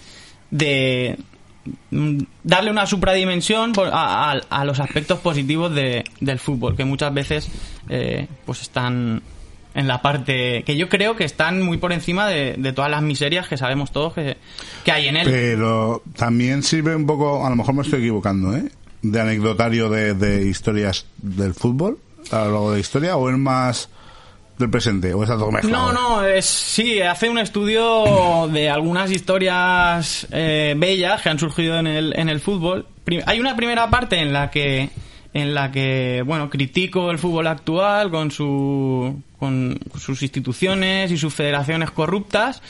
de 0.51 1.18
mm, 1.91 2.18
darle 2.43 2.70
una 2.70 2.87
supradimensión 2.87 3.72
a- 3.93 4.33
a 4.51 4.64
los 4.64 4.81
aspectos 4.81 5.20
positivos 5.20 5.72
de- 5.74 6.05
del 6.20 6.39
fútbol, 6.39 6.76
que 6.76 6.85
muchas 6.85 7.12
veces 7.14 7.49
eh, 7.89 8.26
pues 8.45 8.62
están 8.62 9.22
en 9.75 9.87
la 9.87 10.03
parte 10.03 10.62
que 10.64 10.77
yo 10.77 10.89
creo 10.89 11.16
que 11.16 11.25
están 11.25 11.62
muy 11.62 11.79
por 11.79 11.93
encima 11.93 12.27
de, 12.27 12.55
de 12.59 12.73
todas 12.73 12.91
las 12.91 13.03
miserias 13.03 13.49
que 13.49 13.57
sabemos 13.57 13.93
todos 13.93 14.14
que, 14.14 14.37
que 14.85 14.93
hay 14.93 15.09
en 15.09 15.16
él. 15.16 15.29
Pero 15.31 16.03
también 16.16 16.62
sirve 16.62 16.97
un 16.97 17.07
poco, 17.07 17.47
a 17.47 17.51
lo 17.51 17.57
mejor 17.57 17.75
me 17.75 17.83
estoy 17.83 18.01
equivocando, 18.01 18.57
¿eh? 18.57 18.64
De 19.03 19.21
anecdotario 19.21 19.89
de, 19.89 20.14
de 20.14 20.47
historias 20.47 21.07
del 21.18 21.55
fútbol 21.55 21.99
a 22.31 22.45
lo 22.45 22.45
largo 22.45 22.71
de 22.71 22.77
la 22.77 22.81
historia, 22.81 23.16
o 23.16 23.31
es 23.31 23.39
más 23.39 23.89
del 24.59 24.68
presente, 24.68 25.14
o 25.14 25.23
está 25.23 25.37
todo 25.37 25.51
mezclado. 25.51 25.93
No, 25.93 26.18
no, 26.18 26.25
es, 26.25 26.45
sí, 26.45 27.01
hace 27.01 27.31
un 27.31 27.39
estudio 27.39 28.47
de 28.53 28.68
algunas 28.68 29.11
historias 29.11 30.27
eh, 30.31 30.75
bellas 30.77 31.23
que 31.23 31.31
han 31.31 31.39
surgido 31.39 31.79
en 31.79 31.87
el, 31.87 32.12
en 32.18 32.29
el 32.29 32.41
fútbol. 32.41 32.87
Hay 33.25 33.41
una 33.41 33.57
primera 33.57 33.89
parte 33.89 34.21
en 34.21 34.35
la 34.35 34.51
que 34.51 34.91
en 35.33 35.55
la 35.55 35.70
que 35.70 36.22
bueno 36.26 36.51
critico 36.51 37.11
el 37.11 37.18
fútbol 37.18 37.47
actual 37.47 38.11
con 38.11 38.31
su 38.31 39.22
con 39.39 39.78
sus 39.99 40.22
instituciones 40.22 41.11
y 41.11 41.16
sus 41.16 41.33
federaciones 41.33 41.91
corruptas. 41.91 42.62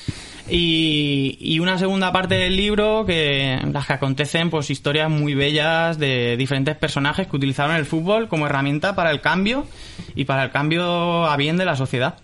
Y, 0.49 1.37
y 1.41 1.59
una 1.61 1.79
segunda 1.79 2.13
parte 2.13 2.37
del 2.37 2.57
libro 2.57 3.05
que 3.07 3.59
las 3.73 3.87
que 3.87 3.93
acontecen 3.93 4.51
pues 4.51 4.71
historias 4.71 5.11
muy 5.11 5.35
bellas 5.35 5.99
de 5.99 6.37
diferentes 6.37 6.77
personajes 6.77 7.29
que 7.29 7.37
utilizaron 7.37 7.77
el 7.77 7.87
fútbol 7.87 8.29
como 8.29 8.47
herramienta 8.47 8.95
para 8.95 9.11
el 9.11 9.21
cambio 9.21 9.67
y 10.15 10.25
para 10.25 10.45
el 10.45 10.51
cambio 10.51 11.27
a 11.27 11.37
bien 11.37 11.57
de 11.57 11.65
la 11.65 11.77
sociedad 11.77 12.17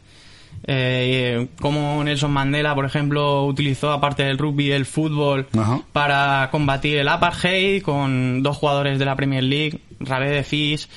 eh, 0.67 1.49
como 1.61 2.03
Nelson 2.03 2.33
Mandela, 2.33 2.75
por 2.75 2.85
ejemplo, 2.85 3.45
utilizó 3.45 3.93
aparte 3.93 4.25
del 4.25 4.39
rugby 4.39 4.73
el 4.73 4.85
fútbol 4.85 5.47
Ajá. 5.57 5.83
para 5.93 6.49
combatir 6.51 6.99
el 6.99 7.09
apartheid 7.09 7.83
con 7.83 8.43
dos 8.43 8.57
jugadores 8.57 8.99
de 8.99 9.05
la 9.05 9.15
Premier 9.15 9.45
League, 9.45 9.79
Rabé 10.01 10.31
de 10.31 10.43
Fis 10.43 10.89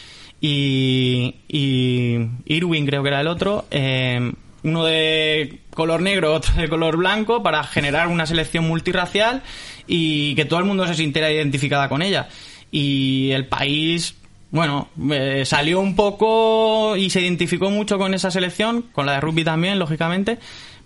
y, 0.41 1.36
y 1.47 2.30
Irwin 2.45 2.86
creo 2.86 3.03
que 3.03 3.09
era 3.09 3.22
el 3.22 3.28
otro, 3.28 3.65
eh, 3.70 4.32
uno 4.63 4.86
de 4.86 5.59
color 5.74 6.01
negro, 6.01 6.34
otro 6.36 6.55
de 6.55 6.67
color 6.67 6.97
blanco, 6.97 7.43
para 7.43 7.63
generar 7.63 8.07
una 8.07 8.26
selección 8.26 8.67
multirracial 8.67 9.43
y 9.88 10.34
que 10.36 10.45
todo 10.45 10.59
el 10.59 10.65
mundo 10.65 10.88
se 10.88 10.95
sintiera 10.95 11.32
identificada 11.32 11.89
con 11.89 12.01
ella. 12.01 12.28
Y 12.72 13.32
el 13.32 13.47
país 13.47 14.15
bueno, 14.51 14.89
eh, 15.11 15.43
salió 15.45 15.79
un 15.79 15.95
poco 15.95 16.95
y 16.97 17.09
se 17.09 17.21
identificó 17.21 17.69
mucho 17.69 17.97
con 17.97 18.13
esa 18.13 18.31
selección, 18.31 18.83
con 18.93 19.05
la 19.05 19.13
de 19.13 19.21
rugby 19.21 19.43
también, 19.43 19.77
lógicamente, 19.79 20.39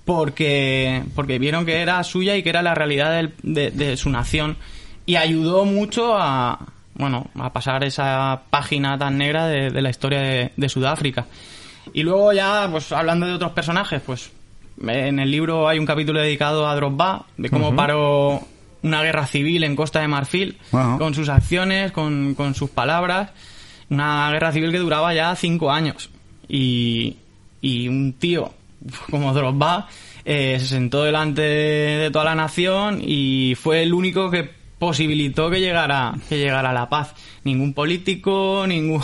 porque, 0.05 1.03
porque 1.15 1.39
vieron 1.39 1.65
que 1.65 1.81
era 1.81 2.03
suya 2.03 2.35
y 2.35 2.43
que 2.43 2.49
era 2.49 2.61
la 2.61 2.75
realidad 2.75 3.11
del- 3.15 3.33
de, 3.41 3.71
de 3.71 3.97
su 3.97 4.09
nación. 4.09 4.57
Y 5.05 5.15
ayudó 5.15 5.65
mucho 5.65 6.15
a, 6.17 6.59
bueno, 6.95 7.27
a 7.39 7.51
pasar 7.53 7.83
esa 7.83 8.43
página 8.49 8.97
tan 8.97 9.17
negra 9.17 9.47
de, 9.47 9.69
de 9.69 9.81
la 9.81 9.89
historia 9.89 10.19
de, 10.21 10.51
de 10.55 10.69
Sudáfrica. 10.69 11.25
Y 11.93 12.03
luego 12.03 12.31
ya, 12.33 12.67
pues 12.71 12.91
hablando 12.91 13.25
de 13.27 13.33
otros 13.33 13.51
personajes, 13.51 14.01
pues 14.05 14.31
en 14.85 15.19
el 15.19 15.29
libro 15.29 15.67
hay 15.67 15.79
un 15.79 15.85
capítulo 15.85 16.21
dedicado 16.21 16.67
a 16.67 16.75
Drogba, 16.75 17.25
de 17.37 17.49
cómo 17.49 17.75
paró 17.75 18.41
una 18.83 19.01
guerra 19.01 19.25
civil 19.27 19.63
en 19.63 19.75
Costa 19.75 20.01
de 20.01 20.07
Marfil, 20.07 20.57
Ajá. 20.71 20.97
con 20.97 21.13
sus 21.13 21.29
acciones, 21.29 21.91
con, 21.91 22.35
con 22.35 22.53
sus 22.55 22.69
palabras. 22.69 23.31
Una 23.89 24.29
guerra 24.31 24.51
civil 24.51 24.71
que 24.71 24.79
duraba 24.79 25.13
ya 25.13 25.35
cinco 25.35 25.71
años. 25.71 26.09
Y, 26.47 27.15
y 27.61 27.87
un 27.87 28.13
tío 28.13 28.53
como 29.09 29.33
Drogba 29.33 29.87
eh, 30.25 30.57
se 30.59 30.67
sentó 30.67 31.03
delante 31.03 31.41
de, 31.41 32.09
toda 32.11 32.25
la 32.25 32.35
nación 32.35 33.01
y 33.01 33.55
fue 33.55 33.83
el 33.83 33.93
único 33.93 34.29
que 34.29 34.49
posibilitó 34.79 35.49
que 35.49 35.59
llegara 35.61 36.13
que 36.27 36.37
llegara 36.37 36.73
la 36.73 36.89
paz. 36.89 37.13
Ningún 37.45 37.73
político, 37.73 38.65
ningún, 38.67 39.01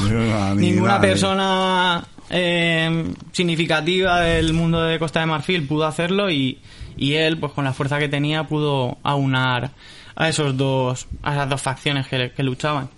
Ni- 0.55 0.55
ni 0.61 0.71
ninguna 0.71 0.99
persona 0.99 2.03
eh, 2.29 3.05
significativa 3.31 4.21
del 4.21 4.53
mundo 4.53 4.81
de 4.83 4.99
Costa 4.99 5.21
de 5.21 5.25
Marfil 5.27 5.65
pudo 5.67 5.85
hacerlo 5.85 6.29
y, 6.29 6.59
y 6.99 7.13
él, 7.13 7.37
pues 7.37 7.53
con 7.53 7.63
la 7.63 7.73
fuerza 7.73 7.97
que 7.97 8.09
tenía, 8.09 8.43
pudo 8.45 8.97
aunar 9.03 9.71
a 10.15 10.27
esos 10.29 10.55
dos, 10.57 11.07
a 11.23 11.33
esas 11.33 11.49
dos 11.49 11.61
facciones 11.61 12.07
que, 12.07 12.31
que 12.35 12.43
luchaban. 12.43 12.89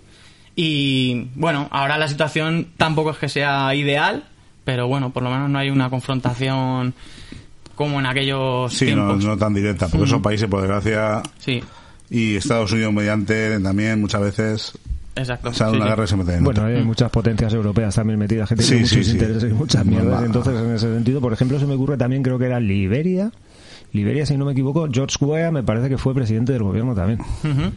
Y 0.56 1.28
bueno, 1.34 1.68
ahora 1.70 1.96
la 1.96 2.08
situación 2.08 2.68
tampoco 2.76 3.10
es 3.12 3.16
que 3.18 3.28
sea 3.28 3.74
ideal, 3.74 4.24
pero 4.64 4.86
bueno, 4.88 5.10
por 5.10 5.22
lo 5.22 5.30
menos 5.30 5.48
no 5.48 5.58
hay 5.58 5.70
una 5.70 5.88
confrontación 5.88 6.94
como 7.74 8.00
en 8.00 8.06
aquellos 8.06 8.72
Sí, 8.74 8.86
no, 8.94 9.06
tiempos. 9.06 9.24
no 9.24 9.36
tan 9.38 9.54
directa, 9.54 9.88
porque 9.88 10.06
son 10.06 10.20
países, 10.20 10.48
por 10.48 10.60
desgracia, 10.60 11.22
Sí, 11.38 11.62
y 12.10 12.36
Estados 12.36 12.70
Unidos 12.72 12.92
mediante 12.92 13.58
también 13.60 13.98
muchas 14.00 14.20
veces 14.20 14.78
exacto. 15.14 15.52
sale 15.54 15.70
sí, 15.70 15.76
una 15.76 15.86
sí. 15.86 15.90
guerra 15.90 16.04
y 16.04 16.06
se 16.08 16.16
meten 16.16 16.34
en 16.36 16.44
Bueno, 16.44 16.64
hay 16.66 16.82
muchas 16.82 17.10
potencias 17.10 17.54
europeas 17.54 17.94
también 17.94 18.18
metidas 18.18 18.48
que 18.50 18.56
Sí, 18.58 18.68
tienen 18.68 18.86
sí, 18.86 18.96
muchos 18.96 19.06
sí. 19.06 19.12
intereses 19.16 19.50
y 19.50 19.54
muchas 19.54 19.86
mierdas. 19.86 20.22
Entonces, 20.24 20.54
en 20.60 20.74
ese 20.74 20.92
sentido, 20.94 21.20
por 21.22 21.32
ejemplo, 21.32 21.58
se 21.58 21.64
me 21.66 21.74
ocurre 21.74 21.96
también, 21.96 22.22
creo 22.22 22.38
que 22.38 22.44
era 22.44 22.60
Liberia. 22.60 23.32
Liberia, 23.92 24.24
si 24.26 24.36
no 24.36 24.44
me 24.44 24.52
equivoco, 24.52 24.88
George 24.90 25.16
Weah 25.20 25.50
me 25.50 25.62
parece 25.62 25.88
que 25.88 25.98
fue 25.98 26.14
presidente 26.14 26.52
del 26.52 26.62
gobierno 26.62 26.94
también. 26.94 27.20
Ujú. 27.20 27.72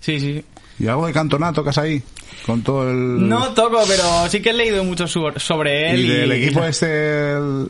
Sí, 0.00 0.20
sí. 0.20 0.44
¿Y 0.78 0.86
algo 0.86 1.06
de 1.06 1.12
Cantona 1.12 1.52
tocas 1.52 1.76
ahí? 1.78 2.00
Con 2.46 2.62
todo 2.62 2.88
el... 2.88 3.28
No 3.28 3.48
toco, 3.54 3.80
pero 3.88 4.28
sí 4.28 4.40
que 4.40 4.50
he 4.50 4.52
leído 4.52 4.84
mucho 4.84 5.08
sobre 5.08 5.90
él. 5.90 6.00
y 6.04 6.08
del 6.08 6.32
y- 6.32 6.44
equipo 6.44 6.62
este... 6.64 7.32
El... 7.32 7.68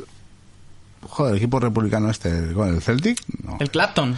Joder, 1.00 1.32
el 1.32 1.38
equipo 1.38 1.58
republicano 1.58 2.10
este. 2.10 2.28
¿el 2.28 2.82
Celtic? 2.82 3.22
No. 3.42 3.56
El 3.60 3.70
Clapton. 3.70 4.14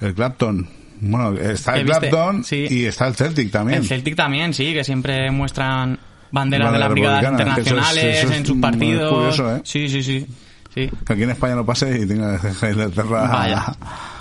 El 0.00 0.14
Clapton. 0.14 0.66
Bueno, 1.00 1.38
está 1.38 1.76
el. 1.76 1.84
Clapton 1.84 2.42
Sí. 2.42 2.66
y 2.70 2.84
está 2.86 3.06
el 3.08 3.14
Celtic 3.14 3.50
también. 3.50 3.80
El 3.80 3.86
Celtic 3.86 4.16
también, 4.16 4.54
sí, 4.54 4.72
que 4.72 4.82
siempre 4.82 5.30
muestran 5.30 5.98
banderas 6.30 6.72
de 6.72 6.78
las 6.78 6.90
brigadas 6.90 7.22
internacionales 7.30 7.96
Eso 8.02 8.08
es- 8.08 8.18
eso 8.24 8.32
es 8.32 8.38
en 8.38 8.46
sus 8.46 8.56
partidos. 8.58 9.12
curioso, 9.12 9.56
¿eh? 9.56 9.60
Sí, 9.64 9.88
sí, 9.90 10.02
sí. 10.02 10.26
Sí. 10.76 10.90
Que 11.04 11.12
aquí 11.14 11.22
en 11.24 11.30
España 11.30 11.54
no 11.56 11.66
pase 11.66 11.98
y 12.02 12.06
tenga 12.06 12.38
Inglaterra... 12.70 13.22
Vaya. 13.28 13.64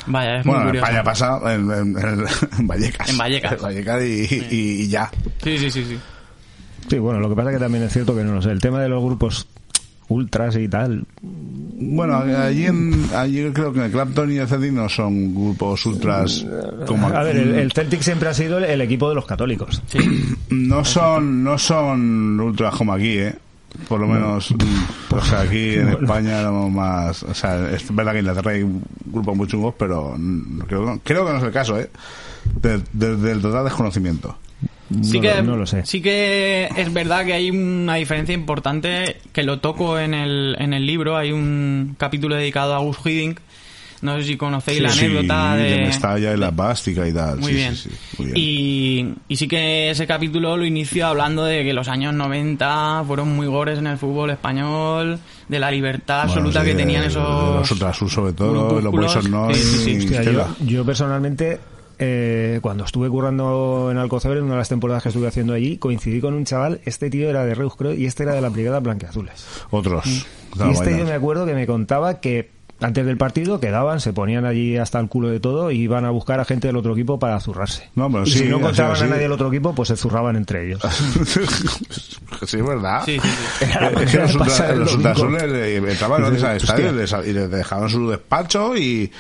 Vaya, 0.08 0.40
es 0.40 0.46
muy 0.46 0.54
Bueno, 0.54 0.62
en 0.62 0.68
curioso. 0.70 0.86
España 0.86 1.04
pasa 1.04 1.40
en, 1.54 1.72
en- 1.72 1.98
en- 1.98 2.26
en 2.60 2.68
Vallecas. 2.68 3.10
En 3.10 3.18
Vallecas. 3.18 3.52
En 3.54 3.62
Vallecas 3.62 4.04
y, 4.04 4.06
y- 4.52 4.82
y 4.84 4.88
ya. 4.88 5.12
Sí, 5.44 5.58
sí, 5.58 5.70
sí, 5.70 5.84
sí. 5.86 6.00
Sí, 6.90 6.98
bueno, 7.00 7.20
lo 7.20 7.30
que 7.30 7.36
pasa 7.36 7.52
que 7.52 7.58
también 7.58 7.84
es 7.84 7.94
cierto 7.94 8.16
que 8.16 8.24
no 8.24 8.34
lo 8.34 8.42
sé. 8.42 8.52
El 8.52 8.60
tema 8.62 8.80
de 8.82 8.90
los 8.90 9.04
grupos 9.04 9.48
ultras 10.08 10.56
y 10.58 10.68
tal. 10.68 11.04
Bueno, 11.24 12.18
allí, 12.18 12.68
en, 12.68 13.08
allí 13.16 13.50
creo 13.52 13.74
que 13.74 13.84
el 13.86 13.92
Clapton 13.92 14.32
y 14.32 14.38
el 14.38 14.48
Celtic 14.48 14.72
no 14.72 14.88
son 14.88 15.34
grupos 15.34 15.84
ultras 15.88 16.46
como 16.86 17.08
A 17.08 17.24
ver, 17.24 17.38
el, 17.38 17.56
el 17.56 17.72
Celtic 17.72 18.02
siempre 18.02 18.30
ha 18.30 18.34
sido 18.36 18.60
el, 18.60 18.66
el 18.66 18.82
equipo 18.82 19.10
de 19.10 19.16
los 19.16 19.26
católicos. 19.26 19.82
no 20.52 20.86
son 20.86 21.44
no 21.44 21.58
son 21.58 22.40
ultras 22.40 22.76
como 22.76 22.94
aquí, 22.94 23.18
¿eh? 23.18 23.36
Por 23.88 24.00
lo 24.00 24.08
menos, 24.08 24.54
o 25.12 25.22
sea, 25.22 25.42
aquí 25.42 25.76
en 25.76 25.90
España 25.90 26.40
éramos 26.40 26.72
más, 26.72 27.24
o 27.24 27.34
sea, 27.34 27.70
es 27.72 27.94
verdad 27.94 28.14
que 28.14 28.20
en 28.20 28.26
Inglaterra 28.26 28.52
hay 28.52 28.66
grupos 29.06 29.36
muy 29.36 29.48
chungos, 29.48 29.76
pero 29.78 30.16
creo, 30.68 31.00
creo 31.04 31.26
que 31.26 31.32
no 31.32 31.38
es 31.38 31.44
el 31.44 31.52
caso, 31.52 31.80
¿eh? 31.80 31.90
De- 32.62 32.82
de- 32.94 33.16
del 33.18 33.42
total 33.42 33.64
desconocimiento. 33.66 34.38
Sí 35.02 35.16
no, 35.18 35.22
que, 35.22 35.36
lo, 35.38 35.44
no 35.44 35.58
lo 35.58 35.66
sé. 35.66 35.84
sí 35.84 36.00
que 36.00 36.70
es 36.78 36.94
verdad 36.94 37.26
que 37.26 37.34
hay 37.34 37.50
una 37.50 37.96
diferencia 37.96 38.36
importante 38.36 39.18
que 39.34 39.42
lo 39.42 39.60
toco 39.60 39.98
en 39.98 40.14
el, 40.14 40.56
en 40.60 40.74
el 40.76 40.86
libro. 40.86 41.18
Hay 41.18 41.32
un 41.32 41.96
capítulo 41.98 42.36
dedicado 42.36 42.76
a 42.76 42.80
Gus 42.80 42.98
Hiddink. 43.04 43.40
No 44.06 44.18
sé 44.18 44.24
si 44.24 44.38
conocéis 44.38 44.80
la 44.82 44.92
anécdota 44.92 45.56
sí, 45.56 45.64
de... 45.64 45.70
de 45.72 45.78
Mestalla 45.86 46.34
y 46.34 46.38
la 46.38 46.52
Bástica 46.52 47.08
y 47.08 47.14
tal. 47.14 47.40
Muy 47.40 47.52
sí, 47.52 47.56
bien. 47.56 47.76
sí, 47.76 47.90
sí, 47.90 47.98
muy 48.20 48.26
bien. 48.28 48.38
Y, 48.38 49.34
y 49.34 49.36
sí 49.36 49.48
que 49.48 49.90
ese 49.90 50.06
capítulo 50.06 50.56
lo 50.56 50.64
inicio 50.66 51.08
hablando 51.08 51.44
de 51.44 51.64
que 51.64 51.74
los 51.74 51.88
años 51.88 52.14
90 52.14 53.04
fueron 53.08 53.36
muy 53.36 53.48
gores 53.48 53.80
en 53.80 53.88
el 53.88 53.98
fútbol 53.98 54.30
español, 54.30 55.20
de 55.50 55.60
la 55.60 55.72
libertad 55.72 56.28
Bueno, 56.28 56.34
absoluta 56.34 56.62
sí, 56.62 56.68
que 56.68 56.76
tenían 56.76 57.04
esos... 57.04 57.70
Los 57.70 57.98
sobre 58.12 58.34
todo, 58.34 58.80
los. 58.80 58.92
Boys 58.92 59.30
no 59.30 59.54
Sí, 59.54 59.62
sí, 59.62 60.02
sí. 60.02 60.06
Hostia, 60.06 60.24
yo, 60.24 60.56
yo 60.66 60.86
personalmente, 60.86 61.60
eh, 62.00 62.60
cuando 62.62 62.86
estuve 62.86 63.10
currando 63.10 63.90
en 63.92 63.98
Alcocer, 63.98 64.38
en 64.38 64.44
una 64.44 64.54
de 64.54 64.60
las 64.60 64.70
temporadas 64.70 65.04
que 65.04 65.10
estuve 65.10 65.28
haciendo 65.28 65.54
allí, 65.54 65.78
coincidí 65.78 66.22
con 66.22 66.34
un 66.34 66.46
chaval, 66.46 66.82
este 66.86 67.10
tío 67.10 67.30
era 67.30 67.44
de 67.46 67.56
Reus, 67.56 67.76
creo, 67.76 67.94
y 67.94 68.06
este 68.06 68.24
era 68.24 68.34
de 68.34 68.42
la 68.42 68.50
Brigada 68.50 68.80
Blanqueazules. 68.80 69.46
Otros. 69.72 70.06
Y 70.06 70.24
Claro, 70.56 70.72
este 70.72 70.98
yo 70.98 71.06
me 71.06 71.12
acuerdo 71.12 71.46
que 71.46 71.54
me 71.54 71.68
contaba 71.68 72.22
que 72.22 72.50
antes 72.82 73.06
del 73.06 73.18
partido 73.18 73.60
quedaban, 73.60 74.00
se 74.02 74.12
ponían 74.14 74.46
allí 74.46 74.78
hasta 74.78 75.00
el 75.00 75.08
culo 75.08 75.30
de 75.30 75.40
todo 75.40 75.72
y 75.72 75.78
iban 75.80 76.04
a 76.06 76.10
buscar 76.10 76.40
a 76.40 76.46
gente 76.46 76.68
del 76.68 76.76
otro 76.76 76.94
equipo 76.94 77.18
para 77.20 77.40
zurrarse. 77.40 77.90
No, 77.96 78.12
pero 78.12 78.24
y 78.26 78.32
sí, 78.32 78.40
si 78.40 78.46
no 78.46 78.58
encontraban 78.58 78.96
a 79.02 79.06
nadie 79.08 79.22
del 79.24 79.32
otro 79.32 79.48
equipo, 79.48 79.74
pues 79.74 79.88
se 79.90 79.96
zurraban 79.96 80.36
entre 80.36 80.68
ellos. 80.68 80.82
sí, 82.46 82.58
es 82.58 82.66
verdad. 82.66 83.02
Sí, 83.06 83.20
sí, 83.20 83.28
sí. 83.60 83.66
Era 83.66 83.92
la 83.92 84.02
Es 84.02 84.12
que 84.12 84.18
los, 84.18 84.28
de 84.32 84.38
ultra- 84.38 84.40
pasar 84.46 84.72
el 84.72 84.80
los 84.80 84.92
domingo. 84.92 85.10
ultrasur 85.10 85.32
le- 85.32 85.80
le- 85.82 85.92
entraban 85.92 86.24
dices, 86.32 86.44
al 86.44 86.58
estadio 86.58 86.86
hostia. 86.90 87.18
y 87.20 87.24
les- 87.24 87.28
y 87.30 87.34
les 87.34 87.52
dejaban 87.52 87.90
su 87.90 88.10
despacho 88.10 88.76
y, 88.78 89.12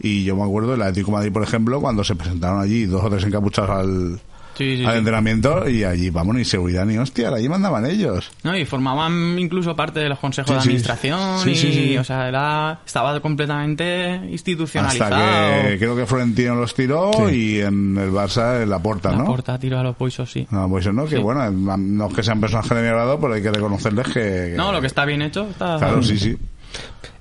y 0.00 0.24
yo 0.24 0.36
me 0.36 0.42
acuerdo 0.44 0.72
del 0.72 0.82
Atlético 0.82 1.10
de 1.10 1.16
Madrid, 1.18 1.32
por 1.32 1.42
ejemplo, 1.42 1.80
cuando 1.80 2.02
se 2.04 2.14
presentaron 2.14 2.60
allí 2.60 2.86
dos 2.86 3.04
o 3.04 3.10
tres 3.10 3.24
encapuchados 3.24 3.70
al, 3.70 4.20
Sí, 4.56 4.76
sí, 4.76 4.84
al 4.84 4.92
sí. 4.92 4.98
entrenamiento 4.98 5.68
y 5.68 5.82
allí, 5.84 6.10
vamos, 6.10 6.36
ni 6.36 6.44
seguridad 6.44 6.84
ni 6.84 6.98
hostia, 6.98 7.28
allí 7.30 7.48
mandaban 7.48 7.86
ellos. 7.86 8.30
¿no? 8.44 8.56
Y 8.56 8.64
formaban 8.66 9.38
incluso 9.38 9.74
parte 9.74 10.00
de 10.00 10.08
los 10.10 10.18
consejos 10.18 10.48
Sí, 10.50 10.54
de 10.54 10.60
sí. 10.60 10.68
administración 10.68 11.38
Sí, 11.40 11.50
y, 11.50 11.56
sí, 11.56 11.72
sí. 11.72 11.98
o 11.98 12.04
sea, 12.04 12.28
era, 12.28 12.80
estaba 12.84 13.18
completamente 13.20 14.20
institucionalizado. 14.30 15.14
Hasta 15.14 15.68
que 15.68 15.78
creo 15.78 15.96
que 15.96 16.06
Florentino 16.06 16.54
los 16.54 16.74
tiró 16.74 17.10
Sí. 17.28 17.34
y 17.34 17.60
en 17.60 17.96
el 17.96 18.10
Barça 18.10 18.62
en 18.62 18.70
la 18.70 18.78
porta, 18.78 19.10
La 19.12 19.18
¿no? 19.18 19.24
porta 19.24 19.58
tiró 19.58 19.78
a 19.78 19.82
los 19.82 19.96
boisos, 19.96 20.30
sí. 20.30 20.46
No, 20.50 20.68
pues 20.68 20.86
no, 20.92 21.04
que 21.06 21.16
Sí. 21.16 21.22
bueno, 21.22 21.50
no 21.50 22.06
es 22.08 22.14
que 22.14 22.22
sean 22.22 22.40
personajes 22.40 22.76
de 22.76 22.82
mi 22.82 22.88
agrado, 22.88 23.18
pero 23.20 23.34
hay 23.34 23.42
que 23.42 23.50
reconocerles 23.52 24.06
que... 24.06 24.12
que- 24.50 24.54
No, 24.56 24.70
lo 24.72 24.80
que 24.80 24.86
está 24.86 25.04
bien 25.04 25.22
hecho 25.22 25.48
está... 25.48 25.78
Claro, 25.78 26.02
sí, 26.02 26.18
sí. 26.18 26.36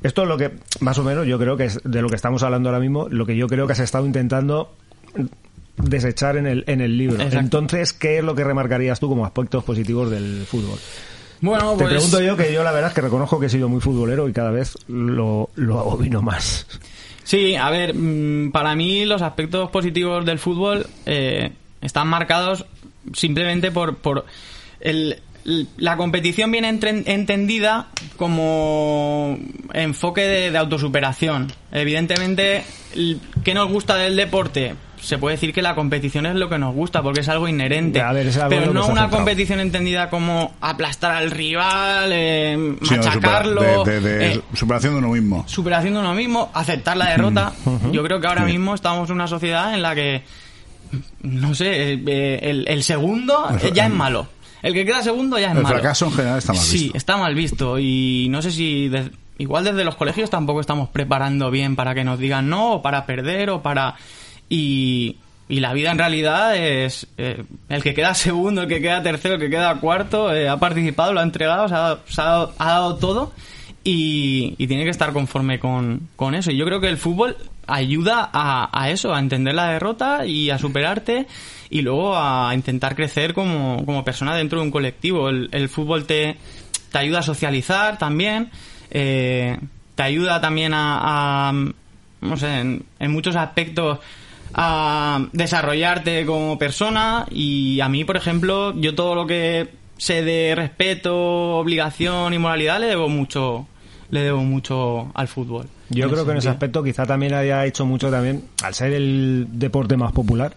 Esto 0.04 0.24
es 0.24 0.28
lo 0.28 0.38
que, 0.38 0.52
más 0.80 0.98
o 0.98 1.04
menos, 1.04 1.28
yo 1.28 1.38
creo 1.38 1.56
que 1.58 1.66
es 1.66 1.80
de 1.84 2.02
lo 2.02 2.10
que 2.10 2.16
estamos 2.16 2.42
hablando 2.44 2.70
ahora 2.70 2.80
mismo, 2.82 3.08
lo 3.10 3.26
que 3.26 3.38
yo 3.38 3.48
creo 3.48 3.68
que 3.68 3.74
has 3.74 3.80
estado 3.80 4.06
intentando 4.06 4.74
desechar 5.84 6.38
en 6.38 6.48
el, 6.48 6.64
en 6.68 6.82
el 6.82 6.98
libro. 6.98 7.16
Exacto. 7.18 7.40
Entonces, 7.40 7.94
¿qué 7.94 8.18
es 8.20 8.24
lo 8.24 8.36
que 8.36 8.44
remarcarías 8.44 9.00
tú 9.00 9.10
como 9.10 9.26
aspectos 9.26 9.64
positivos 9.64 10.10
del 10.12 10.46
fútbol? 10.46 10.78
Bueno, 11.42 11.72
Te 11.72 11.78
pues... 11.86 11.90
pregunto 11.94 12.22
yo 12.22 12.38
que 12.38 12.54
yo 12.54 12.64
la 12.64 12.72
verdad 12.72 12.90
es 12.90 12.96
que 12.96 13.02
reconozco 13.02 13.40
que 13.40 13.48
he 13.48 13.50
sido 13.50 13.68
muy 13.68 13.82
futbolero 13.82 14.30
y 14.30 14.34
cada 14.34 14.52
vez 14.52 14.78
lo, 14.88 15.50
lo 15.56 15.80
abobino 15.80 16.22
más. 16.22 16.68
Sí, 17.24 17.56
a 17.56 17.70
ver, 17.70 17.94
mm, 17.96 18.52
para 18.52 18.76
mí 18.76 19.06
los 19.06 19.22
aspectos 19.22 19.70
positivos 19.72 20.26
del 20.26 20.38
fútbol 20.40 20.86
eh, 21.06 21.52
están 21.82 22.08
marcados 22.08 22.66
simplemente 23.14 23.72
por, 23.72 23.96
por 23.98 24.26
el, 24.82 25.20
la 25.78 25.98
competición 25.98 26.52
viene 26.52 26.70
entre- 26.70 27.04
entendida 27.12 27.88
como 28.18 29.40
enfoque 29.74 30.22
de, 30.22 30.52
de 30.52 30.58
autosuperación. 30.58 31.52
Evidentemente, 31.72 32.64
¿qué 33.44 33.54
nos 33.56 33.68
gusta 33.72 33.96
del 33.96 34.16
deporte? 34.16 34.76
Se 35.02 35.18
puede 35.18 35.36
decir 35.36 35.52
que 35.54 35.62
la 35.64 35.74
competición 35.76 36.26
es 36.28 36.36
lo 36.36 36.48
que 36.48 36.58
nos 36.60 36.74
gusta 36.76 37.02
porque 37.02 37.22
es 37.22 37.28
algo 37.30 37.48
inherente. 37.48 38.00
A 38.02 38.12
ver, 38.14 38.28
es 38.28 38.38
algo 38.38 38.50
pero 38.50 38.72
no 38.74 38.86
una 38.88 39.10
competición 39.10 39.60
entendida 39.60 40.10
como 40.12 40.54
aplastar 40.62 41.12
al 41.12 41.32
rival, 41.32 42.12
eh, 42.14 42.76
Sí, 42.84 42.96
machacarlo. 42.96 43.84
de, 43.84 44.00
de- 44.00 44.02
de 44.18 44.32
eh, 44.34 44.42
superación 44.54 44.94
de 44.94 45.00
uno 45.00 45.10
mismo. 45.10 45.44
superación 45.48 45.96
de 45.96 46.00
uno 46.02 46.14
mismo, 46.14 46.52
aceptar 46.54 46.96
la 46.98 47.10
derrota. 47.10 47.52
Yo 47.92 48.04
creo 48.04 48.22
que 48.22 48.28
ahora 48.28 48.46
Sí. 48.46 48.52
mismo 48.54 48.76
estamos 48.76 49.10
en 49.10 49.16
una 49.16 49.28
sociedad 49.28 49.74
en 49.74 49.82
la 49.82 49.96
que, 49.96 50.24
no 51.24 51.56
sé, 51.56 51.94
eh, 51.94 52.04
eh, 52.06 52.40
el, 52.44 52.68
el 52.68 52.84
segundo 52.84 53.50
ya 53.74 53.86
es 53.88 53.92
malo. 53.92 54.28
El 54.62 54.74
que 54.76 54.86
queda 54.86 55.02
segundo 55.02 55.40
ya 55.40 55.48
es 55.52 55.58
El 55.58 55.64
malo. 55.64 55.76
fracaso 55.76 56.06
en 56.06 56.12
general 56.14 56.38
está 56.38 56.54
mal 56.54 56.62
Sí, 56.62 56.78
visto. 56.84 56.98
está 56.98 57.18
mal 57.18 57.34
visto. 57.34 57.80
Y 57.80 58.28
no 58.30 58.44
sé 58.44 58.52
si, 58.52 58.92
igual 59.40 59.64
desde 59.64 59.84
los 59.84 59.96
colegios 59.96 60.30
tampoco 60.30 60.62
estamos 60.62 60.90
preparando 60.90 61.50
bien 61.50 61.76
para 61.76 61.96
que 61.96 62.04
nos 62.04 62.20
digan 62.20 62.48
no, 62.50 62.74
o 62.74 62.82
para 62.84 63.08
perder, 63.08 63.50
o 63.50 63.64
para... 63.64 63.96
Y, 64.52 65.16
y 65.48 65.62
la 65.62 65.72
vida 65.72 65.92
en 65.92 65.98
realidad 65.98 66.58
es 66.58 67.08
eh, 67.18 67.44
el 67.70 67.82
que 67.82 67.94
queda 67.94 68.14
segundo, 68.14 68.64
el 68.64 68.68
que 68.68 68.82
queda 68.82 69.02
tercero, 69.02 69.36
el 69.36 69.40
que 69.40 69.50
queda 69.50 69.80
cuarto, 69.80 70.36
eh, 70.36 70.50
ha 70.50 70.58
participado, 70.58 71.14
lo 71.14 71.22
ha 71.22 71.24
entregado, 71.24 71.70
se 71.70 71.76
ha, 71.76 72.00
se 72.06 72.22
ha 72.22 72.42
ha 72.58 72.68
dado 72.68 72.98
todo 72.98 73.32
y, 73.86 74.56
y 74.58 74.68
tiene 74.68 74.84
que 74.84 74.90
estar 74.90 75.14
conforme 75.14 75.58
con, 75.58 76.10
con 76.18 76.36
eso. 76.36 76.52
Y 76.52 76.58
yo 76.58 76.66
creo 76.66 76.82
que 76.82 76.90
el 76.90 76.98
fútbol 76.98 77.38
ayuda 77.66 78.30
a, 78.34 78.70
a 78.78 78.90
eso, 78.90 79.14
a 79.14 79.20
entender 79.20 79.54
la 79.56 79.70
derrota 79.70 80.26
y 80.26 80.50
a 80.50 80.58
superarte 80.58 81.28
y 81.70 81.82
luego 81.82 82.18
a 82.18 82.52
intentar 82.54 82.98
crecer 82.98 83.34
como, 83.34 83.86
como 83.86 84.04
persona 84.04 84.36
dentro 84.36 84.60
de 84.60 84.66
un 84.66 84.72
colectivo. 84.72 85.30
El, 85.30 85.48
el 85.54 85.70
fútbol 85.70 86.06
te, 86.06 86.36
te 86.92 86.98
ayuda 86.98 87.20
a 87.20 87.24
socializar 87.24 87.98
también, 87.98 88.52
eh, 88.90 89.58
te 89.96 90.04
ayuda 90.04 90.42
también 90.42 90.74
a, 90.74 91.48
a, 91.50 91.54
no 91.54 92.38
sé, 92.38 92.60
en, 92.60 92.84
en 93.00 93.12
muchos 93.12 93.38
aspectos 93.38 94.00
a 94.54 95.26
desarrollarte 95.34 96.26
como 96.26 96.58
persona 96.60 97.26
y 97.30 97.80
a 97.82 97.90
mí, 97.90 98.04
por 98.04 98.18
ejemplo, 98.18 98.74
yo 98.76 98.96
todo 98.96 99.16
lo 99.16 99.26
que 99.28 99.70
sé 99.98 100.24
de 100.24 100.54
respeto, 100.56 101.16
obligación 101.58 102.34
y 102.34 102.38
moralidad 102.40 102.80
le 102.80 102.88
debo 102.88 103.08
mucho 103.10 103.68
le 104.10 104.22
debo 104.24 104.44
mucho 104.44 105.10
al 105.14 105.30
fútbol. 105.30 105.68
Yo 105.90 106.10
creo 106.10 106.26
que 106.26 106.32
en 106.32 106.38
ese 106.38 106.50
aspecto 106.50 106.84
quizá 106.84 107.06
también 107.06 107.34
haya 107.34 107.66
hecho 107.66 107.86
mucho 107.86 108.12
también, 108.12 108.44
al 108.62 108.74
ser 108.74 108.92
el 108.92 109.48
deporte 109.52 109.96
más 109.96 110.12
popular, 110.12 110.54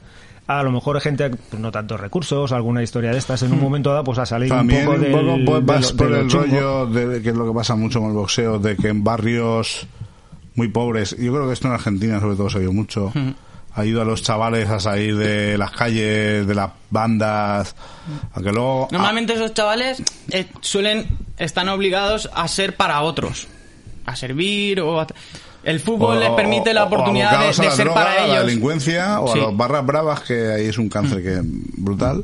a 0.48 0.62
lo 0.64 0.72
mejor 0.72 1.00
gente, 1.00 1.30
pues 1.30 1.60
no 1.62 1.70
tantos 1.70 2.00
recursos, 2.00 2.50
alguna 2.50 2.82
historia 2.82 3.12
de 3.12 3.18
estas, 3.18 3.42
en 3.44 3.52
un 3.52 3.60
momento 3.60 3.90
dado, 3.90 4.02
pues 4.02 4.18
a 4.18 4.26
salir 4.26 4.48
También 4.48 4.80
un 4.80 4.86
poco 4.94 4.98
del, 4.98 5.14
un 5.14 5.44
poco, 5.44 5.44
pues, 5.46 5.66
de 5.66 5.72
vas 5.72 5.90
lo- 5.92 5.96
por 5.96 6.06
de 6.08 6.12
lo 6.16 6.20
el 6.22 6.28
chungo. 6.28 6.44
rollo 6.46 6.86
de 6.86 7.22
que 7.22 7.28
es 7.30 7.36
lo 7.36 7.46
que 7.46 7.54
pasa 7.54 7.76
mucho 7.76 8.00
con 8.00 8.08
el 8.10 8.16
boxeo, 8.16 8.58
de 8.58 8.76
que 8.76 8.88
en 8.88 9.04
barrios 9.04 9.86
muy 10.56 10.66
pobres, 10.68 11.16
yo 11.16 11.32
creo 11.32 11.46
que 11.46 11.52
esto 11.52 11.68
en 11.68 11.74
Argentina 11.74 12.18
sobre 12.20 12.34
todo 12.36 12.50
se 12.50 12.58
vio 12.58 12.72
mucho, 12.72 13.12
ayuda 13.74 14.02
a 14.02 14.04
los 14.04 14.22
chavales 14.22 14.68
a 14.70 14.78
salir 14.80 15.16
de 15.16 15.58
las 15.58 15.70
calles, 15.72 16.46
de 16.46 16.54
las 16.54 16.70
bandas, 16.90 17.74
a 18.32 18.40
que 18.40 18.52
luego... 18.52 18.88
Normalmente 18.92 19.32
esos 19.34 19.52
chavales 19.54 20.02
eh, 20.30 20.46
suelen 20.60 21.08
están 21.38 21.68
obligados 21.68 22.30
a 22.34 22.46
ser 22.48 22.76
para 22.76 23.02
otros, 23.02 23.48
a 24.06 24.14
servir 24.16 24.80
o 24.80 25.00
a- 25.00 25.06
el 25.64 25.80
fútbol 25.80 26.18
o- 26.18 26.20
les 26.20 26.30
permite 26.30 26.70
o- 26.70 26.74
la 26.74 26.84
oportunidad 26.84 27.38
de, 27.40 27.46
la 27.46 27.52
ser 27.52 27.74
droga, 27.86 27.94
para 27.94 28.12
a 28.12 28.26
la 28.26 28.34
ellos. 28.34 28.46
delincuencia 28.46 29.20
o 29.20 29.32
Sí. 29.32 29.38
a 29.38 29.42
los 29.42 29.56
barras 29.56 29.84
bravas 29.86 30.20
que 30.20 30.52
ahí 30.52 30.66
es 30.66 30.78
un 30.78 30.88
cáncer 30.88 31.22
que 31.22 31.40
brutal 31.42 32.22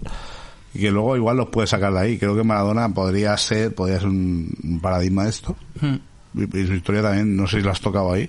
y 0.74 0.78
que 0.80 0.90
luego 0.92 1.16
igual 1.16 1.36
los 1.38 1.48
puede 1.48 1.66
sacar 1.66 1.92
de 1.94 1.98
ahí 2.00 2.18
creo 2.18 2.36
que 2.36 2.44
Maradona 2.44 2.88
podría 2.90 3.36
ser 3.38 3.74
podría 3.74 3.98
ser 3.98 4.08
un, 4.08 4.78
paradigma 4.80 5.24
de 5.24 5.30
esto 5.30 5.56
Hmm. 5.80 5.96
y, 6.34 6.42
y 6.60 6.66
su 6.66 6.74
historia 6.74 7.02
también 7.02 7.34
no 7.34 7.48
sé 7.48 7.56
si 7.56 7.62
lo 7.64 7.70
has 7.72 7.80
tocado 7.80 8.12
ahí 8.12 8.28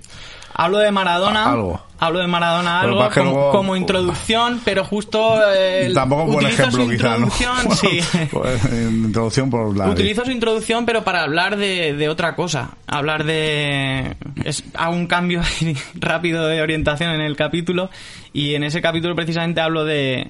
Hablo 0.53 0.77
de 0.79 0.91
Maradona, 0.91 1.45
A- 1.45 1.51
algo. 1.53 1.81
hablo 1.99 2.19
de 2.19 2.27
Maradona 2.27 2.81
algo 2.81 3.09
como, 3.09 3.31
luego- 3.31 3.51
como 3.51 3.75
introducción, 3.75 4.61
pero 4.65 4.83
justo 4.83 5.39
eh, 5.55 5.91
tampoco 5.93 6.25
buen 6.25 6.47
ejemplo 6.47 6.83
su 6.85 6.89
quizá 6.91 7.17
¿no? 7.17 7.27
introducción, 7.27 7.71
sí. 7.77 8.27
Pues, 8.31 8.61
introducción 8.73 9.49
por 9.49 9.75
la 9.77 9.87
Utilizo 9.89 10.25
su 10.25 10.31
introducción, 10.31 10.85
pero 10.85 11.03
para 11.03 11.21
hablar 11.23 11.57
de, 11.57 11.93
de 11.93 12.09
otra 12.09 12.35
cosa. 12.35 12.71
Hablar 12.87 13.23
de. 13.23 14.15
Es, 14.43 14.63
hago 14.75 14.93
un 14.95 15.07
cambio 15.07 15.41
rápido 15.95 16.47
de 16.47 16.61
orientación 16.61 17.11
en 17.11 17.21
el 17.21 17.35
capítulo. 17.35 17.89
Y 18.33 18.55
en 18.55 18.63
ese 18.63 18.81
capítulo, 18.81 19.15
precisamente, 19.15 19.61
hablo 19.61 19.83
de. 19.85 20.27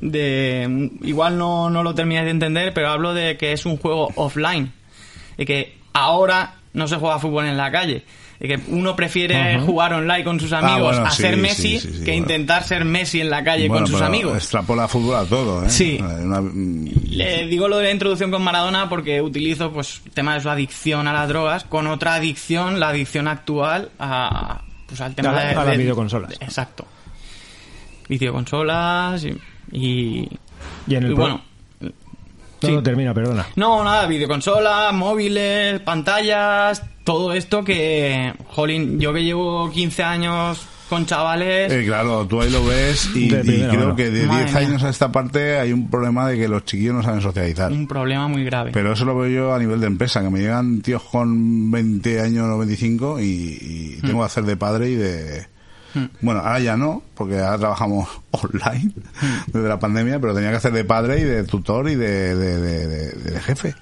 de 0.00 0.90
igual 1.02 1.38
no, 1.38 1.70
no 1.70 1.82
lo 1.82 1.94
termináis 1.94 2.24
de 2.26 2.30
entender, 2.30 2.72
pero 2.74 2.90
hablo 2.90 3.14
de 3.14 3.36
que 3.36 3.52
es 3.52 3.66
un 3.66 3.76
juego 3.76 4.08
offline. 4.16 4.72
De 5.36 5.44
que 5.46 5.78
ahora 5.92 6.54
no 6.72 6.86
se 6.88 6.96
juega 6.96 7.18
fútbol 7.18 7.46
en 7.46 7.56
la 7.56 7.70
calle. 7.70 8.04
Que 8.46 8.60
uno 8.68 8.94
prefiere 8.94 9.58
jugar 9.60 9.94
online 9.94 10.22
con 10.22 10.38
sus 10.38 10.52
amigos 10.52 10.96
Ah, 10.96 10.98
bueno, 11.00 11.06
a 11.06 11.10
sí, 11.10 11.22
ser 11.22 11.34
sí, 11.36 11.40
Messi 11.40 11.80
sí, 11.80 11.80
sí, 11.80 11.92
que 12.04 12.10
bueno. 12.10 12.14
intentar 12.18 12.62
ser 12.62 12.84
Messi 12.84 13.20
en 13.22 13.30
la 13.30 13.42
calle 13.42 13.68
Bueno, 13.68 13.84
con 13.84 13.86
sus 13.86 13.96
pero 13.96 14.06
amigos. 14.06 14.36
extrapola 14.36 14.86
fútbol 14.86 15.16
a 15.16 15.24
todo 15.24 15.64
¿eh? 15.64 15.70
Sí. 15.70 15.98
Una- 16.00 16.40
mm, 16.42 16.88
Le 17.08 17.46
digo 17.46 17.68
lo 17.68 17.78
de 17.78 17.84
la 17.84 17.90
introducción 17.92 18.30
con 18.30 18.42
Maradona 18.42 18.88
porque 18.90 19.22
utilizo 19.22 19.72
pues 19.72 20.02
el 20.04 20.12
tema 20.12 20.34
de 20.34 20.40
su 20.42 20.50
adicción 20.50 21.08
a 21.08 21.12
las 21.14 21.28
drogas 21.28 21.64
con 21.64 21.86
otra 21.86 22.14
adicción, 22.16 22.78
la 22.80 22.88
adicción 22.90 23.28
actual 23.28 23.90
a 23.98 24.60
pues 24.86 25.00
al 25.00 25.14
tema 25.14 25.30
A 25.30 25.32
la- 25.32 25.40
de, 25.44 25.50
a 25.50 25.54
las 25.54 25.66
de- 25.68 25.76
videoconsolas. 25.78 26.28
de- 26.30 26.44
exacto. 26.44 26.86
Videoconsolas 28.08 29.24
y, 29.24 29.28
y, 29.72 30.28
Y 30.86 30.94
en 30.94 31.04
el 31.04 31.12
y 31.12 31.14
pro- 31.14 31.24
bueno, 31.24 31.42
no, 32.62 32.82
termina, 32.82 33.12
perdona. 33.14 33.46
no, 33.56 33.82
nada, 33.84 34.06
videoconsolas, 34.06 34.92
móviles, 34.92 35.80
pantallas, 35.80 36.82
todo 37.04 37.32
esto 37.34 37.62
que, 37.64 38.32
jolín, 38.48 38.98
yo 38.98 39.12
que 39.12 39.22
llevo 39.24 39.70
15 39.70 40.02
años 40.02 40.66
con 40.88 41.06
chavales, 41.06 41.72
Eh, 41.72 41.84
claro, 41.86 42.26
tú 42.26 42.40
ahí 42.42 42.50
lo 42.50 42.64
ves 42.64 43.08
y, 43.14 43.24
y 43.24 43.28
creo 43.30 43.68
mano. 43.70 43.96
que 43.96 44.10
de 44.10 44.26
Madre 44.26 44.44
10 44.44 44.54
mía. 44.54 44.68
años 44.68 44.82
a 44.84 44.90
esta 44.90 45.10
parte 45.10 45.58
hay 45.58 45.72
un 45.72 45.88
problema 45.90 46.28
de 46.28 46.36
que 46.38 46.46
los 46.46 46.64
chiquillos 46.64 46.94
no 46.94 47.02
saben 47.02 47.20
socializar. 47.22 47.72
un 47.72 47.86
problema 47.86 48.28
muy 48.28 48.44
grave. 48.44 48.70
Pero 48.72 48.92
eso 48.92 49.04
lo 49.06 49.16
veo 49.18 49.30
yo 49.30 49.54
a 49.54 49.58
nivel 49.58 49.80
de 49.80 49.86
empresa, 49.86 50.22
que 50.22 50.28
me 50.30 50.40
llegan 50.40 50.82
tíos 50.82 51.02
con 51.02 51.70
20 51.70 52.20
años 52.20 52.46
o 52.48 52.58
25 52.58 53.20
y, 53.20 53.24
y 53.24 53.98
tengo 54.02 54.20
que 54.20 54.26
hacer 54.26 54.44
de 54.44 54.56
padre 54.56 54.90
y 54.90 54.94
de... 54.94 55.46
Bueno, 56.20 56.40
ahora 56.40 56.60
ya 56.60 56.76
no, 56.76 57.02
porque 57.14 57.38
ahora 57.40 57.58
trabajamos 57.58 58.08
online 58.32 58.92
desde 59.46 59.68
la 59.68 59.78
pandemia, 59.78 60.18
pero 60.20 60.34
tenía 60.34 60.50
que 60.50 60.56
hacer 60.56 60.72
de 60.72 60.84
padre 60.84 61.20
y 61.20 61.24
de 61.24 61.44
tutor 61.44 61.88
y 61.88 61.94
de, 61.94 62.34
de, 62.34 62.60
de- 62.60 62.86
de- 62.86 63.12
de 63.32 63.40
jefe. 63.40 63.74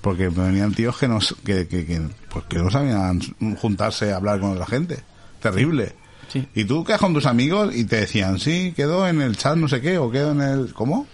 Porque 0.00 0.28
venían 0.28 0.72
tíos 0.74 0.96
que 0.98 1.08
no, 1.08 1.18
s- 1.18 1.34
que, 1.44 1.66
que, 1.68 1.86
que, 1.86 2.00
pues 2.30 2.44
que 2.46 2.58
no 2.58 2.70
sabían 2.70 3.20
juntarse 3.60 4.12
a 4.12 4.16
hablar 4.16 4.40
con 4.40 4.50
otra 4.52 4.66
gente. 4.66 4.98
Terrible. 5.40 5.94
Sí. 6.28 6.46
Y 6.54 6.64
tú 6.64 6.82
quedas 6.84 7.00
con 7.00 7.14
tus 7.14 7.26
amigos 7.26 7.74
y 7.76 7.84
te 7.84 7.96
decían, 7.96 8.38
sí, 8.40 8.72
quedo 8.74 9.06
en 9.06 9.20
el 9.20 9.36
chat 9.36 9.56
no 9.56 9.68
sé 9.68 9.80
qué, 9.80 9.98
o 9.98 10.10
quedo 10.10 10.32
en 10.32 10.40
el... 10.40 10.72
¿Cómo? 10.74 11.06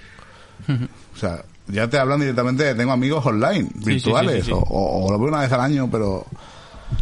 O 1.14 1.16
sea, 1.18 1.44
ya 1.68 1.88
te 1.90 1.98
hablan 1.98 2.20
directamente 2.20 2.64
de 2.64 2.74
tengo 2.74 2.92
amigos 2.92 3.24
online, 3.26 3.68
virtuales, 3.74 4.36
sí, 4.36 4.40
sí, 4.42 4.46
sí. 4.46 4.52
O, 4.52 4.58
o- 4.58 5.06
o 5.06 5.12
lo 5.12 5.18
veo 5.18 5.28
una 5.28 5.40
vez 5.40 5.52
al 5.52 5.60
año, 5.60 5.88
pero... 5.90 6.26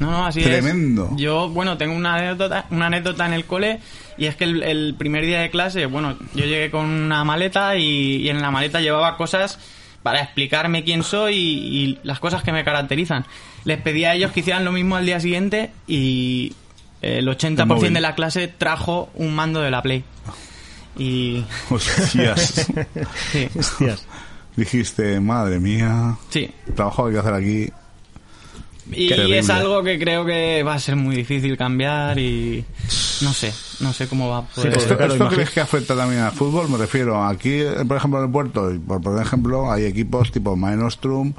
No, 0.01 0.11
no, 0.11 0.27
así 0.27 0.43
Tremendo. 0.43 1.11
es. 1.15 1.21
Yo, 1.21 1.49
bueno, 1.49 1.77
tengo 1.79 1.95
una 1.95 2.15
anécdota, 2.15 2.67
una 2.71 2.87
anécdota 2.87 3.27
en 3.27 3.33
el 3.33 3.45
cole 3.47 3.81
y 4.17 4.27
es 4.27 4.37
que 4.37 4.45
el, 4.45 4.63
el 4.63 4.95
primer 4.97 5.25
día 5.25 5.41
de 5.41 5.51
clase, 5.51 5.87
bueno, 5.87 6.17
yo 6.35 6.45
llegué 6.45 6.71
con 6.71 6.85
una 6.87 7.25
maleta 7.25 7.77
y, 7.77 8.17
y 8.17 8.29
en 8.29 8.41
la 8.43 8.51
maleta 8.51 8.81
llevaba 8.81 9.17
cosas 9.17 9.59
para 10.03 10.21
explicarme 10.23 10.85
quién 10.85 11.03
soy 11.03 11.35
y, 11.37 11.85
y 11.85 11.99
las 12.05 12.21
cosas 12.21 12.43
que 12.43 12.53
me 12.53 12.65
caracterizan. 12.65 13.27
Les 13.65 13.81
pedí 13.81 14.05
a 14.05 14.15
ellos 14.15 14.31
que 14.33 14.41
hicieran 14.41 14.65
lo 14.65 14.73
mismo 14.73 14.97
al 14.97 15.05
día 15.07 15.19
siguiente 15.21 15.71
y 15.87 16.53
el 17.03 17.29
El 17.29 17.37
80% 17.37 17.67
móvil. 17.67 17.95
de 17.95 18.01
la 18.01 18.15
clase 18.15 18.49
trajo 18.49 19.11
un 19.15 19.35
mando 19.35 19.61
de 19.61 19.71
la 19.71 19.83
Play. 19.83 20.05
Y 20.97 21.45
Hostias. 21.71 22.71
sí, 23.33 23.49
Hostias. 23.59 24.05
Dijiste, 24.57 25.21
madre 25.21 25.61
mía, 25.61 26.17
sí. 26.31 26.51
trabajo 26.75 27.07
hay 27.07 27.13
que 27.13 27.19
hacer 27.21 27.35
aquí. 27.35 27.69
Y 28.93 29.09
Terrible. 29.09 29.39
es 29.39 29.51
algo 29.51 29.83
que 29.83 29.99
creo 29.99 30.25
que 30.25 30.63
va 30.63 30.75
a 30.75 30.79
ser 30.79 30.97
muy 30.97 31.15
difícil 31.17 31.57
cambiar 31.57 32.19
y 32.19 32.65
no 33.23 33.33
sé, 33.33 33.53
no 33.81 33.93
sé 33.93 34.09
cómo 34.09 34.29
va 34.29 34.39
a 34.39 34.43
poder. 34.43 34.73
porque 34.73 34.85
¿Esto, 34.85 34.97
claro, 34.97 35.13
esto 35.13 35.29
crees 35.29 35.51
que 35.51 35.61
afecta 35.61 35.95
también 35.97 36.23
al 36.23 36.33
fútbol? 36.33 36.69
Me 36.69 36.79
refiero, 36.79 37.25
aquí, 37.25 37.63
por 37.87 37.97
ejemplo, 37.97 38.21
en 38.21 38.27
el 38.27 38.33
puerto, 38.33 38.73
por, 38.87 39.03
por 39.03 39.21
ejemplo, 39.21 39.71
hay 39.71 39.85
equipos 39.85 40.33
tipo 40.33 40.57
Mainostrum, 40.57 41.35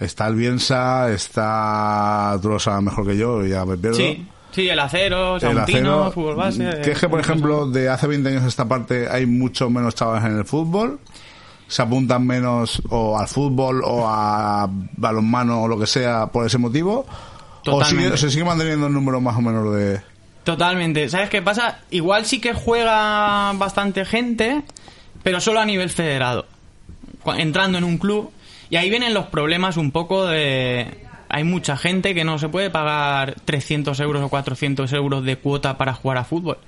está 0.00 0.26
el 0.26 0.34
Bielsa, 0.34 1.10
está, 1.12 2.38
tú 2.42 2.48
lo 2.48 2.58
sabes 2.58 2.82
mejor 2.82 3.06
que 3.06 3.16
yo, 3.16 3.44
ya 3.44 3.64
me 3.64 3.76
pierdo. 3.76 3.96
Sí, 3.96 4.26
sí, 4.52 4.68
el 4.68 4.78
acero, 4.78 5.36
acero, 5.36 6.10
fútbol 6.12 6.36
base. 6.36 6.80
que 6.82 6.92
es 6.92 6.98
que, 6.98 7.08
por 7.08 7.20
eh, 7.20 7.22
ejemplo, 7.22 7.66
de 7.66 7.88
hace 7.88 8.06
20 8.06 8.28
años 8.28 8.42
a 8.42 8.48
esta 8.48 8.66
parte 8.66 9.08
hay 9.08 9.26
mucho 9.26 9.70
menos 9.70 9.94
chavales 9.94 10.24
en 10.24 10.38
el 10.38 10.44
fútbol, 10.44 10.98
se 11.68 11.82
apuntan 11.82 12.26
menos 12.26 12.80
o 12.90 13.18
al 13.18 13.28
fútbol 13.28 13.82
o 13.84 14.06
a 14.08 14.68
balonmano 14.96 15.62
o 15.62 15.68
lo 15.68 15.78
que 15.78 15.86
sea 15.86 16.26
por 16.28 16.46
ese 16.46 16.58
motivo, 16.58 17.00
o 17.00 17.04
sigue- 17.04 17.62
Totalmente. 17.64 18.16
se 18.18 18.30
sigue 18.30 18.44
manteniendo 18.44 18.86
el 18.86 18.92
número 18.92 19.20
más 19.20 19.36
o 19.36 19.40
menos 19.42 19.74
de... 19.74 20.00
Totalmente. 20.44 21.08
¿Sabes 21.08 21.28
qué 21.28 21.42
pasa? 21.42 21.80
Igual 21.90 22.24
sí 22.24 22.40
que 22.40 22.52
juega 22.54 23.52
bastante 23.54 24.04
gente, 24.04 24.62
pero 25.24 25.40
solo 25.40 25.58
a 25.60 25.64
nivel 25.64 25.90
federado. 25.90 26.46
Entrando 27.36 27.78
en 27.78 27.84
un 27.84 27.98
club. 27.98 28.30
Y 28.70 28.76
ahí 28.76 28.88
vienen 28.90 29.12
los 29.14 29.26
problemas 29.26 29.76
un 29.76 29.90
poco 29.90 30.26
de... 30.26 31.04
Hay 31.28 31.42
mucha 31.42 31.76
gente 31.76 32.14
que 32.14 32.22
no 32.22 32.38
se 32.38 32.48
puede 32.48 32.70
pagar 32.70 33.34
300 33.44 33.98
euros 33.98 34.22
o 34.22 34.28
400 34.28 34.92
euros 34.92 35.24
de 35.24 35.36
cuota 35.36 35.76
para 35.76 35.92
jugar 35.94 36.18
a 36.18 36.24
fútbol. 36.24 36.58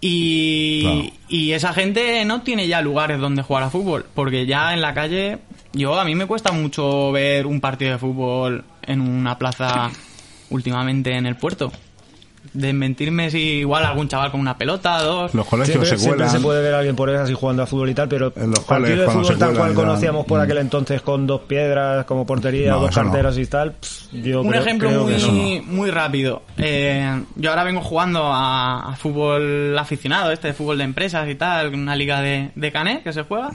Y, 0.00 0.82
Claro. 0.82 1.02
y 1.28 1.52
esa 1.52 1.72
gente 1.72 2.24
no 2.24 2.42
tiene 2.42 2.68
ya 2.68 2.80
lugares 2.82 3.18
donde 3.18 3.42
jugar 3.42 3.64
a 3.64 3.70
fútbol, 3.70 4.06
porque 4.14 4.46
ya 4.46 4.72
en 4.72 4.80
la 4.80 4.94
calle, 4.94 5.38
yo 5.72 5.98
a 5.98 6.04
mí 6.04 6.14
me 6.14 6.26
cuesta 6.26 6.52
mucho 6.52 7.10
ver 7.10 7.46
un 7.46 7.60
partido 7.60 7.92
de 7.92 7.98
fútbol 7.98 8.64
en 8.82 9.00
una 9.00 9.38
plaza 9.38 9.90
últimamente 10.50 11.16
en 11.16 11.26
el 11.26 11.36
puerto. 11.36 11.72
Desmentirme 12.52 13.30
si 13.30 13.38
igual 13.38 13.84
algún 13.84 14.08
chaval 14.08 14.30
con 14.30 14.40
una 14.40 14.56
pelota, 14.56 15.02
dos. 15.02 15.34
Los 15.34 15.46
colegios 15.46 15.68
Siempre, 15.76 15.88
se 15.90 15.98
siempre 15.98 16.28
se 16.28 16.40
puede 16.40 16.62
ver 16.62 16.74
a 16.74 16.78
alguien 16.78 16.96
por 16.96 17.10
esas 17.10 17.28
y 17.30 17.34
jugando 17.34 17.62
a 17.62 17.66
fútbol 17.66 17.90
y 17.90 17.94
tal, 17.94 18.08
pero 18.08 18.32
En 18.36 18.50
los 18.50 18.60
partido 18.60 18.88
coles, 18.88 18.98
de 18.98 19.06
fútbol 19.22 19.38
tal 19.38 19.54
cual 19.56 19.74
conocíamos 19.74 20.26
por 20.26 20.38
Mm. 20.40 20.42
aquel 20.42 20.58
entonces 20.58 21.02
con 21.02 21.26
dos 21.26 21.42
piedras 21.42 22.04
como 22.06 22.26
portería, 22.26 22.70
No, 22.72 22.80
dos 22.80 22.96
no. 22.96 23.02
carteras 23.02 23.36
y 23.38 23.46
tal. 23.46 23.72
pff, 23.72 24.12
yo 24.12 24.42
Un 24.42 24.48
creo- 24.48 24.62
ejemplo 24.62 24.88
creo 24.88 25.06
que 25.06 25.16
eso 25.16 25.32
muy, 25.32 25.60
no. 25.60 25.72
muy 25.72 25.90
rápido. 25.90 26.42
Eh, 26.56 27.22
yo 27.36 27.50
ahora 27.50 27.64
vengo 27.64 27.80
jugando 27.80 28.24
a, 28.32 28.92
a 28.92 28.96
fútbol 28.96 29.76
aficionado, 29.78 30.30
este 30.32 30.48
de 30.48 30.54
fútbol 30.54 30.78
de 30.78 30.84
empresas 30.84 31.28
y 31.28 31.34
tal, 31.34 31.74
una 31.74 31.94
liga 31.96 32.20
de, 32.20 32.50
de 32.54 32.72
Canet 32.72 33.02
que 33.02 33.12
se 33.12 33.22
juega. 33.22 33.50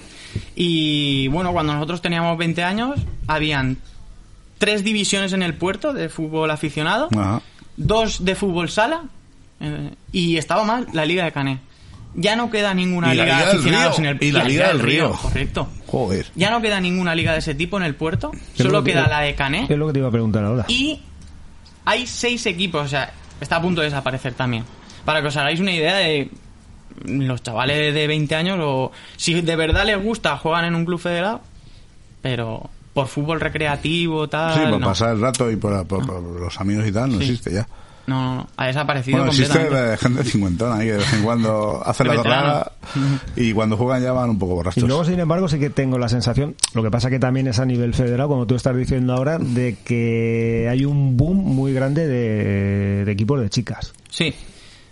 Y 0.56 1.28
bueno, 1.30 1.52
cuando 1.54 1.74
nosotros 1.74 2.02
teníamos 2.02 2.38
20 2.38 2.64
años, 2.64 3.00
habían 3.28 3.78
tres 4.58 4.84
divisiones 4.84 5.34
en 5.34 5.44
el 5.44 5.56
puerto 5.56 5.94
de 5.94 6.10
fútbol 6.10 6.50
aficionado, 6.52 7.10
Ajá. 7.18 7.42
Dos 7.78 8.24
de 8.24 8.36
fútbol 8.36 8.70
sala 8.70 9.04
eh, 9.60 9.92
y 10.12 10.38
estaba 10.38 10.64
más 10.64 10.94
la 10.94 11.06
liga 11.06 11.26
de 11.26 11.32
Canet. 11.32 11.60
Ya 12.16 12.36
no 12.36 12.52
queda 12.52 12.74
ninguna 12.76 13.08
Y 13.08 13.18
liga 13.18 13.24
Liga 13.26 13.38
de 13.46 13.52
aficionados 13.54 14.00
en 14.00 14.06
el 14.06 14.24
y 14.24 14.32
la 14.32 14.44
Liga 14.44 14.68
del 14.68 14.80
Río. 14.82 15.14
Correcto. 15.14 15.68
Joder. 15.88 16.28
Ya 16.36 16.52
no 16.52 16.62
queda 16.62 16.80
ninguna 16.80 17.16
liga 17.16 17.32
de 17.34 17.40
ese 17.40 17.56
tipo 17.56 17.78
en 17.78 17.84
el 17.84 17.96
puerto, 17.96 18.32
solo 18.56 18.70
lo 18.72 18.84
que- 18.84 18.92
queda 18.92 19.08
la 19.08 19.22
de 19.22 19.34
Canet. 19.34 19.70
Es 19.72 19.78
lo 19.78 19.88
que 19.88 19.94
te 19.94 20.00
iba 20.00 20.10
a 20.10 20.12
preguntar 20.12 20.44
ahora. 20.46 20.66
Y 20.68 21.00
hay 21.86 22.06
seis 22.06 22.46
equipos, 22.46 22.86
o 22.86 22.88
sea, 22.88 23.12
está 23.42 23.56
a 23.56 23.62
punto 23.62 23.82
de 23.82 23.88
desaparecer 23.88 24.34
también. 24.34 24.64
Para 25.06 25.22
que 25.22 25.28
os 25.30 25.38
hagáis 25.38 25.60
una 25.60 25.72
idea 25.72 25.96
de 25.96 26.30
los 27.06 27.42
chavales 27.42 27.94
de 27.96 28.06
20 28.08 28.36
años, 28.36 28.60
o 28.62 28.92
si 29.18 29.42
de 29.42 29.56
verdad 29.56 29.84
les 29.86 30.02
gusta, 30.02 30.38
juegan 30.38 30.66
en 30.66 30.76
un 30.76 30.86
club 30.86 31.00
federado, 31.00 31.42
pero 32.22 32.70
por 32.94 33.08
fútbol 33.08 33.40
recreativo, 33.40 34.28
tal. 34.30 34.54
Sí, 34.54 34.60
por 34.70 34.80
no. 34.80 34.86
pasar 34.88 35.16
el 35.16 35.22
rato 35.22 35.50
y 35.52 35.56
por, 35.56 35.86
por- 35.88 36.06
por 36.06 36.22
los 36.22 36.60
amigos 36.62 36.86
y 36.88 36.92
tal, 36.92 37.12
no 37.12 37.18
Sí. 37.18 37.24
existe 37.24 37.52
ya. 37.54 37.68
no, 38.06 38.22
no, 38.22 38.36
no, 38.36 38.48
ha 38.58 38.68
desaparecido 38.68 39.18
Bueno, 39.20 39.32
existe 39.32 39.70
la 39.70 39.96
gente 39.98 40.24
cincuentona 40.26 40.76
ahí 40.76 40.88
que 40.88 40.92
de 40.92 40.98
vez 40.98 41.14
en 41.14 41.24
cuando 41.24 41.82
hace 41.86 42.04
la 42.04 42.16
torrada 42.16 42.72
y 43.38 43.54
cuando 43.54 43.78
juegan 43.78 44.04
ya 44.04 44.12
van 44.12 44.30
un 44.30 44.38
poco 44.38 44.52
Y 44.54 44.56
borrachos. 44.58 44.84
luego, 44.84 45.06
sin 45.06 45.20
embargo, 45.20 45.48
sí 45.48 45.58
que 45.58 45.70
tengo 45.70 45.98
la 45.98 46.10
sensación, 46.10 46.56
lo 46.74 46.84
que 46.84 46.92
pasa 46.92 47.10
que 47.10 47.18
también 47.20 47.48
es 47.48 47.60
a 47.60 47.66
nivel 47.66 47.94
federal, 47.94 48.28
como 48.28 48.46
tú 48.46 48.56
estás 48.56 48.76
diciendo 48.76 49.14
ahora, 49.14 49.38
de 49.40 49.78
que 49.86 50.68
hay 50.70 50.84
un 50.86 51.16
boom 51.16 51.38
muy 51.38 51.74
grande 51.74 52.06
de, 52.08 53.06
de 53.06 53.12
equipos 53.12 53.40
de 53.40 53.50
chicas. 53.50 53.94
Sí, 54.10 54.34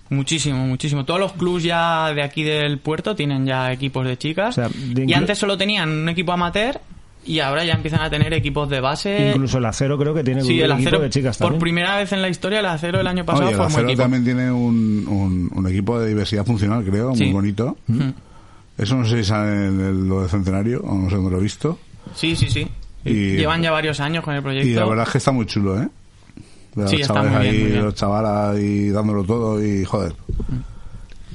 muchísimo, 0.09 0.65
muchísimo. 0.65 1.03
Todos 1.05 1.19
los 1.19 1.33
clubs 1.33 1.63
ya 1.63 2.13
de 2.13 2.23
aquí 2.23 2.43
del 2.43 2.79
puerto 2.79 3.13
tienen 3.15 3.45
ya 3.45 3.71
equipos 3.73 4.07
de 4.07 4.17
chicas. 4.17 4.57
O 4.57 4.61
sea, 4.61 4.69
de 4.69 5.05
y 5.05 5.13
antes 5.13 5.37
solo 5.37 5.57
tenían 5.57 5.89
un 5.89 6.09
equipo 6.09 6.31
amateur 6.31 6.79
y 7.25 7.39
ahora 7.39 7.63
ya 7.63 7.73
empiezan 7.73 8.01
a 8.01 8.09
tener 8.09 8.33
equipos 8.33 8.69
de 8.69 8.79
base. 8.81 9.29
Incluso 9.33 9.57
el 9.59 9.65
acero 9.65 9.97
creo 9.97 10.13
que 10.13 10.23
tiene 10.23 10.41
Sí, 10.43 10.53
un 10.59 10.65
el 10.65 10.71
equipo 10.71 10.87
acero, 10.89 10.99
de 11.01 11.09
chicas 11.09 11.37
por 11.37 11.47
también. 11.47 11.61
primera 11.61 11.97
vez 11.97 12.11
en 12.13 12.21
la 12.21 12.29
historia, 12.29 12.59
el 12.59 12.65
acero 12.65 12.99
el 12.99 13.07
año 13.07 13.25
pasado 13.25 13.45
Oye, 13.45 13.51
el 13.51 13.57
formó 13.57 13.67
acero 13.75 13.87
equipo. 13.89 14.01
también 14.01 14.23
tiene 14.23 14.51
un, 14.51 15.05
un, 15.07 15.51
un 15.53 15.67
equipo 15.67 15.99
de 15.99 16.07
diversidad 16.09 16.45
funcional, 16.45 16.83
creo, 16.83 17.15
Sí. 17.15 17.25
muy 17.25 17.33
bonito. 17.33 17.77
Mm. 17.87 18.09
Eso 18.77 18.95
no 18.95 19.05
sé 19.05 19.17
si 19.17 19.23
sale 19.29 19.67
en 19.67 19.79
el- 19.79 20.07
lo 20.07 20.23
de 20.23 20.29
Centenario, 20.29 20.81
o 20.81 20.95
no 20.95 21.09
sé 21.09 21.15
dónde 21.15 21.31
lo 21.31 21.37
he 21.37 21.43
visto. 21.43 21.77
Sí, 22.15 22.35
sí, 22.35 22.49
sí. 22.49 22.67
Y- 23.05 23.35
Llevan 23.37 23.61
ya 23.61 23.71
varios 23.71 23.99
años 23.99 24.23
con 24.23 24.33
el 24.33 24.41
proyecto. 24.41 24.67
Y 24.69 24.73
la 24.73 24.85
verdad 24.85 25.05
es 25.05 25.11
que 25.11 25.17
está 25.19 25.31
muy 25.31 25.45
chulo, 25.45 25.81
¿eh? 25.81 25.87
De 26.75 26.87
Sí, 26.87 26.93
los 26.97 27.01
está 27.01 27.13
chavales 27.15 27.31
muy 27.33 27.41
bien, 27.43 27.53
ahí, 27.55 27.61
muy 27.63 27.71
bien. 27.71 27.83
los 27.85 27.95
chavalas 27.95 28.55
ahí 28.55 28.89
dándolo 28.89 29.23
todo 29.23 29.63
y 29.63 29.83
joder. 29.85 30.13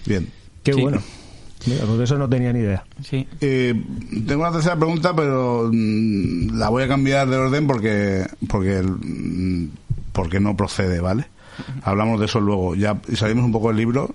Bien. 0.06 0.28
Qué 0.62 0.72
Sí. 0.72 0.80
bueno. 0.80 0.98
Mira, 1.65 1.85
pues 1.85 1.99
de 1.99 2.05
eso 2.05 2.19
no 2.19 2.28
tenía 2.28 2.53
ni 2.53 2.61
idea. 2.61 2.85
Sí. 3.03 3.27
Eh, 3.41 3.74
tengo 4.27 4.43
una 4.43 4.53
tercera 4.53 4.77
pregunta, 4.77 5.15
pero 5.16 5.69
mm, 5.73 6.59
la 6.59 6.69
voy 6.69 6.85
a 6.85 6.89
cambiar 6.89 7.28
de 7.28 7.37
orden 7.37 7.66
porque 7.66 8.27
porque 8.49 8.83
mm, 8.83 9.69
porque 10.12 10.39
no 10.39 10.57
procede, 10.57 11.01
¿vale? 11.01 11.27
Hablamos 11.83 12.20
de 12.20 12.27
eso 12.27 12.41
luego. 12.41 12.74
Ya 12.74 12.97
salimos 13.15 13.45
un 13.45 13.53
poco 13.53 13.69
del 13.69 13.78
libro. 13.78 14.15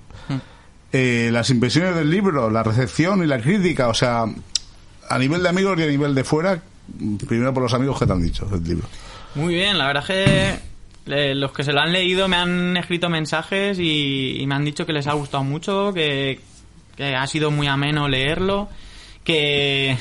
Eh, 0.94 1.30
las 1.32 1.50
impresiones 1.50 1.96
del 1.96 2.10
libro, 2.10 2.50
la 2.50 2.64
recepción 2.64 3.24
y 3.24 3.28
la 3.28 3.40
crítica, 3.40 3.88
o 3.88 3.94
sea, 3.94 4.26
a 5.10 5.20
nivel 5.20 5.42
de 5.42 5.50
amigos 5.50 5.80
y 5.80 5.84
a 5.84 5.88
nivel 5.88 6.14
de 6.14 6.24
fuera, 6.24 6.62
primero 7.28 7.54
por 7.54 7.64
los 7.64 7.74
amigos 7.74 7.98
que 7.98 8.06
te 8.06 8.12
han 8.12 8.22
dicho 8.22 8.46
del 8.46 8.64
libro. 8.64 8.88
Muy 9.36 9.54
bien, 9.54 9.78
la 9.78 9.88
verdad 9.88 10.04
es 10.04 10.08
que 11.06 11.12
eh, 11.14 11.36
los 11.36 11.54
que 11.54 11.64
se 11.64 11.72
lo 11.72 11.80
han 11.80 11.94
leído 11.94 12.28
me 12.28 12.36
han 12.36 12.76
escrito 12.76 13.10
mensajes 13.10 13.80
y, 13.80 14.38
y 14.42 14.48
me 14.48 14.56
han 14.56 14.66
dicho 14.66 14.86
que 14.86 14.92
les 14.92 15.08
ha 15.08 15.14
gustado 15.14 15.46
mucho, 15.46 15.94
que, 15.94 16.40
que 16.96 17.16
ha 17.16 17.26
sido 17.28 17.52
muy 17.52 17.68
ameno 17.68 18.08
leerlo, 18.08 18.70
que 19.24 19.98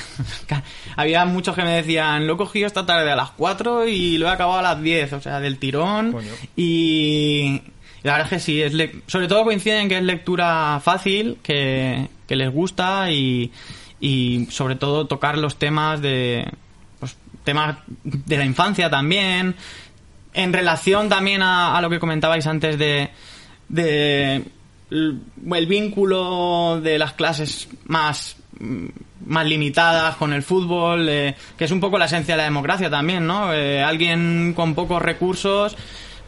había 0.95 1.25
muchos 1.25 1.55
que 1.55 1.63
me 1.63 1.71
decían, 1.71 2.27
lo 2.27 2.33
he 2.33 2.37
cogido 2.37 2.67
esta 2.67 2.85
tarde 2.85 3.11
a 3.11 3.15
las 3.15 3.31
4 3.31 3.87
y 3.87 4.17
lo 4.17 4.27
he 4.27 4.31
acabado 4.31 4.59
a 4.59 4.63
las 4.63 4.81
10, 4.81 5.13
o 5.13 5.21
sea, 5.21 5.39
del 5.39 5.57
tirón. 5.57 6.11
Y 6.55 7.61
la 8.03 8.13
verdad 8.13 8.27
es 8.33 8.39
que 8.39 8.43
sí, 8.43 8.61
es 8.61 8.73
le- 8.73 9.01
sobre 9.07 9.27
todo 9.27 9.43
coinciden 9.43 9.87
que 9.89 9.97
es 9.97 10.03
lectura 10.03 10.79
fácil, 10.83 11.37
que, 11.43 12.07
que 12.27 12.35
les 12.35 12.51
gusta 12.51 13.11
y, 13.11 13.51
y 13.99 14.47
sobre 14.49 14.75
todo 14.75 15.05
tocar 15.05 15.37
los 15.37 15.57
temas 15.59 16.01
de 16.01 16.47
pues, 16.99 17.15
temas 17.43 17.77
de 18.03 18.37
la 18.37 18.45
infancia 18.45 18.89
también 18.89 19.55
en 20.33 20.53
relación 20.53 21.09
también 21.09 21.41
a, 21.43 21.77
a 21.77 21.81
lo 21.81 21.89
que 21.89 21.99
comentabais 21.99 22.47
antes 22.47 22.77
de, 22.79 23.09
de 23.69 24.43
el 24.91 25.65
vínculo 25.67 26.79
de 26.81 26.99
las 26.99 27.13
clases 27.13 27.67
más 27.85 28.35
mm, 28.59 28.85
más 29.25 29.45
limitadas 29.45 30.15
con 30.15 30.33
el 30.33 30.41
fútbol, 30.43 31.07
eh, 31.07 31.35
que 31.57 31.65
es 31.65 31.71
un 31.71 31.79
poco 31.79 31.97
la 31.97 32.05
esencia 32.05 32.33
de 32.33 32.39
la 32.39 32.43
democracia 32.45 32.89
también, 32.89 33.25
¿no? 33.27 33.53
Eh, 33.53 33.81
alguien 33.81 34.53
con 34.55 34.73
pocos 34.73 35.01
recursos 35.01 35.77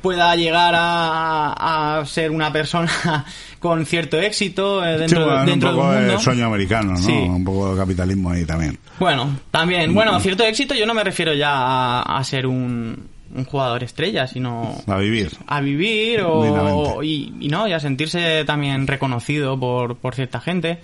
pueda 0.01 0.35
llegar 0.35 0.73
a, 0.75 1.97
a 1.99 2.05
ser 2.05 2.29
una 2.31 2.51
persona 2.53 3.25
con 3.59 3.85
cierto 3.85 4.19
éxito 4.19 4.85
eh, 4.85 4.97
dentro, 4.97 5.21
Sí, 5.23 5.25
bueno, 5.29 5.45
dentro 5.45 5.69
un 5.69 5.75
de 5.75 5.81
poco 5.81 5.89
un 5.91 5.97
mundo. 5.99 6.13
el 6.13 6.19
sueño 6.19 6.45
americano, 6.45 6.91
¿no? 6.91 6.97
Sí. 6.97 7.11
Un 7.13 7.43
poco 7.43 7.71
de 7.73 7.79
capitalismo 7.81 8.29
ahí 8.29 8.45
también. 8.45 8.77
Bueno, 8.99 9.39
también, 9.49 9.93
bueno, 9.93 10.19
cierto 10.19 10.43
éxito 10.43 10.75
yo 10.75 10.85
no 10.85 10.93
me 10.93 11.03
refiero 11.03 11.33
ya 11.33 11.51
a, 11.51 12.01
a 12.17 12.23
ser 12.23 12.45
un, 12.45 13.09
un 13.35 13.45
jugador 13.45 13.83
estrella, 13.83 14.27
sino 14.27 14.75
A 14.87 14.97
vivir. 14.97 15.31
a 15.47 15.59
vivir 15.61 16.21
o, 16.21 17.01
y, 17.03 17.33
y 17.39 17.47
no, 17.49 17.67
y 17.67 17.73
a 17.73 17.79
sentirse 17.79 18.43
también 18.45 18.85
reconocido 18.87 19.59
por, 19.59 19.97
por 19.97 20.15
cierta 20.15 20.39
gente. 20.39 20.79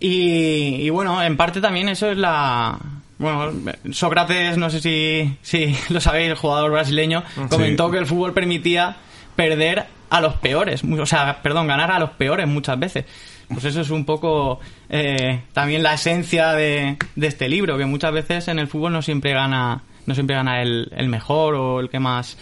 Y, 0.00 0.76
y 0.80 0.90
bueno, 0.90 1.22
en 1.22 1.36
parte 1.36 1.60
también 1.60 1.88
eso 1.88 2.10
es 2.10 2.18
la... 2.18 2.78
Bueno, 3.16 3.52
Sócrates, 3.92 4.58
no 4.58 4.68
sé 4.70 4.80
si, 4.80 5.36
si 5.40 5.74
lo 5.92 6.00
sabéis, 6.00 6.30
el 6.30 6.36
jugador 6.36 6.72
brasileño, 6.72 7.22
comentó 7.48 7.90
que 7.90 7.98
el 7.98 8.06
fútbol 8.06 8.32
permitía 8.32 8.96
perder 9.36 9.84
a 10.10 10.20
los 10.20 10.34
peores, 10.34 10.84
mu- 10.84 11.00
o 11.00 11.06
sea, 11.06 11.40
perdón, 11.42 11.66
ganar 11.68 11.90
a 11.92 11.98
los 11.98 12.10
peores 12.10 12.46
muchas 12.48 12.78
veces. 12.78 13.04
Pues 13.48 13.64
eso 13.66 13.82
es 13.82 13.90
un 13.90 14.04
poco 14.04 14.58
eh, 14.88 15.42
también 15.52 15.82
la 15.82 15.94
esencia 15.94 16.52
de, 16.54 16.96
de 17.14 17.26
este 17.26 17.48
libro, 17.48 17.78
que 17.78 17.84
muchas 17.84 18.12
veces 18.12 18.48
en 18.48 18.58
el 18.58 18.66
fútbol 18.68 18.92
no 18.92 19.02
siempre 19.02 19.32
gana, 19.32 19.82
no 20.06 20.14
siempre 20.14 20.36
gana 20.36 20.62
el, 20.62 20.90
el 20.96 21.08
mejor 21.08 21.54
o 21.54 21.80
el 21.80 21.88
que 21.88 22.00
más. 22.00 22.38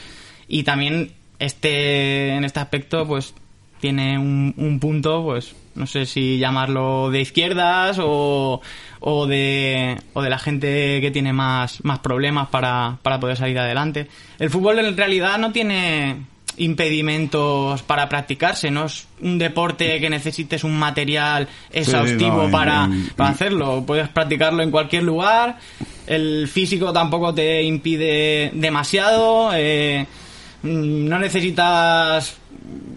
Y 0.48 0.64
también 0.64 1.12
este, 1.38 2.30
en 2.30 2.44
este 2.44 2.60
aspecto, 2.60 3.06
pues 3.06 3.34
tiene 3.80 4.16
un, 4.18 4.54
un 4.56 4.78
punto, 4.78 5.24
pues 5.24 5.56
no 5.74 5.86
sé 5.86 6.06
si 6.06 6.38
llamarlo 6.38 7.10
de 7.10 7.20
izquierdas 7.20 7.98
o, 8.00 8.60
o 9.00 9.26
de 9.26 9.98
o 10.12 10.22
de 10.22 10.30
la 10.30 10.38
gente 10.38 11.00
que 11.00 11.10
tiene 11.10 11.32
más, 11.32 11.84
más 11.84 11.98
problemas 11.98 12.48
para, 12.48 12.98
para 13.02 13.18
poder 13.18 13.36
salir 13.36 13.58
adelante. 13.58 14.06
El 14.38 14.50
fútbol 14.50 14.78
en 14.78 14.96
realidad 14.96 15.38
no 15.38 15.50
tiene 15.52 16.26
impedimentos 16.56 17.82
para 17.82 18.08
practicarse, 18.08 18.70
no 18.70 18.86
es 18.86 19.06
un 19.20 19.38
deporte 19.38 19.98
que 20.00 20.10
necesites 20.10 20.64
un 20.64 20.76
material 20.78 21.48
exhaustivo 21.70 22.44
no, 22.44 22.50
para, 22.50 22.88
y- 22.92 23.10
para 23.16 23.30
hacerlo. 23.30 23.84
Puedes 23.86 24.08
practicarlo 24.08 24.62
en 24.62 24.70
cualquier 24.70 25.02
lugar, 25.04 25.58
el 26.06 26.48
físico 26.48 26.92
tampoco 26.92 27.32
te 27.34 27.62
impide 27.62 28.50
demasiado, 28.54 29.50
eh, 29.54 30.06
mm, 30.62 31.08
no 31.08 31.18
necesitas 31.18 32.36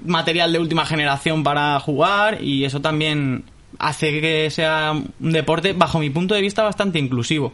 material 0.06 0.52
de 0.54 0.60
última 0.60 0.86
generación 0.86 1.44
para 1.44 1.80
jugar 1.80 2.44
y 2.44 2.64
eso 2.66 2.82
también 2.82 3.44
hace 3.80 4.22
que 4.22 4.50
sea 4.52 4.92
un 4.94 5.32
deporte, 5.32 5.74
bajo 5.74 6.00
mi 6.00 6.10
punto 6.10 6.36
de 6.36 6.42
vista, 6.42 6.64
bastante 6.64 7.00
inclusivo. 7.00 7.54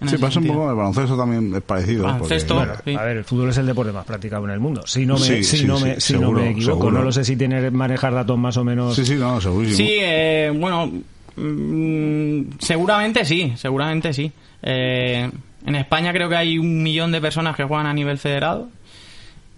En 0.00 0.08
Sí, 0.08 0.18
pasa 0.18 0.38
un 0.40 0.46
poco 0.46 0.70
el 0.70 0.76
baloncesto 0.76 1.16
también 1.16 1.54
es 1.54 1.62
parecido. 1.62 2.02
porque- 2.02 2.14
Baloncesto, 2.14 2.54
Bueno, 2.56 2.72
sí. 2.84 2.94
A 2.94 3.02
ver, 3.02 3.16
el 3.18 3.24
fútbol 3.24 3.48
es 3.50 3.56
el 3.58 3.66
deporte 3.66 3.92
más 3.92 4.04
practicado 4.04 4.44
en 4.44 4.50
el 4.50 4.60
mundo. 4.60 4.82
Si 4.86 5.06
no 5.06 5.14
me, 5.14 5.20
Sí, 5.20 5.42
si 5.42 5.58
sí, 5.58 5.64
no 5.66 5.78
sí, 5.78 5.84
me, 5.84 5.94
si 6.00 6.12
seguro, 6.12 6.32
no 6.32 6.44
me 6.44 6.50
equivoco, 6.50 6.76
seguro. 6.82 6.98
no 6.98 7.04
lo 7.04 7.12
sé 7.12 7.24
si 7.24 7.36
tiene 7.36 7.70
manejar 7.70 8.12
datos 8.14 8.38
más 8.38 8.56
o 8.58 8.64
menos. 8.64 8.94
Sí, 8.94 9.06
sí, 9.06 9.14
no, 9.14 9.40
segurísimo. 9.40 9.76
Sí, 9.88 9.96
eh, 10.00 10.52
bueno, 10.54 10.92
mm, 11.36 12.40
seguramente 12.58 13.24
sí, 13.24 13.52
seguramente 13.56 14.12
sí. 14.12 14.30
Eh, 14.62 15.30
en 15.64 15.74
España 15.74 16.12
creo 16.12 16.28
que 16.28 16.36
hay 16.36 16.58
un 16.58 16.82
millón 16.82 17.12
de 17.12 17.20
personas 17.20 17.56
que 17.56 17.64
juegan 17.64 17.86
a 17.86 17.92
nivel 17.94 18.18
federado 18.18 18.68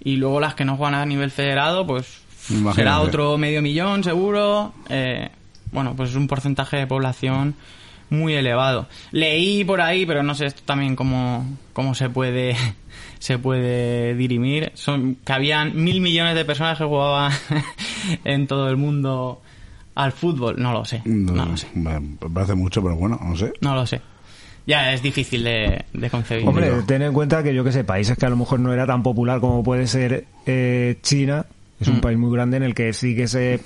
y 0.02 0.16
luego 0.16 0.40
las 0.40 0.54
que 0.54 0.64
no 0.64 0.76
juegan 0.76 0.94
a 0.94 1.04
nivel 1.06 1.30
federado, 1.30 1.86
pues 1.86 2.20
Imagínate. 2.50 2.76
será 2.76 3.00
otro 3.00 3.36
medio 3.38 3.60
millón 3.62 4.04
seguro. 4.04 4.72
Eh, 4.88 5.28
bueno, 5.72 5.94
pues 5.96 6.10
es 6.10 6.16
un 6.16 6.28
porcentaje 6.28 6.76
de 6.78 6.86
población 6.86 7.54
muy 8.10 8.34
elevado. 8.34 8.88
Leí 9.12 9.64
por 9.64 9.80
ahí, 9.80 10.06
pero 10.06 10.22
no 10.22 10.34
sé 10.34 10.46
esto 10.46 10.62
también 10.64 10.96
cómo, 10.96 11.44
cómo 11.72 11.94
se 11.94 12.08
puede 12.10 12.56
se 13.18 13.38
puede 13.38 14.14
dirimir. 14.14 14.70
Son 14.74 15.16
que 15.24 15.32
habían 15.32 15.76
mil 15.82 16.00
millones 16.00 16.34
de 16.34 16.44
personas 16.44 16.78
que 16.78 16.84
jugaban 16.84 17.32
en 18.24 18.46
todo 18.46 18.68
el 18.68 18.76
mundo 18.76 19.40
al 19.94 20.12
fútbol. 20.12 20.56
No 20.58 20.72
lo 20.72 20.84
sé, 20.84 21.02
No, 21.04 21.32
no 21.32 21.46
lo 21.46 21.56
sé, 21.56 21.66
me 21.74 22.00
parece 22.32 22.54
mucho, 22.54 22.82
pero 22.82 22.96
bueno, 22.96 23.18
no 23.22 23.36
sé. 23.36 23.52
no 23.60 23.74
lo 23.74 23.86
sé. 23.86 24.00
Ya 24.66 24.92
es 24.92 25.02
difícil 25.02 25.44
de, 25.44 25.84
de 25.94 26.10
concebir. 26.10 26.46
Hombre, 26.46 26.70
ten 26.86 27.00
en 27.00 27.14
cuenta 27.14 27.42
que 27.42 27.54
yo 27.54 27.64
que 27.64 27.72
sé, 27.72 27.84
países 27.84 28.18
que 28.18 28.26
a 28.26 28.28
lo 28.28 28.36
mejor 28.36 28.60
no 28.60 28.70
era 28.72 28.86
tan 28.86 29.02
popular 29.02 29.40
como 29.40 29.62
puede 29.62 29.86
ser 29.86 30.26
eh, 30.44 30.98
China, 31.02 31.46
es 31.80 31.88
un 31.88 31.96
Mm. 31.96 32.00
país 32.00 32.18
muy 32.18 32.30
grande 32.32 32.58
en 32.58 32.62
el 32.64 32.74
que 32.74 32.92
sí 32.92 33.16
que 33.16 33.26
se. 33.28 33.60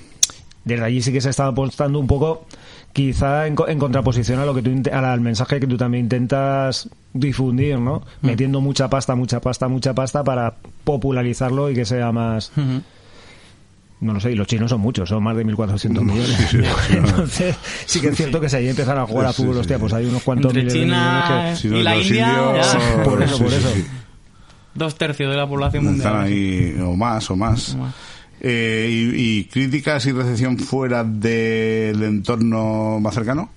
Desde 0.63 0.85
allí 0.85 1.01
sí 1.01 1.11
que 1.11 1.19
se 1.19 1.29
está 1.31 1.47
apostando 1.47 1.99
un 1.99 2.07
poco, 2.07 2.47
quizá 2.93 3.47
en, 3.47 3.55
co- 3.55 3.67
en 3.67 3.79
contraposición 3.79 4.39
a 4.39 4.45
lo 4.45 4.53
que 4.53 4.61
tú 4.61 4.71
al 4.91 5.19
mensaje 5.21 5.59
que 5.59 5.67
tú 5.67 5.77
también 5.77 6.05
intentas 6.05 6.87
difundir, 7.13 7.79
¿no? 7.79 8.03
Mm. 8.21 8.25
Metiendo 8.27 8.61
mucha 8.61 8.87
pasta, 8.89 9.15
mucha 9.15 9.41
pasta, 9.41 9.67
mucha 9.67 9.93
pasta 9.93 10.23
para 10.23 10.53
popularizarlo 10.83 11.69
y 11.69 11.73
que 11.75 11.85
sea 11.85 12.11
más. 12.11 12.51
Ujú. 12.55 12.81
No 14.01 14.13
lo 14.13 14.19
sé, 14.19 14.31
y 14.33 14.35
los 14.35 14.47
chinos 14.47 14.69
son 14.69 14.81
muchos, 14.81 15.07
son 15.07 15.23
más 15.23 15.35
de 15.37 15.45
1.400 15.45 16.01
millones. 16.03 16.27
sí, 16.27 16.43
sí, 16.49 16.57
sí. 16.87 16.93
Entonces, 16.97 17.55
sí 17.85 18.01
que 18.01 18.09
es 18.09 18.17
cierto 18.17 18.41
que 18.41 18.49
si 18.49 18.57
ahí 18.57 18.67
empiezan 18.67 18.97
a 18.97 19.05
jugar 19.07 19.27
a 19.27 19.33
fútbol, 19.33 19.53
sí, 19.55 19.59
hostia, 19.61 19.79
pues 19.79 19.93
hay 19.93 20.05
unos 20.05 20.21
cuantos 20.23 20.49
Entre 20.53 20.63
miles 20.63 20.73
de 20.73 20.79
China 20.81 21.31
millones 21.33 21.59
Si 21.59 21.67
y 21.69 21.83
la 21.83 21.95
India, 21.95 22.27
indios. 22.49 22.77
Por 23.05 23.23
eso, 23.23 23.37
sí, 23.37 23.43
por 23.43 23.51
sí, 23.51 23.57
eso. 23.57 23.69
sí. 23.73 23.85
dos 24.75 24.95
tercios 24.97 25.31
de 25.31 25.37
la 25.37 25.47
población 25.47 25.85
mundial. 25.85 26.05
Están 26.07 26.21
ahí, 26.25 26.75
o 26.83 26.95
más, 26.97 27.31
o 27.31 27.35
más. 27.37 27.75
O 27.75 27.77
más. 27.77 27.93
Eh, 28.45 28.89
y, 28.91 29.39
y 29.39 29.45
críticas 29.45 30.05
y 30.05 30.11
recepción 30.11 30.59
fuera 30.59 31.03
del 31.05 32.03
entorno 32.03 32.99
más 32.99 33.15
cercano? 33.15 33.49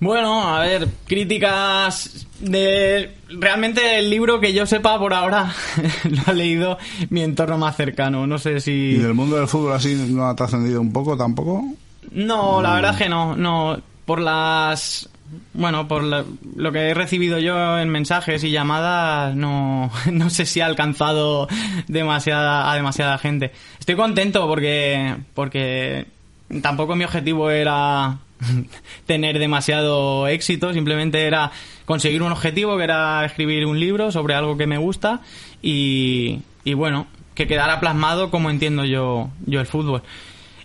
Bueno, 0.00 0.54
a 0.54 0.60
ver, 0.60 0.88
críticas 1.06 2.26
de... 2.40 3.16
Realmente 3.30 3.98
el 3.98 4.10
libro 4.10 4.38
que 4.38 4.52
yo 4.52 4.66
sepa 4.66 4.98
por 4.98 5.14
ahora 5.14 5.52
lo 6.04 6.22
ha 6.26 6.32
leído 6.32 6.78
mi 7.10 7.22
entorno 7.22 7.58
más 7.58 7.76
cercano. 7.76 8.26
No 8.26 8.38
sé 8.38 8.56
¿Y 8.56 8.60
si... 8.60 8.92
del 8.94 9.14
mundo 9.14 9.36
del 9.36 9.48
fútbol 9.48 9.72
así 9.72 9.94
no 10.10 10.28
ha 10.28 10.36
trascendido 10.36 10.80
un 10.80 10.92
poco 10.92 11.16
tampoco? 11.16 11.64
No, 12.12 12.60
la 12.60 12.74
verdad 12.74 12.92
es 12.92 12.98
que 12.98 13.08
no, 13.08 13.34
no. 13.34 13.80
Por 14.04 14.20
las... 14.20 15.08
Bueno, 15.52 15.86
por 15.88 16.02
la- 16.04 16.24
lo 16.56 16.72
que 16.72 16.88
he 16.90 16.94
recibido 16.94 17.38
yo 17.38 17.78
en 17.78 17.88
mensajes 17.88 18.42
y 18.44 18.50
llamadas, 18.50 19.34
no, 19.36 19.90
no 20.12 20.30
sé 20.30 20.46
si 20.46 20.60
ha 20.60 20.66
alcanzado 20.66 21.48
demasiada, 21.88 22.70
a 22.70 22.74
demasiada 22.74 23.18
gente. 23.18 23.52
Estoy 23.78 23.96
contento 23.96 24.46
porque, 24.48 25.14
porque 25.34 26.06
tampoco 26.62 26.96
mi 26.96 27.04
objetivo 27.04 27.50
era 27.50 28.18
tener 29.06 29.38
demasiado 29.38 30.26
éxito, 30.28 30.72
simplemente 30.72 31.26
era 31.26 31.50
conseguir 31.84 32.22
un 32.22 32.32
objetivo 32.32 32.76
que 32.76 32.84
era 32.84 33.24
escribir 33.24 33.66
un 33.66 33.78
libro 33.78 34.10
sobre 34.10 34.34
algo 34.34 34.56
que 34.56 34.66
me 34.66 34.78
gusta 34.78 35.20
y, 35.62 36.40
y 36.64 36.74
bueno, 36.74 37.06
que 37.34 37.46
quedara 37.46 37.80
plasmado 37.80 38.30
como 38.30 38.50
entiendo 38.50 38.84
yo, 38.84 39.30
yo 39.46 39.60
el 39.60 39.66
fútbol. 39.66 40.02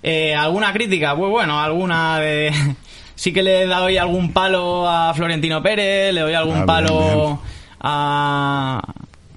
Eh, 0.01 0.33
¿Alguna 0.33 0.71
crítica? 0.71 1.15
Pues 1.15 1.29
bueno, 1.29 1.59
alguna 1.59 2.19
de... 2.19 2.53
Sí 3.19 3.33
que 3.33 3.43
le 3.43 3.65
doy 3.65 3.97
algún 3.97 4.31
palo 4.31 4.87
a 4.87 5.13
Florentino 5.13 5.61
Pérez, 5.61 6.13
le 6.13 6.21
doy 6.21 6.33
algún 6.35 6.53
Ah, 6.53 6.55
bien, 6.59 6.65
palo 6.65 6.99
bien. 7.25 7.39
a... 7.81 8.81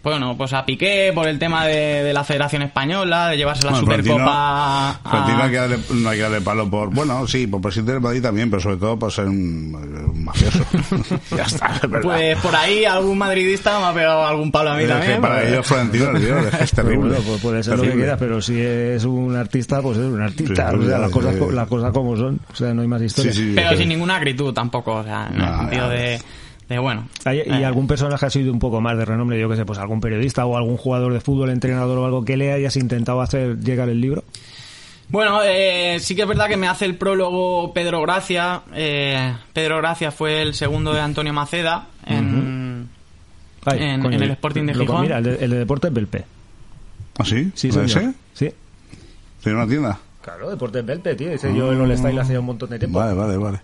Bueno, 0.02 0.36
pues 0.36 0.52
a 0.52 0.64
Piqué 0.66 1.12
por 1.14 1.28
el 1.28 1.38
tema 1.38 1.64
de, 1.66 2.02
de 2.02 2.12
la 2.12 2.24
Federación 2.24 2.62
Española, 2.62 3.28
de 3.28 3.36
llevarse 3.36 3.64
la 3.64 3.70
Bueno, 3.70 3.86
Supercopa 3.86 4.90
a- 5.04 5.44
hay 5.44 5.50
que 5.50 5.56
darle- 5.58 5.78
no 5.94 6.08
hay 6.10 6.16
que 6.16 6.22
darle 6.22 6.40
palo 6.40 6.68
por... 6.68 6.90
Bueno, 6.92 7.24
sí, 7.28 7.46
por 7.46 7.60
presidente 7.60 7.92
del 7.92 8.00
Madrid 8.00 8.20
también, 8.20 8.50
pero 8.50 8.60
sobre 8.60 8.76
todo 8.78 8.98
por 8.98 9.12
ser 9.12 9.26
un, 9.26 9.74
un 10.12 10.24
mafioso. 10.24 10.64
ya 11.36 11.44
está, 11.44 11.66
es 11.76 11.80
verdad. 11.82 12.00
Pues 12.02 12.36
por 12.38 12.56
ahí 12.56 12.84
algún 12.84 13.16
madridista 13.16 13.78
me 13.78 13.84
ha 13.86 13.94
pegado 13.94 14.26
algún 14.26 14.50
palo 14.50 14.70
a 14.72 14.74
mí 14.76 14.82
Es 14.82 14.88
que 14.88 14.92
también. 14.94 15.20
para 15.20 15.34
porque- 15.36 15.48
ellos 15.50 15.66
Florentino 15.66 16.10
el 16.10 16.20
Dios, 16.24 16.46
es 16.60 16.70
terrible. 16.72 16.96
bueno, 17.08 17.24
pues 17.24 17.40
puede 17.40 17.62
ser 17.62 17.72
lo 17.76 17.82
que 17.82 17.88
Terrible. 17.88 18.04
quieras, 18.04 18.18
pero 18.18 18.40
si 18.42 18.60
es 18.60 19.04
un 19.04 19.36
artista, 19.36 19.80
pues 19.82 19.98
es 19.98 20.04
un 20.04 20.20
artista. 20.20 20.70
Sí, 20.72 20.76
o 20.78 20.82
sea, 20.88 20.98
las 20.98 21.10
cosas, 21.10 21.34
las 21.36 21.68
como 21.92 22.16
son. 22.16 22.40
O 22.52 22.56
sea, 22.56 22.74
no 22.74 22.82
hay 22.82 22.88
más 22.88 23.02
historia. 23.02 23.32
Sí, 23.32 23.38
sí, 23.50 23.52
Pero 23.54 23.70
sí. 23.70 23.76
sin 23.78 23.88
ninguna 23.88 24.16
acritud 24.16 24.52
tampoco, 24.52 24.94
o 24.96 25.04
sea, 25.04 25.28
en 25.28 25.34
el 25.34 25.38
No, 25.46 25.58
sentido 25.60 25.82
ya, 25.86 25.88
de, 25.94 26.20
de, 26.68 26.78
bueno. 26.78 27.06
¿Hay, 27.24 27.38
¿Y 27.38 27.50
eh, 27.50 27.64
algún 27.64 27.86
personaje 27.86 28.24
ha 28.26 28.30
sido 28.30 28.52
un 28.52 28.58
poco 28.58 28.80
más 28.80 28.96
de 28.96 29.04
renombre? 29.04 29.38
Yo 29.38 29.48
que 29.48 29.56
sé, 29.56 29.64
pues 29.66 29.78
algún 29.78 30.00
periodista 30.00 30.46
o 30.46 30.56
algún 30.56 30.76
jugador 30.76 31.12
de 31.12 31.20
fútbol, 31.20 31.50
entrenador 31.50 31.98
o 31.98 32.04
algo 32.06 32.24
que 32.24 32.36
le 32.36 32.52
hayas 32.52 32.76
intentado 32.76 33.20
hacer 33.20 33.58
llegar 33.60 33.88
el 33.88 34.00
libro. 34.00 34.24
Bueno, 35.08 35.40
eh, 35.44 35.98
sí 36.00 36.16
que 36.16 36.22
es 36.22 36.28
verdad 36.28 36.48
que 36.48 36.56
me 36.56 36.68
hace 36.68 36.86
el 36.86 36.94
prólogo 36.96 37.74
Pedro 37.74 38.00
Gracia. 38.00 38.62
Eh, 38.74 39.34
Pedro 39.52 39.76
Gracia 39.78 40.10
fue 40.10 40.40
el 40.40 40.54
segundo 40.54 40.94
de 40.94 41.00
Antonio 41.00 41.34
Maceda 41.34 41.88
en, 42.06 42.88
Ay, 43.66 43.78
En- 43.82 44.04
en 44.12 44.22
el 44.22 44.30
Sporting 44.30 44.64
de 44.64 44.74
Gijón. 44.74 45.02
Mira, 45.02 45.18
el 45.18 45.24
de, 45.24 45.34
el 45.44 45.50
de 45.50 45.58
Deportes 45.58 45.92
Belpe. 45.92 46.24
¿Ah, 47.18 47.24
sí? 47.26 47.52
Sí, 47.54 47.68
¿Puede 47.68 47.88
señor. 47.88 48.04
ser? 48.04 48.14
Sí. 48.50 48.54
¿Tiene 49.42 49.58
una 49.58 49.68
tienda? 49.68 49.98
Claro, 50.22 50.48
Deportes 50.48 50.86
Belpe, 50.86 51.14
tío. 51.14 51.30
Dice 51.30 51.54
yo 51.54 51.70
en 51.72 51.82
el 51.82 51.98
Style 51.98 52.18
hace 52.20 52.38
un 52.38 52.46
montón 52.46 52.70
de 52.70 52.78
tiempo. 52.78 52.98
Vale, 52.98 53.12
vale, 53.12 53.36
vale. 53.36 53.60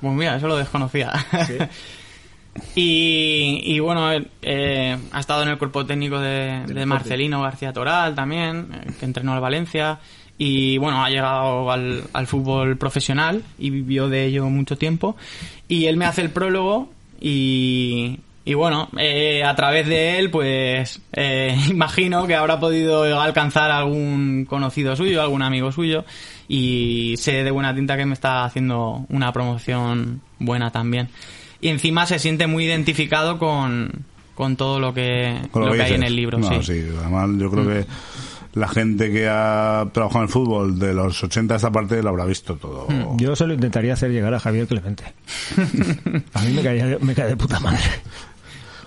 Pues 0.00 0.14
mira, 0.14 0.36
eso 0.36 0.48
lo 0.48 0.56
desconocía. 0.56 1.12
Sí. 1.46 1.54
y, 2.74 3.60
y 3.64 3.80
bueno, 3.80 4.10
eh, 4.42 4.96
ha 5.12 5.20
estado 5.20 5.42
en 5.42 5.48
el 5.48 5.58
cuerpo 5.58 5.86
técnico 5.86 6.18
de, 6.18 6.64
de 6.66 6.86
Marcelino 6.86 7.42
García 7.42 7.72
Toral 7.72 8.14
también, 8.14 8.68
eh, 8.72 8.92
que 8.98 9.04
entrenó 9.04 9.34
al 9.34 9.40
Valencia. 9.40 9.98
Y 10.40 10.78
bueno, 10.78 11.04
ha 11.04 11.10
llegado 11.10 11.70
al, 11.70 12.04
al 12.12 12.26
fútbol 12.28 12.76
profesional 12.76 13.42
y 13.58 13.70
vivió 13.70 14.08
de 14.08 14.26
ello 14.26 14.48
mucho 14.48 14.78
tiempo. 14.78 15.16
Y 15.66 15.86
él 15.86 15.96
me 15.96 16.04
hace 16.04 16.22
el 16.22 16.30
prólogo 16.30 16.90
y, 17.20 18.20
y 18.48 18.54
bueno, 18.54 18.88
eh, 18.96 19.44
a 19.44 19.54
través 19.54 19.86
de 19.86 20.18
él, 20.18 20.30
pues 20.30 21.02
eh, 21.12 21.54
imagino 21.68 22.26
que 22.26 22.34
habrá 22.34 22.58
podido 22.58 23.20
alcanzar 23.20 23.70
algún 23.70 24.46
conocido 24.48 24.96
suyo, 24.96 25.20
algún 25.20 25.42
amigo 25.42 25.70
suyo. 25.70 26.06
Y 26.48 27.14
sé 27.18 27.44
de 27.44 27.50
buena 27.50 27.74
tinta 27.74 27.98
que 27.98 28.06
me 28.06 28.14
está 28.14 28.44
haciendo 28.44 29.04
una 29.10 29.32
promoción 29.34 30.22
buena 30.38 30.70
también. 30.70 31.10
Y 31.60 31.68
encima 31.68 32.06
se 32.06 32.18
siente 32.18 32.46
muy 32.46 32.64
identificado 32.64 33.38
con, 33.38 34.04
con 34.34 34.56
todo 34.56 34.78
lo 34.80 34.94
que, 34.94 35.40
Con 35.50 35.66
lo 35.66 35.72
que 35.72 35.82
hay 35.82 35.94
en 35.94 36.02
el 36.04 36.14
libro. 36.14 36.38
No, 36.38 36.62
sí. 36.62 36.72
sí. 36.72 36.86
Además, 37.00 37.30
yo 37.38 37.50
creo 37.50 37.66
que 37.66 37.86
la 38.54 38.68
gente 38.68 39.10
que 39.12 39.28
ha 39.28 39.86
trabajado 39.92 40.20
en 40.20 40.28
el 40.28 40.32
fútbol 40.32 40.78
de 40.78 40.94
los 40.94 41.22
80 41.22 41.54
a 41.54 41.56
esta 41.56 41.70
parte 41.70 42.02
lo 42.02 42.08
habrá 42.10 42.24
visto 42.24 42.56
todo. 42.56 42.86
Mm, 42.88 43.16
Yo 43.18 43.34
se 43.36 43.46
lo 43.46 43.54
intentaría 43.54 43.92
hacer 43.92 44.10
llegar 44.10 44.32
a 44.34 44.40
Javier 44.40 44.66
Clemente. 44.66 45.04
A 46.34 46.42
mí 46.42 46.52
me 46.52 46.62
cae, 46.62 46.98
me 47.00 47.14
cae 47.14 47.28
de 47.28 47.36
puta 47.36 47.60
madre. 47.60 47.80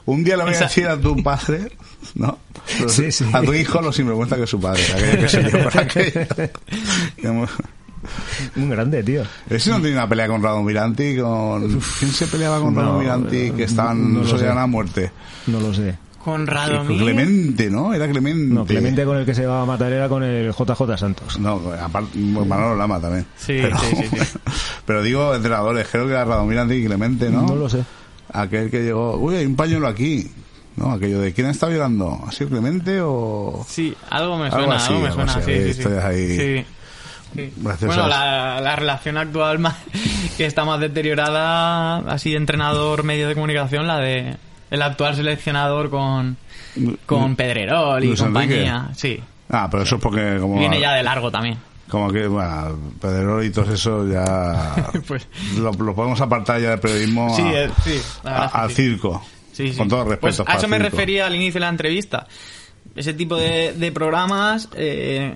Un 0.06 0.24
día 0.24 0.36
le 0.36 0.44
voy 0.44 0.54
a 0.56 0.60
decir 0.60 0.88
a 0.88 1.00
tu 1.00 1.22
padre, 1.22 1.72
¿no? 2.16 2.38
Sí, 2.88 3.12
sí. 3.12 3.26
A 3.32 3.42
tu 3.42 3.54
hijo 3.54 3.82
lo 3.82 3.94
sinvergüenza 3.94 4.36
que 4.36 4.44
es 4.44 4.50
su 4.50 4.60
padre. 4.60 4.82
aquello 4.94 5.20
que 5.22 5.30
se 5.30 6.52
Un 8.56 8.70
grande, 8.70 9.04
tío. 9.04 9.24
Ese 9.50 9.70
no 9.70 9.80
tiene 9.80 9.94
una 9.94 10.08
pelea 10.08 10.28
con 10.28 10.42
Rado 10.42 10.62
Miranti, 10.64 11.18
con... 11.18 11.80
¿Quién 12.00 12.12
se 12.12 12.28
peleaba 12.28 12.60
con 12.60 12.74
No, 12.74 12.82
Rado 12.82 13.00
Miranti 13.00 13.52
que 13.52 13.64
estaban... 13.64 14.14
no 14.14 14.24
lo 14.24 14.38
no, 14.38 14.60
a 14.60 14.68
muerte? 14.68 15.12
No 15.48 15.60
lo 15.60 15.74
sé. 15.74 15.98
Con 16.24 16.46
Radomir. 16.46 17.02
Clemente, 17.02 17.70
¿no? 17.70 17.94
Era 17.94 18.08
Clemente. 18.08 18.54
No, 18.54 18.66
Clemente 18.66 19.06
con 19.06 19.18
el 19.18 19.26
que 19.26 19.34
se 19.34 19.46
va 19.46 19.64
a 19.64 19.66
matar 19.66 19.92
era 19.92 20.08
con 20.08 20.22
el 20.24 20.52
JJ 20.54 20.98
Santos. 20.98 21.40
No, 21.40 21.60
aparte, 21.82 22.18
Manolo 22.20 22.76
Lama 22.76 23.00
también. 23.00 23.26
Sí, 23.38 23.58
pero, 23.62 23.78
sí, 23.80 23.96
sí, 23.96 24.18
sí. 24.18 24.38
pero 24.86 25.02
digo, 25.02 25.34
entrenadores, 25.34 25.88
creo 25.92 26.06
que 26.06 26.12
era 26.12 26.24
Radomir 26.26 26.60
y 26.72 26.86
Clemente, 26.86 27.30
¿no? 27.30 27.42
No 27.42 27.56
lo 27.56 27.70
sé. 27.70 27.84
Aquel 28.34 28.70
que 28.70 28.84
llegó, 28.84 29.18
uy, 29.18 29.36
hay 29.36 29.46
un 29.46 29.56
pañuelo 29.56 29.88
aquí. 29.88 30.30
¿No? 30.76 30.92
Aquello 30.94 31.20
de, 31.20 31.34
¿quién 31.34 31.48
está 31.48 31.68
violando? 31.68 32.24
¿Ha 32.26 32.32
sido 32.32 32.52
Clemente 32.52 33.02
o...? 33.02 33.66
Sí, 33.68 33.94
algo 34.10 34.38
me 34.38 34.46
Algo 34.46 34.58
suena, 34.60 34.76
así, 34.76 34.88
algo 34.88 35.02
me 35.02 35.08
algo 35.10 35.16
suena, 35.18 35.34
así, 35.34 35.44
sí, 35.44 35.52
hay 35.52 35.58
sí, 35.58 35.64
sí. 35.64 35.70
historias 35.80 36.06
ahí 36.06 36.38
Sí. 36.38 36.66
Sí. 37.36 37.54
Bueno, 37.58 38.08
la, 38.08 38.60
la 38.62 38.76
relación 38.76 39.18
actual 39.18 39.60
más, 39.60 39.76
que 40.38 40.46
está 40.46 40.66
más 40.66 40.80
deteriorada, 40.80 41.98
así 42.12 42.32
de 42.32 42.38
entrenador 42.38 43.04
medio 43.04 43.28
de 43.28 43.36
comunicación, 43.36 43.88
la 43.88 44.00
de 44.00 44.36
el 44.70 44.82
actual 44.82 45.16
seleccionador 45.16 45.90
con, 45.90 46.38
con 47.06 47.36
Pedrerol 47.36 48.04
y 48.04 48.08
Luis 48.08 48.22
compañía. 48.22 48.76
Enrique. 48.78 48.96
Sí, 49.00 49.20
Ah, 49.54 49.68
pero 49.70 49.84
eso 49.84 49.96
es 49.98 50.02
porque 50.02 50.38
como... 50.40 50.58
viene 50.60 50.80
ya 50.80 50.94
de 50.94 51.04
largo 51.04 51.30
también. 51.30 51.58
Como 51.90 52.10
que, 52.10 52.26
bueno, 52.26 52.80
Pedrerol 53.02 53.44
y 53.44 53.50
todo 53.52 53.74
eso 53.74 54.08
ya... 54.08 54.76
Pues- 55.08 55.28
lo, 55.58 55.72
lo 55.74 55.94
podemos 55.94 56.22
apartar 56.22 56.62
ya 56.62 56.70
del 56.70 56.80
periodismo 56.80 57.36
Sí, 57.36 57.42
a- 57.42 57.64
eh, 57.66 57.70
sí, 57.84 58.02
a- 58.24 58.46
al 58.64 58.70
sí. 58.70 58.76
circo. 58.76 59.22
Con 59.78 59.90
todo 59.90 60.06
respeto. 60.06 60.44
Pues 60.46 60.56
a 60.56 60.58
eso 60.58 60.68
me 60.70 60.78
circo. 60.78 60.90
refería 60.92 61.26
al 61.28 61.36
inicio 61.36 61.56
de 61.56 61.60
la 61.60 61.70
entrevista. 61.70 62.28
Ese 62.96 63.14
tipo 63.14 63.36
de, 63.36 63.74
de 63.74 63.92
programas, 63.92 64.70
eh, 64.76 65.34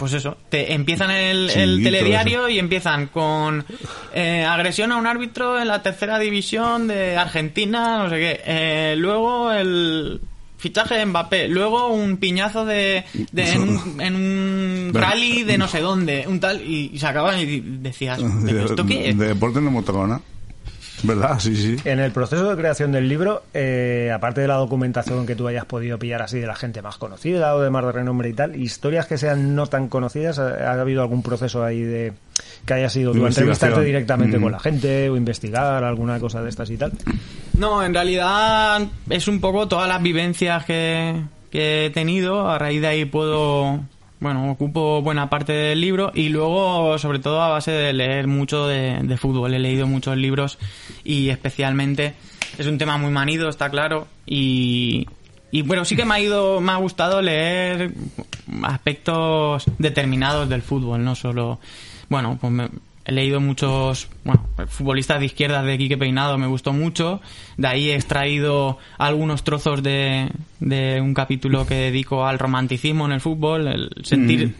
pues 0.00 0.14
eso, 0.14 0.38
te 0.48 0.72
empiezan 0.72 1.10
el, 1.10 1.50
telediario 1.52 2.48
y 2.48 2.58
empiezan 2.58 3.08
con 3.08 3.66
eh, 4.14 4.46
agresión 4.48 4.92
a 4.92 4.96
un 4.96 5.06
árbitro 5.06 5.60
en 5.60 5.68
la 5.68 5.82
tercera 5.82 6.18
división 6.18 6.88
de 6.88 7.18
Argentina, 7.18 7.98
no 7.98 8.08
sé 8.08 8.16
qué. 8.16 8.40
Eh, 8.46 8.94
luego 8.96 9.52
el 9.52 10.22
fichaje 10.56 10.94
de 10.94 11.04
Mbappé, 11.04 11.48
luego 11.48 11.88
un 11.88 12.16
piñazo 12.16 12.64
de, 12.64 13.04
de- 13.30 13.50
en, 13.50 13.60
un, 13.60 14.00
en 14.00 14.16
un 14.16 14.90
rally 14.94 15.42
de 15.42 15.58
no 15.58 15.68
sé 15.68 15.80
dónde, 15.80 16.24
un 16.26 16.40
tal, 16.40 16.62
y, 16.62 16.92
y 16.94 16.98
se 16.98 17.06
acaban 17.06 17.38
y 17.38 17.60
decías, 17.60 18.20
¿pero 18.46 18.64
esto 18.64 18.86
qué 18.86 19.10
es? 19.10 19.18
De 19.18 19.26
deporte 19.28 19.60
no 19.60 19.68
hemos 19.68 19.84
tocado 19.84 20.06
nada. 20.06 20.22
¿Verdad? 21.02 21.38
Sí, 21.38 21.56
sí. 21.56 21.76
En 21.84 21.98
el 22.00 22.12
proceso 22.12 22.48
de 22.50 22.56
creación 22.56 22.92
del 22.92 23.08
libro, 23.08 23.42
eh, 23.54 24.10
aparte 24.14 24.40
de 24.42 24.48
la 24.48 24.54
documentación 24.56 25.26
que 25.26 25.34
tú 25.36 25.48
hayas 25.48 25.64
podido 25.64 25.98
pillar 25.98 26.22
así 26.22 26.38
de 26.38 26.46
la 26.46 26.54
gente 26.54 26.82
más 26.82 26.96
conocida 26.98 27.54
o 27.54 27.60
de 27.60 27.70
más 27.70 27.84
de 27.84 27.92
renombre 27.92 28.28
y 28.28 28.32
tal, 28.32 28.56
historias 28.56 29.06
que 29.06 29.16
sean 29.18 29.54
no 29.54 29.66
tan 29.66 29.88
conocidas, 29.88 30.38
¿ha, 30.38 30.70
ha 30.72 30.80
habido 30.80 31.02
algún 31.02 31.22
proceso 31.22 31.64
ahí 31.64 31.80
de 31.82 32.12
que 32.66 32.74
haya 32.74 32.88
sido 32.90 33.12
tú 33.12 33.26
entrevistarte 33.26 33.80
directamente 33.82 34.38
Mm. 34.38 34.42
con 34.42 34.52
la 34.52 34.60
gente 34.60 35.08
o 35.10 35.16
investigar 35.16 35.82
alguna 35.84 36.18
cosa 36.20 36.42
de 36.42 36.48
estas 36.50 36.68
y 36.70 36.76
tal? 36.76 36.92
No, 37.58 37.82
en 37.82 37.94
realidad 37.94 38.82
es 39.08 39.28
un 39.28 39.40
poco 39.40 39.68
todas 39.68 39.88
las 39.88 40.02
vivencias 40.02 40.64
que, 40.64 41.22
que 41.50 41.86
he 41.86 41.90
tenido. 41.90 42.48
A 42.50 42.58
raíz 42.58 42.80
de 42.80 42.86
ahí 42.86 43.04
puedo, 43.04 43.80
bueno, 44.20 44.50
ocupo 44.50 45.02
buena 45.02 45.30
parte 45.30 45.52
del 45.52 45.80
libro 45.80 46.12
y 46.14 46.28
luego, 46.28 46.98
sobre 46.98 47.18
todo, 47.18 47.40
a 47.42 47.48
base 47.48 47.70
de 47.72 47.92
leer 47.92 48.26
mucho 48.26 48.66
de, 48.66 49.16
fútbol. 49.16 49.54
He 49.54 49.58
leído 49.58 49.86
muchos 49.86 50.16
libros 50.16 50.58
y 51.04 51.30
especialmente 51.30 52.14
es 52.58 52.66
un 52.66 52.78
tema 52.78 52.98
muy 52.98 53.10
manido, 53.10 53.48
está 53.48 53.70
claro. 53.70 54.06
Y, 54.26 55.06
y 55.50 55.62
bueno, 55.62 55.84
sí 55.84 55.96
que 55.96 56.04
me 56.04 56.14
ha 56.14 56.20
ido, 56.20 56.60
me 56.60 56.72
ha 56.72 56.76
gustado 56.76 57.22
leer 57.22 57.92
aspectos 58.62 59.64
determinados 59.78 60.48
del 60.48 60.62
fútbol, 60.62 61.02
no 61.04 61.14
solo, 61.14 61.58
bueno, 62.08 62.36
pues 62.40 62.52
me- 62.52 62.68
he 63.04 63.12
leído 63.12 63.40
muchos, 63.40 64.08
bueno, 64.24 64.46
futbolistas 64.68 65.20
de 65.20 65.26
izquierdas 65.26 65.64
de 65.64 65.78
Quique 65.78 65.96
Peinado, 65.96 66.36
me 66.38 66.46
gustó 66.46 66.72
mucho, 66.72 67.20
de 67.56 67.66
ahí 67.68 67.90
he 67.90 67.94
extraído 67.94 68.78
algunos 68.98 69.42
trozos 69.42 69.82
de, 69.82 70.28
de 70.60 71.00
un 71.00 71.14
capítulo 71.14 71.66
que 71.66 71.74
dedico 71.74 72.26
al 72.26 72.38
romanticismo 72.38 73.06
en 73.06 73.12
el 73.12 73.20
fútbol, 73.20 73.66
el 73.68 73.90
sentir 74.04 74.54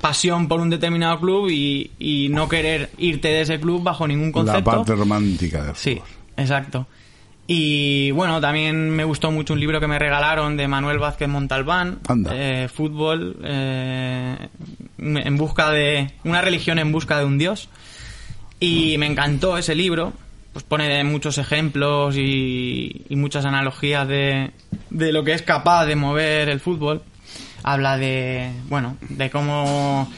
pasión 0.00 0.48
por 0.48 0.60
un 0.60 0.70
determinado 0.70 1.18
club 1.20 1.48
y, 1.50 1.90
y 1.98 2.28
no 2.30 2.48
querer 2.48 2.90
irte 2.98 3.28
de 3.28 3.40
ese 3.42 3.58
club 3.60 3.82
bajo 3.82 4.06
ningún 4.06 4.28
La 4.28 4.34
concepto. 4.34 4.64
parte 4.70 4.94
romántica 4.94 5.64
del 5.64 5.74
Sí, 5.76 6.00
exacto. 6.36 6.86
Y 7.50 8.10
bueno, 8.10 8.42
también 8.42 8.90
me 8.90 9.04
gustó 9.04 9.30
mucho 9.30 9.54
un 9.54 9.60
libro 9.60 9.80
que 9.80 9.86
me 9.88 9.98
regalaron 9.98 10.58
de 10.58 10.68
Manuel 10.68 10.98
Vázquez 10.98 11.28
Montalbán, 11.28 11.98
Anda. 12.06 12.30
eh, 12.34 12.68
fútbol, 12.68 13.38
eh, 13.42 14.36
en 14.98 15.36
busca 15.38 15.70
de 15.70 16.10
una 16.24 16.42
religión 16.42 16.78
en 16.78 16.92
busca 16.92 17.18
de 17.18 17.24
un 17.24 17.38
dios. 17.38 17.70
Y 18.60 18.98
me 18.98 19.06
encantó 19.06 19.56
ese 19.56 19.74
libro, 19.74 20.12
pues 20.52 20.62
pone 20.62 21.02
muchos 21.04 21.38
ejemplos 21.38 22.16
y, 22.18 23.06
y 23.08 23.16
muchas 23.16 23.46
analogías 23.46 24.06
de, 24.06 24.50
de 24.90 25.12
lo 25.12 25.24
que 25.24 25.32
es 25.32 25.40
capaz 25.40 25.86
de 25.86 25.96
mover 25.96 26.50
el 26.50 26.60
fútbol. 26.60 27.02
Habla 27.62 27.96
de, 27.96 28.50
bueno, 28.68 28.98
de 29.08 29.30
cómo 29.30 30.12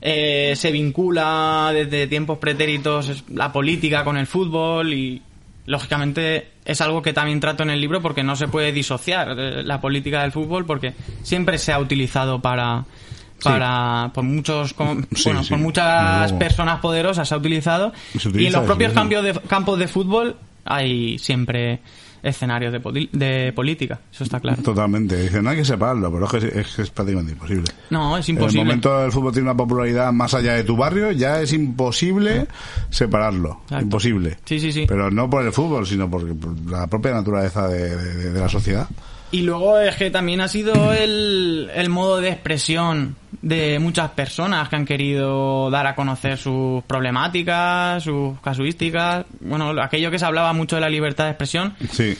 eh, 0.00 0.52
se 0.54 0.70
vincula 0.70 1.70
desde 1.74 2.06
tiempos 2.06 2.38
pretéritos 2.38 3.24
la 3.30 3.50
política 3.50 4.04
con 4.04 4.16
el 4.16 4.28
fútbol 4.28 4.92
y 4.92 5.22
lógicamente 5.66 6.50
es 6.68 6.82
algo 6.82 7.00
que 7.00 7.14
también 7.14 7.40
trato 7.40 7.62
en 7.62 7.70
el 7.70 7.80
libro 7.80 8.02
porque 8.02 8.22
no 8.22 8.36
se 8.36 8.46
puede 8.46 8.72
disociar 8.72 9.34
eh, 9.36 9.62
la 9.64 9.80
política 9.80 10.20
del 10.20 10.32
fútbol 10.32 10.66
porque 10.66 10.92
siempre 11.22 11.58
se 11.58 11.72
ha 11.72 11.80
utilizado 11.80 12.40
para 12.40 12.84
para 13.42 14.10
por 14.12 14.24
muchos 14.24 14.74
Sí, 15.14 15.22
bueno 15.24 15.42
sí, 15.42 15.50
por 15.50 15.58
muchas 15.58 16.32
personas 16.34 16.80
poderosas 16.80 17.26
se 17.26 17.34
ha 17.34 17.38
utilizado 17.38 17.92
Y 18.34 18.46
en 18.46 18.52
los 18.52 18.64
propios 18.64 18.92
cambios 18.92 19.24
de, 19.24 19.32
campos 19.48 19.78
de 19.78 19.88
fútbol 19.88 20.36
hay 20.64 21.18
siempre 21.18 21.80
escenarios 22.22 22.72
de, 22.72 23.08
de 23.12 23.52
política 23.52 24.00
eso 24.12 24.24
está 24.24 24.40
claro 24.40 24.62
Totalmente. 24.62 25.16
Dice, 25.22 25.40
no 25.42 25.50
hay 25.50 25.56
que 25.58 25.64
separarlo, 25.64 26.12
pero 26.12 26.24
es 26.26 26.66
que 26.74 26.82
es, 26.82 26.90
prácticamente 26.90 27.32
imposible. 27.32 27.70
no 27.90 28.16
es 28.16 28.28
En 28.28 28.36
el 28.36 28.40
imposible 28.40 28.64
momento 28.64 29.04
el 29.04 29.12
fútbol 29.12 29.32
tiene 29.32 29.48
una 29.48 29.56
popularidad 29.56 30.12
más 30.12 30.34
allá 30.34 30.54
de 30.54 30.64
tu 30.64 30.76
barrio, 30.76 31.10
ya 31.12 31.40
es 31.40 31.52
imposible 31.52 32.46
separarlo. 32.90 33.60
Exacto. 33.64 33.84
Imposible. 33.84 34.38
Sí, 34.44 34.58
sí, 34.60 34.72
sí. 34.72 34.84
Pero 34.88 35.10
no 35.10 35.28
por 35.30 35.44
el 35.44 35.52
fútbol, 35.52 35.86
sino 35.86 36.10
por, 36.10 36.36
por 36.36 36.70
la 36.70 36.86
propia 36.86 37.12
naturaleza 37.12 37.68
de, 37.68 37.96
de- 37.96 38.32
de 38.32 38.40
la 38.40 38.48
sociedad. 38.48 38.88
Y 39.30 39.42
luego 39.42 39.78
es 39.78 39.94
que 39.96 40.10
también 40.10 40.40
ha 40.40 40.48
sido 40.48 40.92
el, 40.94 41.70
el 41.74 41.88
modo 41.90 42.18
de 42.20 42.30
expresión 42.30 43.16
de 43.42 43.78
muchas 43.78 44.10
personas 44.12 44.68
que 44.70 44.76
han 44.76 44.86
querido 44.86 45.70
dar 45.70 45.86
a 45.86 45.94
conocer 45.94 46.38
sus 46.38 46.82
problemáticas, 46.84 48.02
sus 48.02 48.40
casuísticas. 48.40 49.26
Bueno, 49.40 49.70
aquello 49.82 50.10
que 50.10 50.18
se 50.18 50.24
hablaba 50.24 50.54
mucho 50.54 50.76
de 50.76 50.80
la 50.80 50.88
libertad 50.88 51.24
de 51.24 51.30
expresión, 51.32 51.74
Sí. 51.90 52.16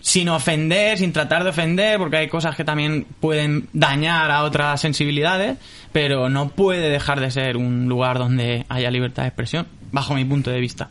sin 0.00 0.28
ofender, 0.28 0.98
sin 0.98 1.12
tratar 1.12 1.44
de 1.44 1.50
ofender, 1.50 1.98
porque 1.98 2.16
hay 2.16 2.28
cosas 2.28 2.56
que 2.56 2.64
también 2.64 3.06
pueden 3.20 3.68
dañar 3.72 4.30
a 4.32 4.42
otras 4.42 4.80
sensibilidades, 4.80 5.56
pero 5.92 6.28
no 6.28 6.48
puede 6.48 6.90
dejar 6.90 7.20
de 7.20 7.30
ser 7.30 7.56
un 7.56 7.88
lugar 7.88 8.18
donde 8.18 8.66
haya 8.68 8.90
libertad 8.90 9.22
de 9.22 9.28
expresión, 9.28 9.68
bajo 9.92 10.14
mi 10.14 10.24
punto 10.24 10.50
de 10.50 10.58
vista. 10.60 10.90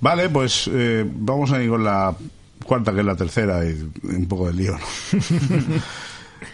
Vale, 0.00 0.28
pues 0.28 0.68
eh, 0.72 1.04
vamos 1.06 1.52
a 1.52 1.62
ir 1.62 1.70
con 1.70 1.82
la 1.84 2.14
cuarta, 2.64 2.92
que 2.92 3.00
es 3.00 3.06
la 3.06 3.16
tercera, 3.16 3.64
y 3.64 3.88
un 4.02 4.26
poco 4.26 4.48
de 4.48 4.54
lío. 4.54 4.72
¿no? 4.72 4.78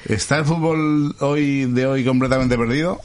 ¿Está 0.06 0.38
el 0.38 0.44
fútbol 0.44 1.14
hoy 1.20 1.64
de 1.66 1.86
hoy 1.86 2.04
completamente 2.04 2.56
perdido? 2.56 3.00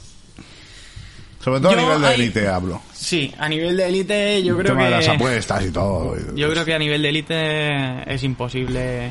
Sobre 1.42 1.60
todo 1.60 1.72
Yo 1.72 1.78
a 1.78 1.82
nivel 1.82 2.02
de 2.02 2.14
élite 2.14 2.48
hablo. 2.48 2.82
Sí, 2.92 3.32
a 3.38 3.48
nivel 3.48 3.76
de 3.76 3.88
élite 3.88 4.42
yo 4.42 4.54
El 4.56 4.62
creo 4.62 4.72
tema 4.74 4.84
que... 4.88 4.90
de 4.90 4.96
las 4.96 5.08
apuestas 5.08 5.64
y 5.64 5.70
todo. 5.70 6.16
Yo 6.34 6.50
creo 6.50 6.64
que 6.64 6.74
a 6.74 6.78
nivel 6.78 7.00
de 7.02 7.08
élite 7.08 8.12
es 8.14 8.22
imposible. 8.24 9.10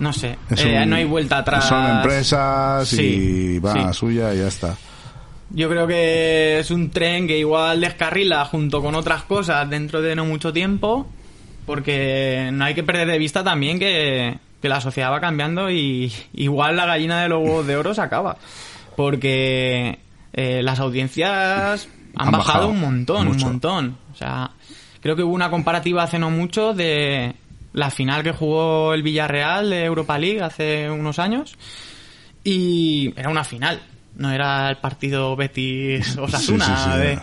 No 0.00 0.12
sé, 0.12 0.36
eh, 0.56 0.84
no 0.84 0.96
hay 0.96 1.04
vuelta 1.04 1.38
atrás. 1.38 1.68
Son 1.68 1.84
empresas 1.98 2.92
y 2.94 2.96
Sí, 2.96 3.58
van 3.60 3.76
a 3.76 3.80
sí. 3.80 3.86
la 3.86 3.92
suya 3.92 4.34
y 4.34 4.38
ya 4.38 4.48
está. 4.48 4.76
Yo 5.50 5.68
creo 5.68 5.86
que 5.86 6.58
es 6.58 6.70
un 6.70 6.90
tren 6.90 7.26
que 7.28 7.38
igual 7.38 7.80
descarrila 7.80 8.44
junto 8.46 8.82
con 8.82 8.94
otras 8.96 9.22
cosas 9.22 9.68
dentro 9.70 10.02
de 10.02 10.16
no 10.16 10.24
mucho 10.24 10.52
tiempo, 10.52 11.06
porque 11.66 12.50
no 12.52 12.64
hay 12.64 12.74
que 12.74 12.82
perder 12.82 13.08
de 13.08 13.18
vista 13.18 13.44
también 13.44 13.78
que, 13.78 14.38
que 14.60 14.68
la 14.68 14.80
sociedad 14.80 15.12
va 15.12 15.20
cambiando 15.20 15.70
y 15.70 16.12
igual 16.34 16.76
la 16.76 16.86
gallina 16.86 17.22
de 17.22 17.28
los 17.28 17.42
huevos 17.42 17.66
de 17.66 17.76
oro 17.76 17.94
se 17.94 18.00
acaba, 18.00 18.36
porque 18.96 19.98
eh, 20.32 20.62
las 20.62 20.80
audiencias 20.80 21.88
han, 22.16 22.26
Han 22.26 22.32
bajado, 22.32 22.38
bajado 22.38 22.68
un 22.68 22.80
montón, 22.80 23.26
mucho. 23.28 23.46
un 23.46 23.52
montón. 23.52 23.98
O 24.12 24.16
sea, 24.16 24.50
creo 25.00 25.16
que 25.16 25.22
hubo 25.22 25.34
una 25.34 25.50
comparativa 25.50 26.02
hace 26.02 26.18
no 26.18 26.30
mucho 26.30 26.74
de 26.74 27.34
la 27.72 27.90
final 27.90 28.22
que 28.22 28.32
jugó 28.32 28.94
el 28.94 29.02
Villarreal 29.02 29.70
de 29.70 29.84
Europa 29.84 30.18
League 30.18 30.42
hace 30.42 30.90
unos 30.90 31.18
años 31.18 31.56
y 32.44 33.14
era 33.16 33.30
una 33.30 33.44
final, 33.44 33.80
no 34.16 34.30
era 34.30 34.68
el 34.68 34.76
partido 34.76 35.34
Betis 35.36 36.16
Osasuna. 36.18 36.66
Sí, 36.66 36.72
sí, 36.76 36.90
sí, 36.92 36.98
de-. 36.98 37.18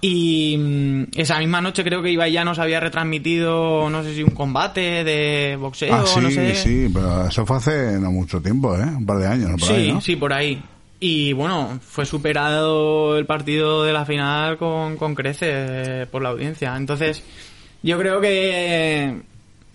Y 0.00 0.56
mm, 0.58 1.04
esa 1.16 1.38
misma 1.38 1.60
noche 1.60 1.82
creo 1.82 2.02
que 2.02 2.10
Ibai 2.10 2.30
ya 2.32 2.44
nos 2.44 2.58
había 2.58 2.80
retransmitido, 2.80 3.88
no 3.90 4.02
sé 4.02 4.14
si 4.14 4.22
un 4.22 4.30
combate 4.30 5.04
de 5.04 5.56
boxeo, 5.58 5.94
Ah, 5.94 6.04
sí, 6.06 6.20
no 6.20 6.30
sé. 6.30 6.54
sí, 6.54 6.90
pero 6.92 7.26
eso 7.28 7.46
fue 7.46 7.56
hace 7.56 7.98
no 7.98 8.10
mucho 8.12 8.40
tiempo, 8.40 8.76
¿eh? 8.76 8.82
Un 8.84 9.06
par 9.06 9.18
de 9.18 9.26
años, 9.26 9.50
¿no? 9.50 9.56
Por 9.56 9.68
sí, 9.68 9.74
ahí, 9.74 9.92
¿no? 9.92 10.00
sí, 10.00 10.16
por 10.16 10.32
ahí. 10.32 10.62
Y 11.00 11.32
bueno, 11.32 11.78
fue 11.82 12.06
superado 12.06 13.18
el 13.18 13.26
partido 13.26 13.84
de 13.84 13.92
la 13.92 14.04
final 14.06 14.56
con, 14.58 14.96
con 14.96 15.14
creces 15.14 16.06
por 16.08 16.22
la 16.22 16.30
audiencia. 16.30 16.74
Entonces, 16.76 17.22
yo 17.82 17.98
creo 17.98 18.20
que 18.20 19.20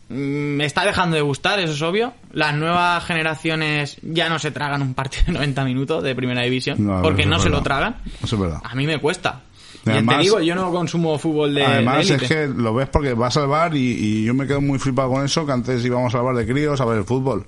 mm, 0.09 0.13
me 0.13 0.65
está 0.65 0.83
dejando 0.85 1.15
de 1.15 1.21
gustar, 1.21 1.59
eso 1.59 1.73
es 1.73 1.81
obvio. 1.83 2.13
Las 2.31 2.55
nuevas 2.55 3.03
generaciones 3.05 3.97
ya 4.01 4.29
no 4.29 4.39
se 4.39 4.51
tragan 4.51 4.81
un 4.81 4.93
partido 4.95 5.23
de 5.27 5.33
90 5.33 5.63
minutos 5.65 6.03
de 6.03 6.15
primera 6.15 6.41
división, 6.43 6.77
No, 6.85 7.01
porque 7.01 7.25
no 7.25 7.39
se 7.39 7.49
lo 7.49 7.61
tragan. 7.61 7.97
Eso 8.23 8.35
es 8.35 8.41
verdad. 8.41 8.59
A 8.63 8.73
mí 8.75 8.85
me 8.87 8.99
cuesta. 8.99 9.41
Y 9.85 9.89
Y 9.89 9.93
además- 9.93 10.17
te 10.17 10.21
digo, 10.23 10.39
yo 10.41 10.53
no 10.55 10.71
consumo 10.71 11.17
fútbol 11.17 11.55
de, 11.55 11.65
Además, 11.65 12.07
de 12.07 12.15
es 12.15 12.21
que 12.23 12.47
lo 12.47 12.73
ves 12.73 12.87
porque 12.89 13.13
vas 13.13 13.35
al 13.37 13.47
bar 13.47 13.75
y, 13.75 13.79
y 13.79 14.23
yo 14.25 14.33
me 14.33 14.45
quedo 14.45 14.61
muy 14.61 14.77
flipado 14.77 15.09
con 15.11 15.25
eso, 15.25 15.45
que 15.45 15.51
antes 15.51 15.83
íbamos 15.83 16.13
al 16.13 16.21
bar 16.21 16.35
de 16.35 16.45
críos 16.45 16.79
a 16.81 16.85
ver 16.85 16.99
el 16.99 17.03
fútbol. 17.03 17.45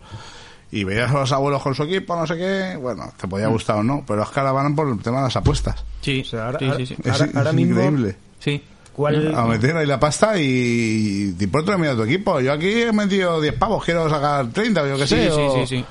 Y 0.72 0.84
veías 0.86 1.12
a 1.12 1.20
los 1.20 1.32
abuelos 1.32 1.62
con 1.62 1.76
su 1.76 1.84
equipo, 1.84 2.16
no 2.16 2.26
sé 2.26 2.36
qué, 2.36 2.76
bueno, 2.82 3.12
te 3.20 3.28
Mm. 3.28 3.30
podía 3.30 3.48
gustar 3.48 3.76
o 3.78 3.84
no, 3.84 4.04
pero 4.08 4.24
es 4.24 4.30
que 4.30 4.40
ahora 4.40 4.52
van 4.54 4.76
por 4.76 4.90
el 4.90 4.98
tema 5.00 5.18
de 5.18 5.24
las 5.26 5.36
apuestas. 5.36 5.84
Sí, 6.02 6.22
O 6.22 6.26
sea, 6.26 6.48
ahora- 6.48 6.60
sí, 6.60 6.72
sí, 6.78 6.86
sí. 6.88 6.96
Es, 7.04 7.12
Ahora- 7.12 7.26
es 7.26 7.36
ahora 7.36 7.54
mismo- 7.54 7.74
increíble. 7.76 8.16
Sí. 8.40 8.64
¿Cuál, 8.94 9.34
A 9.36 9.46
meter 9.46 9.76
ahí 9.78 9.86
la 9.88 10.00
pasta 10.00 10.34
y 10.40 11.34
te 11.38 11.44
importa 11.46 11.78
medio 11.78 11.96
tu 11.96 12.04
equipo. 12.04 12.40
Yo 12.40 12.54
aquí 12.54 12.82
he 12.84 12.92
metido 12.92 13.42
10 13.42 13.54
pavos, 13.56 13.84
quiero 13.84 14.08
sacar 14.10 14.48
30 14.50 14.84
o 14.84 14.88
yo 14.88 14.98
qué 14.98 15.08
Sí, 15.08 15.16
sé. 15.16 15.30
sí, 15.32 15.40
o- 15.40 15.54
sí, 15.66 15.78
sí. 15.78 15.86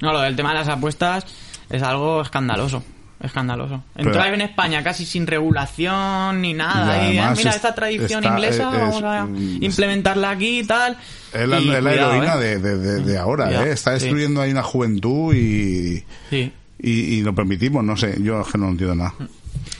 No, 0.00 0.12
lo 0.12 0.20
del 0.20 0.34
tema 0.36 0.50
de 0.50 0.56
las 0.60 0.68
apuestas 0.68 1.24
es 1.68 1.82
algo 1.82 2.22
escandaloso. 2.22 2.82
Escandaloso. 3.20 3.82
Entró 3.96 4.12
Pero- 4.22 4.34
en 4.34 4.40
España 4.42 4.82
casi 4.84 5.04
sin 5.04 5.26
regulación 5.26 6.40
ni 6.40 6.54
nada. 6.54 7.10
Y 7.10 7.14
Y, 7.14 7.18
ah, 7.18 7.22
además 7.22 7.38
mira, 7.38 7.50
es- 7.50 7.56
esta 7.56 7.74
tradición 7.74 8.22
está- 8.22 8.34
inglesa, 8.34 8.70
es- 8.72 8.78
vamos 8.80 9.02
a 9.02 9.24
es- 9.24 9.62
implementarla 9.62 10.30
aquí 10.30 10.60
y 10.60 10.64
tal. 10.64 10.96
Es 11.32 11.48
la, 11.48 11.58
Y 11.60 11.68
es 11.68 11.82
la 11.82 11.90
cuidado, 11.90 12.12
heroína 12.12 12.34
¿eh? 12.36 12.38
de, 12.38 12.58
de- 12.60 12.76
de- 12.78 13.02
de 13.02 13.18
ahora, 13.18 13.50
¿eh? 13.64 13.72
Está 13.72 13.98
sí. 13.98 14.04
destruyendo 14.04 14.40
ahí 14.40 14.52
una 14.52 14.62
juventud 14.62 15.34
y, 15.34 16.04
Sí. 16.30 16.52
y, 16.80 17.20
lo 17.22 17.34
permitimos, 17.34 17.82
no 17.84 17.96
sé, 17.96 18.16
yo 18.22 18.40
es 18.40 18.46
que 18.48 18.58
no 18.58 18.68
entiendo 18.68 18.94
nada. 18.94 19.14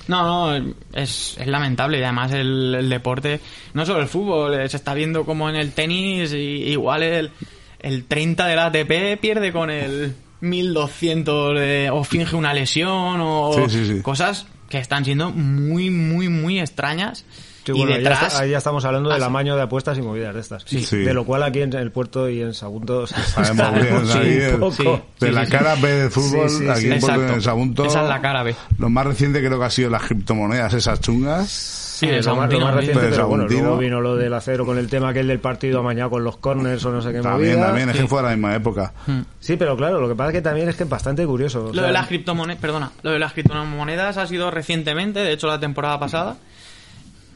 No, 0.09 0.25
no, 0.51 0.73
es, 0.95 1.37
es 1.39 1.47
lamentable 1.47 2.01
y 2.01 2.03
además 2.03 2.33
el, 2.33 2.75
el 2.75 2.89
deporte, 2.89 3.41
no 3.75 3.85
solo 3.87 4.01
el 4.01 4.09
fútbol, 4.09 4.55
eh, 4.61 4.69
se 4.69 4.79
está 4.79 4.95
viendo 4.95 5.25
como 5.25 5.49
en 5.49 5.55
el 5.57 5.73
tenis, 5.73 6.33
y, 6.33 6.37
igual 6.71 7.03
el, 7.03 7.31
el 7.79 8.05
30 8.05 8.47
del 8.47 8.59
ATP 8.59 9.17
pierde 9.21 9.53
con 9.53 9.71
el 9.71 10.15
1200 10.41 11.59
de- 11.59 11.91
o 11.91 12.05
finge 12.05 12.37
una 12.37 12.55
lesión 12.55 13.21
o 13.21 13.53
Sí, 13.55 13.63
sí, 13.69 13.87
sí. 13.97 14.03
cosas 14.03 14.47
que 14.69 14.79
están 14.79 15.05
siendo 15.05 15.31
muy, 15.31 15.91
muy, 15.91 16.29
muy 16.29 16.61
extrañas. 16.61 17.25
Sí, 17.65 17.73
y 17.75 17.81
ya 17.87 17.97
detrás, 17.99 18.23
está- 18.29 18.39
ahí 18.41 18.51
ya 18.53 18.59
estamos 18.59 18.83
hablando 18.87 19.11
del 19.11 19.23
amaño 19.23 19.55
de 19.55 19.61
apuestas 19.63 19.99
y 19.99 20.03
movidas 20.03 20.35
de 20.35 20.41
estas. 20.41 20.63
Sí. 20.67 20.85
De 20.97 21.13
lo 21.13 21.27
cual 21.27 21.43
aquí 21.43 21.61
en 21.61 21.75
el 21.75 21.93
puerto 21.93 22.27
y 22.31 22.41
en 22.41 22.55
Sagunto 22.55 23.07
Sabemos 23.07 23.75
bien, 23.75 23.87
sabemos 24.07 24.15
ahí 24.17 24.37
un 24.37 24.43
el- 24.43 24.57
poco. 24.59 24.73
Sí. 25.19 25.27
de 25.27 25.33
la 25.33 25.45
sí. 25.45 25.51
cara 25.53 25.75
B 25.75 25.93
del 25.93 26.11
fútbol, 26.11 26.49
Sí, 26.49 26.59
sí, 26.61 26.69
aquí 26.69 26.81
sí. 26.81 26.91
en 26.93 27.01
Puerto 27.01 27.21
de 27.35 27.41
Sagunto. 27.43 27.85
Esa 27.85 28.03
es 28.05 28.09
la 28.09 28.21
cara 28.23 28.43
B. 28.43 28.55
Lo 28.79 28.89
más 28.89 29.07
reciente 29.07 29.45
creo 29.45 29.59
que 29.59 29.65
ha 29.67 29.71
sido 29.71 29.91
las 29.91 30.03
criptomonedas, 30.03 30.73
esas 30.73 30.99
chungas. 31.01 31.85
Sí, 31.99 32.07
el 32.07 32.15
es 32.17 32.27
lo 32.27 32.37
más, 32.37 32.53
lo 32.53 32.71
reciente, 32.71 33.07
pero 33.11 33.27
bueno, 33.29 33.49
luego 33.49 33.77
vino 33.77 34.01
lo 34.01 34.15
del 34.17 34.33
acero 34.33 34.65
con 34.65 34.79
el 34.79 34.89
tema 34.89 35.09
aquel 35.09 35.27
del 35.27 35.41
partido 35.41 35.81
amañado 35.81 36.11
con 36.11 36.23
los 36.23 36.37
corners 36.37 36.85
o 36.85 36.93
no 36.93 37.03
sé 37.03 37.13
qué 37.13 37.21
También, 37.21 37.55
movida. 37.55 37.67
también, 37.67 37.89
es 37.91 37.97
que 37.97 38.07
fue 38.07 38.23
de 38.23 38.29
la 38.29 38.37
misma 38.37 38.55
época. 38.55 38.93
Sí, 39.41 39.57
pero 39.57 39.77
claro, 39.77 40.01
lo 40.01 40.09
que 40.09 40.15
pasa 40.15 40.31
es 40.31 40.35
que 40.35 40.43
también 40.43 40.69
es 40.69 40.77
que 40.77 40.85
es 40.85 40.89
bastante 40.89 41.27
curioso. 41.27 41.65
o 41.65 41.69
Lo 41.69 41.75
sea, 41.75 41.87
de 41.87 41.93
las 41.93 42.07
criptomonedas, 42.07 42.61
perdona, 42.61 42.93
lo 43.03 43.11
de 43.11 43.19
las 43.19 43.33
criptomonedas 43.33 44.17
ha 44.17 44.27
sido 44.27 44.51
recientemente, 44.51 45.21
de 45.21 45.33
hecho 45.33 45.47
la 45.49 45.59
temporada 45.59 45.99
pasada. 45.99 46.37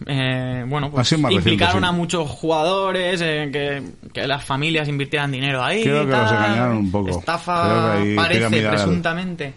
Eh, 0.06 0.64
bueno, 0.68 0.88
Ha 0.88 0.90
pues 0.90 1.08
sido 1.08 1.20
más 1.22 1.30
reciente, 1.32 1.50
implicaron 1.50 1.82
sí. 1.82 1.88
a 1.88 1.92
muchos 1.92 2.28
jugadores 2.28 3.20
eh, 3.22 3.50
que, 3.52 4.10
que 4.12 4.26
las 4.26 4.44
familias 4.44 4.88
invirtieran 4.88 5.30
dinero 5.30 5.62
ahí. 5.62 5.82
Creo 5.82 6.02
y 6.02 6.06
que 6.06 6.12
los 6.12 6.20
tal. 6.30 6.34
engañaron 6.44 6.76
un 6.78 6.90
poco. 6.90 7.10
Estafa 7.10 7.98
que 8.02 8.14
parece 8.16 8.68
presuntamente 8.68 9.54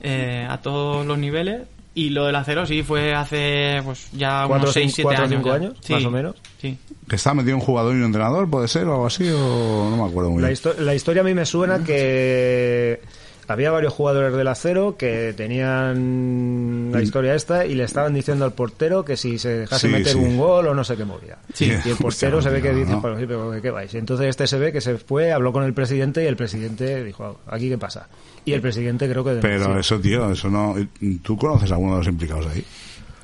eh, 0.00 0.46
a 0.48 0.58
todos 0.58 1.06
los 1.06 1.18
niveles. 1.18 1.62
Y 1.98 2.10
lo 2.10 2.26
del 2.26 2.36
acero 2.36 2.64
sí 2.64 2.82
fue 2.84 3.12
hace 3.14 3.80
pues 3.84 4.08
ya 4.12 4.46
unos 4.46 4.72
6, 4.72 4.94
cinco- 4.94 4.94
7 4.94 5.02
cuatro 5.02 5.22
o 5.22 5.26
años. 5.26 5.36
cinco 5.38 5.48
ya. 5.48 5.54
años, 5.56 5.74
Sí, 5.80 5.92
más 5.94 6.04
o 6.04 6.10
menos. 6.12 6.36
Sí. 6.60 6.78
Que 7.08 7.16
estaba 7.16 7.34
metido 7.34 7.56
un 7.56 7.62
jugador 7.62 7.94
y 7.94 7.98
un 7.98 8.04
entrenador, 8.04 8.48
puede 8.48 8.68
ser, 8.68 8.86
o 8.86 8.92
algo 8.92 9.06
así, 9.06 9.28
o 9.28 9.88
no 9.90 9.96
me 9.96 10.08
acuerdo 10.08 10.30
muy 10.30 10.40
La, 10.42 10.48
bien. 10.48 10.56
histo- 10.56 10.76
la 10.78 10.94
historia 10.94 11.22
a 11.22 11.24
mí 11.24 11.34
me 11.34 11.44
suena 11.46 11.82
que 11.82 13.00
había 13.48 13.70
varios 13.70 13.92
jugadores 13.94 14.32
del 14.34 14.46
acero 14.46 14.96
que 14.96 15.32
tenían 15.36 16.90
la 16.92 17.02
historia 17.02 17.34
esta 17.34 17.64
y 17.66 17.74
le 17.74 17.84
estaban 17.84 18.12
diciendo 18.14 18.44
al 18.44 18.52
portero 18.52 19.04
que 19.04 19.16
si 19.16 19.38
se 19.38 19.60
dejase 19.60 19.86
Sí, 19.88 19.92
meter 19.92 20.12
sí. 20.12 20.18
un 20.18 20.36
gol 20.36 20.66
o 20.68 20.74
no 20.74 20.84
sé 20.84 20.96
qué 20.96 21.04
movía. 21.04 21.38
Sí. 21.54 21.72
Y 21.84 21.88
el 21.90 21.96
portero 22.00 22.40
se 22.42 22.50
ve 22.50 22.60
que 22.62 22.72
dice, 22.74 22.92
no. 22.92 23.02
"Pero 23.02 23.18
sí, 23.18 23.24
pero 23.26 23.50
¿qué 23.62 23.70
vais? 23.70 23.92
Y 23.94 23.98
entonces 23.98 24.26
este 24.28 24.46
se 24.46 24.58
ve 24.58 24.70
que 24.72 24.80
se 24.80 24.98
fue, 24.98 25.32
habló 25.32 25.52
con 25.52 25.64
el 25.64 25.72
presidente 25.74 26.22
y 26.22 26.26
el 26.26 26.36
presidente 26.36 27.02
dijo, 27.04 27.40
¿aquí 27.46 27.68
qué 27.68 27.78
pasa? 27.78 28.08
Y 28.44 28.52
el 28.52 28.60
presidente 28.60 29.08
creo 29.08 29.24
que 29.24 29.30
denunció. 29.34 29.50
Pero 29.66 29.78
eso, 29.80 29.98
tío, 30.00 30.30
eso 30.30 30.48
no... 30.50 30.74
¿Tú 31.22 31.36
conoces 31.36 31.70
a 31.70 31.74
alguno 31.74 31.92
de 31.94 31.98
los 31.98 32.08
implicados 32.08 32.46
ahí? 32.46 32.64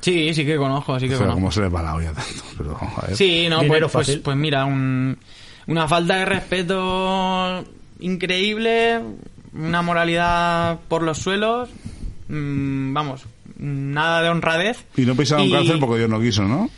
sí, 0.01 0.33
sí 0.35 0.45
que 0.45 0.55
conozco, 0.57 0.99
sí 0.99 1.07
que 1.07 1.15
O 1.15 1.17
sea, 1.17 1.25
conozco. 1.27 1.39
cómo 1.41 1.51
se 1.51 1.61
les 1.61 1.73
va 1.73 1.81
la 1.81 1.95
olla 1.95 2.11
tanto. 2.13 2.43
Pero, 2.57 2.77
a 2.77 3.07
ver. 3.07 3.15
Sí, 3.15 3.47
no, 3.49 3.63
pues, 3.63 3.83
pues, 3.91 4.17
pues 4.17 4.37
mira, 4.37 4.65
un- 4.65 5.17
una 5.67 5.87
falta 5.87 6.17
de 6.17 6.25
respeto 6.25 7.63
increíble, 7.99 8.99
una 9.57 9.81
moralidad 9.81 10.79
por 10.87 11.01
los 11.03 11.17
suelos, 11.19 11.69
mm, 12.29 12.93
vamos, 12.93 13.25
nada 13.57 14.21
de 14.21 14.29
honradez. 14.29 14.85
Y 14.97 15.01
no 15.05 15.15
pisaron 15.15 15.45
Y- 15.47 15.51
cárcel 15.51 15.79
porque 15.79 15.97
Dios 15.99 16.09
no 16.09 16.19
quiso, 16.19 16.43
¿no? 16.43 16.69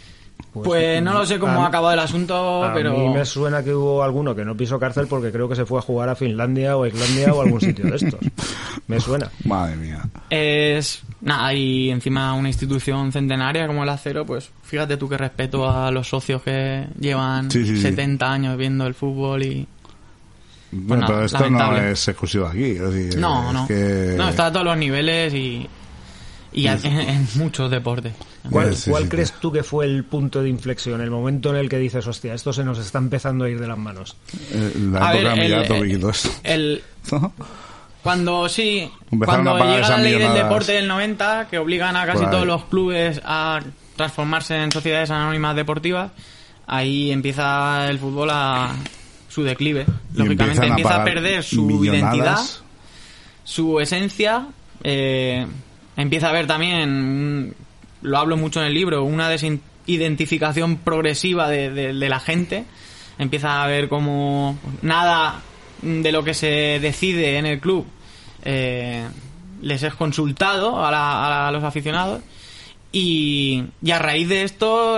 Pues, 0.54 1.04
no 1.04 1.14
lo 1.14 1.24
sé 1.26 1.38
cómo 1.38 1.62
a- 1.62 1.66
ha 1.66 1.68
acabado 1.68 1.94
el 1.94 2.00
asunto, 2.00 2.64
A 2.64 2.74
pero... 2.74 2.92
mí 2.98 3.10
me 3.10 3.26
suena 3.26 3.64
que 3.64 3.74
hubo 3.76 4.02
alguno 4.02 4.36
que 4.36 4.44
no 4.44 4.58
pisó 4.58 4.80
cárcel 4.80 5.06
porque 5.08 5.32
creo 5.32 5.48
que 5.48 5.56
se 5.56 5.66
fue 5.68 5.78
a 5.78 5.84
jugar 5.84 6.10
a 6.10 6.16
Finlandia 6.16 6.76
o 6.78 6.84
a 6.84 6.88
Islandia 6.88 7.32
o 7.34 7.42
a 7.42 7.44
algún 7.44 7.62
sitio 7.62 7.86
de 7.86 7.96
estos. 7.98 8.20
Me 8.88 9.00
suena. 9.00 9.30
Madre 9.46 9.76
mía. 9.76 10.02
Es 10.32 11.04
nada, 11.22 11.54
y 11.54 11.92
encima 11.92 12.34
una 12.34 12.48
institución 12.48 13.12
centenaria 13.12 13.68
como 13.68 13.84
el 13.84 13.90
acero, 13.90 14.26
pues 14.26 14.50
fíjate 14.64 14.98
tú 14.98 15.08
qué 15.10 15.18
respeto 15.18 15.70
a 15.70 15.92
los 15.92 16.08
socios 16.08 16.42
que 16.42 16.88
llevan 17.00 17.52
Sí, 17.52 17.64
sí, 17.66 17.76
sí. 17.76 17.82
70 17.82 18.32
años 18.32 18.58
viendo 18.58 18.88
el 18.88 18.94
fútbol 18.96 19.44
y... 19.44 19.68
Bueno, 20.72 21.02
nada, 21.02 21.14
pero 21.14 21.26
esto 21.26 21.50
no 21.50 21.78
es 21.78 22.08
exclusivo 22.08 22.46
aquí. 22.48 22.64
es 22.72 22.82
decir, 22.82 23.18
No, 23.20 23.48
es 23.48 23.54
no. 23.54 23.68
que- 23.68 24.14
No, 24.18 24.30
está 24.30 24.48
a 24.48 24.52
todos 24.52 24.66
los 24.66 24.78
niveles 24.78 25.34
y, 25.34 25.68
y 26.54 26.68
en, 26.68 26.86
en 26.86 27.28
muchos 27.36 27.72
deportes. 27.72 28.14
¿Cuál, 28.50 28.76
Sí, 28.76 28.90
cuál 28.92 29.04
sí, 29.04 29.10
crees 29.10 29.30
sí. 29.30 29.36
tú 29.42 29.52
que 29.52 29.64
fue 29.64 29.86
el 29.86 30.04
punto 30.06 30.42
de 30.42 30.50
inflexión, 30.50 31.02
el 31.02 31.12
momento 31.12 31.50
en 31.50 31.58
el 31.58 31.70
que 31.70 31.78
dices, 31.78 32.06
hostia, 32.08 32.34
esto 32.34 32.54
se 32.54 32.64
nos 32.64 32.80
está 32.80 32.98
empezando 32.98 33.46
a 33.46 33.50
ir 33.50 33.60
de 33.60 33.68
las 33.68 33.78
manos? 33.78 34.16
eh, 34.52 34.74
La 34.92 35.10
A 35.10 35.14
época 35.16 35.34
ver, 35.36 35.68
de 35.68 35.78
el-. 35.78 36.08
El, 36.44 36.84
¿No? 37.12 37.34
cuando 38.04 38.48
sí, 38.48 38.90
Empezaron 39.12 39.46
cuando 39.46 39.66
llega 39.66 39.90
la 39.90 39.98
ley 39.98 40.12
del 40.14 40.20
millonadas. 40.22 40.44
deporte 40.46 40.72
del 40.74 40.88
90, 40.88 41.48
que 41.50 41.58
obligan 41.58 41.96
a 41.98 42.06
casi 42.06 42.24
todos 42.26 42.46
los 42.48 42.64
clubes 42.66 43.22
a 43.26 43.60
transformarse 43.98 44.56
en 44.56 44.72
sociedades 44.72 45.10
anónimas 45.12 45.56
deportivas, 45.58 46.12
ahí 46.68 47.12
empieza 47.12 47.90
el 47.90 48.00
fútbol 48.00 48.30
a 48.32 48.74
su 49.38 49.44
declive. 49.44 49.86
Y 50.16 50.18
Lógicamente 50.18 50.62
a 50.62 50.66
empieza 50.66 50.96
a 50.96 51.04
perder 51.04 51.44
su 51.44 51.64
millonadas. 51.64 51.94
identidad, 52.16 52.40
su 53.44 53.80
esencia, 53.80 54.48
eh, 54.84 55.46
empieza 55.96 56.26
a 56.26 56.30
haber 56.32 56.48
también, 56.48 57.54
lo 58.02 58.18
hablo 58.18 58.36
mucho 58.36 58.60
en 58.62 58.66
el 58.68 58.74
libro, 58.74 59.04
una 59.04 59.30
desidentificación 59.30 60.78
progresiva 60.78 61.50
de, 61.50 61.70
de- 61.70 61.94
de 61.94 62.10
la 62.10 62.20
gente. 62.20 62.66
Empieza 63.20 63.50
a 63.62 63.64
haber 63.66 63.90
como 63.90 64.58
nada 64.82 65.42
de 65.84 66.12
lo 66.12 66.24
que 66.24 66.34
se 66.34 66.80
decide 66.82 67.38
en 67.38 67.46
el 67.46 67.60
club 67.60 67.86
eh, 68.44 69.06
les 69.62 69.84
es 69.84 69.94
consultado 69.94 70.84
a, 70.84 70.90
la- 70.90 71.48
a 71.48 71.52
los 71.52 71.64
aficionados 71.64 72.22
y, 72.92 73.64
y 73.84 73.92
a 73.92 74.00
raíz 74.00 74.30
de 74.30 74.42
esto 74.44 74.98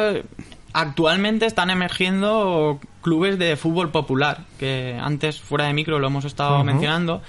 actualmente 0.72 1.46
están 1.46 1.70
emergiendo 1.70 2.80
clubes 3.02 3.40
de 3.40 3.56
fútbol 3.56 3.92
popular 3.92 4.46
que 4.58 4.98
antes 5.02 5.40
fuera 5.40 5.66
de 5.66 5.74
micro 5.74 6.00
lo 6.00 6.08
hemos 6.08 6.26
estado 6.26 6.64
mencionando 6.64 7.22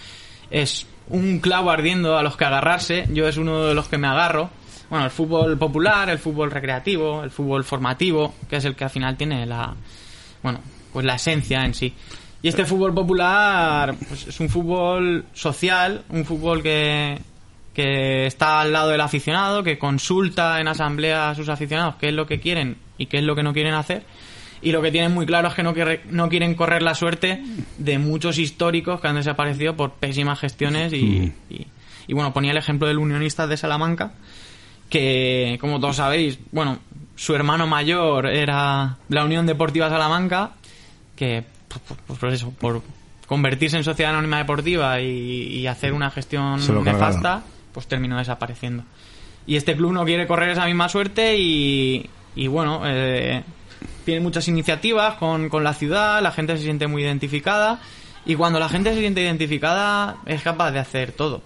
es 0.50 0.86
un 1.08 1.40
clavo 1.40 1.70
ardiendo 1.70 2.16
a 2.16 2.22
los 2.22 2.36
que 2.36 2.44
agarrarse. 2.44 3.06
Yo 3.12 3.28
es 3.28 3.36
uno 3.36 3.64
de 3.64 3.74
los 3.74 3.88
que 3.88 3.98
me 3.98 4.06
agarro. 4.06 4.50
Bueno 4.88 5.04
el 5.04 5.10
fútbol 5.10 5.56
popular 5.56 6.10
el 6.10 6.18
fútbol 6.18 6.50
recreativo 6.50 7.22
el 7.22 7.30
fútbol 7.30 7.62
formativo 7.62 8.34
que 8.48 8.56
es 8.56 8.64
el 8.64 8.74
que 8.74 8.84
al 8.84 8.90
final 8.90 9.16
tiene 9.16 9.46
la 9.46 9.74
bueno 10.42 10.60
pues 10.92 11.06
la 11.06 11.14
esencia 11.14 11.64
en 11.64 11.74
sí. 11.74 11.94
Y 12.42 12.48
este 12.48 12.64
fútbol 12.64 12.94
popular 12.94 13.94
pues, 14.08 14.26
es 14.26 14.40
un 14.40 14.48
fútbol 14.48 15.26
social 15.32 16.02
un 16.08 16.24
fútbol 16.24 16.62
que 16.62 17.20
que 17.74 18.26
está 18.26 18.60
al 18.60 18.72
lado 18.72 18.90
del 18.90 19.00
aficionado, 19.00 19.62
que 19.62 19.78
consulta 19.78 20.60
en 20.60 20.68
asamblea 20.68 21.30
a 21.30 21.34
sus 21.34 21.48
aficionados 21.48 21.94
qué 21.96 22.08
es 22.08 22.14
lo 22.14 22.26
que 22.26 22.40
quieren 22.40 22.76
y 22.98 23.06
qué 23.06 23.18
es 23.18 23.24
lo 23.24 23.36
que 23.36 23.42
no 23.42 23.52
quieren 23.52 23.74
hacer. 23.74 24.02
Y 24.62 24.72
lo 24.72 24.82
que 24.82 24.90
tienen 24.90 25.12
muy 25.12 25.24
claro 25.26 25.48
es 25.48 25.54
que 25.54 25.62
no, 25.62 25.72
no 26.10 26.28
quieren 26.28 26.54
correr 26.54 26.82
la 26.82 26.94
suerte 26.94 27.42
de 27.78 27.98
muchos 27.98 28.38
históricos 28.38 29.00
que 29.00 29.08
han 29.08 29.16
desaparecido 29.16 29.74
por 29.76 29.92
pésimas 29.92 30.38
gestiones. 30.38 30.92
Y, 30.92 31.32
y- 31.50 31.66
y 32.06 32.12
bueno, 32.14 32.32
ponía 32.32 32.50
el 32.50 32.56
ejemplo 32.56 32.88
del 32.88 32.98
Unionista 32.98 33.46
de 33.46 33.56
Salamanca, 33.56 34.12
que 34.88 35.58
como 35.60 35.78
todos 35.80 35.96
sabéis, 35.96 36.38
bueno, 36.50 36.78
su 37.16 37.34
hermano 37.34 37.66
mayor 37.66 38.26
era 38.26 38.96
la 39.08 39.24
Unión 39.24 39.46
Deportiva 39.46 39.88
Salamanca, 39.88 40.52
que 41.16 41.44
pues, 41.68 41.80
pues, 42.06 42.18
por 42.18 42.32
eso, 42.32 42.50
por 42.58 42.82
convertirse 43.26 43.76
en 43.76 43.84
sociedad 43.84 44.12
anónima 44.12 44.38
deportiva 44.38 45.00
y, 45.00 45.06
y 45.58 45.66
hacer 45.68 45.92
una 45.92 46.10
gestión 46.10 46.60
nefasta, 46.92 47.42
pues 47.72 47.86
terminó 47.86 48.18
desapareciendo. 48.18 48.82
Y 49.46 49.54
este 49.56 49.76
club 49.76 49.92
no 49.92 50.04
quiere 50.04 50.26
correr 50.26 50.50
esa 50.50 50.66
misma 50.66 50.88
suerte 50.88 51.36
y, 51.38 52.10
y 52.34 52.46
bueno, 52.48 52.82
eh, 52.86 53.42
tienen 54.04 54.22
muchas 54.22 54.46
iniciativas 54.48 55.14
con, 55.14 55.48
con 55.48 55.64
la 55.64 55.74
ciudad, 55.74 56.22
la 56.22 56.32
gente 56.32 56.56
se 56.56 56.64
siente 56.64 56.86
muy 56.86 57.02
identificada 57.02 57.80
y 58.26 58.34
cuando 58.34 58.58
la 58.58 58.68
gente 58.68 58.92
se 58.94 59.00
siente 59.00 59.22
identificada 59.22 60.16
es 60.26 60.42
capaz 60.42 60.70
de 60.72 60.78
hacer 60.80 61.12
todo. 61.12 61.42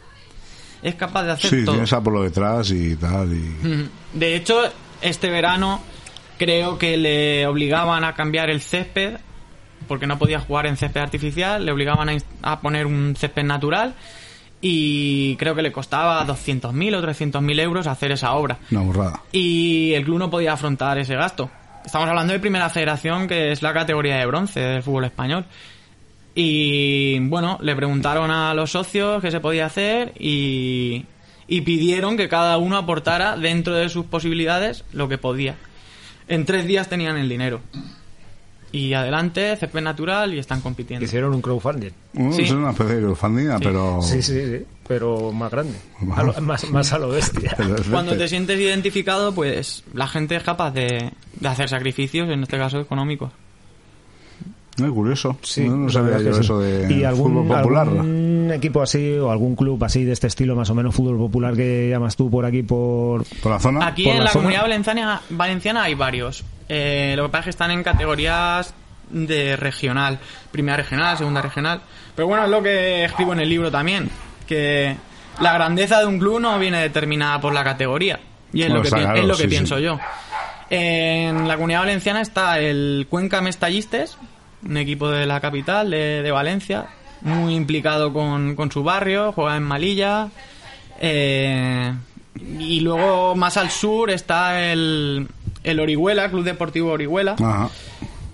Es 0.83 0.95
capaz 0.97 1.25
de 1.25 1.33
hacer 1.33 1.51
Sí, 1.51 1.65
todo. 1.65 1.75
tienes 1.77 1.93
a 1.93 2.03
por 2.03 2.13
lo 2.13 2.23
detrás 2.23 2.71
y 2.71 2.95
tal. 2.97 3.33
Y... 3.33 3.89
De 4.13 4.37
hecho, 4.37 4.61
este 5.01 5.31
verano 5.31 5.81
creo 6.39 6.79
que 6.79 6.97
le 6.97 7.47
obligaban 7.47 8.05
a 8.05 8.15
cambiar 8.15 8.51
el 8.51 8.61
césped 8.61 9.17
porque 9.89 10.07
no 10.07 10.19
podía 10.19 10.41
jugar 10.41 10.67
en 10.67 10.77
césped 10.77 11.01
artificial, 11.01 11.65
le 11.65 11.73
obligaban 11.73 12.09
a, 12.09 12.17
a 12.43 12.61
poner 12.61 12.87
un 12.87 13.15
césped 13.17 13.45
natural 13.45 13.95
y 14.61 15.37
creo 15.37 15.55
que 15.55 15.61
le 15.63 15.73
costaba 15.73 16.27
200.000 16.27 16.97
o 16.97 17.03
300.000 17.03 17.61
euros 17.61 17.87
hacer 17.87 18.13
esa 18.13 18.33
obra. 18.33 18.59
Una 18.71 18.81
burrada. 18.81 19.21
Y 19.33 19.93
el 19.95 20.05
club 20.05 20.19
no 20.19 20.31
podía 20.31 20.55
afrontar 20.55 20.97
ese 20.99 21.15
gasto. 21.17 21.51
Estamos 21.85 22.09
hablando 22.09 22.33
de 22.33 22.39
primera 22.41 22.69
federación, 22.71 23.29
que 23.29 23.53
es 23.53 23.63
la 23.63 23.73
categoría 23.73 24.17
de 24.17 24.27
bronce 24.27 24.61
del 24.61 24.83
fútbol 24.83 25.05
español. 25.05 25.45
Y 26.35 27.19
bueno, 27.29 27.59
le 27.61 27.77
preguntaron 27.77 28.31
a 28.31 28.55
los 28.55 28.73
socios 28.73 29.23
qué 29.23 29.31
se 29.31 29.41
podía 29.41 29.67
hacer 29.67 30.13
y, 30.19 31.05
y 31.47 31.61
pidieron 31.61 32.17
que 32.17 32.29
cada 32.29 32.59
uno 32.59 32.77
aportara 32.77 33.37
dentro 33.37 33.75
de 33.75 33.89
sus 33.89 34.07
posibilidades 34.07 34.85
lo 34.93 35.09
que 35.09 35.19
podía. 35.19 35.55
En 36.27 36.45
tres 36.45 36.67
días 36.67 36.89
tenían 36.89 37.17
el 37.19 37.29
dinero. 37.29 37.61
Y 38.73 38.93
adelante, 38.95 39.55
césped 39.57 39.83
natural 39.83 40.35
y 40.35 40.41
están 40.41 40.61
compitiendo. 40.61 41.05
Hicieron 41.05 41.33
un 41.35 41.41
crowdfunding. 41.43 41.93
Bueno, 42.15 42.33
Sí. 42.33 42.43
Es 42.43 42.51
una 42.51 42.71
especie 42.71 42.97
de 42.97 43.03
crowdfunding, 43.03 43.49
pero... 43.63 44.03
Sí, 44.03 44.21
sí, 44.21 44.41
sí. 44.45 44.65
Pero 44.87 45.33
más 45.33 45.51
grande. 45.51 45.75
Más. 46.01 46.19
A 46.19 46.23
lo- 46.25 46.41
más, 46.43 46.71
más 46.71 46.93
a 46.93 46.99
lo 46.99 47.09
bestia. 47.09 47.57
es 47.79 47.89
Cuando 47.89 48.17
te 48.17 48.29
sientes 48.29 48.59
identificado, 48.61 49.35
pues 49.35 49.83
la 49.95 50.07
gente 50.07 50.37
es 50.37 50.43
capaz 50.43 50.73
de, 50.73 51.11
de 51.41 51.49
hacer 51.49 51.69
sacrificios, 51.69 52.29
en 52.29 52.43
este 52.43 52.59
caso 52.59 52.81
económicos. 52.81 53.31
Muy 54.77 54.91
curioso. 54.91 55.39
Sí, 55.43 55.69
no, 55.69 55.77
no 55.77 55.89
sabía 55.89 56.19
yo 56.19 56.35
sí. 56.35 56.41
eso 56.41 56.59
de 56.59 56.93
¿Y 56.93 57.05
algún, 57.05 57.33
fútbol 57.33 57.47
popular. 57.59 57.87
algún 57.89 58.51
equipo 58.53 58.83
así 58.83 59.13
o 59.13 59.31
algún 59.31 59.55
club 59.55 59.83
así 59.85 60.03
de 60.03 60.13
este 60.13 60.27
estilo, 60.27 60.57
más 60.57 60.69
o 60.69 60.75
menos 60.75 60.93
fútbol 60.95 61.17
popular 61.17 61.55
que 61.55 61.89
llamas 61.89 62.17
tú 62.17 62.29
por 62.29 62.45
aquí 62.45 62.65
por 62.65 63.25
¿Por 63.41 63.53
la 63.53 63.61
zona? 63.61 63.87
Aquí 63.87 64.03
por 64.03 64.13
en 64.15 64.19
la 64.19 64.25
la, 64.25 64.31
zona. 64.31 64.41
comunidad 64.43 64.63
valenciana, 64.63 65.23
valenciana 65.31 65.83
hay 65.85 65.95
varios. 65.95 66.43
Eh, 66.69 67.15
lo 67.17 67.23
que 67.23 67.29
pasa 67.29 67.39
es 67.41 67.45
que 67.45 67.51
están 67.51 67.71
en 67.71 67.85
categorías 67.85 68.75
de 69.11 69.55
regional. 69.55 70.19
Primera 70.51 70.77
regional, 70.79 71.17
segunda 71.19 71.41
regional. 71.41 71.81
Pero 72.17 72.27
bueno, 72.27 72.43
es 72.45 72.51
lo 72.51 72.61
que 72.61 73.05
escribo 73.05 73.33
en 73.33 73.41
el 73.41 73.49
libro 73.49 73.71
también. 73.71 74.11
Que 74.47 74.97
la 75.41 75.53
grandeza 75.55 76.01
de 76.01 76.07
un 76.07 76.19
club 76.19 76.41
no 76.41 76.59
viene 76.59 76.81
determinada 76.81 77.41
por 77.41 77.53
la 77.53 77.65
categoría. 77.65 78.21
Y 78.53 78.63
es 78.63 78.71
lo 78.71 78.83
que, 78.83 78.89
claro, 78.89 79.19
es 79.19 79.25
lo 79.25 79.37
que 79.37 79.43
sí, 79.43 79.49
pienso 79.49 79.77
sí. 79.77 79.83
yo. 79.83 79.99
En 80.71 81.47
la 81.49 81.57
comunidad 81.57 81.81
valenciana 81.81 82.21
está 82.21 82.59
el 82.59 83.07
Cuenca 83.11 83.41
Mestallistes, 83.41 84.17
un 84.67 84.77
equipo 84.77 85.11
de 85.11 85.27
la 85.27 85.41
capital, 85.41 85.91
de, 85.91 86.23
de 86.23 86.31
Valencia, 86.31 86.87
muy 87.21 87.55
implicado 87.55 88.13
con, 88.13 88.55
con 88.55 88.71
su 88.71 88.83
barrio, 88.83 89.33
juega 89.33 89.57
en 89.57 89.63
Malilla. 89.63 90.29
Eh, 91.01 91.93
y 92.59 92.81
luego 92.81 93.35
más 93.35 93.57
al 93.57 93.71
sur 93.71 94.11
está 94.11 94.71
el, 94.71 95.29
el 95.63 95.81
Orihuela, 95.81 96.31
Club 96.31 96.45
Deportivo 96.45 96.93
Orihuela, 96.93 97.37
Ajá. 97.39 97.69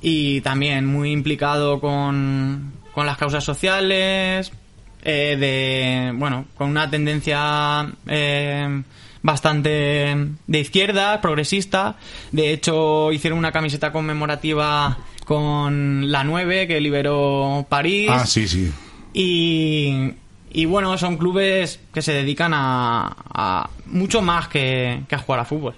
y 0.01 0.41
también 0.43 0.87
muy 0.87 1.12
implicado 1.12 1.81
con, 1.81 2.73
con 2.95 3.07
las 3.07 3.16
causas 3.16 3.45
sociales, 3.45 4.53
eh, 5.02 5.36
de, 5.39 6.12
bueno, 6.16 6.47
con 6.56 6.68
una 6.68 6.89
tendencia 6.90 7.90
eh, 8.06 8.82
bastante 9.22 10.16
de 10.47 10.59
izquierda, 10.60 11.20
progresista. 11.20 11.97
De 12.32 12.52
hecho, 12.52 13.12
hicieron 13.12 13.39
una 13.39 13.52
camiseta 13.52 13.93
conmemorativa 13.93 14.98
con 15.24 16.10
la 16.10 16.24
9 16.24 16.66
que 16.66 16.81
liberó 16.81 17.66
París. 17.68 18.10
Ah, 18.12 18.27
sí, 18.27 18.48
sí. 18.48 18.70
Y, 19.12 20.12
y 20.52 20.64
bueno, 20.66 20.97
son 20.98 21.16
clubes 21.16 21.81
que 21.93 22.02
se 22.02 22.12
dedican 22.12 22.52
a, 22.55 23.16
a 23.32 23.70
mucho 23.86 24.22
más 24.22 24.48
que, 24.48 25.02
que 25.09 25.14
a 25.14 25.18
jugar 25.18 25.40
a 25.40 25.44
fútbol. 25.44 25.74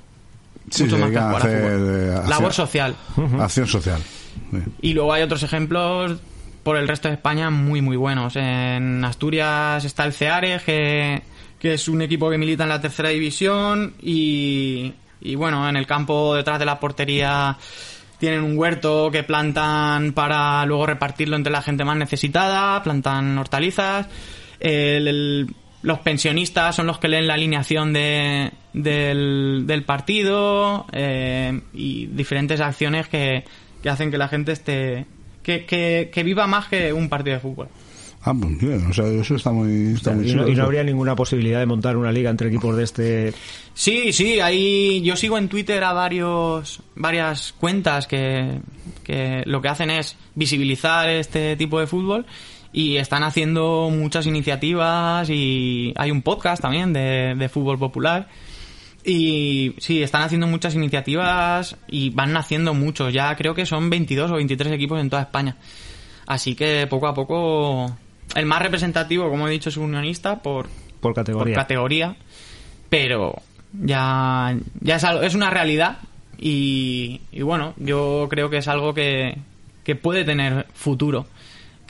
Sí, 0.70 0.84
mucho 0.84 0.98
más 0.98 1.10
que 1.10 1.18
a 1.18 1.22
jugar 1.28 1.36
a 1.36 1.44
fútbol. 1.44 2.22
eh, 2.26 2.28
Labor 2.28 2.52
social. 2.52 2.96
Acción 3.40 3.66
social. 3.66 4.00
Sí. 4.50 4.58
Y 4.80 4.92
luego 4.94 5.12
hay 5.12 5.22
otros 5.22 5.42
ejemplos 5.42 6.18
por 6.62 6.76
el 6.76 6.88
resto 6.88 7.08
de 7.08 7.14
España 7.14 7.50
muy, 7.50 7.80
muy 7.80 7.96
buenos. 7.96 8.36
En 8.36 9.04
Asturias 9.04 9.84
está 9.84 10.04
el 10.04 10.12
Ceares, 10.12 10.62
que, 10.62 11.22
que 11.58 11.74
es 11.74 11.88
un 11.88 12.02
equipo 12.02 12.30
que 12.30 12.38
milita 12.38 12.62
en 12.62 12.68
la 12.68 12.80
tercera 12.80 13.08
división. 13.08 13.94
Y, 14.00 14.92
y 15.20 15.34
bueno, 15.34 15.68
en 15.68 15.76
el 15.76 15.86
campo 15.86 16.34
detrás 16.34 16.58
de 16.58 16.64
la 16.64 16.78
portería 16.78 17.56
tienen 18.18 18.44
un 18.44 18.56
huerto 18.56 19.10
que 19.10 19.24
plantan 19.24 20.12
para 20.12 20.64
luego 20.64 20.86
repartirlo 20.86 21.34
entre 21.34 21.52
la 21.52 21.62
gente 21.62 21.84
más 21.84 21.96
necesitada, 21.96 22.80
plantan 22.82 23.36
hortalizas. 23.36 24.06
Los 25.82 25.98
pensionistas 25.98 26.76
son 26.76 26.86
los 26.86 26.98
que 26.98 27.08
leen 27.08 27.26
la 27.26 27.34
alineación 27.34 27.92
de, 27.92 28.52
del, 28.72 29.64
del 29.66 29.82
partido 29.82 30.86
eh, 30.92 31.60
y 31.74 32.06
diferentes 32.06 32.60
acciones 32.60 33.08
que, 33.08 33.44
que 33.82 33.90
hacen 33.90 34.12
que 34.12 34.18
la 34.18 34.28
gente 34.28 34.52
esté 34.52 35.06
que, 35.42 35.64
que, 35.64 36.10
que 36.12 36.22
viva 36.22 36.46
más 36.46 36.68
que 36.68 36.92
un 36.92 37.08
partido 37.08 37.34
de 37.34 37.40
fútbol. 37.40 37.68
Ah, 38.24 38.34
pues 38.40 38.56
bien, 38.56 38.86
o 38.86 38.92
sea, 38.92 39.06
eso 39.08 39.34
está 39.34 39.50
muy, 39.50 39.94
está 39.94 40.12
muy 40.12 40.30
y, 40.30 40.34
no, 40.34 40.46
y 40.46 40.54
no 40.54 40.62
habría 40.62 40.84
ninguna 40.84 41.16
posibilidad 41.16 41.58
de 41.58 41.66
montar 41.66 41.96
una 41.96 42.12
liga 42.12 42.30
entre 42.30 42.48
equipos 42.48 42.76
de 42.76 42.84
este 42.84 43.34
Sí, 43.74 44.12
sí, 44.12 44.38
ahí 44.38 45.02
yo 45.02 45.16
sigo 45.16 45.38
en 45.38 45.48
Twitter 45.48 45.82
a 45.82 45.92
varios 45.92 46.80
varias 46.94 47.52
cuentas 47.52 48.06
que, 48.06 48.60
que 49.02 49.42
lo 49.44 49.60
que 49.60 49.68
hacen 49.68 49.90
es 49.90 50.16
visibilizar 50.36 51.08
este 51.08 51.56
tipo 51.56 51.80
de 51.80 51.88
fútbol 51.88 52.24
y 52.72 52.96
están 52.96 53.24
haciendo 53.24 53.90
muchas 53.90 54.26
iniciativas 54.26 55.28
y 55.28 55.92
hay 55.96 56.12
un 56.12 56.22
podcast 56.22 56.62
también 56.62 56.92
de, 56.92 57.34
de 57.36 57.48
fútbol 57.48 57.76
popular 57.76 58.28
y 59.04 59.74
sí, 59.78 60.02
están 60.02 60.22
haciendo 60.22 60.46
muchas 60.46 60.74
iniciativas 60.74 61.76
y 61.88 62.10
van 62.10 62.32
naciendo 62.32 62.74
muchos, 62.74 63.12
ya 63.12 63.34
creo 63.36 63.54
que 63.54 63.66
son 63.66 63.90
22 63.90 64.30
o 64.30 64.34
23 64.34 64.72
equipos 64.72 65.00
en 65.00 65.10
toda 65.10 65.22
España. 65.22 65.56
Así 66.26 66.54
que 66.54 66.86
poco 66.88 67.08
a 67.08 67.14
poco 67.14 67.96
el 68.34 68.46
más 68.46 68.62
representativo, 68.62 69.28
como 69.28 69.48
he 69.48 69.50
dicho, 69.50 69.68
es 69.70 69.76
unionista 69.76 70.40
por, 70.42 70.66
por 70.66 70.72
por 71.00 71.14
categoría. 71.14 71.54
categoría, 71.54 72.16
pero 72.88 73.34
ya, 73.72 74.56
ya 74.80 74.96
es, 74.96 75.04
algo- 75.04 75.22
es 75.22 75.34
una 75.34 75.50
realidad 75.50 75.98
y, 76.38 77.20
y 77.32 77.42
bueno, 77.42 77.74
yo 77.76 78.26
creo 78.30 78.50
que 78.50 78.58
es 78.58 78.68
algo 78.68 78.94
que, 78.94 79.36
que 79.84 79.96
puede 79.96 80.24
tener 80.24 80.66
futuro. 80.74 81.26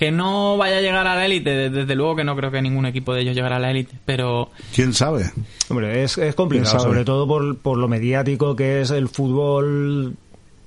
Que 0.02 0.10
no 0.10 0.56
vaya 0.56 0.78
a 0.78 0.80
llegar 0.80 1.06
a 1.06 1.14
la 1.14 1.24
élite, 1.24 1.50
de- 1.50 1.70
desde 1.70 1.94
luego 1.94 2.16
que 2.16 2.24
no 2.24 2.34
creo 2.34 2.50
que 2.50 2.60
ningún 2.60 2.86
equipo 2.86 3.14
de 3.14 3.20
ellos 3.20 3.36
llegará 3.36 3.56
a 3.56 3.60
la 3.60 3.70
élite, 3.70 3.94
pero 4.04 4.50
¿Quién 4.74 4.94
sabe? 4.94 5.30
Hombre, 5.68 6.02
es, 6.02 6.18
es 6.18 6.34
complicado, 6.34 6.80
sobre 6.80 7.04
todo 7.04 7.28
por, 7.28 7.56
por 7.58 7.78
lo 7.78 7.86
mediático 7.86 8.56
que 8.56 8.80
es 8.80 8.90
el 8.90 9.08
fútbol 9.08 10.16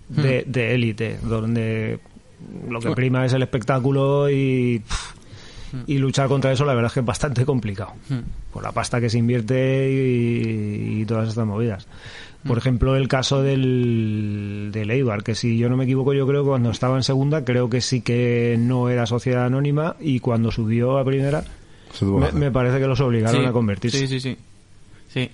de 0.07 0.43
Hmm. 0.47 0.51
de 0.53 0.75
élite, 0.75 1.19
donde 1.21 1.99
lo 2.69 2.79
que 2.79 2.91
prima 2.91 3.25
es 3.25 3.33
el 3.33 3.41
espectáculo 3.41 4.29
y, 4.29 4.81
Hmm. 5.73 5.79
y 5.87 5.97
luchar 5.97 6.29
contra 6.29 6.53
eso 6.53 6.63
la 6.63 6.73
verdad 6.73 6.87
es 6.87 6.93
que 6.93 6.99
es 7.01 7.05
bastante 7.05 7.43
complicado. 7.43 7.91
Por 8.53 8.63
la 8.63 8.71
pasta 8.71 9.01
que 9.01 9.09
se 9.09 9.17
invierte 9.17 9.89
y, 9.91 11.01
y 11.01 11.05
todas 11.05 11.27
estas 11.27 11.45
movidas. 11.45 11.87
Hmm. 12.45 12.47
Por 12.47 12.57
ejemplo, 12.59 12.95
el 12.95 13.07
caso 13.07 13.41
del, 13.41 14.69
del 14.71 14.91
Eibar, 14.91 15.23
que 15.23 15.33
si 15.35 15.57
yo 15.57 15.67
no 15.67 15.75
me 15.77 15.83
equivoco, 15.85 16.13
yo 16.13 16.25
creo 16.27 16.43
que 16.43 16.49
cuando 16.49 16.69
estaba 16.69 16.95
en 16.95 17.01
segunda, 17.03 17.43
creo 17.43 17.69
que 17.69 17.81
sí 17.81 18.01
que 18.01 18.55
no 18.59 18.87
era 18.89 19.05
sociedad 19.07 19.45
anónima 19.45 19.95
y 19.99 20.19
cuando 20.19 20.51
subió 20.51 20.97
a 20.99 21.03
primera, 21.05 21.43
me, 22.33 22.51
parece 22.51 22.79
que 22.79 22.85
lo 22.87 22.93
obligaron 22.93 23.41
Sí, 23.41 23.47
a 23.47 23.51
convertirse. 23.51 23.97
Sí, 23.97 24.07
sí, 24.07 24.19
sí. 24.19 24.37
Sí. 25.09 25.29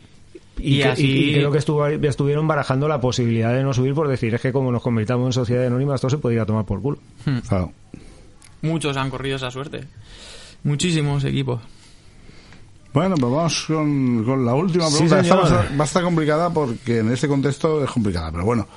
Y, 0.57 0.75
Y 0.75 0.77
que- 0.77 0.85
así- 0.85 1.05
y- 1.05 1.29
y 1.31 1.33
creo 1.33 1.51
que 1.51 1.57
estuvo, 1.57 1.85
estuvieron 1.87 2.47
barajando 2.47 2.87
la 2.87 3.01
posibilidad 3.01 3.53
de 3.53 3.63
no 3.63 3.73
subir 3.73 3.93
por 3.93 4.07
decir, 4.07 4.33
es 4.35 4.41
que 4.41 4.53
como 4.53 4.71
nos 4.71 4.81
convirtamos 4.81 5.25
en 5.27 5.33
sociedad 5.33 5.65
anónima, 5.65 5.95
esto 5.95 6.09
se 6.09 6.17
podría 6.17 6.45
tomar 6.45 6.65
por 6.65 6.81
culo. 6.81 6.99
Claro. 7.49 7.73
Muchos 8.61 8.95
han 8.95 9.09
corrido 9.09 9.35
esa 9.35 9.51
suerte. 9.51 9.81
Muchísimos 10.63 11.23
equipos. 11.25 11.61
Bueno, 12.93 13.15
pues 13.15 13.31
vamos 13.31 13.63
con, 13.67 14.23
con 14.25 14.45
la 14.45 14.53
última 14.53 14.87
Sí, 14.87 14.97
pregunta. 15.07 15.19
Esta 15.21 15.35
va 15.35 15.43
a 15.43 15.47
ser- 15.63 15.79
va 15.79 15.83
a 15.83 15.87
estar 15.87 16.03
complicada 16.03 16.49
porque 16.49 16.99
en 16.99 17.11
este 17.11 17.27
contexto 17.27 17.83
es 17.83 17.89
complicada, 17.89 18.31
pero 18.31 18.43
bueno. 18.45 18.67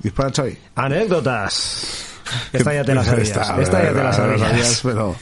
Dispara, 0.00 0.30
Xavi. 0.34 0.56
Anécdotas. 0.76 2.04
Esta 2.52 2.74
ya 2.74 2.84
te 2.84 2.94
la 2.94 3.04
sabías. 3.04 3.28
Esta, 3.28 3.60
Esta 3.62 3.82
ya 3.82 3.92
te 3.92 4.02
la 4.04 4.12
sabías. 4.12 4.80
pero 4.82 5.14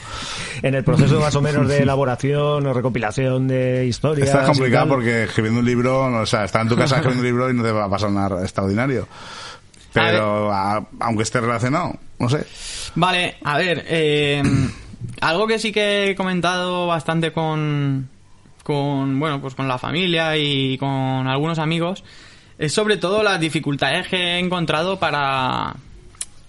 En 0.61 0.75
el 0.75 0.83
proceso 0.83 1.19
más 1.19 1.35
o 1.35 1.41
menos 1.41 1.67
de 1.67 1.77
elaboración 1.83 2.65
o 2.65 2.73
recopilación 2.73 3.47
de 3.47 3.85
historias. 3.85 4.27
esta 4.27 4.41
es 4.41 4.47
complicada 4.47 4.85
y 4.85 4.87
tal. 4.87 4.95
porque 4.97 5.23
escribiendo 5.23 5.59
un 5.59 5.65
libro, 5.65 6.09
no, 6.09 6.19
o 6.21 6.25
sea, 6.25 6.43
está 6.45 6.61
en 6.61 6.69
tu 6.69 6.75
casa 6.75 6.95
escribiendo 6.97 7.21
un 7.21 7.25
libro 7.27 7.49
y 7.49 7.53
no 7.53 7.63
te 7.63 7.71
va 7.71 7.85
a 7.85 7.89
pasar 7.89 8.11
nada 8.11 8.41
extraordinario. 8.41 9.07
Pero 9.93 10.51
a- 10.51 10.85
aunque 10.99 11.23
esté 11.23 11.39
relacionado, 11.39 11.93
no 12.19 12.29
sé. 12.29 12.45
Vale, 12.95 13.37
a 13.43 13.57
ver, 13.57 13.83
eh, 13.87 14.43
algo 15.21 15.47
que 15.47 15.59
sí 15.59 15.71
que 15.71 16.11
he 16.11 16.15
comentado 16.15 16.87
bastante 16.87 17.31
con, 17.31 18.09
con, 18.63 19.19
bueno, 19.19 19.41
pues 19.41 19.55
con 19.55 19.67
la 19.67 19.77
familia 19.77 20.37
y 20.37 20.77
con 20.77 21.27
algunos 21.27 21.59
amigos 21.59 22.03
es 22.57 22.73
sobre 22.73 22.97
todo 22.97 23.23
las 23.23 23.39
dificultades 23.39 24.07
que 24.07 24.17
he 24.17 24.39
encontrado 24.39 24.97
para, 24.99 25.75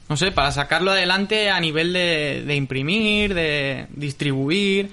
no 0.08 0.16
sé, 0.16 0.32
para 0.32 0.50
sacarlo 0.52 0.90
adelante 0.90 1.50
a 1.50 1.60
nivel 1.60 1.92
de, 1.92 2.44
de 2.46 2.56
imprimir, 2.56 3.34
de 3.34 3.86
distribuir. 3.90 4.90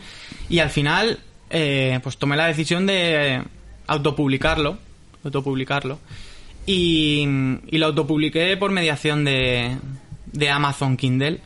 Y 0.49 0.59
al 0.59 0.69
final 0.69 1.19
eh, 1.49 1.99
pues 2.03 2.17
tomé 2.17 2.35
la 2.35 2.47
decisión 2.47 2.85
de 2.85 3.41
autopublicarlo, 3.87 4.77
autopublicarlo. 5.23 5.99
Y, 6.65 7.27
y 7.67 7.77
lo 7.77 7.87
autopubliqué 7.87 8.57
por 8.57 8.71
mediación 8.71 9.23
de, 9.23 9.77
de 10.25 10.49
Amazon 10.49 10.97
Kindle 10.97 11.39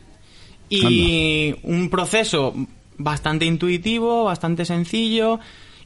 y 0.70 1.54
un 1.64 1.90
proceso 1.90 2.54
bastante 2.96 3.44
intuitivo, 3.44 4.24
bastante 4.24 4.64
sencillo 4.64 5.40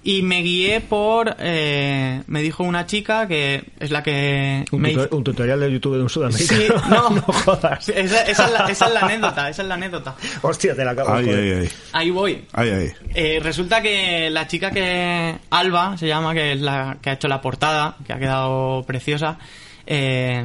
y 0.07 0.21
me 0.21 0.43
guié 0.43 0.83
por 0.83 1.35
eh, 1.39 2.21
me 2.27 2.43
dijo 2.43 2.63
una 2.63 2.85
chica 2.85 3.27
que 3.27 3.65
es 3.81 3.91
la 3.91 4.03
que 4.03 4.63
Un, 4.71 4.83
me 4.83 4.93
hizo- 4.93 5.09
un 5.17 5.25
tutorial 5.25 5.59
de 5.61 5.73
YouTube 5.73 5.97
de 5.97 6.03
un 6.03 6.11
Sí, 6.11 6.15
sudamericano. 6.15 6.83
no, 6.91 7.11
no 7.11 7.23
jodas. 7.23 7.89
Esa, 7.89 8.23
esa 8.25 8.45
es 8.45 8.53
la, 8.53 8.67
esa 8.67 8.87
es 8.89 8.93
la 8.93 9.01
anécdota, 9.01 9.49
esa 9.49 9.63
es 9.63 9.69
la 9.69 9.75
anécdota. 9.77 10.15
Hostia, 10.43 10.75
te 10.77 10.85
la 10.85 10.91
acabo 10.91 11.15
Ay, 11.15 11.25
de 11.25 11.35
ay, 11.35 11.59
ay. 11.63 11.69
Ahí 11.93 12.11
voy. 12.11 12.45
Ay, 12.53 12.69
ay. 12.69 12.93
Eh, 13.15 13.41
resulta 13.43 13.81
que 13.81 14.29
la 14.29 14.47
chica 14.47 14.71
que 14.73 15.37
Alba 15.49 15.97
se 15.97 16.07
llama, 16.07 16.35
que 16.35 16.53
es 16.53 16.61
la 16.61 16.99
que 17.01 17.09
ha 17.09 17.13
hecho 17.15 17.29
la 17.29 17.41
portada, 17.41 17.97
que 18.07 18.13
ha 18.13 18.19
quedado 18.19 18.83
preciosa, 18.87 19.39
eh, 19.87 20.45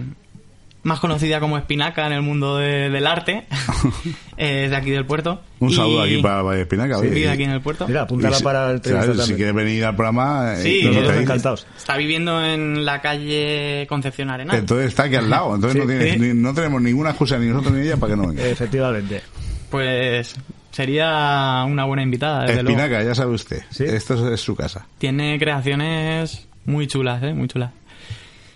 más 0.83 0.99
conocida 0.99 1.39
como 1.39 1.57
Espinaca 1.57 2.07
en 2.07 2.13
el 2.13 2.21
mundo 2.21 2.57
de- 2.57 2.89
del 2.89 3.05
arte, 3.05 3.45
eh, 4.37 4.63
es 4.65 4.69
de 4.69 4.75
aquí 4.75 4.91
del 4.91 5.05
puerto. 5.05 5.41
Un 5.59 5.69
Y- 5.71 5.73
saludo 5.75 6.01
aquí 6.03 6.21
para 6.21 6.41
Valle 6.41 6.61
Espinaca. 6.61 6.95
Sí, 6.95 7.01
oye, 7.01 7.09
vive 7.09 7.25
y- 7.27 7.29
aquí 7.29 7.43
en 7.43 7.51
el 7.51 7.61
puerto. 7.61 7.87
Mira, 7.87 8.01
apúntala 8.03 8.37
si- 8.37 8.43
para 8.43 8.71
el 8.71 8.81
claro, 8.81 9.11
Si 9.13 9.17
también. 9.19 9.37
quiere 9.37 9.51
venir 9.51 9.85
al 9.85 9.95
programa, 9.95 10.53
eh, 10.53 10.63
Sí, 10.63 10.81
nos 10.85 10.95
Nosotros 10.95 11.21
encantados. 11.21 11.67
Está 11.77 11.97
viviendo 11.97 12.43
en 12.43 12.85
la 12.85 13.01
calle 13.01 13.85
Concepción 13.89 14.29
Arenal. 14.29 14.55
Entonces 14.57 14.87
está 14.87 15.03
aquí 15.03 15.15
al 15.15 15.29
lado. 15.29 15.55
Entonces 15.55 15.81
Sí, 15.81 15.87
no, 15.87 15.93
tiene- 15.93 16.13
sí. 16.13 16.19
ni- 16.19 16.33
no 16.41 16.53
tenemos 16.53 16.81
ninguna 16.81 17.09
excusa 17.09 17.37
ni 17.37 17.47
nosotros 17.47 17.73
ni 17.73 17.81
ella 17.81 17.97
para 17.97 18.13
que 18.13 18.21
no 18.21 18.27
venga. 18.29 18.45
Efectivamente. 18.47 19.21
Pues 19.69 20.35
sería 20.71 21.63
una 21.67 21.83
buena 21.85 22.03
invitada, 22.03 22.41
desde 22.45 22.63
luego. 22.63 22.79
Espinaca, 22.79 23.03
ya 23.03 23.13
sabe 23.13 23.33
usted. 23.33 23.61
Sí. 23.69 23.83
Esto 23.83 24.13
es, 24.13 24.33
es 24.33 24.39
su 24.41 24.55
casa. 24.55 24.87
Tiene 24.97 25.37
creaciones 25.37 26.47
muy 26.65 26.87
chulas, 26.87 27.21
¿eh? 27.23 27.33
Muy 27.33 27.47
chulas. 27.49 27.71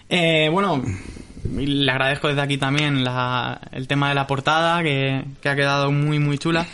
Eh, 0.10 0.48
bueno, 0.52 0.82
y 1.46 1.66
le 1.66 1.92
agradezco 1.92 2.28
desde 2.28 2.42
aquí 2.42 2.58
también 2.58 3.04
la- 3.04 3.60
el 3.72 3.88
tema 3.88 4.10
de 4.10 4.16
la 4.16 4.28
portada, 4.28 4.82
que, 4.84 5.24
que 5.42 5.50
ha 5.50 5.56
quedado 5.56 5.92
muy, 5.92 6.20
muy 6.20 6.38
chula. 6.38 6.66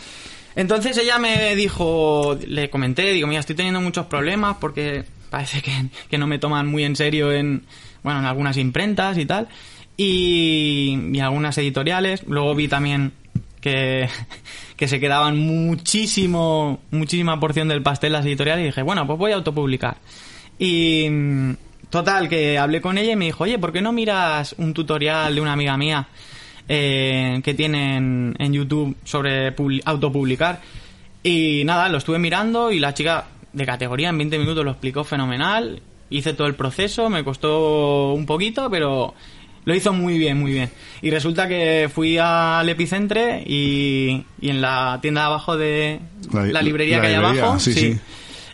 Entonces 0.56 0.96
ella 0.98 1.18
me 1.18 1.54
dijo, 1.56 2.36
le 2.46 2.70
comenté, 2.70 3.12
digo, 3.12 3.26
mira, 3.28 3.40
estoy 3.40 3.56
teniendo 3.56 3.80
muchos 3.80 4.06
problemas 4.06 4.56
porque 4.60 5.04
parece 5.30 5.62
que, 5.62 5.72
que 6.08 6.18
no 6.18 6.26
me 6.26 6.38
toman 6.38 6.66
muy 6.66 6.84
en 6.84 6.96
serio 6.96 7.30
en, 7.32 7.64
bueno, 8.02 8.18
en 8.20 8.26
algunas 8.26 8.56
imprentas 8.56 9.16
y 9.18 9.26
tal, 9.26 9.48
y, 9.96 10.98
y 11.12 11.20
algunas 11.20 11.56
editoriales. 11.58 12.24
Luego 12.26 12.54
vi 12.54 12.66
también 12.68 13.12
que, 13.60 14.08
que 14.76 14.88
se 14.88 14.98
quedaban 14.98 15.38
muchísimo, 15.38 16.80
muchísima 16.90 17.38
porción 17.38 17.68
del 17.68 17.82
pastel 17.82 18.12
las 18.12 18.24
editoriales 18.26 18.62
y 18.64 18.66
dije, 18.66 18.82
bueno, 18.82 19.06
pues 19.06 19.18
voy 19.18 19.32
a 19.32 19.36
autopublicar. 19.36 19.98
Y 20.58 21.06
total, 21.90 22.28
que 22.28 22.56
hablé 22.58 22.80
con 22.80 22.96
ella 22.98 23.12
y 23.12 23.16
me 23.16 23.26
dijo, 23.26 23.44
oye, 23.44 23.58
¿por 23.58 23.72
qué 23.72 23.82
no 23.82 23.92
miras 23.92 24.54
un 24.58 24.72
tutorial 24.74 25.34
de 25.34 25.40
una 25.40 25.52
amiga 25.52 25.76
mía 25.76 26.08
eh, 26.68 27.40
que 27.44 27.54
tiene 27.54 27.96
en, 27.96 28.36
en 28.38 28.52
YouTube 28.52 28.96
sobre 29.04 29.54
publi- 29.54 29.82
autopublicar? 29.84 30.60
Y 31.22 31.62
nada, 31.64 31.88
lo 31.88 31.98
estuve 31.98 32.18
mirando 32.18 32.72
y 32.72 32.78
la 32.80 32.94
chica 32.94 33.26
de 33.52 33.66
categoría 33.66 34.08
en 34.08 34.18
20 34.18 34.38
minutos 34.38 34.64
lo 34.64 34.70
explicó 34.70 35.04
fenomenal. 35.04 35.82
Hice 36.08 36.32
todo 36.34 36.46
el 36.46 36.54
proceso, 36.54 37.10
me 37.10 37.22
costó 37.24 38.12
un 38.14 38.26
poquito, 38.26 38.70
pero 38.70 39.14
lo 39.64 39.74
hizo 39.74 39.92
muy 39.92 40.18
bien, 40.18 40.38
muy 40.40 40.52
bien. 40.52 40.70
Y 41.02 41.10
resulta 41.10 41.46
que 41.46 41.90
fui 41.92 42.16
al 42.18 42.68
Epicentre 42.68 43.42
y, 43.46 44.24
y 44.40 44.48
en 44.48 44.60
la 44.60 44.98
tienda 45.02 45.20
de 45.22 45.26
abajo 45.26 45.56
de 45.56 46.00
La- 46.32 46.44
la, 46.46 46.62
librería 46.62 46.96
la 46.96 47.02
que 47.02 47.08
hay 47.08 47.14
librería, 47.16 47.42
abajo, 47.44 47.58
sí, 47.60 47.72
sí. 47.74 47.98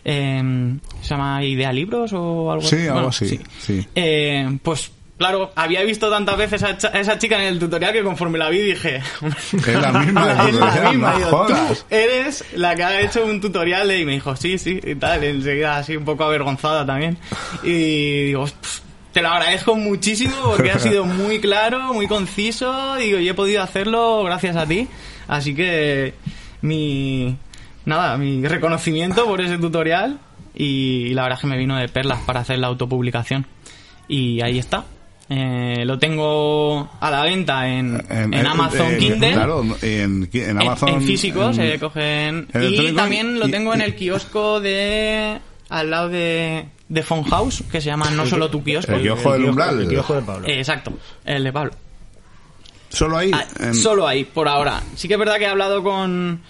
eh, 0.05 0.77
se 1.01 1.09
llama 1.09 1.43
Idea 1.43 1.71
Libros 1.71 2.11
o 2.13 2.51
algo 2.51 2.65
Sí, 2.65 2.75
así. 2.77 2.87
algo 2.87 3.07
así, 3.09 3.39
sí. 3.59 3.87
Eh, 3.95 4.57
pues 4.61 4.91
claro, 5.17 5.51
había 5.55 5.81
visto 5.83 6.09
tantas 6.11 6.37
veces 6.37 6.63
a 6.63 6.71
esa 6.99 7.17
chica 7.17 7.37
en 7.39 7.45
el 7.45 7.59
tutorial 7.59 7.91
que 7.93 8.03
conforme 8.03 8.37
la 8.37 8.49
vi 8.49 8.59
dije... 8.61 8.97
Es 8.97 9.65
la 9.81 9.91
misma 9.91 10.31
Es 10.49 10.55
la 10.55 10.89
misma, 10.91 11.11
no 11.11 11.17
digo, 11.17 11.29
jodas. 11.29 11.79
"Tú 11.79 11.95
eres 11.95 12.45
la 12.55 12.75
que 12.75 12.83
ha 12.83 13.01
hecho 13.01 13.25
un 13.25 13.41
tutorial 13.41 13.87
de-". 13.87 13.99
y 14.01 14.05
me 14.05 14.11
dijo, 14.13 14.35
sí, 14.35 14.57
sí, 14.57 14.79
y 14.83 14.95
tal, 14.95 15.23
enseguida 15.23 15.77
así 15.77 15.95
un 15.97 16.05
poco 16.05 16.23
avergonzada 16.23 16.85
también. 16.85 17.17
Y 17.63 18.25
digo, 18.25 18.45
"Pff, 18.45 18.79
te 19.13 19.21
lo 19.23 19.29
agradezco 19.29 19.75
muchísimo 19.75 20.35
porque 20.55 20.69
ha 20.69 20.77
sido 20.77 21.03
muy 21.05 21.39
claro, 21.41 21.93
muy 21.93 22.07
conciso, 22.07 22.95
digo, 22.97 23.17
y 23.17 23.27
he 23.27 23.33
podido 23.33 23.63
hacerlo 23.63 24.23
gracias 24.23 24.55
a 24.55 24.67
ti. 24.67 24.87
Así 25.27 25.55
que 25.55 26.13
mi 26.61 27.35
nada, 27.85 28.17
mi 28.17 28.45
reconocimiento 28.47 29.25
por 29.25 29.41
ese 29.41 29.57
tutorial 29.57 30.19
y 30.57 31.13
la 31.13 31.23
verdad 31.23 31.37
es 31.37 31.41
que 31.41 31.47
me 31.47 31.57
vino 31.57 31.77
de 31.77 31.87
perlas 31.87 32.19
para 32.21 32.39
hacer 32.41 32.59
la 32.59 32.67
autopublicación. 32.67 33.45
Y 34.07 34.41
ahí 34.41 34.57
está. 34.59 34.85
Eh, 35.29 35.83
lo 35.85 35.99
tengo 35.99 36.89
a 37.01 37.11
la 37.11 37.21
venta 37.23 37.67
en, 37.67 38.01
en, 38.09 38.33
Amazon 38.47 38.93
eh, 38.93 38.97
Kindle. 38.97 39.33
Claro, 39.33 39.61
en, 39.81 40.29
en 40.31 40.61
Amazon. 40.61 40.87
En, 40.89 40.95
en 40.95 41.01
físico 41.01 41.47
en- 41.47 41.53
se 41.53 41.79
cogen. 41.79 42.47
Y 42.61 42.93
también 42.93 43.37
lo 43.39 43.47
y- 43.47 43.51
tengo 43.51 43.73
en 43.73 43.81
el 43.81 43.93
kiosco 43.95 44.59
de. 44.61 45.37
al 45.69 45.89
lado 45.89 46.07
de. 46.09 46.65
de 46.87 47.03
Phone 47.03 47.25
House, 47.25 47.63
que 47.69 47.81
se 47.81 47.87
llama 47.87 48.09
No 48.11 48.25
Solo 48.25 48.49
Tu 48.49 48.63
Kiosco. 48.63 48.93
El 48.93 49.01
kiosco 49.01 49.33
del 49.33 49.45
umbral. 49.45 49.81
El 49.81 49.89
kiosco 49.89 50.13
de 50.15 50.21
Pablo. 50.21 50.47
Eh, 50.47 50.59
exacto, 50.59 50.93
el 51.25 51.43
de 51.43 51.51
Pablo. 51.51 51.71
Solo 52.89 53.17
ahí. 53.17 53.31
Ah, 53.33 53.45
en- 53.59 53.75
Solo 53.75 54.07
ahí, 54.07 54.23
por 54.23 54.47
ahora. 54.47 54.81
Sí 54.95 55.09
que 55.09 55.15
es 55.15 55.19
verdad 55.19 55.35
que 55.37 55.43
he 55.43 55.47
hablado 55.47 55.83
con. 55.83 56.41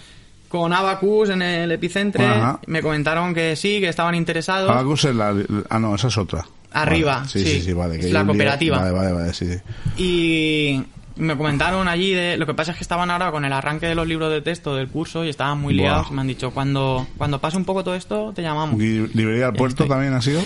Con 0.48 0.72
Abacus 0.72 1.30
en 1.30 1.42
el 1.42 1.70
epicentre. 1.72 2.24
Ajá. 2.26 2.60
Me 2.66 2.82
comentaron 2.82 3.34
que 3.34 3.54
sí, 3.56 3.80
que 3.80 3.88
estaban 3.88 4.14
interesados. 4.14 4.70
Abacus 4.70 5.04
es 5.04 5.14
la. 5.14 5.34
Ah, 5.70 5.78
no, 5.78 5.94
esa 5.94 6.08
es 6.08 6.16
otra. 6.18 6.46
Arriba, 6.72 7.16
Vale, 7.18 7.28
sí, 7.28 7.40
sí. 7.40 7.46
sí, 7.46 7.62
sí, 7.62 7.72
vale. 7.72 7.98
que 7.98 8.06
Es 8.06 8.12
la 8.12 8.20
un 8.20 8.26
día- 8.26 8.32
cooperativa. 8.34 8.78
Vale, 8.78 8.90
vale, 8.92 9.12
vale, 9.12 9.32
sí, 9.34 9.46
sí. 9.52 10.02
Y 10.02 10.82
me 11.16 11.36
comentaron 11.36 11.88
allí 11.88 12.12
de 12.12 12.36
lo 12.36 12.46
que 12.46 12.54
pasa 12.54 12.72
es 12.72 12.76
que 12.78 12.84
estaban 12.84 13.10
ahora 13.10 13.30
con 13.30 13.44
el 13.44 13.52
arranque 13.52 13.86
de 13.86 13.94
los 13.94 14.06
libros 14.06 14.30
de 14.30 14.40
texto 14.42 14.76
del 14.76 14.88
curso 14.88 15.24
y 15.24 15.28
estaban 15.30 15.60
muy 15.60 15.74
liados 15.74 16.12
me 16.12 16.20
han 16.20 16.28
dicho 16.28 16.52
cuando 16.52 17.08
cuando 17.16 17.40
pase 17.40 17.56
un 17.56 17.64
poco 17.64 17.82
todo 17.82 17.96
esto 17.96 18.32
te 18.34 18.42
llamamos 18.42 18.78
Li- 18.78 19.08
¿Librería 19.14 19.46
del 19.46 19.54
Puerto 19.54 19.82
Estoy- 19.84 19.88
también 19.88 20.12
ha 20.14 20.22
sido? 20.22 20.40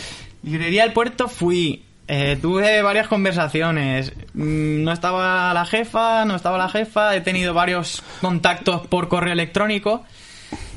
librería 0.45 0.85
del 0.85 0.93
puerto 0.95 1.29
fui 1.29 1.85
eh, 2.15 2.39
tuve 2.41 2.83
varias 2.83 3.09
conversaciones. 3.09 4.13
Mm, 4.35 4.83
no 4.85 4.93
estaba 4.93 5.55
la 5.55 5.65
jefa 5.65 6.25
no 6.27 6.37
estaba 6.37 6.59
la 6.59 6.69
jefa. 6.69 7.17
He 7.17 7.21
tenido 7.23 7.55
varios 7.55 8.03
contactos 8.21 8.87
por 8.87 9.09
correo 9.09 9.33
electrónico. 9.33 10.05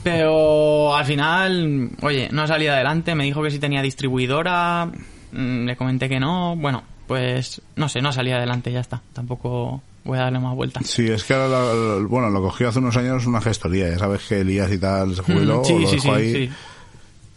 Pero 0.03 0.95
al 0.95 1.05
final 1.05 1.89
oye 2.01 2.29
no 2.31 2.47
salí 2.47 2.67
adelante. 2.67 3.15
Me 3.15 3.23
dijo 3.23 3.41
que 3.43 3.51
si 3.51 3.59
tenía 3.59 3.81
distribuidora. 3.81 4.85
Mm, 5.31 5.65
le 5.65 5.75
comenté 5.75 6.07
que 6.09 6.19
no. 6.19 6.55
Bueno 6.55 6.83
pues 7.07 7.61
no 7.75 7.87
sé 7.89 8.01
no 8.01 8.11
salí 8.13 8.31
adelante 8.31 8.71
ya 8.71 8.79
está. 8.79 9.01
Tampoco 9.13 9.81
voy 10.03 10.17
a 10.17 10.21
darle 10.21 10.39
más 10.39 10.55
vueltas. 10.55 10.85
Sí, 10.87 11.07
es 11.07 11.23
que 11.23 11.33
ahora, 11.33 11.97
bueno, 12.07 12.29
lo 12.29 12.41
cogió 12.41 12.69
hace 12.69 12.79
unos 12.79 12.95
años 12.97 13.25
una 13.25 13.41
gestoría. 13.41 13.89
Ya 13.89 13.97
sabes 13.99 14.21
que 14.27 14.41
Elías 14.41 14.71
y 14.71 14.77
tal 14.77 15.15
se 15.15 15.21
jubiló, 15.23 15.61
Mm, 15.61 15.65
sí, 15.65 15.79
lo 15.79 15.87
sí, 15.87 15.95
dejó 15.95 16.01
sí, 16.01 16.09
ahí. 16.21 16.33
sí. 16.33 16.49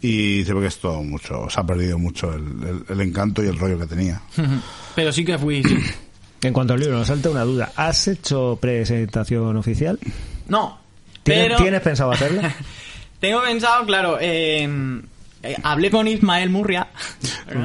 Y 0.01 0.43
se 0.45 0.53
ve 0.53 0.61
que 0.61 0.67
es 0.67 0.77
todo 0.79 1.03
mucho, 1.03 1.49
se 1.49 1.59
ha 1.59 1.63
perdido 1.65 1.97
mucho 1.99 2.33
el, 2.33 2.43
el- 2.67 2.83
el 2.89 3.01
encanto 3.01 3.43
y 3.43 3.47
el 3.47 3.57
rollo 3.59 3.77
que 3.79 3.85
tenía. 3.85 4.21
Pero 4.95 5.11
sí 5.11 5.25
que 5.25 5.37
fui. 5.37 5.61
En 6.41 6.53
cuanto 6.53 6.73
al 6.73 6.79
libro, 6.79 6.97
nos 6.97 7.07
salta 7.07 7.29
una 7.29 7.43
duda. 7.43 7.71
¿Has 7.75 8.07
hecho 8.07 8.57
presentación 8.61 9.57
oficial? 9.57 9.99
No. 10.47 10.79
¿Tienes, 11.23 11.43
Pero 11.47 11.57
¿tienes 11.57 11.81
pensado 11.81 12.11
hacerla? 12.11 12.55
tengo 13.19 13.41
pensado, 13.43 13.85
claro, 13.85 14.17
eh, 14.21 14.67
eh, 15.43 15.55
hablé 15.63 15.91
con 15.91 16.07
Ismael 16.07 16.49
Murria. 16.49 16.87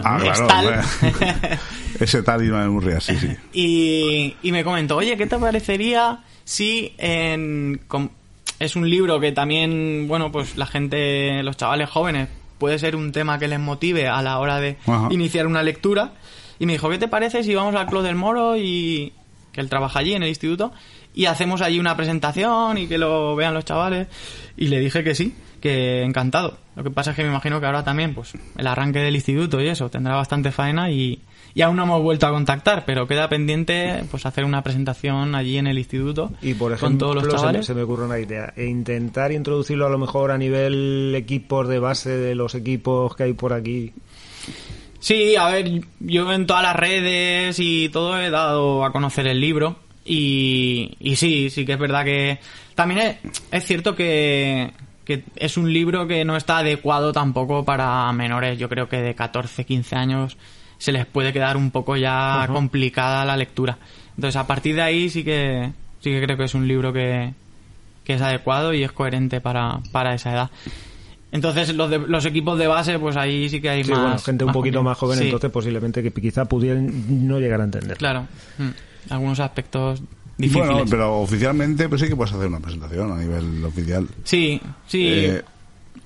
Ah, 0.03 0.19
es 0.25 0.41
claro, 0.41 0.47
tal. 0.49 1.59
Ese 2.01 2.23
tal 2.25 2.43
Ismael 2.45 2.71
Murria, 2.71 3.01
sí, 3.01 3.17
sí. 3.17 3.29
y, 3.53 4.37
y 4.43 4.51
me 4.53 4.65
comentó, 4.65 4.97
oye, 4.97 5.17
¿qué 5.17 5.27
te 5.29 5.39
parecería 5.39 6.19
si 6.45 6.93
en, 6.99 7.81
com- 7.87 8.09
es 8.59 8.77
un 8.77 8.89
libro 8.89 9.21
que 9.21 9.33
también, 9.33 10.07
bueno, 10.09 10.31
pues 10.33 10.57
la 10.57 10.67
gente, 10.67 11.43
los 11.43 11.57
chavales 11.57 11.91
jóvenes, 11.91 12.29
puede 12.59 12.79
ser 12.79 12.97
un 12.97 13.13
tema 13.13 13.39
que 13.39 13.49
les 13.49 13.61
motive 13.61 14.09
a 14.09 14.23
la 14.23 14.39
hora 14.39 14.61
de 14.61 14.77
Ajá. 14.87 15.09
iniciar 15.11 15.47
una 15.47 15.63
lectura? 15.63 16.13
Y 16.59 16.67
me 16.67 16.75
dijo, 16.75 16.89
¿qué 16.89 16.99
te 16.99 17.09
parece 17.09 17.43
si 17.43 17.55
vamos 17.55 17.75
al 17.75 17.87
Club 17.87 18.03
del 18.03 18.15
Moro 18.15 18.57
y 18.57 19.13
que 19.53 19.61
él 19.61 19.69
trabaja 19.69 19.99
allí 19.99 20.15
en 20.15 20.23
el 20.23 20.29
instituto 20.29 20.73
y 21.15 21.27
hacemos 21.27 21.63
allí 21.63 21.79
una 21.79 21.97
presentación 21.97 22.79
y 22.79 22.87
que 22.87 22.99
lo 22.99 23.35
vean 23.37 23.55
los 23.55 23.65
chavales? 23.65 24.09
Y 24.57 24.69
le 24.69 24.79
dije 24.81 25.03
que 25.03 25.15
sí, 25.15 25.35
que 25.61 26.03
encantado. 26.03 26.59
Lo 26.77 26.85
que 26.85 26.91
pasa 26.91 27.11
es 27.11 27.17
que 27.17 27.23
me 27.23 27.29
imagino 27.31 27.61
que 27.61 27.67
ahora 27.67 27.85
también, 27.85 28.15
pues, 28.15 28.35
el 28.57 28.67
arranque 28.67 29.01
del 29.01 29.15
instituto 29.15 29.61
y 29.61 29.69
eso 29.69 29.91
tendrá 29.91 30.15
bastante 30.15 30.53
faena 30.53 30.91
y, 30.91 31.21
y 31.55 31.63
aún 31.63 31.77
no 31.77 31.85
hemos 31.85 32.03
vuelto 32.03 32.27
a 32.27 32.31
contactar, 32.33 32.85
pero 32.85 33.07
queda 33.07 33.29
pendiente, 33.29 34.03
pues, 34.11 34.27
hacer 34.27 34.45
una 34.45 34.63
presentación 34.63 35.35
allí 35.37 35.57
en 35.57 35.67
el 35.69 35.79
instituto 35.79 36.33
Y 36.43 36.55
por 36.55 36.73
ejemplo, 36.73 36.89
con 36.89 36.99
todos 36.99 37.15
los 37.15 37.25
se 37.25 37.31
me- 37.31 37.37
chavales. 37.37 37.67
Se, 37.67 37.75
me 37.75 37.83
ocurre 37.83 38.07
una 38.07 38.19
idea. 38.19 38.53
E 38.57 38.67
intentar 38.67 39.31
introducirlo 39.33 39.87
a 39.87 39.91
lo 39.91 39.99
mejor 39.99 40.31
a 40.33 40.39
nivel 40.39 41.13
equipos 41.17 41.69
de 41.69 41.79
base 41.79 42.11
de 42.11 42.35
los 42.35 42.55
equipos 42.57 43.15
que 43.15 43.23
hay 43.25 43.33
por 43.35 43.53
aquí. 43.53 43.93
Sí, 44.99 45.37
a 45.37 45.49
ver, 45.49 45.83
yo 46.01 46.33
en 46.33 46.47
todas 46.47 46.63
las 46.63 46.77
redes 46.77 47.57
y 47.61 47.89
todo 47.91 48.19
he 48.19 48.31
dado 48.31 48.85
a 48.85 48.91
conocer 48.93 49.27
el 49.27 49.39
libro 49.41 49.77
y, 50.05 50.97
y 50.99 51.17
sí, 51.17 51.51
sí 51.51 51.65
que 51.67 51.75
es 51.75 51.79
verdad 51.79 52.05
que 52.05 52.39
también 52.75 53.01
es, 53.01 53.17
es 53.53 53.65
cierto 53.67 53.95
que, 53.95 54.71
que 55.05 55.25
es 55.37 55.57
un 55.59 55.71
libro 55.73 56.07
que 56.07 56.25
no 56.25 56.37
está 56.37 56.59
adecuado 56.59 57.13
tampoco 57.13 57.65
para 57.67 58.11
menores, 58.13 58.59
yo 58.59 58.69
creo 58.71 58.89
que 58.89 58.97
de 59.03 59.15
14, 59.15 59.65
15 59.67 59.95
años 59.97 60.37
se 60.85 60.93
les 60.93 61.07
puede 61.07 61.33
quedar 61.33 61.57
un 61.57 61.71
poco 61.71 61.97
ya 61.97 62.47
complicada 62.53 63.25
la 63.25 63.39
lectura. 63.39 63.79
Entonces 64.17 64.37
a 64.37 64.47
partir 64.47 64.75
de 64.75 64.83
ahí 64.83 65.09
sí 65.09 65.25
que 65.25 65.71
sí 66.01 66.11
que 66.11 66.21
creo 66.23 66.37
que 66.37 66.45
es 66.45 66.55
un 66.55 66.69
libro 66.69 66.93
que, 66.93 67.33
que 68.05 68.13
es 68.13 68.21
adecuado 68.21 68.75
y 68.75 68.83
es 68.83 68.93
coherente 68.93 69.41
para, 69.41 69.81
para 69.93 70.13
esa 70.15 70.33
edad. 70.35 70.51
Entonces 71.33 71.75
los, 71.75 71.89
de- 71.89 71.99
los 72.07 72.27
equipos 72.27 72.59
de 72.59 72.67
base, 72.67 72.99
pues 72.99 73.17
ahí 73.17 73.49
sí 73.49 73.63
que 73.63 73.71
hay 73.71 73.83
Sí, 73.83 73.93
más... 73.93 74.01
bueno, 74.01 74.19
gente 74.19 74.45
un 74.45 74.53
poquito 74.53 74.83
más 74.83 74.99
joven, 74.99 75.19
Sí, 75.19 75.25
entonces 75.25 75.51
posiblemente 75.51 76.03
que 76.03 76.13
quizá 76.13 76.45
pudieran 76.45 77.27
no 77.27 77.41
llegar 77.41 77.63
a 77.63 77.65
entender. 77.65 77.97
Claro. 77.97 78.27
Mm. 78.59 78.69
Algunos 79.11 79.41
aspectos 79.41 80.03
difíciles. 80.37 80.69
Bueno, 80.69 80.85
pero 80.91 81.17
oficialmente 81.21 81.89
pues 81.89 82.03
sí 82.03 82.09
que 82.09 82.15
puedes 82.17 82.35
hacer 82.35 82.47
una 82.49 82.61
presentación 82.61 83.11
a 83.11 83.17
nivel 83.17 83.65
oficial. 83.65 84.07
Sí, 84.25 84.61
sí. 84.87 85.09
Eh, 85.09 85.43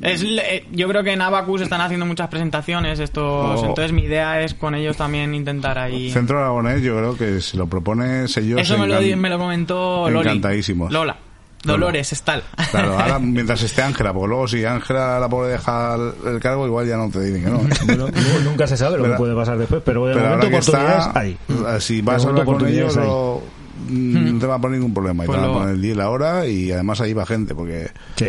Es, 0.01 0.23
le- 0.23 0.65
yo 0.73 0.87
creo 0.89 1.03
que 1.03 1.13
en 1.13 1.21
Abacus 1.21 1.61
están 1.63 1.81
haciendo 1.81 2.07
muchas 2.07 2.29
presentaciones 2.29 3.01
estos, 3.01 3.61
Oh. 3.63 3.67
entonces 3.67 3.93
mi 3.93 4.03
idea 4.03 4.41
es 4.43 4.55
con 4.55 4.75
ellos 4.75 4.97
también 4.97 5.35
intentar 5.35 5.77
ahí... 5.79 6.11
Centro 6.13 6.39
Aragonés, 6.39 6.83
yo 6.83 6.97
creo 6.97 7.17
que 7.17 7.41
si 7.41 7.57
lo 7.57 7.67
propones 7.67 8.37
ellos... 8.37 8.61
Eso 8.61 8.79
me 8.79 8.87
lo, 8.87 9.01
me 9.17 9.29
lo 9.29 9.39
comentó 9.39 10.09
Loli. 10.09 10.29
Encantadísimos. 10.29 10.93
Lola. 10.93 11.17
Dolores, 11.65 12.13
Estal. 12.13 12.45
Claro, 12.71 12.97
ahora 12.97 13.19
mientras 13.21 13.61
esté 13.65 13.83
Ángela, 13.83 14.13
porque 14.13 14.29
luego 14.29 14.47
si 14.47 14.65
Ángela 14.65 15.19
la 15.19 15.29
pobre 15.29 15.51
deja 15.51 15.97
el, 16.27 16.39
cargo, 16.39 16.65
igual 16.69 16.87
ya 16.87 16.97
no 16.97 17.11
te 17.11 17.21
dicen 17.21 17.43
que 17.45 17.51
no. 17.51 17.59
¿eh? 17.59 17.69
Bueno, 17.87 18.09
nunca 18.45 18.69
se 18.69 18.77
sabe 18.77 18.97
lo 18.97 19.03
Pero- 19.03 19.15
que 19.15 19.19
puede 19.19 19.35
pasar 19.35 19.59
después, 19.59 19.83
pero 19.85 20.07
de 20.07 20.15
Pero 20.15 20.25
momento 20.27 20.47
oportunidades 20.47 21.07
está, 21.09 21.19
hay. 21.21 21.37
eh, 21.49 21.81
si 21.81 22.01
vas 22.03 22.25
a 22.25 22.29
hablar 22.29 22.45
con 22.45 22.65
ellos, 22.65 22.97
hay. 22.97 23.05
no, 23.09 23.43
no 23.91 24.39
te 24.39 24.47
va 24.47 24.55
a 24.55 24.59
poner 24.61 24.79
ningún 24.79 24.95
problema. 24.95 25.25
Y 25.25 25.27
Pues 25.27 25.37
te 25.37 25.41
van 25.41 25.51
a 25.51 25.53
lo- 25.53 25.59
poner 25.61 25.75
el 25.75 25.83
día 25.83 25.93
y 25.93 25.95
la 25.97 26.11
hora, 26.11 26.47
y 26.47 26.71
además 26.71 27.01
ahí 27.01 27.13
va 27.13 27.27
gente, 27.27 27.57
porque 27.57 27.91
Sí, 28.15 28.27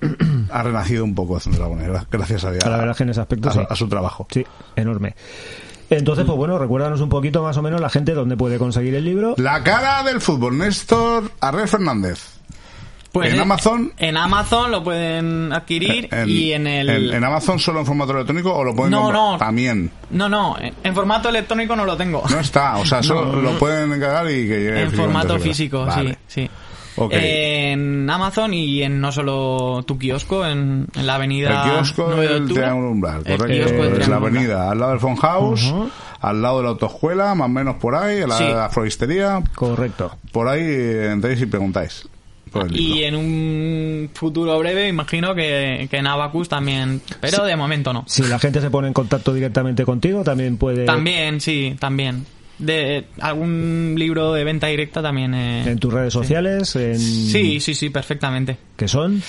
ha 0.52 0.62
renacido 0.62 1.04
un 1.04 1.14
poco 1.14 1.38
Aragonés, 1.54 1.90
gracias 2.10 2.44
a, 2.44 2.50
la 2.52 2.68
verdad 2.76 2.90
es 2.90 2.96
que 2.96 3.02
en 3.04 3.08
ese 3.10 3.20
aspecto 3.20 3.48
a- 3.48 3.52
sí. 3.52 3.60
a 3.68 3.74
su 3.76 3.88
trabajo. 3.88 4.26
Sí, 4.30 4.44
enorme. 4.76 5.14
Entonces, 5.90 6.26
pues 6.26 6.36
bueno, 6.36 6.58
recuérdanos 6.58 7.00
un 7.00 7.08
poquito 7.08 7.42
más 7.42 7.56
o 7.56 7.62
menos 7.62 7.80
la 7.80 7.88
gente 7.88 8.12
dónde 8.12 8.36
puede 8.36 8.58
conseguir 8.58 8.94
el 8.94 9.04
libro. 9.04 9.34
La 9.38 9.62
cara 9.62 10.02
del 10.02 10.20
fútbol, 10.20 10.58
Néstor 10.58 11.30
Arrel 11.40 11.66
Fernández. 11.66 12.34
Pues, 13.10 13.32
¿En 13.32 13.38
eh, 13.38 13.42
Amazon? 13.42 13.92
En 13.96 14.18
Amazon 14.18 14.70
lo 14.70 14.84
pueden 14.84 15.50
adquirir 15.50 16.10
y 16.26 16.52
en 16.52 16.66
el... 16.66 16.90
en- 16.90 17.14
en 17.14 17.24
Amazon 17.24 17.58
solo 17.58 17.80
en 17.80 17.86
formato 17.86 18.12
electrónico 18.12 18.54
o 18.54 18.62
lo 18.62 18.74
pueden 18.76 18.90
No, 18.90 19.04
comprar 19.04 19.22
no. 19.32 19.38
también. 19.38 19.90
No, 20.10 20.28
no, 20.28 20.58
en, 20.60 20.74
en 20.84 20.94
formato 20.94 21.30
electrónico 21.30 21.74
no 21.74 21.86
lo 21.86 21.96
tengo. 21.96 22.22
No 22.28 22.38
está, 22.38 22.76
o 22.76 22.84
sea, 22.84 23.02
solo 23.02 23.32
lo 23.40 23.58
pueden 23.58 23.90
encargar 23.94 24.26
y 24.30 24.46
que 24.46 24.58
llegue 24.60 24.82
en 24.82 24.92
formato 24.92 25.34
a 25.36 25.38
físico, 25.38 25.86
Vale. 25.86 26.18
sí, 26.28 26.42
sí. 26.42 26.50
Ok. 26.98 27.12
En 27.14 28.08
Amazon 28.10 28.54
y 28.54 28.82
en 28.82 29.00
no 29.00 29.12
solo 29.12 29.82
tu 29.86 29.98
kiosco, 29.98 30.46
en, 30.46 30.86
en 30.94 31.06
la 31.06 31.14
avenida 31.16 31.64
El 31.64 31.70
kiosco 31.72 32.06
9 32.08 32.20
de 32.22 32.28
del 32.34 32.42
octubre. 32.42 32.62
Triángulo 32.62 32.90
Umbral, 32.90 33.22
El 33.24 33.38
correcto. 33.38 33.46
kiosco 33.68 33.82
del 33.84 34.00
Es 34.02 34.08
la 34.08 34.16
Umbral. 34.18 34.34
avenida, 34.36 34.70
al 34.70 34.78
lado 34.78 34.90
del 34.92 35.00
Fonhouse, 35.00 35.74
al 36.20 36.42
lado 36.42 36.56
de 36.58 36.62
la 36.64 36.68
autoescuela, 36.70 37.34
más 37.34 37.46
o 37.46 37.48
menos 37.48 37.76
por 37.76 37.94
ahí, 37.94 38.20
a 38.22 38.26
la, 38.26 38.36
Sí. 38.38 38.44
la 38.44 38.68
floristería, 38.70 39.42
Correcto. 39.54 40.16
por 40.32 40.48
ahí 40.48 40.62
eh, 40.62 41.12
entráis 41.12 41.40
y 41.40 41.46
preguntáis. 41.46 42.08
por 42.50 42.66
el 42.66 42.76
Y 42.80 43.04
en 43.04 43.14
un 43.14 44.10
futuro 44.14 44.58
breve 44.58 44.88
imagino 44.88 45.34
que, 45.34 45.86
que 45.90 45.98
en 45.98 46.06
Abacus 46.06 46.48
también, 46.48 47.00
pero 47.20 47.44
de 47.44 47.54
momento 47.56 47.92
no. 47.92 48.04
Si 48.06 48.22
la 48.22 48.38
gente 48.38 48.60
se 48.60 48.70
pone 48.70 48.88
en 48.88 48.94
contacto 48.94 49.34
directamente 49.34 49.84
contigo, 49.84 50.24
también 50.24 50.56
puede... 50.56 50.86
También, 50.86 51.40
sí, 51.42 51.76
también. 51.78 52.24
De 52.58 53.04
algún 53.20 53.94
libro 53.96 54.32
de 54.32 54.42
venta 54.44 54.66
directa 54.66 55.00
también. 55.00 55.32
eh, 55.34 55.62
En 55.70 55.78
tus 55.78 55.92
redes 55.92 56.12
sociales, 56.12 56.74
en... 56.76 56.98
Sí, 56.98 57.60
sí, 57.60 57.74
sí, 57.74 57.90
perfectamente. 57.90 58.56
que 58.76 58.88
son? 58.88 59.22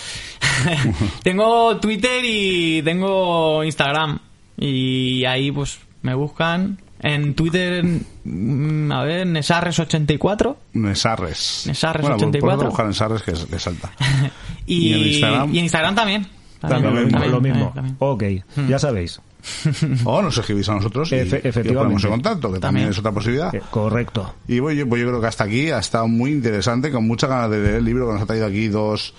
tengo 1.23 1.77
Twitter 1.77 2.21
y 2.23 2.81
tengo 2.81 3.63
Instagram. 3.63 4.19
Y 4.57 5.25
ahí 5.25 5.51
pues 5.51 5.79
me 6.01 6.13
buscan. 6.15 6.79
En 7.01 7.33
Twitter, 7.33 7.81
mm, 8.25 8.91
a 8.91 9.03
ver, 9.05 9.25
Nesarres84. 9.27 10.55
Nesarres. 10.73 11.63
Nesarres 11.67 12.01
bueno, 12.01 12.17
pues 12.17 12.27
84. 12.27 12.39
puedes 12.57 12.69
buscar 12.69 12.87
Nesarres 12.87 13.21
que, 13.21 13.33
que 13.49 13.59
salta. 13.59 13.91
Y, 14.65 14.89
¿Y 14.89 14.93
en 14.93 15.07
Instagram? 15.07 15.55
y 15.55 15.57
en 15.59 15.63
Instagram 15.63 15.95
también. 15.95 16.27
También, 16.59 16.81
lo 16.83 16.89
También, 16.89 17.05
mismo. 17.05 17.11
también, 17.11 17.31
lo 17.31 17.41
mismo. 17.41 17.71
también, 17.73 17.97
también. 17.97 18.43
Ok, 18.59 18.69
ya 18.69 18.77
sabéis. 18.79 19.19
O 20.05 20.21
nos 20.21 20.37
escribís 20.37 20.67
a 20.69 20.75
nosotros 20.75 21.11
y, 21.11 21.15
Efe- 21.15 21.21
y 21.21 21.25
os 21.25 21.31
ponemos 21.31 21.45
efectivamente. 21.55 22.07
en 22.07 22.11
contacto, 22.11 22.53
que 22.53 22.59
también, 22.59 22.61
También. 22.61 22.89
es 22.89 22.99
otra 22.99 23.11
posibilidad. 23.11 23.55
Eh, 23.55 23.61
correcto. 23.71 24.35
Y 24.47 24.59
pues 24.61 24.77
yo, 24.77 24.87
pues 24.87 25.01
yo 25.01 25.07
creo 25.07 25.21
que 25.21 25.27
hasta 25.27 25.43
aquí 25.45 25.71
ha 25.71 25.79
estado 25.79 26.07
muy 26.07 26.31
interesante, 26.31 26.91
con 26.91 27.07
muchas 27.07 27.29
ganas 27.29 27.49
de 27.51 27.59
leer 27.59 27.75
el 27.75 27.85
libro, 27.85 28.07
que 28.07 28.13
nos 28.13 28.21
ha 28.21 28.25
traído 28.25 28.45
aquí 28.47 28.67
dos, 28.67 29.13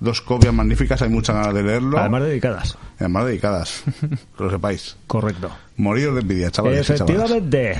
dos 0.00 0.20
copias 0.20 0.52
magníficas, 0.52 1.00
hay 1.02 1.08
muchas 1.08 1.36
ganas 1.36 1.54
de 1.54 1.62
leerlo. 1.62 1.98
Además 1.98 2.22
dedicadas. 2.24 2.78
Y 2.98 3.04
además 3.04 3.26
dedicadas, 3.26 3.82
que 4.00 4.44
lo 4.44 4.50
sepáis. 4.50 4.96
Correcto. 5.06 5.50
Moriros 5.76 6.14
de 6.14 6.20
envidia, 6.22 6.50
chavales. 6.50 6.88
y. 6.88 6.92
Efectivamente. 6.92 7.76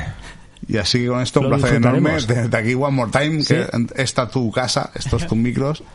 Y 0.68 0.78
así 0.78 1.00
que 1.00 1.08
con 1.08 1.20
esto 1.20 1.40
un 1.40 1.50
Lo 1.50 1.56
placer 1.58 1.76
enorme. 1.76 2.12
Desde 2.12 2.56
aquí 2.56 2.74
One 2.74 2.90
More 2.96 3.10
Time, 3.12 3.42
Sí. 3.42 3.54
que 3.54 3.66
esta 4.02 4.28
tu 4.28 4.50
casa, 4.50 4.90
estos 4.94 5.26
tus 5.26 5.36
micros. 5.38 5.82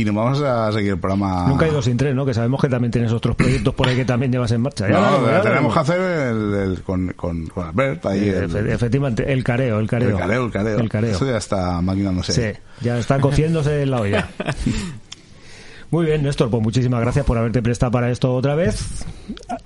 Y 0.00 0.04
nos 0.04 0.14
vamos 0.14 0.42
a 0.42 0.70
seguir 0.72 0.92
el 0.92 0.98
programa. 0.98 1.46
Nunca 1.48 1.64
he 1.66 1.70
ido 1.70 1.80
sin 1.80 1.96
tres, 1.96 2.14
¿no? 2.14 2.26
Que 2.26 2.34
sabemos 2.34 2.60
que 2.60 2.68
también 2.68 2.90
tienes 2.90 3.12
otros 3.12 3.34
proyectos 3.36 3.74
por 3.74 3.88
ahí 3.88 3.96
que 3.96 4.04
también 4.04 4.30
llevas 4.32 4.50
en 4.52 4.60
marcha. 4.60 4.86
No, 4.88 5.26
ya 5.30 5.40
tenemos 5.42 5.72
que 5.72 5.80
hacer 5.80 6.00
el, 6.00 6.54
el- 6.54 6.82
con, 6.82 7.12
con, 7.16 7.46
con 7.46 7.66
Albert 7.68 8.04
ahí. 8.06 8.28
el, 8.28 8.50
Efe- 8.50 8.72
Efectivamente, 8.72 9.32
el 9.32 9.42
careo, 9.42 9.78
el 9.78 9.86
careo. 9.88 10.10
el 10.10 10.16
careo, 10.18 10.44
el 10.44 10.50
careo. 10.50 10.78
El 10.80 10.88
careo. 10.88 11.12
Eso 11.12 11.26
ya 11.26 11.38
está 11.38 11.80
maquinándose. 11.80 12.32
Sí, 12.32 12.58
ya 12.82 12.98
está 12.98 13.18
cociéndose 13.20 13.82
en 13.82 13.90
la 13.90 14.00
olla. 14.00 14.28
Muy 15.90 16.04
bien, 16.04 16.22
Néstor, 16.24 16.50
pues 16.50 16.62
muchísimas 16.62 17.00
gracias 17.00 17.24
por 17.24 17.38
haberte 17.38 17.62
prestado 17.62 17.92
para 17.92 18.10
esto 18.10 18.34
otra 18.34 18.54
vez. 18.56 19.04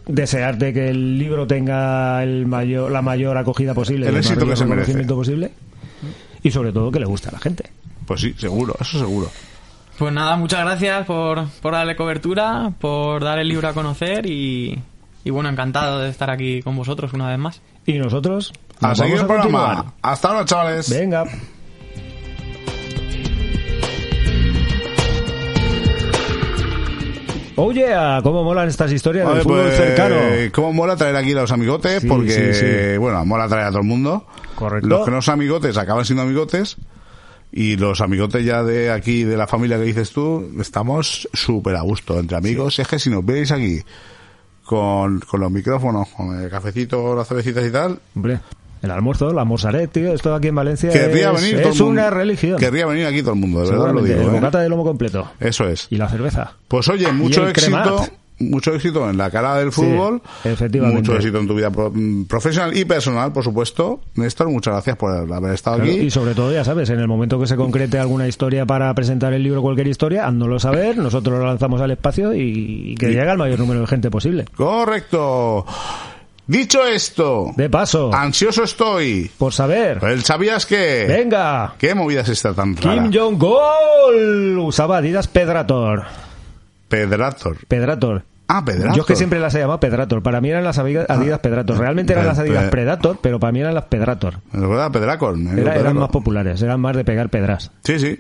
Desearte 0.07 0.73
que 0.75 0.91
el 0.91 1.19
libro 1.19 1.47
tenga 1.47 2.23
el 2.23 2.47
mayor, 2.47 2.91
la 2.93 3.01
mayor 3.01 3.39
acogida 3.39 3.73
posible, 3.73 4.07
El 4.09 4.17
éxito 4.19 4.41
mayor 4.41 4.51
que 4.51 4.57
se 4.57 4.65
merece. 4.67 5.05
posible. 5.15 5.51
Y 6.43 6.51
sobre 6.51 6.73
todo 6.73 6.91
que 6.93 7.01
le 7.01 7.07
guste 7.07 7.31
a 7.31 7.33
la 7.33 7.39
gente. 7.39 7.65
Pues 8.07 8.21
sí, 8.21 8.35
seguro, 8.37 8.75
eso 8.81 8.99
seguro. 8.99 9.31
Pues 10.01 10.15
nada, 10.15 10.37
muchas 10.37 10.61
gracias 10.65 11.05
por, 11.07 11.47
por 11.61 11.75
darle 11.75 11.95
cobertura, 11.95 12.73
por 12.81 13.23
dar 13.23 13.39
el 13.39 13.49
libro 13.49 13.69
a 13.69 13.75
conocer 13.75 14.25
y, 14.25 14.83
y 15.25 15.31
bueno, 15.31 15.51
encantado 15.51 15.99
de 16.01 16.09
estar 16.09 16.31
aquí 16.31 16.63
con 16.63 16.75
vosotros 16.75 17.13
una 17.13 17.29
vez 17.29 17.39
más. 17.39 17.61
Y 17.85 17.99
nosotros 17.99 18.51
A 18.81 18.89
nos 18.89 18.99
seguir 18.99 19.17
el 19.19 19.27
programa. 19.27 19.43
continuar. 19.43 19.85
Hasta 20.01 20.29
ahora, 20.29 20.45
chavales. 20.47 20.89
Venga. 20.89 21.25
Oye, 27.57 27.87
¿cómo 28.23 28.43
molan 28.43 28.69
estas 28.69 28.91
historias 28.91 29.25
del 29.27 29.33
Vale, 29.35 29.45
fútbol 29.45 29.63
pues, 29.65 29.77
cercano? 29.77 30.17
Cómo 30.53 30.73
mola 30.73 30.97
traer 30.97 31.15
aquí 31.17 31.33
a 31.33 31.43
los 31.43 31.53
amigotes, 31.53 32.01
Sí, 32.01 32.09
porque, 32.09 32.55
sí, 32.55 32.55
sí. 32.93 32.97
bueno, 32.97 33.23
mola 33.27 33.49
traer 33.49 33.67
a 33.67 33.69
todo 33.69 33.81
el 33.81 33.87
mundo. 33.87 34.25
Correcto. 34.55 34.89
Los 34.89 35.05
que 35.05 35.11
no 35.11 35.21
son 35.21 35.35
amigotes 35.35 35.77
acaban 35.77 36.05
siendo 36.07 36.23
amigotes. 36.23 36.77
Y 37.53 37.77
los 37.77 38.01
amigotes 38.01 38.45
ya 38.45 38.63
de 38.63 38.91
aquí, 38.93 39.25
de 39.25 39.37
la 39.37 39.47
familia 39.47 39.77
que 39.77 39.85
dices 39.85 40.11
tú, 40.11 40.51
estamos 40.61 41.29
súper 41.33 41.77
a 41.77 41.81
gusto 41.81 42.19
entre 42.19 42.37
amigos. 42.37 42.79
Es 42.79 42.87
que 42.87 42.99
si 42.99 43.11
nos 43.11 43.25
veis 43.25 43.51
aquí 43.51 43.81
con, 44.65 45.21
con 45.21 45.41
los 45.41 45.51
micrófonos, 45.51 46.09
con 46.11 46.41
el 46.41 46.49
cafecito, 46.49 47.15
las 47.17 47.27
cervecitas 47.27 47.67
y 47.67 47.71
tal, 47.71 47.99
Hombre, 48.15 48.41
el 48.83 48.91
almuerzo, 48.91 49.33
la 49.33 49.45
mozzarella, 49.45 49.87
tío, 49.89 50.15
esto 50.15 50.35
aquí 50.35 50.49
en 50.49 50.55
Valencia 50.55 50.91
querría 50.91 51.33
es, 51.33 51.43
venir 51.43 51.57
es 51.57 51.63
todo 51.63 51.73
el 51.73 51.79
mundo. 51.79 51.91
una 51.91 52.11
religión. 52.11 52.59
Querría 52.59 52.87
venir 52.87 53.07
aquí 53.07 53.21
todo 53.21 53.35
el 53.35 53.41
mundo, 53.41 53.63
de 53.63 53.71
verdad 53.71 53.93
lo 53.93 54.03
digo. 54.03 54.21
el 54.21 54.45
¿eh? 54.45 54.51
de 54.51 54.69
lomo 54.69 54.85
completo. 54.85 55.31
Eso 55.39 55.69
es. 55.69 55.87
Y 55.91 55.97
la 55.97 56.09
cerveza. 56.09 56.55
Pues 56.69 56.89
oye, 56.89 57.13
mucho 57.13 57.47
éxito, 57.49 57.67
cremat. 57.67 58.13
Mucho 58.41 58.75
éxito 58.75 59.09
en 59.09 59.17
la 59.17 59.31
cara 59.31 59.57
del 59.57 59.71
Sí, 59.73 59.81
fútbol. 59.83 60.21
efectivamente. 60.45 60.97
Mucho 61.01 61.15
éxito 61.17 61.39
en 61.39 61.47
tu 61.47 61.55
vida 61.55 61.71
pro- 61.71 61.91
mm, 61.95 62.25
profesional 62.25 62.77
y 62.77 62.85
personal, 62.85 63.33
por 63.33 63.45
supuesto. 63.45 64.01
Néstor, 64.17 64.49
muchas 64.49 64.75
gracias 64.75 64.97
por 64.97 65.13
haber 65.33 65.55
estado 65.55 65.77
Claro, 65.77 65.91
aquí. 65.93 66.01
y 66.01 66.11
sobre 66.11 66.35
todo, 66.35 66.53
ya 66.53 66.65
sabes, 66.65 66.91
en 66.91 66.99
el 67.01 67.07
momento 67.09 67.39
que 67.39 67.47
se 67.47 67.57
concrete 67.57 67.99
alguna 67.99 68.27
historia 68.27 68.67
para 68.67 68.93
presentar 68.95 69.33
el 69.35 69.43
libro, 69.43 69.63
cualquier 69.63 69.87
historia, 69.89 70.27
háznoslo 70.27 70.59
saber, 70.59 70.97
nosotros 70.99 71.39
lo 71.39 71.47
lanzamos 71.47 71.81
al 71.81 71.91
espacio 71.93 72.35
y, 72.35 72.93
y 72.93 72.95
que 72.97 73.09
llegue 73.09 73.29
al 73.29 73.39
mayor 73.39 73.59
número 73.59 73.81
de 73.81 73.87
gente 73.87 74.11
posible. 74.11 74.47
Correcto. 74.57 75.65
Dicho 76.47 76.85
esto, 76.85 77.53
De 77.57 77.71
paso, 77.71 78.13
ansioso 78.13 78.65
estoy. 78.65 79.31
por 79.39 79.53
saber. 79.53 80.03
¿El 80.03 80.25
sabías 80.25 80.67
que? 80.67 81.05
Venga, 81.07 81.75
¿Qué 81.79 81.95
movida 81.95 82.23
es 82.23 82.29
esta 82.31 82.53
tan 82.53 82.77
rara? 82.77 83.03
Kim 83.05 83.13
Jong-un 83.13 84.59
usaba 84.59 84.97
Adidas 84.97 85.29
Pedrator. 85.29 86.03
Pedrator. 86.89 87.57
Pedrator. 87.69 88.25
Ah, 88.53 88.65
Predator. 88.65 88.95
Yo 88.97 89.03
es 89.03 89.07
que 89.07 89.15
siempre 89.17 89.39
las 89.39 89.55
he 89.55 89.61
llamado 89.61 89.79
Pedrator. 89.79 90.23
Para 90.23 90.41
mí 90.41 90.51
eran 90.51 90.65
las 90.65 90.77
Adidas 90.79 91.09
Adidas 91.09 91.39
Pedrator. 91.39 91.79
Realmente 91.79 92.13
eran 92.15 92.27
las 92.27 92.39
Adidas 92.39 92.65
pe- 92.65 92.71
Predator, 92.71 93.19
pero 93.23 93.39
para 93.39 93.53
mí 93.53 93.61
eran 93.61 93.75
las 93.75 93.85
Pedrator. 93.85 94.39
¿Me 94.53 94.61
recuerda 94.63 94.91
Pedracon? 94.91 95.47
¿eh? 95.57 95.61
Era- 95.61 95.77
eran 95.77 95.97
más 95.97 96.09
populares, 96.11 96.61
eran 96.63 96.81
más 96.81 96.97
de 96.97 97.05
pegar 97.05 97.29
pedras. 97.29 97.71
Sí, 97.85 97.99
sí. 98.01 98.19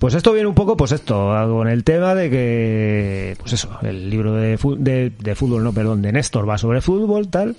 Pues 0.00 0.14
esto 0.14 0.32
viene 0.32 0.48
un 0.48 0.54
poco, 0.54 0.76
pues 0.76 0.90
esto, 0.92 1.14
con 1.48 1.68
el 1.68 1.84
tema 1.84 2.14
de 2.16 2.28
que, 2.30 3.36
pues 3.38 3.52
eso, 3.52 3.70
el 3.82 4.10
libro 4.10 4.34
de, 4.34 4.58
fu- 4.58 4.74
de, 4.76 5.12
de 5.16 5.34
fútbol, 5.36 5.62
no, 5.62 5.72
perdón, 5.72 6.02
de 6.02 6.10
Néstor 6.12 6.48
va 6.48 6.58
sobre 6.58 6.80
fútbol, 6.80 7.28
tal. 7.28 7.54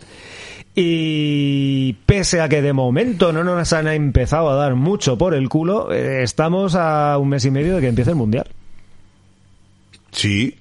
Y 0.76 1.94
pese 2.06 2.42
a 2.42 2.50
que 2.50 2.62
de 2.62 2.74
momento 2.74 3.32
no 3.32 3.44
nos 3.44 3.72
han 3.74 3.88
empezado 3.88 4.50
a 4.50 4.56
dar 4.56 4.76
mucho 4.76 5.18
por 5.18 5.34
el 5.36 5.48
culo, 5.48 5.92
eh, 5.94 6.24
estamos 6.24 6.76
a 6.76 7.18
un 7.20 7.30
mes 7.30 7.46
y 7.46 7.52
medio 7.52 7.76
de 7.76 7.82
que 7.82 7.88
empiece 7.88 8.10
el 8.10 8.18
Mundial. 8.18 8.48
Sí. 10.12 10.56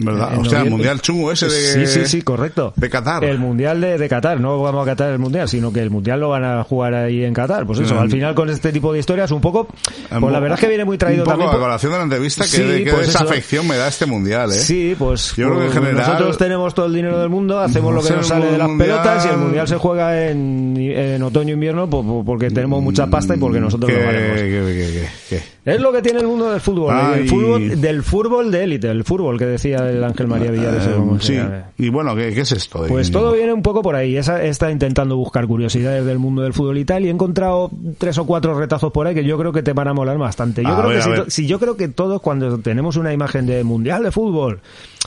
¿Verdad? 0.00 0.34
En 0.34 0.40
o 0.40 0.44
sea, 0.44 0.60
el 0.62 0.70
mundial 0.70 1.00
chungo 1.00 1.32
ese 1.32 1.46
de. 1.46 1.50
Sí, 1.50 1.86
sí, 1.86 2.06
sí, 2.06 2.22
correcto. 2.22 2.72
de 2.76 2.88
Qatar. 2.88 3.24
El 3.24 3.38
Mundial 3.38 3.80
de, 3.80 3.98
de 3.98 4.08
Qatar. 4.08 4.38
No 4.40 4.60
vamos 4.62 4.82
a 4.82 4.90
Qatar 4.90 5.10
el 5.10 5.18
Mundial, 5.18 5.48
sino 5.48 5.72
que 5.72 5.80
el 5.80 5.90
Mundial 5.90 6.20
lo 6.20 6.28
van 6.28 6.44
a 6.44 6.62
jugar 6.62 6.94
ahí 6.94 7.24
en 7.24 7.34
Qatar. 7.34 7.66
Pues 7.66 7.80
eso, 7.80 7.94
Mm. 7.96 7.98
al 7.98 8.10
final 8.10 8.34
con 8.36 8.48
este 8.48 8.70
tipo 8.72 8.92
de 8.92 9.00
historias, 9.00 9.30
un 9.32 9.40
poco... 9.40 9.66
Pues 10.08 10.32
la 10.32 10.38
verdad 10.40 10.56
es 10.56 10.60
que 10.60 10.68
viene 10.68 10.84
muy 10.84 10.98
traído 10.98 11.22
un 11.22 11.24
poco 11.24 11.30
también... 11.32 11.48
a 11.48 11.52
por- 11.52 11.60
colación 11.62 11.92
de 11.92 11.98
la 11.98 12.04
entrevista 12.04 12.44
que, 12.44 12.50
Sí, 12.50 12.62
de, 12.62 12.84
que 12.84 12.92
pues 12.92 13.06
desafección 13.08 13.66
me 13.66 13.76
da 13.76 13.88
este 13.88 14.06
mundial, 14.06 14.50
¿eh? 14.52 14.54
Sí, 14.54 14.94
pues, 14.98 15.34
Yo 15.36 15.46
creo 15.48 15.58
que 15.58 15.64
en 15.66 15.70
pues 15.72 15.84
general- 15.84 16.06
nosotros 16.12 16.38
tenemos 16.38 16.74
todo 16.74 16.86
el 16.86 16.94
dinero 16.94 17.18
del 17.18 17.28
mundo, 17.28 17.58
hacemos 17.58 17.92
lo 17.92 18.00
que 18.02 18.10
nos 18.12 18.26
sale 18.28 18.46
de 18.52 18.58
las 18.58 18.68
mundial- 18.68 18.88
pelotas 19.00 19.26
y 19.26 19.28
el 19.30 19.36
mundial 19.38 19.66
se 19.68 19.76
juega 19.76 20.28
en, 20.30 20.76
en 20.78 21.22
otoño 21.24 21.54
invierno 21.54 21.90
po- 21.90 22.04
po- 22.04 22.24
porque 22.24 22.50
tenemos 22.50 22.80
mucha 22.82 23.08
pasta 23.08 23.34
y 23.34 23.38
porque 23.38 23.58
nosotros 23.58 23.90
¿Qué, 23.90 23.98
lo 23.98 24.06
valemos. 24.06 25.42
Es 25.68 25.80
lo 25.80 25.92
que 25.92 26.02
tiene 26.02 26.20
el 26.20 26.26
mundo 26.26 26.50
del 26.50 26.60
fútbol, 26.60 26.94
Ay. 26.96 27.20
el 27.22 27.28
fútbol 27.28 27.80
del 27.80 28.02
fútbol 28.02 28.50
de 28.50 28.64
élite, 28.64 28.90
el 28.90 29.04
fútbol 29.04 29.38
que 29.38 29.46
decía 29.46 29.88
el 29.90 30.02
Ángel 30.02 30.26
María 30.26 30.50
Villares. 30.50 30.86
Eh, 30.86 30.94
sí. 31.20 31.38
Y 31.78 31.88
bueno, 31.90 32.14
¿qué, 32.16 32.32
qué 32.32 32.40
es 32.40 32.52
esto? 32.52 32.82
de- 32.82 32.88
Pues 32.88 33.10
todo 33.10 33.32
viene 33.32 33.52
un 33.52 33.62
poco 33.62 33.82
por 33.82 33.94
ahí. 33.94 34.16
Esa, 34.16 34.42
está 34.42 34.70
intentando 34.70 35.16
buscar 35.16 35.46
curiosidades 35.46 36.04
del 36.06 36.18
mundo 36.18 36.42
del 36.42 36.52
fútbol 36.54 36.78
y 36.78 36.84
tal. 36.84 37.04
Y 37.04 37.08
he 37.08 37.10
encontrado 37.10 37.70
tres 37.98 38.16
o 38.18 38.26
cuatro 38.26 38.58
retazos 38.58 38.92
por 38.92 39.06
ahí 39.06 39.14
que 39.14 39.24
yo 39.24 39.36
creo 39.38 39.52
que 39.52 39.62
te 39.62 39.72
van 39.72 39.88
a 39.88 39.92
molar 39.94 40.16
bastante. 40.18 40.62
Yo 40.62 40.68
A 40.68 40.76
creo 40.78 40.88
ver, 40.88 41.24
que 41.24 41.30
si, 41.30 41.42
si 41.42 41.46
yo 41.46 41.58
creo 41.58 41.76
que 41.76 41.88
todos 41.88 42.20
cuando 42.20 42.58
tenemos 42.58 42.96
una 42.96 43.12
imagen 43.12 43.46
de 43.46 43.62
mundial 43.64 44.02
de 44.02 44.10
fútbol, 44.10 44.60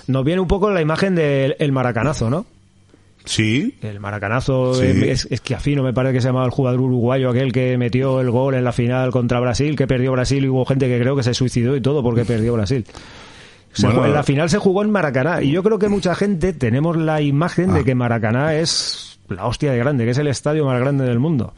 nos 0.07 0.23
viene 0.23 0.41
un 0.41 0.47
poco 0.47 0.69
la 0.69 0.81
imagen 0.81 1.15
del 1.15 1.55
el 1.59 1.71
maracanazo, 1.71 2.29
¿no? 2.29 2.45
Sí. 3.25 3.75
El 3.81 3.99
maracanazo 3.99 4.73
Sí. 4.73 4.83
eh, 4.85 5.11
es, 5.11 5.27
es 5.29 5.41
que 5.41 5.55
afino 5.55 5.83
me 5.83 5.93
parece 5.93 6.13
que 6.15 6.21
se 6.21 6.27
llamaba 6.27 6.45
el 6.45 6.51
jugador 6.51 6.81
uruguayo 6.81 7.29
aquel 7.29 7.51
que 7.51 7.77
metió 7.77 8.19
el 8.21 8.31
gol 8.31 8.55
en 8.55 8.63
la 8.63 8.71
final 8.71 9.11
contra 9.11 9.39
Brasil, 9.39 9.75
que 9.75 9.87
perdió 9.87 10.11
Brasil 10.11 10.43
y 10.43 10.47
hubo 10.49 10.65
gente 10.65 10.87
que 10.87 10.99
creo 10.99 11.15
que 11.15 11.23
se 11.23 11.33
suicidó 11.33 11.75
y 11.75 11.81
todo 11.81 12.01
porque 12.03 12.25
perdió 12.25 12.53
Brasil. 12.53 12.85
Se 13.73 13.83
Bueno, 13.83 13.99
jugó- 13.99 14.07
en 14.07 14.13
la 14.15 14.23
final 14.23 14.49
se 14.49 14.57
jugó 14.57 14.81
en 14.83 14.91
Maracaná 14.91 15.41
y 15.41 15.51
yo 15.51 15.63
creo 15.63 15.79
que 15.79 15.87
mucha 15.87 16.13
gente 16.15 16.51
tenemos 16.53 16.97
la 16.97 17.21
imagen 17.21 17.71
Ah. 17.71 17.73
de 17.75 17.83
que 17.85 17.95
Maracaná 17.95 18.55
es 18.55 19.19
la 19.29 19.45
hostia 19.47 19.71
de 19.71 19.77
grande, 19.77 20.03
que 20.03 20.11
es 20.11 20.17
el 20.17 20.27
estadio 20.27 20.65
más 20.65 20.79
grande 20.79 21.05
del 21.05 21.19
mundo. 21.19 21.53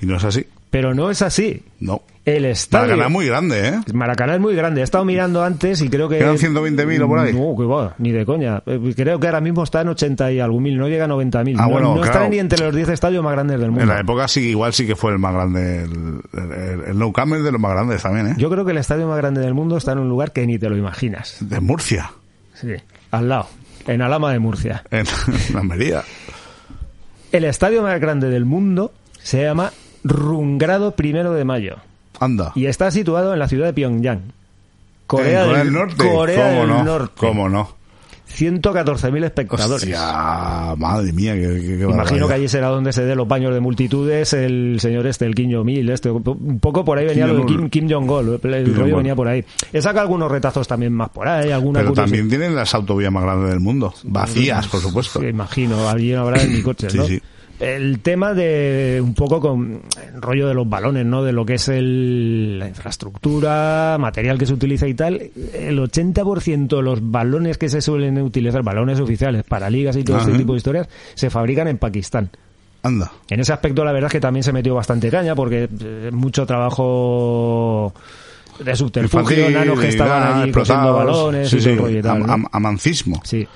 Y 0.00 0.06
no 0.06 0.16
es 0.16 0.24
así. 0.24 0.46
Pero 0.70 0.94
no 0.94 1.10
es 1.10 1.20
así. 1.22 1.62
No. 1.80 2.00
El 2.28 2.44
estadio... 2.44 2.88
Maracaná 2.88 3.06
es 3.06 3.12
muy 3.12 3.26
grande, 3.26 3.68
¿eh? 3.68 3.80
Maracaná 3.94 4.34
es 4.34 4.40
muy 4.40 4.54
grande. 4.54 4.82
He 4.82 4.84
estado 4.84 5.04
mirando 5.04 5.42
antes 5.42 5.80
y 5.80 5.88
creo 5.88 6.08
que... 6.08 6.18
¿Quedan 6.18 6.36
120.000 6.36 7.02
o 7.02 7.08
por 7.08 7.18
ahí? 7.20 7.32
No, 7.32 7.56
que 7.56 7.64
va, 7.64 7.94
ni 7.98 8.12
de 8.12 8.26
coña. 8.26 8.62
Eh, 8.66 8.92
Creo 8.94 9.18
que 9.18 9.26
ahora 9.26 9.40
mismo 9.40 9.62
está 9.62 9.80
en 9.80 9.88
80 9.88 10.32
y 10.32 10.40
algún 10.40 10.62
mil, 10.62 10.76
no 10.76 10.88
llega 10.88 11.06
a 11.06 11.08
90.000. 11.08 11.56
Ah, 11.58 11.62
no 11.62 11.70
bueno, 11.70 11.94
no 11.94 12.02
claro. 12.02 12.18
está 12.18 12.28
ni 12.28 12.38
entre 12.38 12.64
los 12.64 12.74
10 12.74 12.90
estadios 12.90 13.24
más 13.24 13.32
grandes 13.32 13.58
del 13.58 13.70
mundo. 13.70 13.82
En 13.84 13.88
la 13.88 14.00
época 14.00 14.28
sí, 14.28 14.40
igual 14.50 14.72
sí 14.74 14.86
que 14.86 14.94
fue 14.94 15.12
el 15.12 15.18
más 15.18 15.32
grande. 15.32 15.84
El, 15.84 16.20
el, 16.34 17.02
el 17.02 17.12
Camp 17.14 17.32
es 17.34 17.42
de 17.44 17.52
los 17.52 17.60
más 17.60 17.72
grandes 17.72 18.02
también, 18.02 18.26
¿eh? 18.28 18.34
Yo 18.36 18.50
creo 18.50 18.64
que 18.64 18.72
el 18.72 18.78
estadio 18.78 19.08
más 19.08 19.16
grande 19.16 19.40
del 19.40 19.54
mundo 19.54 19.76
está 19.78 19.92
en 19.92 19.98
un 20.00 20.08
lugar 20.10 20.32
que 20.32 20.46
ni 20.46 20.58
te 20.58 20.68
lo 20.68 20.76
imaginas. 20.76 21.38
De 21.40 21.60
Murcia. 21.60 22.12
Sí, 22.54 22.74
al 23.10 23.28
lado, 23.28 23.48
en 23.86 24.02
Alama 24.02 24.32
de 24.32 24.38
Murcia. 24.38 24.84
En, 24.90 25.06
en 25.50 25.56
Almería. 25.56 26.02
El 27.32 27.44
estadio 27.44 27.82
más 27.82 27.98
grande 28.00 28.28
del 28.28 28.44
mundo 28.44 28.92
se 29.22 29.42
llama 29.42 29.72
Rungrado 30.04 30.92
Primero 30.92 31.32
de 31.32 31.44
Mayo 31.44 31.76
Anda. 32.20 32.52
y 32.54 32.66
está 32.66 32.90
situado 32.90 33.32
en 33.32 33.38
la 33.38 33.48
ciudad 33.48 33.66
de 33.66 33.72
Pyongyang. 33.72 34.32
Corea, 35.06 35.42
En 35.42 35.46
Corea 35.46 35.64
del, 35.64 35.72
Norte. 35.72 36.08
Corea 36.08 36.48
¿Cómo 36.48 36.60
del 36.60 36.68
no? 36.68 36.84
Norte. 36.84 37.14
¿Cómo 37.16 37.48
no? 37.48 37.78
114.000 38.36 39.24
espectadores. 39.24 39.82
Hostia, 39.84 40.74
madre 40.76 41.12
mía, 41.12 41.34
qué, 41.34 41.60
qué, 41.60 41.78
qué 41.78 41.84
Imagino 41.84 42.28
que 42.28 42.34
allí 42.34 42.48
será 42.48 42.68
donde 42.68 42.92
se 42.92 43.02
dé 43.04 43.14
los 43.14 43.26
baños 43.26 43.54
de 43.54 43.60
multitudes 43.60 44.32
el 44.32 44.78
señor 44.80 45.06
este, 45.06 45.24
el 45.24 45.34
Kim 45.34 45.50
Jong-il, 45.50 45.88
este, 45.88 46.10
un 46.10 46.60
poco 46.60 46.84
por 46.84 46.98
ahí 46.98 47.06
venía 47.06 47.24
Kim 47.24 47.34
lo 47.34 47.40
de 47.40 47.52
Jong-un. 47.52 47.70
Kim, 47.70 47.88
Kim 47.88 47.90
Jong-un, 47.90 48.40
el, 48.42 48.74
rollo 48.74 48.96
venía 48.98 49.16
por 49.16 49.28
ahí. 49.28 49.44
He 49.72 49.80
sacado 49.80 50.02
algunos 50.02 50.30
retazos 50.30 50.68
también 50.68 50.92
más 50.92 51.08
por 51.08 51.26
ahí, 51.26 51.50
alguna 51.50 51.80
Pero 51.80 51.90
curiosidad. 51.90 52.04
también 52.04 52.28
tienen 52.28 52.54
las 52.54 52.74
autovías 52.74 53.10
más 53.10 53.22
grandes 53.22 53.50
del 53.50 53.60
mundo. 53.60 53.94
Vacías, 54.04 54.68
por 54.68 54.80
supuesto. 54.80 55.20
Sí, 55.20 55.26
imagino, 55.26 55.76
no 55.76 55.88
habrá 55.88 56.38
Sí, 56.38 56.62
¿no? 56.96 57.04
sí. 57.06 57.20
El 57.60 57.98
tema 58.00 58.34
de 58.34 59.00
un 59.02 59.14
poco 59.14 59.40
con 59.40 59.82
el 60.14 60.22
rollo 60.22 60.46
de 60.46 60.54
los 60.54 60.68
balones, 60.68 61.04
¿no? 61.04 61.24
De 61.24 61.32
lo 61.32 61.44
que 61.44 61.54
es 61.54 61.68
el, 61.68 62.58
la 62.58 62.68
infraestructura, 62.68 63.96
material 63.98 64.38
que 64.38 64.46
se 64.46 64.52
utiliza 64.54 64.86
y 64.86 64.94
tal. 64.94 65.20
El 65.54 65.78
80% 65.80 66.68
de 66.76 66.82
los 66.82 67.00
balones 67.10 67.58
que 67.58 67.68
se 67.68 67.80
suelen 67.80 68.16
utilizar, 68.22 68.62
balones 68.62 69.00
oficiales 69.00 69.42
para 69.42 69.68
ligas 69.70 69.96
y 69.96 70.04
todo 70.04 70.18
Ajá. 70.18 70.26
este 70.26 70.38
tipo 70.38 70.52
de 70.52 70.58
historias, 70.58 70.88
se 71.14 71.30
fabrican 71.30 71.66
en 71.66 71.78
Pakistán. 71.78 72.30
Anda. 72.84 73.10
En 73.28 73.40
ese 73.40 73.52
aspecto, 73.52 73.84
la 73.84 73.90
verdad 73.90 74.06
es 74.06 74.12
que 74.12 74.20
también 74.20 74.44
se 74.44 74.52
metió 74.52 74.74
bastante 74.76 75.10
caña 75.10 75.34
porque 75.34 75.68
eh, 75.80 76.10
mucho 76.12 76.46
trabajo 76.46 77.92
de 78.64 78.76
subterfugio, 78.76 79.50
nanos 79.50 79.80
que 79.80 79.88
estaban 79.88 80.22
ah, 80.22 80.42
allí 80.42 80.52
cosiendo 80.52 80.92
balones 80.94 81.48
Sí, 81.50 81.56
y 81.56 81.60
sí, 81.60 81.70
y 81.70 82.02
tal, 82.02 82.18
am- 82.22 82.26
¿no? 82.26 82.32
am- 82.32 82.46
amancismo. 82.52 83.20
Sí. 83.24 83.46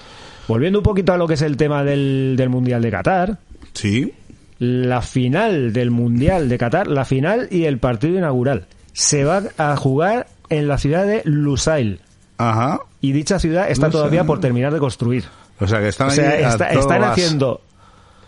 Volviendo 0.48 0.80
un 0.80 0.82
poquito 0.82 1.12
a 1.12 1.16
lo 1.16 1.28
que 1.28 1.34
es 1.34 1.42
el 1.42 1.56
tema 1.56 1.84
del, 1.84 2.34
del 2.36 2.48
Mundial 2.48 2.82
de 2.82 2.90
Qatar, 2.90 3.38
Sí. 3.74 4.12
la 4.58 5.02
final 5.02 5.72
del 5.72 5.90
Mundial 5.90 6.48
de 6.48 6.58
Qatar, 6.58 6.86
la 6.86 7.04
final 7.04 7.48
y 7.50 7.64
el 7.64 7.78
partido 7.78 8.16
inaugural, 8.18 8.66
se 8.92 9.24
va 9.24 9.42
a 9.58 9.76
jugar 9.76 10.28
en 10.50 10.68
la 10.68 10.78
ciudad 10.78 11.06
de 11.06 11.22
Lusail. 11.24 12.00
Ajá. 12.38 12.80
Y 13.00 13.12
dicha 13.12 13.38
ciudad 13.38 13.70
está 13.70 13.86
Lusail. 13.86 13.92
todavía 13.92 14.24
por 14.24 14.40
terminar 14.40 14.72
de 14.72 14.78
construir. 14.78 15.24
O 15.60 15.66
sea 15.66 15.80
que 15.80 15.88
están 15.88 16.08
O 16.08 16.10
sea, 16.10 16.50
está- 16.50 16.68
están 16.70 17.02
haciendo 17.04 17.60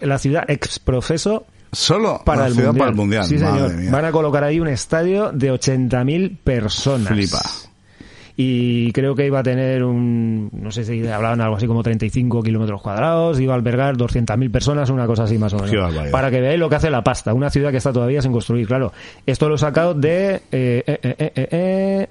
la 0.00 0.18
ciudad 0.18 0.44
ex 0.48 0.78
profeso 0.78 1.46
Solo 1.72 2.22
para 2.24 2.42
la 2.42 2.46
el, 2.48 2.54
ciudad 2.54 2.68
mundial. 2.68 2.78
para 2.80 2.90
el 2.90 2.96
mundial. 2.96 3.24
Sí, 3.26 3.38
señor. 3.38 3.90
Van 3.90 4.04
a 4.04 4.12
colocar 4.12 4.44
ahí 4.44 4.60
un 4.60 4.68
estadio 4.68 5.32
de 5.32 5.50
80.000 5.52 6.36
personas. 6.42 7.08
Flipa. 7.08 7.42
Y 8.36 8.90
creo 8.90 9.14
que 9.14 9.26
iba 9.26 9.38
a 9.38 9.42
tener 9.44 9.84
un, 9.84 10.50
no 10.52 10.72
sé 10.72 10.84
si 10.84 11.06
hablaban 11.06 11.40
algo 11.40 11.54
así 11.56 11.68
como 11.68 11.84
35 11.84 12.42
kilómetros 12.42 12.82
cuadrados, 12.82 13.38
iba 13.38 13.52
a 13.54 13.56
albergar 13.56 13.96
200.000 13.96 14.50
personas, 14.50 14.90
una 14.90 15.06
cosa 15.06 15.22
así 15.22 15.38
más 15.38 15.52
o 15.52 15.56
menos. 15.58 15.70
Para 16.10 16.30
que 16.32 16.40
veáis 16.40 16.58
lo 16.58 16.68
que 16.68 16.74
hace 16.74 16.90
la 16.90 17.04
pasta, 17.04 17.32
una 17.32 17.48
ciudad 17.50 17.70
que 17.70 17.76
está 17.76 17.92
todavía 17.92 18.20
sin 18.22 18.32
construir, 18.32 18.66
claro. 18.66 18.92
Esto 19.24 19.48
lo 19.48 19.54
he 19.54 19.58
sacado 19.58 19.94
de 19.94 20.34
eh, 20.34 20.42
eh, 20.50 20.82
eh, 20.86 20.98
eh, 21.02 21.32
eh, 21.36 21.48
eh, 21.52 22.08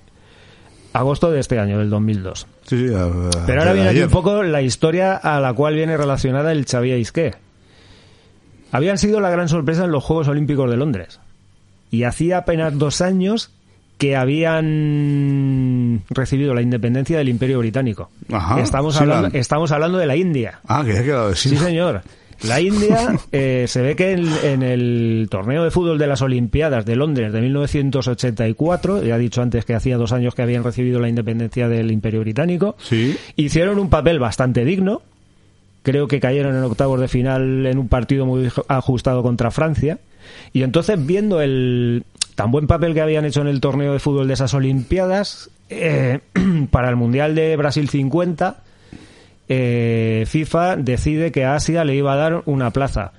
agosto 0.93 1.29
de 1.29 1.41
este 1.41 1.59
año, 1.59 1.77
del 1.79 1.89
2002. 1.89 2.47
Sí, 2.67 2.87
sí, 2.87 2.93
a- 2.93 3.03
a- 3.03 3.45
Pero 3.45 3.59
ahora 3.59 3.73
viene 3.73 3.89
aquí 3.89 4.01
un 4.03 4.09
poco 4.09 4.43
la 4.43 4.61
historia 4.61 5.15
a 5.17 5.41
la 5.41 5.51
cual 5.53 5.75
viene 5.75 5.97
relacionada 5.97 6.53
el 6.53 6.65
¿Sabíais 6.67 7.11
qué? 7.11 7.33
Habían 8.71 8.97
sido 8.97 9.19
la 9.19 9.29
gran 9.29 9.49
sorpresa 9.49 9.83
en 9.85 9.91
los 9.91 10.03
Juegos 10.03 10.29
Olímpicos 10.29 10.69
de 10.69 10.77
Londres. 10.77 11.19
Y 11.91 12.03
hacía 12.05 12.39
apenas 12.39 12.77
dos 12.77 13.01
años 13.01 13.51
que 14.03 14.17
habían 14.97 16.01
recibido 16.09 16.53
la 16.53 16.61
independencia 16.61 17.17
del 17.17 17.29
Imperio 17.29 17.59
Británico. 17.59 18.09
Ajá, 18.31 18.59
estamos, 18.59 18.95
sí, 18.95 19.01
hablando, 19.03 19.29
la- 19.29 19.39
estamos 19.39 19.71
hablando 19.71 19.97
de 19.97 20.05
la 20.07 20.17
India. 20.17 20.59
Ah, 20.67 20.83
que 20.85 20.91
ha 20.97 21.03
quedado 21.03 21.29
de 21.29 21.35
sí. 21.37 21.49
Sí, 21.49 21.57
señor. 21.57 22.01
La 22.43 22.59
India 22.59 23.15
eh, 23.31 23.63
se 23.69 23.81
ve 23.81 23.95
que 23.95 24.11
en, 24.11 24.27
en 24.43 24.61
el 24.63 25.27
torneo 25.31 25.63
de 25.63 25.71
fútbol 25.71 25.97
de 25.97 26.07
las 26.07 26.21
Olimpiadas 26.21 26.85
de 26.85 26.97
Londres 26.97 27.31
de 27.31 27.39
1984, 27.39 29.03
ya 29.03 29.15
he 29.15 29.19
dicho 29.19 29.41
antes 29.41 29.63
que 29.63 29.73
hacía 29.73 29.95
dos 29.95 30.11
años 30.11 30.35
que 30.35 30.41
habían 30.41 30.65
recibido 30.65 30.99
la 30.99 31.07
independencia 31.07 31.69
del 31.69 31.89
Imperio 31.91 32.19
Británico, 32.19 32.75
Sí. 32.79 33.15
hicieron 33.37 33.79
un 33.79 33.89
papel 33.89 34.19
bastante 34.19 34.65
digno. 34.65 35.01
Creo 35.83 36.09
que 36.09 36.19
cayeron 36.19 36.57
en 36.57 36.63
octavos 36.63 36.99
de 36.99 37.07
final 37.07 37.65
en 37.65 37.77
un 37.77 37.87
partido 37.87 38.25
muy 38.25 38.49
ajustado 38.67 39.23
contra 39.23 39.49
Francia. 39.49 39.97
Y 40.53 40.63
entonces, 40.63 41.05
viendo 41.05 41.41
el 41.41 42.03
tan 42.35 42.51
buen 42.51 42.67
papel 42.67 42.93
que 42.93 43.01
habían 43.01 43.25
hecho 43.25 43.41
en 43.41 43.47
el 43.47 43.61
torneo 43.61 43.93
de 43.93 43.99
fútbol 43.99 44.27
de 44.27 44.33
esas 44.33 44.53
Olimpiadas, 44.53 45.49
eh, 45.69 46.19
para 46.71 46.89
el 46.89 46.95
Mundial 46.95 47.35
de 47.35 47.55
Brasil 47.55 47.89
50, 47.89 48.57
eh, 49.49 50.23
FIFA 50.27 50.77
decide 50.77 51.31
que 51.31 51.45
a 51.45 51.55
Asia 51.55 51.83
le 51.83 51.95
iba 51.95 52.13
a 52.13 52.17
dar 52.17 52.43
una 52.45 52.71
plaza. 52.71 53.11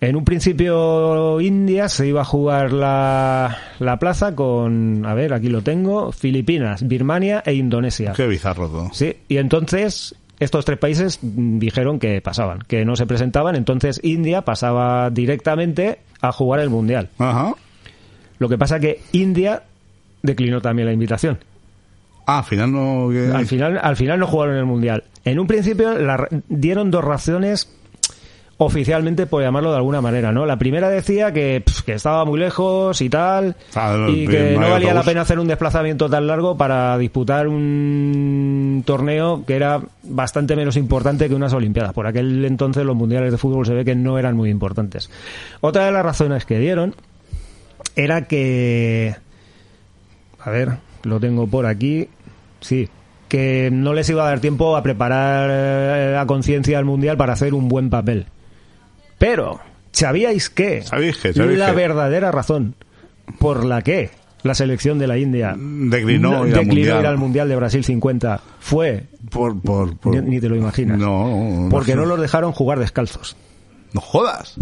En 0.00 0.16
un 0.16 0.24
principio 0.24 1.40
India 1.40 1.88
se 1.88 2.08
iba 2.08 2.22
a 2.22 2.24
jugar 2.24 2.72
la, 2.72 3.56
la 3.78 3.98
plaza 4.00 4.34
con, 4.34 5.06
a 5.06 5.14
ver, 5.14 5.32
aquí 5.32 5.48
lo 5.48 5.62
tengo, 5.62 6.10
Filipinas, 6.10 6.86
Birmania 6.86 7.40
e 7.46 7.54
Indonesia. 7.54 8.12
Qué 8.16 8.26
bizarro 8.26 8.68
todo. 8.68 8.90
Sí, 8.92 9.16
y 9.28 9.36
entonces 9.36 10.16
estos 10.40 10.64
tres 10.64 10.78
países 10.78 11.20
dijeron 11.22 12.00
que 12.00 12.20
pasaban, 12.20 12.62
que 12.66 12.84
no 12.84 12.96
se 12.96 13.06
presentaban, 13.06 13.54
entonces 13.54 14.00
India 14.02 14.42
pasaba 14.42 15.08
directamente 15.10 16.00
a 16.20 16.32
jugar 16.32 16.58
el 16.58 16.70
Mundial. 16.70 17.08
Ajá. 17.18 17.54
Lo 18.42 18.48
que 18.48 18.58
pasa 18.58 18.78
que 18.80 19.00
India 19.12 19.62
declinó 20.22 20.60
también 20.60 20.86
la 20.86 20.92
invitación. 20.92 21.38
Ah, 22.26 22.38
al 22.38 22.44
final 22.44 22.72
no... 22.72 23.08
Al 23.34 23.46
final, 23.46 23.80
al 23.82 23.96
final 23.96 24.18
no 24.20 24.26
jugaron 24.26 24.56
el 24.56 24.64
Mundial. 24.66 25.04
En 25.24 25.38
un 25.38 25.46
principio 25.46 25.94
la- 25.98 26.28
dieron 26.48 26.90
dos 26.90 27.02
razones 27.04 27.68
oficialmente, 28.58 29.26
por 29.26 29.42
llamarlo 29.42 29.70
de 29.70 29.76
alguna 29.78 30.00
manera, 30.00 30.30
¿no? 30.30 30.46
La 30.46 30.56
primera 30.56 30.88
decía 30.88 31.32
que, 31.32 31.64
que 31.84 31.94
estaba 31.94 32.24
muy 32.24 32.38
lejos 32.38 33.00
y 33.00 33.08
tal, 33.08 33.56
Ah, 33.74 34.06
y 34.08 34.24
que 34.28 34.56
no 34.56 34.70
valía 34.70 34.94
la 34.94 35.02
pena 35.02 35.22
hacer 35.22 35.40
un 35.40 35.48
desplazamiento 35.48 36.08
tan 36.08 36.28
largo 36.28 36.56
para 36.56 36.96
disputar 36.96 37.48
un 37.48 38.84
torneo 38.86 39.44
que 39.44 39.56
era 39.56 39.80
bastante 40.04 40.54
menos 40.54 40.76
importante 40.76 41.28
que 41.28 41.34
unas 41.34 41.52
Olimpiadas. 41.54 41.92
Por 41.92 42.06
aquel 42.06 42.44
entonces 42.44 42.84
los 42.84 42.94
mundiales 42.94 43.32
de 43.32 43.38
fútbol 43.38 43.66
se 43.66 43.74
ve 43.74 43.84
que 43.84 43.96
no 43.96 44.16
eran 44.18 44.36
muy 44.36 44.50
importantes. 44.50 45.10
Otra 45.60 45.86
de 45.86 45.92
las 45.92 46.04
razones 46.04 46.44
que 46.44 46.58
dieron 46.60 46.94
era 47.96 48.26
que... 48.26 49.14
A 50.40 50.50
ver, 50.50 50.78
lo 51.04 51.20
tengo 51.20 51.46
por 51.46 51.66
aquí. 51.66 52.08
Sí, 52.60 52.88
que 53.28 53.70
no 53.72 53.92
les 53.94 54.08
iba 54.10 54.24
a 54.24 54.28
dar 54.28 54.40
tiempo 54.40 54.76
a 54.76 54.82
preparar 54.82 55.48
eh, 55.52 56.16
a 56.18 56.26
conciencia 56.26 56.78
al 56.78 56.84
mundial 56.84 57.16
para 57.16 57.32
hacer 57.32 57.54
un 57.54 57.68
buen 57.68 57.90
papel. 57.90 58.26
Pero, 59.18 59.60
¿sabíais 59.92 60.50
qué? 60.50 60.82
¿Sabéis? 60.82 61.18
¿Sabéis 61.18 61.58
la 61.58 61.72
verdadera 61.72 62.30
razón 62.32 62.74
por 63.38 63.64
la 63.64 63.82
que 63.82 64.10
la 64.42 64.54
selección 64.56 64.98
de 64.98 65.06
la 65.06 65.16
India 65.18 65.54
Declinó 65.56 66.44
ir 66.46 66.54
al 66.54 66.64
declinó 66.64 66.64
Mundial. 66.66 67.00
ir 67.00 67.06
al 67.06 67.18
Mundial 67.18 67.48
de 67.48 67.56
Brasil 67.56 67.84
50 67.84 68.40
fue, 68.58 69.04
Por, 69.30 69.60
por, 69.60 69.96
por- 69.96 70.16
ni, 70.20 70.30
ni 70.30 70.40
te 70.40 70.48
lo 70.48 70.56
imaginas, 70.56 70.98
no, 70.98 71.68
porque 71.70 71.94
no 71.94 72.02
no. 72.02 72.08
los 72.08 72.20
dejaron 72.20 72.50
jugar 72.50 72.80
descalzos. 72.80 73.36
No 73.92 74.00
jodas. 74.00 74.56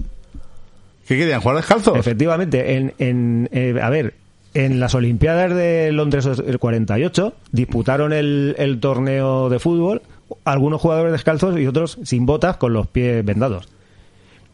¿Qué 1.11 1.19
querían? 1.19 1.41
¿Jugar 1.41 1.57
descalzos? 1.57 1.99
Efectivamente, 1.99 2.77
en, 2.77 2.95
en 2.99 3.49
eh, 3.51 3.75
a 3.83 3.91
ver, 3.91 4.15
en 4.55 4.79
las 4.79 4.95
Olimpiadas 4.95 5.53
de 5.53 5.91
Londres 5.91 6.25
el 6.25 6.61
48 6.61 7.35
disputaron 7.51 8.13
el, 8.13 8.55
el 8.59 8.79
torneo 8.79 9.49
de 9.49 9.59
fútbol, 9.59 10.03
algunos 10.45 10.81
jugadores 10.81 11.11
descalzos 11.11 11.59
y 11.59 11.67
otros 11.67 11.99
sin 12.05 12.27
botas 12.27 12.59
con 12.59 12.75
los 12.75 12.87
pies 12.87 13.25
vendados. 13.25 13.69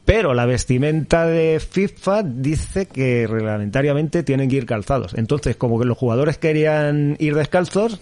Pero 0.06 0.32
la 0.32 0.46
vestimenta 0.46 1.26
de 1.26 1.60
FIFA 1.60 2.22
dice 2.22 2.86
que 2.86 3.26
reglamentariamente 3.26 4.22
tienen 4.22 4.48
que 4.48 4.56
ir 4.56 4.64
calzados. 4.64 5.12
Entonces, 5.12 5.56
como 5.56 5.78
que 5.78 5.84
los 5.84 5.98
jugadores 5.98 6.38
querían 6.38 7.16
ir 7.18 7.34
descalzos, 7.34 8.00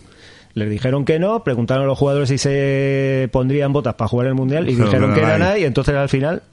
les 0.53 0.71
dijeron 0.71 1.05
que 1.05 1.19
no, 1.19 1.43
preguntaron 1.43 1.83
a 1.83 1.87
los 1.89 1.99
jugadores 1.99 2.29
si 2.29 2.39
se 2.39 3.29
pondrían 3.33 3.73
botas 3.73 3.95
para 3.95 4.07
jugar 4.07 4.29
el 4.29 4.35
Mundial 4.35 4.69
y 4.69 4.75
Dijeron 4.77 4.91
dijeron 4.91 5.15
que 5.17 5.21
no 5.23 5.27
era 5.27 5.39
nada 5.39 5.59
y 5.59 5.65
entonces 5.65 5.97
al 5.97 6.09
final 6.09 6.45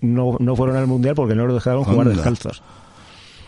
no, 0.00 0.36
no 0.38 0.56
fueron 0.56 0.76
al 0.76 0.86
Mundial 0.86 1.14
porque 1.14 1.34
no 1.34 1.46
los 1.46 1.54
dejaron 1.54 1.84
jugar 1.84 2.08
descalzos. 2.08 2.62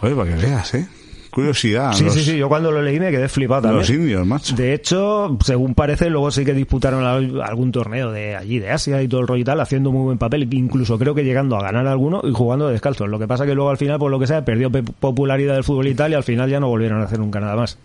Oye, 0.00 0.14
para 0.14 0.30
que 0.36 0.46
veas, 0.46 0.74
¿eh? 0.74 0.88
Curiosidad. 1.30 1.94
Sí, 1.94 2.04
los, 2.04 2.12
sí, 2.12 2.22
sí, 2.24 2.36
yo 2.36 2.46
cuando 2.48 2.70
lo 2.70 2.82
leí 2.82 3.00
me 3.00 3.10
quedé 3.10 3.26
flipado 3.26 3.62
también. 3.62 3.78
los 3.80 3.88
indios, 3.88 4.26
macho. 4.26 4.54
De 4.54 4.74
hecho, 4.74 5.38
según 5.42 5.74
parece, 5.74 6.10
luego 6.10 6.30
sí 6.30 6.44
que 6.44 6.52
disputaron 6.52 7.04
al- 7.04 7.40
algún 7.40 7.72
torneo 7.72 8.12
de 8.12 8.36
allí, 8.36 8.58
de 8.58 8.70
Asia 8.70 9.00
y 9.02 9.08
todo 9.08 9.22
el 9.22 9.26
rollo 9.28 9.40
y 9.40 9.44
tal, 9.44 9.58
haciendo 9.60 9.90
muy 9.92 10.02
buen 10.02 10.18
papel, 10.18 10.46
incluso 10.52 10.98
creo 10.98 11.14
que 11.14 11.24
llegando 11.24 11.56
a 11.56 11.62
ganar 11.62 11.86
alguno 11.86 12.20
y 12.24 12.32
jugando 12.32 12.68
descalzos. 12.68 13.08
Lo 13.08 13.18
que 13.18 13.26
pasa 13.26 13.46
que 13.46 13.54
luego 13.54 13.70
al 13.70 13.78
final, 13.78 13.98
por 13.98 14.10
lo 14.10 14.18
que 14.18 14.26
sea, 14.26 14.44
perdió 14.44 14.70
pe- 14.70 14.82
popularidad 14.82 15.54
del 15.54 15.64
fútbol 15.64 15.86
y 15.88 15.94
tal 15.94 16.12
y 16.12 16.16
al 16.16 16.22
final 16.22 16.50
ya 16.50 16.60
no 16.60 16.68
volvieron 16.68 17.00
a 17.00 17.04
hacer 17.04 17.18
nunca 17.18 17.40
nada 17.40 17.56
más. 17.56 17.78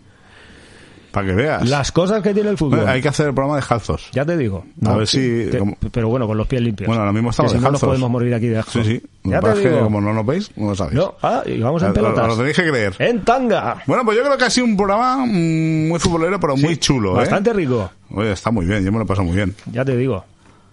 Para 1.18 1.28
que 1.30 1.34
veas. 1.34 1.68
Las 1.68 1.92
cosas 1.92 2.22
que 2.22 2.32
tiene 2.34 2.52
el 2.52 2.58
fútbol. 2.58 2.78
Bueno, 2.78 2.92
hay 2.92 3.02
que 3.02 3.08
hacer 3.08 3.28
el 3.28 3.34
programa 3.34 3.56
descalzos. 3.56 4.10
Ya 4.14 4.24
te 4.24 4.38
digo. 4.38 4.66
A 4.86 4.96
ver 4.96 5.08
si- 5.08 5.48
te- 5.50 5.58
como- 5.58 5.76
pero 5.92 6.10
bueno, 6.10 6.28
con 6.28 6.38
los 6.38 6.46
pies 6.46 6.62
limpios. 6.62 6.86
Bueno, 6.88 7.02
ahora 7.02 7.12
mismo 7.12 7.32
estamos 7.32 7.52
que 7.54 7.58
si 7.58 7.64
no 7.64 7.72
nos 7.72 7.82
podemos 7.82 8.10
morir 8.12 8.36
aquí 8.36 8.46
de 8.48 8.60
asco. 8.60 8.72
Sí, 8.74 8.84
sí. 8.84 9.02
Ya 9.24 9.40
te 9.40 9.50
es 9.50 9.56
que 9.60 9.70
digo. 9.70 9.82
como 9.86 10.00
no 10.00 10.14
nos 10.14 10.26
veis, 10.26 10.52
no 10.56 10.70
lo 10.70 10.76
sabéis. 10.76 10.96
No, 11.00 11.16
ah, 11.24 11.42
y 11.46 11.60
vamos 11.60 11.82
en 11.82 11.88
Lo- 11.90 11.94
lo- 11.96 12.02
pelotas. 12.02 12.28
Lo 12.28 12.38
tenéis 12.38 12.56
que 12.56 12.70
creer. 12.70 12.96
En 13.00 13.22
tanga. 13.26 13.82
Bueno, 13.88 14.06
pues 14.06 14.16
yo 14.18 14.24
creo 14.24 14.38
que 14.38 14.44
ha 14.46 14.50
sido 14.52 14.68
un 14.68 14.78
programa 14.78 15.26
mm, 15.26 15.88
muy 15.88 16.00
futbolero, 16.00 16.40
pero 16.40 16.56
muy 16.56 16.78
chulo, 16.78 17.14
¿eh? 17.14 17.18
Bastante 17.18 17.52
rico. 17.52 17.90
Oye, 18.12 18.32
está 18.32 18.52
muy 18.52 18.68
bien, 18.68 18.86
yo 18.86 18.92
me 18.92 19.00
lo 19.00 19.04
he 19.06 19.08
pasado 19.08 19.26
muy 19.28 19.36
bien. 19.36 19.56
Ya 19.72 19.84
te 19.84 19.98
digo. 19.98 20.24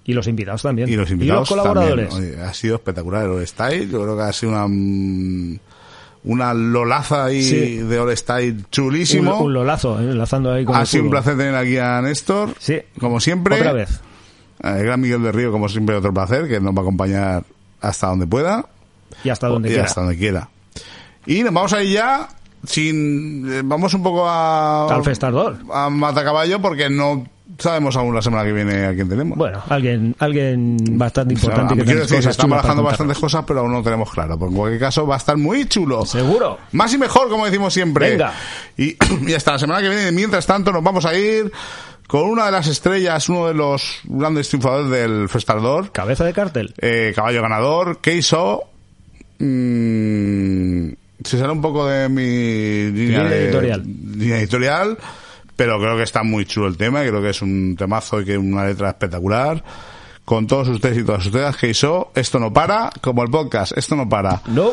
Y 0.05 0.13
los 0.13 0.29
invitados 0.29 0.61
también. 0.63 0.87
Y 0.91 0.97
los 0.97 1.11
invitados 1.11 1.49
colaboradores. 1.49 2.11
también. 2.11 2.35
Oye, 2.35 2.43
ha 2.43 2.53
sido 2.53 2.75
espectacular 2.75 3.31
Style. 3.47 3.89
Yo 3.89 4.03
creo 4.03 4.15
que 4.15 4.23
ha 4.23 4.33
sido 4.35 4.53
una 4.53 4.67
mm, 4.69 5.59
una 6.25 6.55
lolaza 6.55 7.25
ahí 7.27 7.43
Sí. 7.43 7.77
de 7.79 7.99
All 7.99 8.17
Style 8.17 8.65
chulísimo. 8.71 9.39
Un, 9.39 9.47
un 9.47 9.53
lolazo, 9.55 10.01
eh, 10.01 10.05
enlazando 10.11 10.53
ahí 10.53 10.65
con 10.65 10.77
ha 10.77 10.87
sido 10.87 11.05
un 11.05 11.11
placer 11.11 11.37
tener 11.37 11.55
aquí 11.55 11.77
a 11.79 12.01
Néstor. 12.03 12.55
Sí. 12.59 12.81
Como 12.99 13.21
siempre. 13.21 13.57
Otra 13.59 13.73
vez. 13.73 14.01
El 14.63 14.85
gran 14.85 15.01
Miguel 15.01 15.23
de 15.23 15.33
Río, 15.33 15.53
como 15.53 15.69
siempre, 15.69 15.95
otro 15.97 16.15
placer, 16.15 16.49
que 16.49 16.61
nos 16.61 16.75
va 16.75 16.79
a 16.79 16.83
acompañar 16.83 17.45
hasta 17.81 18.07
donde 18.07 18.27
pueda. 18.27 18.65
Y 19.23 19.29
hasta 19.29 19.49
donde 19.49 19.69
y 19.69 19.73
quiera. 19.73 19.85
hasta 19.87 20.01
donde 20.01 20.17
quiera. 20.17 20.49
Y 21.27 21.43
nos 21.43 21.53
vamos 21.53 21.73
a 21.75 21.83
ir 21.83 21.93
ya 21.95 22.29
sin... 22.67 23.47
eh, 23.53 23.63
Vamos 23.65 23.93
un 23.95 24.03
poco 24.03 24.27
a... 24.29 24.87
Al 24.95 25.05
festardor. 25.05 25.59
A 25.73 25.91
Matacaballo 25.91 26.61
porque 26.63 26.89
no 26.89 27.27
sabemos 27.59 27.95
aún 27.97 28.15
la 28.15 28.23
semana 28.23 28.45
que 28.45 28.53
viene 28.53 28.87
a 28.87 28.95
quién 28.95 29.09
tenemos. 29.09 29.37
Bueno, 29.39 29.63
alguien, 29.69 30.15
alguien 30.19 30.77
bastante 30.99 31.35
O 31.35 31.39
sea, 31.39 31.51
importante 31.51 31.85
que 31.85 31.95
decir, 31.95 32.23
se 32.23 32.31
están 32.31 32.51
barajando 32.51 32.83
bastantes 32.83 33.19
cosas, 33.19 33.45
pero 33.47 33.61
aún 33.61 33.73
no 33.73 33.83
tenemos 33.83 34.11
claro. 34.11 34.39
Pero 34.39 34.51
en 34.51 34.57
cualquier 34.57 34.81
caso, 34.81 35.07
va 35.07 35.15
a 35.15 35.19
estar 35.19 35.37
muy 35.37 35.67
chulo. 35.67 36.05
Seguro. 36.07 36.59
Más 36.73 36.93
y 36.95 36.99
mejor, 36.99 37.29
como 37.29 37.45
decimos 37.45 37.73
siempre. 37.75 38.11
Venga. 38.11 38.33
Y, 38.77 38.97
y 39.27 39.33
hasta 39.35 39.53
la 39.53 39.59
semana 39.59 39.81
que 39.83 39.89
viene, 39.89 40.11
mientras 40.13 40.47
tanto, 40.47 40.73
nos 40.73 40.83
vamos 40.83 41.05
a 41.05 41.15
ir 41.17 41.53
con 42.07 42.23
una 42.29 42.47
de 42.47 42.53
las 42.53 42.67
estrellas, 42.67 43.29
uno 43.29 43.47
de 43.47 43.55
los 43.55 44.01
grandes 44.05 44.49
triunfadores 44.49 44.91
del 44.91 45.29
Festardor. 45.29 45.91
Cabeza 45.93 46.25
de 46.25 46.33
cartel. 46.33 46.75
Eh, 46.79 47.13
caballo 47.15 47.41
ganador, 47.43 47.99
Keiso. 48.01 48.63
Mm, 49.39 50.93
se 51.25 51.39
sale 51.39 51.53
un 51.53 51.63
poco 51.63 51.87
de 51.87 52.09
mi 52.09 52.91
línea, 52.91 53.23
Línea 53.23 53.25
de- 53.25 53.45
editorial. 53.45 53.83
línea 54.17 54.39
editorial, 54.39 54.99
pero 55.57 55.79
creo 55.79 55.97
que 55.97 56.03
está 56.03 56.23
muy 56.23 56.45
chulo 56.47 56.69
el 56.69 56.77
tema, 56.77 57.01
creo 57.03 57.21
que 57.23 57.31
es 57.31 57.43
un 57.43 57.77
temazo 57.77 58.21
y 58.21 58.25
que 58.25 58.39
una 58.39 58.65
letra 58.67 58.91
espectacular. 58.91 59.63
Con 60.25 60.47
todos 60.47 60.69
ustedes 60.69 60.99
y 60.99 61.05
todas 61.05 61.27
ustedes, 61.27 61.55
Keiso, 61.57 62.11
esto 62.15 62.39
no 62.39 62.51
para, 62.53 62.91
como 63.03 63.23
el 63.23 63.31
podcast, 63.31 63.77
esto 63.77 63.95
no 63.95 64.09
para. 64.09 64.41
No, 64.47 64.71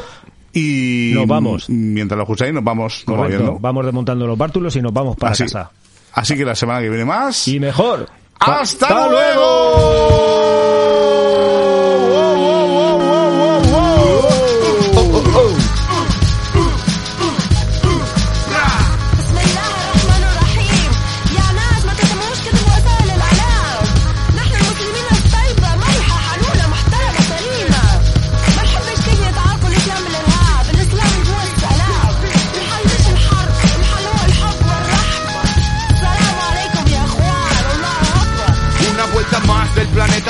Y 0.54 1.12
Nos 1.14 1.28
vamos. 1.28 1.70
mientras 1.70 2.16
lo 2.18 2.24
escucháis, 2.24 2.54
nos 2.54 2.64
vamos 2.64 3.04
correcto. 3.06 3.38
moviendo. 3.38 3.60
Vamos 3.60 3.86
desmontando 3.86 4.26
los 4.28 4.38
bártulos 4.38 4.76
y 4.78 4.82
nos 4.82 4.94
vamos 4.94 5.18
para 5.18 5.34
Así, 5.34 5.44
casa. 5.44 5.70
así 6.14 6.36
que 6.38 6.46
la 6.46 6.56
semana 6.56 6.80
que 6.82 6.90
viene 6.90 7.04
más. 7.06 7.48
Y 7.50 7.60
mejor. 7.60 8.08
¡Hasta, 8.40 9.08
luego! 9.10 10.22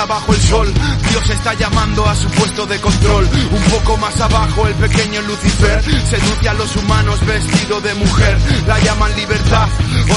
Planeta 0.02 0.06
bajo 0.06 0.34
el 0.34 0.41
sol. 0.41 0.73
Dios 1.10 1.30
está 1.30 1.53
llamando 1.53 2.07
a 2.07 2.15
su 2.15 2.28
puesto 2.30 2.65
de 2.65 2.80
control. 2.80 3.30
Un 3.52 3.64
poco 3.72 3.98
más 3.98 4.19
abajo 4.19 4.68
el 4.68 4.73
pequeño 4.76 5.22
Lucifer 5.22 5.84
seduce 6.10 6.49
a 6.49 6.53
los 6.53 6.76
humanos 6.76 7.26
vestido 7.26 7.82
de 7.82 7.94
mujer. 7.95 8.38
La 8.68 8.80
llaman 8.80 9.15
libertad, 9.15 9.68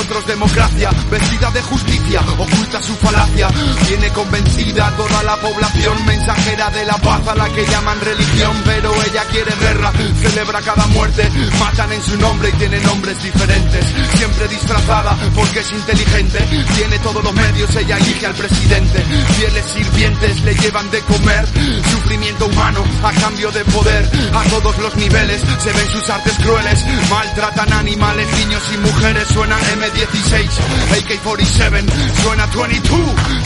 otros 0.01 0.27
democracia. 0.27 0.91
Vestida 1.11 1.51
de 1.51 1.63
justicia, 1.63 2.21
oculta 2.39 2.83
su 2.83 2.95
falacia. 2.97 3.49
Tiene 3.87 4.09
convencida 4.11 4.91
toda 4.97 5.23
la 5.23 5.37
población 5.37 6.07
mensajera 6.07 6.71
de 6.71 6.85
la 6.85 6.97
paz 6.99 7.27
a 7.29 7.35
la 7.35 7.49
que 7.51 7.67
llaman 7.67 8.01
religión. 8.01 8.57
Pero 8.65 8.93
ella 9.03 9.25
quiere 9.31 9.53
guerra, 9.61 9.93
celebra 10.21 10.61
cada 10.61 10.87
muerte. 10.89 11.29
Matan 11.59 11.93
en 11.93 12.03
su 12.03 12.17
nombre 12.19 12.51
y 12.51 12.53
tiene 12.53 12.81
nombres 12.81 13.23
diferentes. 13.23 13.87
Siempre 14.17 14.49
disfrazada 14.49 15.17
porque 15.35 15.61
es 15.61 15.73
inteligente. 15.73 16.39
Tiene 16.77 16.99
todos 17.01 17.23
los 17.23 17.35
medios, 17.35 17.75
ella 17.77 17.97
elige 17.97 18.27
al 18.27 18.35
presidente. 18.35 19.05
Fieles 19.37 19.74
sirvientes 19.75 20.41
le 20.43 20.55
llevan 20.55 20.91
de 20.91 21.01
comer. 21.01 21.45
Sufrimiento 21.91 22.47
humano 22.47 22.85
a 23.03 23.13
cambio 23.13 23.51
de 23.51 23.65
poder. 23.67 24.09
A 24.33 24.43
todos 24.45 24.79
los 24.79 24.95
niveles 24.97 25.43
se 25.59 25.73
ven 25.73 25.89
sus 25.91 26.09
artes 26.09 26.35
crueles. 26.39 26.85
Maltratan 27.11 27.73
animales, 27.73 28.29
niños 28.39 28.63
y 28.73 28.79
mujeres. 28.79 29.29
Suena 29.29 29.59
M16, 29.59 30.49
AK-47, 30.93 32.23
suena 32.23 32.47
22, 32.47 33.01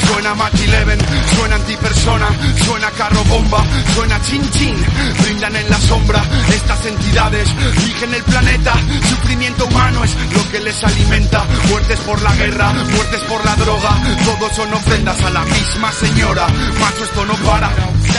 suena 0.06 0.34
Mach 0.34 0.52
11, 0.52 0.98
suena 1.36 1.56
antipersona, 1.56 2.28
suena 2.64 2.90
carro 2.90 3.24
bomba, 3.24 3.64
suena 3.94 4.20
chin 4.22 4.42
chin. 4.50 4.76
Brindan 5.22 5.56
en 5.56 5.70
la 5.70 5.80
sombra 5.80 6.22
estas 6.54 6.84
entidades. 6.86 7.48
Rigen 7.86 8.14
el 8.14 8.22
planeta, 8.24 8.74
sufrimiento 9.08 9.64
humano 9.66 10.04
es 10.04 10.14
lo 10.32 10.50
que 10.50 10.60
les 10.60 10.84
alimenta. 10.84 11.44
Muertes 11.70 12.00
por 12.00 12.20
la 12.20 12.34
guerra, 12.34 12.72
muertes 12.72 13.20
por 13.22 13.44
la 13.44 13.54
droga. 13.56 13.96
Todos 14.24 14.56
son 14.56 14.72
ofrendas 14.74 15.22
a 15.22 15.30
la 15.30 15.44
misma 15.44 15.92
señora. 15.92 16.17
Macho, 16.26 17.04
esto 17.04 17.24
no 17.24 17.34
para. 17.46 17.70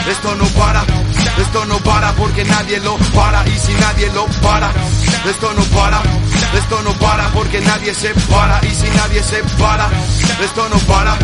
Esto 0.08 0.34
no 0.34 0.44
para, 0.46 0.82
esto 1.38 1.64
no 1.66 1.76
para 1.78 2.12
porque 2.14 2.44
nadie 2.44 2.80
lo 2.80 2.96
para. 3.14 3.46
Y 3.46 3.58
si 3.58 3.72
nadie 3.74 4.10
lo 4.12 4.24
para, 4.40 4.70
esto 5.28 5.52
no 5.54 5.62
para, 5.64 6.02
esto 6.54 6.82
no 6.82 6.92
para 6.94 7.28
porque 7.28 7.60
nadie 7.60 7.94
se 7.94 8.08
para. 8.30 8.60
Y 8.64 8.74
si 8.74 8.88
nadie 8.90 9.22
se 9.22 9.42
para, 9.58 9.88
esto 10.42 10.68
no 10.68 10.78
para, 10.78 11.18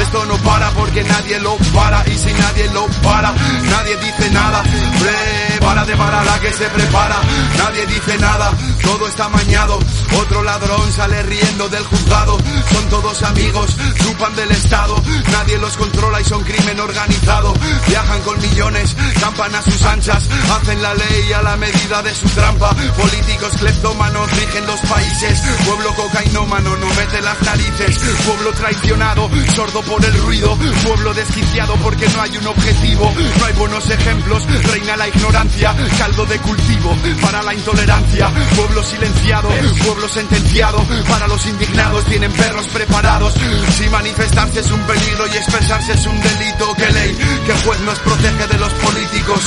esto 0.00 0.24
no 0.26 0.36
para 0.38 0.70
porque 0.70 1.02
nadie 1.04 1.38
lo 1.40 1.56
para 1.74 2.04
y 2.08 2.16
si 2.16 2.32
nadie 2.32 2.68
lo 2.72 2.86
para, 3.02 3.32
nadie 3.32 3.96
dice 3.96 4.30
nada, 4.30 4.62
prepárate 5.00 5.96
para 5.96 6.24
la 6.24 6.40
que 6.40 6.52
se 6.52 6.68
prepara, 6.70 7.16
nadie 7.58 7.86
dice 7.86 8.18
nada, 8.18 8.50
todo 8.82 9.06
está 9.06 9.28
mañado, 9.28 9.78
otro 10.20 10.42
ladrón 10.42 10.92
sale 10.92 11.22
riendo 11.24 11.68
del 11.68 11.84
juzgado, 11.84 12.38
son 12.72 12.88
todos 12.88 13.22
amigos, 13.22 13.76
chupan 14.02 14.34
del 14.36 14.50
Estado, 14.50 15.02
nadie 15.32 15.58
los 15.58 15.76
controla 15.76 16.20
y 16.20 16.24
son 16.24 16.42
crimen 16.44 16.80
organizado, 16.80 17.52
viajan 17.88 18.22
con 18.22 18.40
millones, 18.40 18.96
campan 19.20 19.54
a 19.54 19.62
sus 19.62 19.82
anchas, 19.82 20.28
hacen 20.50 20.82
la 20.82 20.94
ley 20.94 21.32
a 21.32 21.42
la 21.42 21.56
medida 21.56 22.02
de 22.02 22.14
su 22.14 22.28
trampa, 22.30 22.70
políticos 22.96 23.52
cleptómanos 23.58 24.30
rigen 24.30 24.66
los 24.66 24.80
países, 24.80 25.40
pueblo 25.66 25.94
cocainómano 25.94 26.76
no 26.76 26.86
mete 26.86 27.20
las 27.22 27.40
narices, 27.42 27.98
pueblo 28.24 28.52
traicionado, 28.52 29.28
sordo 29.68 29.82
por 29.82 30.04
el 30.04 30.14
ruido, 30.22 30.56
pueblo 30.84 31.12
desquiciado 31.12 31.74
porque 31.76 32.08
no 32.08 32.22
hay 32.22 32.36
un 32.38 32.46
objetivo, 32.46 33.12
no 33.38 33.44
hay 33.44 33.52
buenos 33.54 33.90
ejemplos, 33.90 34.42
reina 34.64 34.96
la 34.96 35.08
ignorancia, 35.08 35.74
caldo 35.98 36.24
de 36.26 36.38
cultivo 36.38 36.96
para 37.20 37.42
la 37.42 37.54
intolerancia, 37.54 38.30
pueblo 38.56 38.82
silenciado, 38.82 39.48
pueblo 39.84 40.08
sentenciado, 40.08 40.78
para 41.08 41.26
los 41.28 41.44
indignados 41.46 42.04
tienen 42.06 42.32
perros 42.32 42.66
preparados, 42.68 43.34
si 43.76 43.88
manifestarse 43.88 44.60
es 44.60 44.70
un 44.70 44.80
peligro 44.80 45.26
y 45.26 45.36
expresarse 45.36 45.92
es 45.92 46.06
un 46.06 46.18
delito, 46.20 46.74
que 46.74 46.90
ley, 46.90 47.18
que 47.46 47.52
juez 47.66 47.80
nos 47.80 47.98
protege 47.98 48.46
de 48.46 48.58
los 48.58 48.72
políticos, 48.74 49.40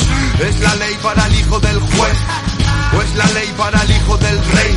es 0.48 0.60
la 0.60 0.76
ley 0.76 0.98
para 1.02 1.26
el 1.26 1.36
hijo 1.36 1.60
del 1.60 1.80
juez, 1.80 2.18
o 2.96 3.02
es 3.02 3.16
la 3.16 3.26
ley 3.40 3.54
para 3.58 3.82
el 3.82 3.92
hijo 3.92 4.18
del 4.18 4.38
rey. 4.38 4.76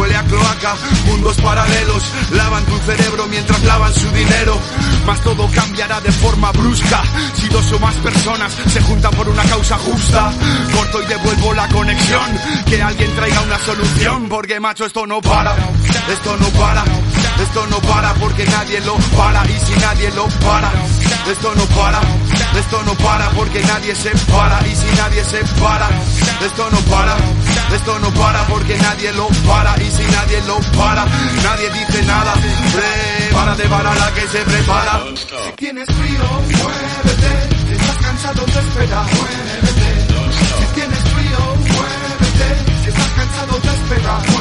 Huele 0.00 0.16
a 0.16 0.22
cloaca, 0.22 0.76
mundos 1.04 1.36
paralelos, 1.42 2.02
lavan 2.30 2.64
tu 2.64 2.78
cerebro 2.78 3.26
mientras 3.26 3.62
lavan 3.64 3.92
su 3.92 4.10
dinero. 4.12 4.58
Mas 5.04 5.20
todo 5.20 5.46
cambiará 5.54 6.00
de 6.00 6.10
forma 6.10 6.50
brusca 6.52 7.02
si 7.34 7.48
dos 7.48 7.70
o 7.72 7.78
más 7.80 7.94
personas 7.96 8.50
se 8.66 8.80
juntan 8.80 9.10
por 9.12 9.28
una 9.28 9.42
causa 9.42 9.76
justa. 9.76 10.32
Corto 10.74 11.02
y 11.02 11.06
devuelvo 11.06 11.52
la 11.52 11.68
conexión, 11.68 12.30
que 12.66 12.80
alguien 12.80 13.14
traiga 13.14 13.42
una 13.42 13.58
solución, 13.58 14.28
porque 14.30 14.58
macho 14.58 14.86
esto 14.86 15.06
no 15.06 15.20
para, 15.20 15.54
esto 16.10 16.34
no 16.38 16.48
para, 16.58 16.82
esto 17.42 17.66
no 17.68 17.80
para 17.80 18.12
porque 18.14 18.44
nadie 18.46 18.80
lo 18.82 18.96
para 19.16 19.44
y 19.46 19.58
si 19.60 19.72
nadie 19.80 20.10
lo 20.10 20.26
para, 20.44 20.70
esto 21.30 21.54
no 21.54 21.64
para, 21.66 22.00
esto 22.58 22.82
no 22.84 22.94
para 22.94 23.30
porque 23.30 23.60
nadie 23.62 23.94
se 23.94 24.10
para 24.32 24.66
y 24.66 24.74
si 24.76 24.96
nadie 24.96 25.24
se 25.24 25.38
para, 25.60 25.88
esto 26.44 26.70
no 26.70 26.78
para, 26.92 27.16
esto 27.74 27.98
no 27.98 28.10
para 28.10 28.44
porque 28.46 28.76
nadie 28.78 29.12
lo 29.12 29.28
para 29.46 29.74
y 29.82 29.90
si 29.90 30.02
nadie 30.02 30.40
lo 30.46 30.58
para, 30.78 31.04
nadie 31.42 31.70
dice 31.70 32.02
nada, 32.04 32.34
prepárate 32.74 33.68
para 33.68 33.94
la 33.94 34.12
que 34.12 34.26
se 34.28 34.38
prepara. 34.38 35.00
Si 35.16 35.52
tienes 35.56 35.86
frío, 35.86 36.24
muévete, 36.42 37.32
si 37.66 37.72
estás 37.72 37.96
cansado 37.98 38.42
te 38.44 38.58
espera, 38.58 39.02
muévete. 39.02 39.90
Si 40.58 40.74
tienes 40.74 40.98
frío, 40.98 41.38
muévete, 41.56 42.48
si 42.82 42.88
estás 42.90 43.08
cansado 43.16 43.54
te 43.60 43.68
espera, 43.68 44.12
muévete. 44.28 44.39